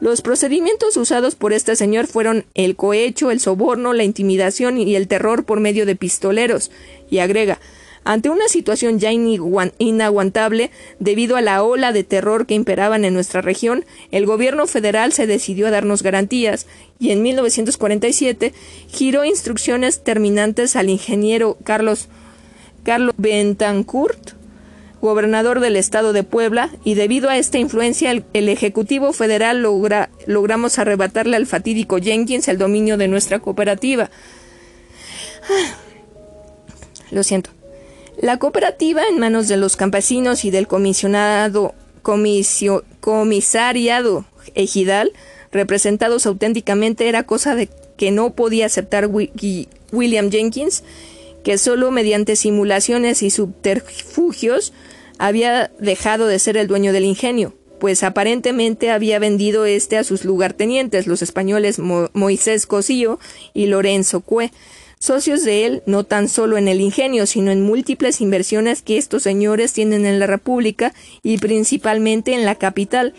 Los 0.00 0.22
procedimientos 0.22 0.96
usados 0.96 1.34
por 1.34 1.52
este 1.52 1.76
señor 1.76 2.06
fueron 2.06 2.46
el 2.54 2.74
cohecho, 2.74 3.30
el 3.30 3.38
soborno, 3.38 3.92
la 3.92 4.04
intimidación 4.04 4.78
y 4.78 4.96
el 4.96 5.08
terror 5.08 5.44
por 5.44 5.60
medio 5.60 5.84
de 5.84 5.94
pistoleros. 5.94 6.70
Y 7.10 7.18
agrega 7.18 7.60
ante 8.06 8.30
una 8.30 8.46
situación 8.46 9.00
ya 9.00 9.10
inaguantable 9.10 10.70
debido 11.00 11.34
a 11.34 11.40
la 11.40 11.64
ola 11.64 11.90
de 11.92 12.04
terror 12.04 12.46
que 12.46 12.54
imperaban 12.54 13.04
en 13.04 13.14
nuestra 13.14 13.40
región, 13.40 13.84
el 14.12 14.26
gobierno 14.26 14.68
federal 14.68 15.12
se 15.12 15.26
decidió 15.26 15.66
a 15.66 15.72
darnos 15.72 16.04
garantías 16.04 16.68
y 17.00 17.10
en 17.10 17.22
1947 17.22 18.54
giró 18.86 19.24
instrucciones 19.24 20.04
terminantes 20.04 20.76
al 20.76 20.88
ingeniero 20.88 21.58
Carlos, 21.64 22.06
Carlos 22.84 23.16
Bentancourt, 23.18 24.34
gobernador 25.00 25.58
del 25.58 25.74
estado 25.74 26.12
de 26.12 26.22
Puebla, 26.22 26.70
y 26.84 26.94
debido 26.94 27.28
a 27.28 27.36
esta 27.36 27.58
influencia 27.58 28.12
el, 28.12 28.48
Ejecutivo 28.48 29.12
Federal 29.14 29.62
logra, 29.62 30.10
logramos 30.26 30.78
arrebatarle 30.78 31.34
al 31.34 31.46
fatídico 31.46 31.98
Jenkins 31.98 32.46
el 32.46 32.56
dominio 32.56 32.98
de 32.98 33.08
nuestra 33.08 33.40
cooperativa. 33.40 34.10
Ah, 35.50 35.74
lo 37.10 37.24
siento. 37.24 37.55
La 38.18 38.38
cooperativa, 38.38 39.02
en 39.08 39.18
manos 39.18 39.46
de 39.46 39.58
los 39.58 39.76
campesinos 39.76 40.44
y 40.44 40.50
del 40.50 40.66
comisionado 40.66 41.74
comisariado 43.00 44.24
ejidal, 44.54 45.12
representados 45.52 46.24
auténticamente, 46.26 47.08
era 47.08 47.24
cosa 47.24 47.54
de 47.54 47.68
que 47.96 48.10
no 48.10 48.30
podía 48.30 48.66
aceptar 48.66 49.08
William 49.92 50.30
Jenkins, 50.30 50.82
que 51.44 51.58
solo 51.58 51.90
mediante 51.90 52.36
simulaciones 52.36 53.22
y 53.22 53.30
subterfugios 53.30 54.72
había 55.18 55.70
dejado 55.78 56.26
de 56.26 56.38
ser 56.38 56.56
el 56.56 56.68
dueño 56.68 56.92
del 56.92 57.04
ingenio, 57.04 57.54
pues 57.78 58.02
aparentemente 58.02 58.90
había 58.90 59.18
vendido 59.18 59.66
este 59.66 59.98
a 59.98 60.04
sus 60.04 60.24
lugartenientes, 60.24 61.06
los 61.06 61.22
españoles 61.22 61.78
Moisés 61.78 62.66
Cosío 62.66 63.18
y 63.52 63.66
Lorenzo 63.66 64.20
Cue, 64.20 64.52
socios 64.98 65.44
de 65.44 65.66
él 65.66 65.82
no 65.86 66.04
tan 66.04 66.28
solo 66.28 66.58
en 66.58 66.68
el 66.68 66.80
ingenio, 66.80 67.26
sino 67.26 67.50
en 67.50 67.62
múltiples 67.62 68.20
inversiones 68.20 68.82
que 68.82 68.96
estos 68.96 69.22
señores 69.22 69.72
tienen 69.72 70.06
en 70.06 70.18
la 70.18 70.26
República 70.26 70.94
y 71.22 71.38
principalmente 71.38 72.34
en 72.34 72.44
la 72.44 72.54
capital. 72.54 73.14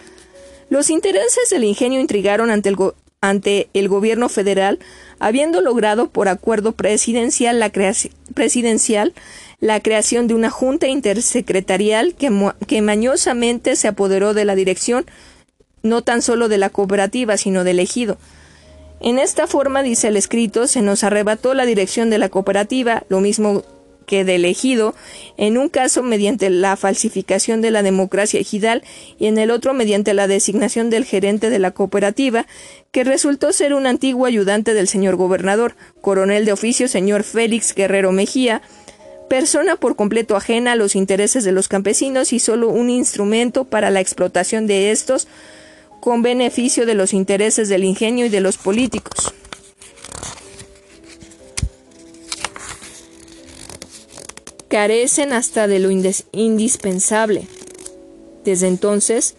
Los 0.69 0.89
intereses 0.89 1.49
del 1.49 1.63
ingenio 1.63 1.99
intrigaron 1.99 2.49
ante 2.51 2.69
el, 2.69 2.77
ante 3.21 3.69
el 3.73 3.87
gobierno 3.87 4.27
federal, 4.29 4.79
habiendo 5.19 5.61
logrado 5.61 6.09
por 6.09 6.27
acuerdo 6.27 6.73
presidencial 6.73 7.59
la, 7.59 7.71
presidencial 8.33 9.13
la 9.59 9.79
creación 9.79 10.27
de 10.27 10.33
una 10.33 10.49
junta 10.49 10.87
intersecretarial 10.87 12.15
que, 12.15 12.51
que 12.67 12.81
mañosamente 12.81 13.75
se 13.75 13.87
apoderó 13.87 14.33
de 14.33 14.45
la 14.45 14.55
dirección 14.55 15.05
no 15.83 16.01
tan 16.01 16.21
solo 16.21 16.49
de 16.49 16.57
la 16.57 16.69
cooperativa, 16.69 17.37
sino 17.37 17.63
del 17.63 17.79
ejido. 17.79 18.17
En 18.99 19.19
esta 19.19 19.47
forma, 19.47 19.83
dice 19.83 20.07
el 20.07 20.17
escrito, 20.17 20.67
se 20.67 20.81
nos 20.81 21.03
arrebató 21.03 21.53
la 21.53 21.65
dirección 21.65 22.09
de 22.09 22.17
la 22.17 22.29
cooperativa, 22.29 23.03
lo 23.09 23.19
mismo 23.19 23.63
que 24.07 24.23
de 24.23 24.35
elegido, 24.35 24.95
en 25.35 25.57
un 25.57 25.69
caso 25.69 26.01
mediante 26.01 26.49
la 26.49 26.77
falsificación 26.77 27.61
de 27.61 27.71
la 27.71 27.83
democracia 27.83 28.39
ejidal 28.39 28.81
y 29.19 29.27
en 29.27 29.37
el 29.37 29.51
otro 29.51 29.73
mediante 29.73 30.13
la 30.13 30.27
designación 30.27 30.89
del 30.89 31.03
gerente 31.03 31.49
de 31.49 31.59
la 31.59 31.71
cooperativa, 31.71 32.47
que 32.91 33.03
resultó 33.03 33.51
ser 33.51 33.73
un 33.73 33.85
antiguo 33.85 34.25
ayudante 34.25 34.73
del 34.73 34.87
señor 34.87 35.17
gobernador, 35.17 35.75
coronel 35.99 36.45
de 36.45 36.53
oficio 36.53 36.87
señor 36.87 37.23
Félix 37.23 37.75
Guerrero 37.75 38.13
Mejía, 38.13 38.61
persona 39.27 39.75
por 39.75 39.97
completo 39.97 40.37
ajena 40.37 40.71
a 40.71 40.75
los 40.77 40.95
intereses 40.95 41.43
de 41.43 41.51
los 41.51 41.67
campesinos 41.67 42.31
y 42.31 42.39
solo 42.39 42.69
un 42.69 42.89
instrumento 42.89 43.65
para 43.65 43.91
la 43.91 43.99
explotación 43.99 44.67
de 44.67 44.91
estos 44.91 45.27
con 45.99 46.21
beneficio 46.21 46.85
de 46.85 46.95
los 46.95 47.13
intereses 47.13 47.69
del 47.69 47.83
ingenio 47.83 48.25
y 48.25 48.29
de 48.29 48.41
los 48.41 48.57
políticos. 48.57 49.33
carecen 54.67 55.33
hasta 55.33 55.67
de 55.67 55.79
lo 55.79 55.89
indispensable. 55.91 57.47
Desde 58.43 58.67
entonces, 58.67 59.35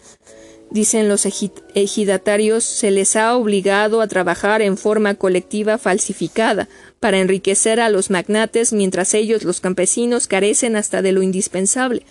dicen 0.69 1.07
los 1.07 1.25
ejidatarios, 1.25 2.63
se 2.63 2.91
les 2.91 3.15
ha 3.15 3.35
obligado 3.35 4.01
a 4.01 4.07
trabajar 4.07 4.61
en 4.61 4.77
forma 4.77 5.15
colectiva 5.15 5.77
falsificada 5.77 6.67
para 6.99 7.19
enriquecer 7.19 7.79
a 7.79 7.89
los 7.89 8.09
magnates 8.09 8.73
mientras 8.73 9.13
ellos, 9.13 9.43
los 9.43 9.61
campesinos, 9.61 10.27
carecen 10.27 10.75
hasta 10.75 11.01
de 11.01 11.11
lo 11.11 11.23
indispensable. 11.23 12.03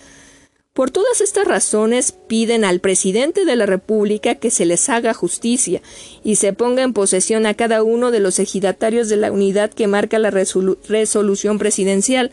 Por 0.73 0.90
todas 0.90 1.20
estas 1.20 1.45
razones 1.47 2.12
piden 2.12 2.65
al 2.65 2.81
presidente 2.81 3.45
de 3.45 3.57
la 3.57 3.66
República 3.66 4.36
que 4.36 4.51
se 4.51 4.65
les 4.65 4.89
haga 4.89 5.12
justicia 5.12 5.82
y 6.23 6.36
se 6.36 6.53
ponga 6.53 6.82
en 6.82 6.93
posesión 6.93 7.47
a 7.47 7.55
cada 7.55 7.82
uno 7.82 8.11
de 8.12 8.20
los 8.20 8.39
ejidatarios 8.39 9.09
de 9.09 9.16
la 9.16 9.32
unidad 9.32 9.70
que 9.70 9.89
marca 9.89 10.20
la 10.20 10.31
resolución 10.31 11.59
presidencial, 11.59 12.31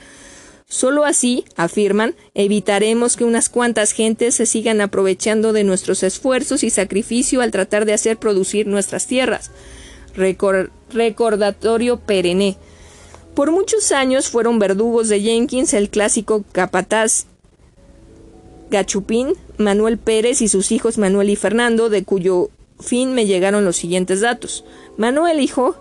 Solo 0.68 1.06
así, 1.06 1.46
afirman, 1.56 2.16
evitaremos 2.34 3.16
que 3.16 3.24
unas 3.24 3.50
cuantas 3.50 3.92
gentes 3.92 4.34
se 4.36 4.48
sigan 4.48 4.82
aprovechando 4.82 5.54
de 5.54 5.64
nuestros 5.64 6.02
esfuerzos 6.02 6.64
y 6.64 6.72
sacrificio 6.72 7.42
al 7.42 7.52
tratar 7.52 7.86
de 7.86 7.94
hacer 7.94 8.18
producir 8.18 8.66
nuestras 8.66 9.06
tierras. 9.06 9.52
recordatorio 10.16 12.00
perenne. 12.00 12.58
Por 13.36 13.52
muchos 13.52 13.92
años 13.92 14.30
fueron 14.30 14.58
verdugos 14.58 15.08
de 15.08 15.22
Jenkins 15.22 15.74
el 15.74 15.90
clásico 15.90 16.44
capataz 16.52 17.28
Gachupín, 18.76 19.36
Manuel 19.58 19.98
Pérez 19.98 20.42
y 20.42 20.50
sus 20.50 20.74
hijos 20.74 20.98
Manuel 20.98 21.30
y 21.30 21.38
Fernando, 21.38 21.90
de 21.90 22.04
cuyo 22.04 22.50
fin 22.78 23.14
me 23.14 23.26
llegaron 23.26 23.64
los 23.64 23.78
siguientes 23.78 24.20
datos. 24.20 24.66
Manuel, 24.98 25.40
hijo, 25.40 25.78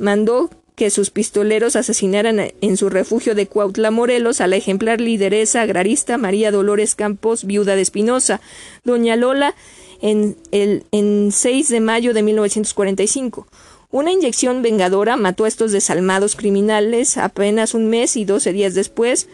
mandó 0.00 0.50
que 0.74 0.90
sus 0.90 1.10
pistoleros 1.10 1.76
asesinaran 1.76 2.40
en 2.60 2.76
su 2.76 2.88
refugio 2.88 3.36
de 3.36 3.46
Cuautla, 3.46 3.92
Morelos, 3.92 4.40
a 4.40 4.48
la 4.48 4.56
ejemplar 4.56 5.00
lideresa 5.00 5.62
agrarista 5.62 6.18
María 6.18 6.50
Dolores 6.50 6.96
Campos, 6.96 7.44
viuda 7.44 7.76
de 7.76 7.82
Espinosa, 7.82 8.40
doña 8.82 9.14
Lola, 9.14 9.54
en 10.00 10.36
el 10.50 10.86
en 10.90 11.30
6 11.30 11.68
de 11.68 11.80
mayo 11.80 12.14
de 12.14 12.22
1945. 12.22 13.46
Una 13.92 14.10
inyección 14.10 14.62
vengadora 14.62 15.16
mató 15.16 15.44
a 15.44 15.48
estos 15.48 15.70
desalmados 15.70 16.34
criminales 16.34 17.16
apenas 17.16 17.74
un 17.74 17.88
mes 17.88 18.16
y 18.16 18.24
doce 18.24 18.52
días 18.52 18.74
después. 18.74 19.28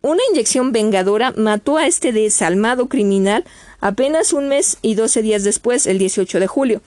Una 0.00 0.20
inyección 0.30 0.70
vengadora 0.70 1.32
mató 1.36 1.76
a 1.76 1.86
este 1.86 2.12
desalmado 2.12 2.86
criminal 2.86 3.44
apenas 3.80 4.32
un 4.32 4.48
mes 4.48 4.78
y 4.80 4.94
doce 4.94 5.22
días 5.22 5.42
después, 5.42 5.86
el 5.86 5.98
18 5.98 6.38
de 6.38 6.46
julio. 6.46 6.82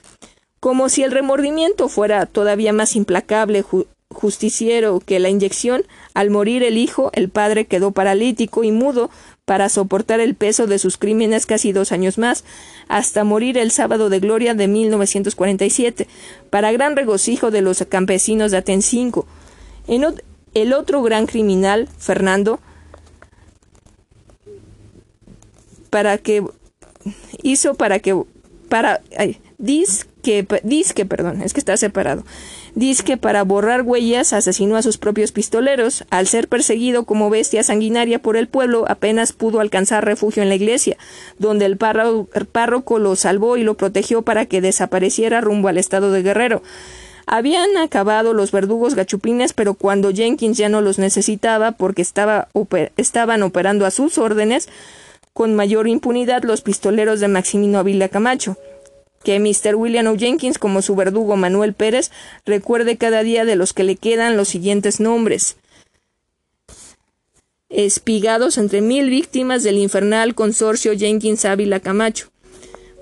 Como 0.61 0.87
si 0.87 1.03
el 1.03 1.11
remordimiento 1.11 1.89
fuera 1.89 2.25
todavía 2.25 2.71
más 2.71 2.95
implacable, 2.95 3.65
justiciero 4.09 5.01
que 5.05 5.19
la 5.19 5.29
inyección, 5.29 5.83
al 6.13 6.29
morir 6.29 6.63
el 6.63 6.77
hijo, 6.77 7.09
el 7.13 7.29
padre 7.29 7.65
quedó 7.65 7.91
paralítico 7.91 8.63
y 8.63 8.71
mudo 8.71 9.09
para 9.43 9.67
soportar 9.67 10.19
el 10.19 10.35
peso 10.35 10.67
de 10.67 10.79
sus 10.79 10.97
crímenes 10.97 11.45
casi 11.45 11.73
dos 11.73 11.91
años 11.91 12.17
más, 12.17 12.45
hasta 12.87 13.23
morir 13.23 13.57
el 13.57 13.71
sábado 13.71 14.09
de 14.09 14.19
gloria 14.19 14.53
de 14.53 14.67
1947, 14.67 16.07
para 16.49 16.71
gran 16.71 16.95
regocijo 16.95 17.51
de 17.51 17.61
los 17.61 17.83
campesinos 17.89 18.51
de 18.51 18.57
Atencinco. 18.57 19.25
En 19.87 20.05
el 20.53 20.73
otro 20.73 21.01
gran 21.01 21.25
criminal, 21.25 21.89
Fernando, 21.97 22.59
para 25.91 26.17
que 26.17 26.43
hizo 27.43 27.75
para 27.75 27.99
que 27.99 28.19
para 28.67 29.01
que 29.11 29.39
disque, 30.63 31.05
perdón, 31.05 31.41
es 31.41 31.53
que 31.53 31.59
está 31.59 31.75
separado. 31.77 32.23
que 33.05 33.17
para 33.17 33.43
borrar 33.43 33.81
huellas 33.81 34.31
asesinó 34.33 34.77
a 34.77 34.81
sus 34.81 34.97
propios 34.97 35.33
pistoleros. 35.33 36.05
Al 36.09 36.25
ser 36.25 36.47
perseguido 36.47 37.03
como 37.03 37.29
bestia 37.29 37.63
sanguinaria 37.63 38.19
por 38.19 38.37
el 38.37 38.47
pueblo, 38.47 38.85
apenas 38.87 39.33
pudo 39.33 39.59
alcanzar 39.59 40.05
refugio 40.05 40.41
en 40.41 40.49
la 40.49 40.55
iglesia, 40.55 40.97
donde 41.37 41.65
el 41.65 41.77
párroco 41.77 42.97
lo 42.97 43.15
salvó 43.17 43.57
y 43.57 43.63
lo 43.63 43.75
protegió 43.75 44.21
para 44.21 44.45
que 44.45 44.61
desapareciera 44.61 45.41
rumbo 45.41 45.67
al 45.67 45.77
estado 45.77 46.11
de 46.11 46.23
Guerrero. 46.23 46.63
Habían 47.27 47.77
acabado 47.77 48.33
los 48.33 48.51
verdugos 48.51 48.95
gachupines, 48.95 49.53
pero 49.53 49.73
cuando 49.73 50.11
Jenkins 50.11 50.57
ya 50.57 50.69
no 50.69 50.81
los 50.81 50.97
necesitaba 50.97 51.73
porque 51.73 52.01
estaba 52.01 52.47
estaban 52.97 53.43
operando 53.43 53.85
a 53.85 53.91
sus 53.91 54.17
órdenes, 54.17 54.69
con 55.33 55.55
mayor 55.55 55.87
impunidad 55.87 56.43
los 56.43 56.61
pistoleros 56.61 57.19
de 57.19 57.27
Maximino 57.27 57.79
Avila 57.79 58.09
Camacho 58.09 58.57
que 59.23 59.39
Mr. 59.39 59.75
William 59.75 60.07
O. 60.07 60.17
Jenkins, 60.17 60.57
como 60.57 60.81
su 60.81 60.95
verdugo 60.95 61.35
Manuel 61.35 61.73
Pérez, 61.73 62.11
recuerde 62.45 62.97
cada 62.97 63.23
día 63.23 63.45
de 63.45 63.55
los 63.55 63.73
que 63.73 63.83
le 63.83 63.95
quedan 63.95 64.37
los 64.37 64.47
siguientes 64.47 64.99
nombres. 64.99 65.57
Espigados 67.69 68.57
entre 68.57 68.81
mil 68.81 69.09
víctimas 69.09 69.63
del 69.63 69.77
infernal 69.77 70.35
consorcio 70.35 70.97
Jenkins 70.97 71.45
Ávila 71.45 71.79
Camacho. 71.79 72.30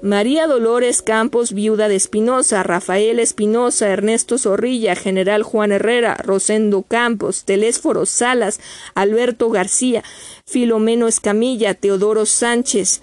María 0.01 0.47
Dolores 0.47 1.01
Campos, 1.01 1.51
viuda 1.51 1.89
de 1.89 1.95
Espinosa, 1.95 2.63
Rafael 2.63 3.19
Espinosa, 3.19 3.89
Ernesto 3.89 4.37
Zorrilla, 4.37 4.95
General 4.95 5.43
Juan 5.43 5.73
Herrera, 5.73 6.15
Rosendo 6.15 6.83
Campos, 6.83 7.43
Telésforo 7.43 8.05
Salas, 8.05 8.61
Alberto 8.95 9.49
García, 9.49 10.05
Filomeno 10.45 11.09
Escamilla, 11.09 11.73
Teodoro 11.73 12.25
Sánchez, 12.25 13.01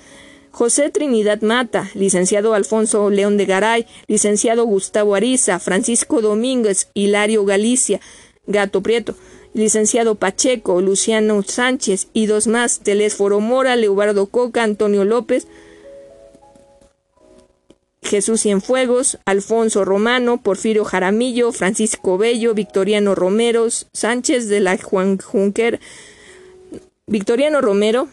José 0.50 0.88
Trinidad 0.88 1.42
Mata, 1.42 1.90
licenciado 1.92 2.54
Alfonso 2.54 3.10
León 3.10 3.36
de 3.36 3.44
Garay, 3.44 3.86
licenciado 4.06 4.64
Gustavo 4.64 5.14
Ariza, 5.14 5.58
Francisco 5.58 6.22
Domínguez, 6.22 6.88
Hilario 6.94 7.44
Galicia, 7.44 8.00
Gato 8.46 8.82
Prieto, 8.82 9.16
licenciado 9.52 10.14
Pacheco, 10.14 10.80
Luciano 10.80 11.42
Sánchez 11.42 12.08
y 12.14 12.24
dos 12.24 12.46
más, 12.46 12.80
Telésforo 12.80 13.40
Mora, 13.40 13.76
Leobardo 13.76 14.28
Coca, 14.28 14.62
Antonio 14.62 15.04
López, 15.04 15.46
Jesús 18.06 18.42
Cienfuegos, 18.42 19.18
Alfonso 19.24 19.84
Romano, 19.84 20.40
Porfirio 20.40 20.84
Jaramillo, 20.84 21.52
Francisco 21.52 22.16
Bello, 22.16 22.54
Victoriano 22.54 23.14
Romero, 23.14 23.66
Sánchez 23.92 24.48
de 24.48 24.60
la 24.60 24.78
Juan 24.78 25.18
Victoriano 27.06 27.60
Romero, 27.60 28.08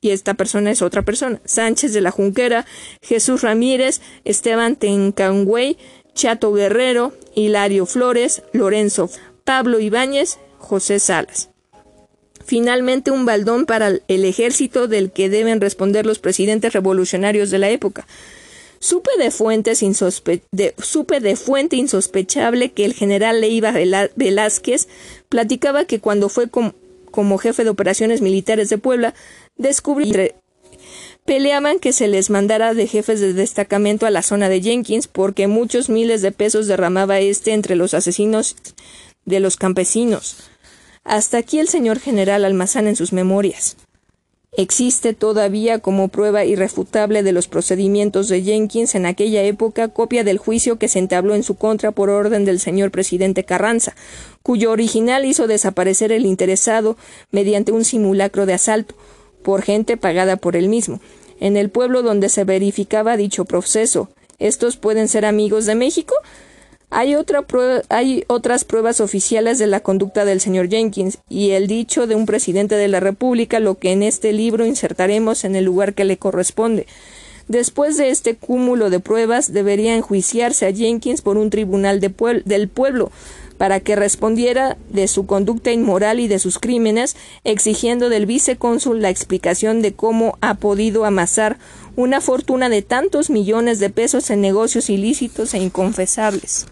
y 0.00 0.10
esta 0.10 0.34
persona 0.34 0.70
es 0.70 0.82
otra 0.82 1.02
persona. 1.02 1.40
Sánchez 1.44 1.92
de 1.92 2.00
la 2.00 2.10
Junquera, 2.10 2.66
Jesús 3.02 3.42
Ramírez, 3.42 4.00
Esteban 4.24 4.76
Tencangüey, 4.76 5.76
Chato 6.14 6.52
Guerrero, 6.52 7.12
Hilario 7.34 7.86
Flores, 7.86 8.42
Lorenzo, 8.52 9.10
Pablo 9.44 9.78
Ibáñez, 9.78 10.38
José 10.58 10.98
Salas. 11.00 11.50
Finalmente, 12.44 13.10
un 13.10 13.26
baldón 13.26 13.66
para 13.66 13.88
el 14.08 14.24
ejército 14.24 14.88
del 14.88 15.12
que 15.12 15.28
deben 15.28 15.60
responder 15.60 16.06
los 16.06 16.18
presidentes 16.18 16.72
revolucionarios 16.72 17.50
de 17.50 17.58
la 17.58 17.70
época. 17.70 18.06
Supe 18.80 19.10
de, 19.18 19.30
fuentes 19.30 19.80
fuente 21.40 21.76
insospechable 21.76 22.72
que 22.72 22.86
el 22.86 22.94
general 22.94 23.42
Leiva 23.42 23.72
Velázquez 24.16 24.88
platicaba 25.28 25.84
que 25.84 26.00
cuando 26.00 26.30
fue 26.30 26.48
como 26.48 27.38
jefe 27.38 27.64
de 27.64 27.70
operaciones 27.70 28.22
militares 28.22 28.70
de 28.70 28.78
Puebla, 28.78 29.14
descubrió 29.56 30.32
peleaban 31.26 31.78
que 31.78 31.92
se 31.92 32.08
les 32.08 32.30
mandara 32.30 32.74
de 32.74 32.86
jefes 32.86 33.20
de 33.20 33.34
destacamento 33.34 34.06
a 34.06 34.10
la 34.10 34.22
zona 34.22 34.48
de 34.48 34.62
Jenkins 34.62 35.06
porque 35.06 35.46
muchos 35.46 35.88
miles 35.88 36.22
de 36.22 36.32
pesos 36.32 36.66
derramaba 36.66 37.20
este 37.20 37.52
entre 37.52 37.76
los 37.76 37.94
asesinos 37.94 38.56
de 39.26 39.40
los 39.40 39.56
campesinos. 39.56 40.36
Hasta 41.04 41.38
aquí 41.38 41.58
el 41.58 41.68
señor 41.68 42.00
general 42.00 42.44
Almazán 42.44 42.86
en 42.88 42.96
sus 42.96 43.12
memorias. 43.12 43.76
Existe 44.52 45.14
todavía 45.14 45.78
como 45.78 46.08
prueba 46.08 46.44
irrefutable 46.44 47.22
de 47.22 47.30
los 47.30 47.46
procedimientos 47.46 48.28
de 48.28 48.42
Jenkins 48.42 48.96
en 48.96 49.06
aquella 49.06 49.44
época 49.44 49.88
copia 49.88 50.24
del 50.24 50.38
juicio 50.38 50.76
que 50.76 50.88
se 50.88 50.98
entabló 50.98 51.36
en 51.36 51.44
su 51.44 51.54
contra 51.54 51.92
por 51.92 52.10
orden 52.10 52.44
del 52.44 52.58
señor 52.58 52.90
presidente 52.90 53.44
Carranza, 53.44 53.94
cuyo 54.42 54.72
original 54.72 55.24
hizo 55.24 55.46
desaparecer 55.46 56.10
el 56.10 56.26
interesado 56.26 56.96
mediante 57.30 57.70
un 57.70 57.84
simulacro 57.84 58.44
de 58.44 58.54
asalto, 58.54 58.96
por 59.44 59.62
gente 59.62 59.96
pagada 59.96 60.36
por 60.36 60.56
él 60.56 60.68
mismo, 60.68 61.00
en 61.38 61.56
el 61.56 61.70
pueblo 61.70 62.02
donde 62.02 62.28
se 62.28 62.42
verificaba 62.42 63.16
dicho 63.16 63.44
proceso. 63.44 64.10
¿Estos 64.40 64.76
pueden 64.76 65.06
ser 65.06 65.26
amigos 65.26 65.64
de 65.66 65.76
México? 65.76 66.14
Hay, 66.92 67.14
otra 67.14 67.46
hay 67.88 68.24
otras 68.26 68.64
pruebas 68.64 69.00
oficiales 69.00 69.58
de 69.58 69.68
la 69.68 69.78
conducta 69.78 70.24
del 70.24 70.40
señor 70.40 70.68
Jenkins 70.68 71.18
y 71.28 71.50
el 71.50 71.68
dicho 71.68 72.08
de 72.08 72.16
un 72.16 72.26
presidente 72.26 72.74
de 72.74 72.88
la 72.88 72.98
República, 72.98 73.60
lo 73.60 73.78
que 73.78 73.92
en 73.92 74.02
este 74.02 74.32
libro 74.32 74.66
insertaremos 74.66 75.44
en 75.44 75.54
el 75.54 75.64
lugar 75.64 75.94
que 75.94 76.04
le 76.04 76.18
corresponde. 76.18 76.86
Después 77.46 77.96
de 77.96 78.10
este 78.10 78.36
cúmulo 78.36 78.90
de 78.90 79.00
pruebas, 79.00 79.52
debería 79.52 79.94
enjuiciarse 79.94 80.66
a 80.66 80.72
Jenkins 80.72 81.22
por 81.22 81.36
un 81.36 81.50
tribunal 81.50 82.00
del 82.00 82.68
pueblo 82.68 83.10
para 83.60 83.80
que 83.80 83.94
respondiera 83.94 84.78
de 84.88 85.06
su 85.06 85.26
conducta 85.26 85.70
inmoral 85.70 86.18
y 86.18 86.28
de 86.28 86.38
sus 86.38 86.58
crímenes, 86.58 87.14
exigiendo 87.44 88.08
del 88.08 88.24
vicecónsul 88.24 89.02
la 89.02 89.10
explicación 89.10 89.82
de 89.82 89.92
cómo 89.92 90.38
ha 90.40 90.54
podido 90.54 91.04
amasar 91.04 91.58
una 91.94 92.22
fortuna 92.22 92.70
de 92.70 92.80
tantos 92.80 93.28
millones 93.28 93.78
de 93.78 93.90
pesos 93.90 94.30
en 94.30 94.40
negocios 94.40 94.88
ilícitos 94.88 95.52
e 95.52 95.58
inconfesables. 95.58 96.68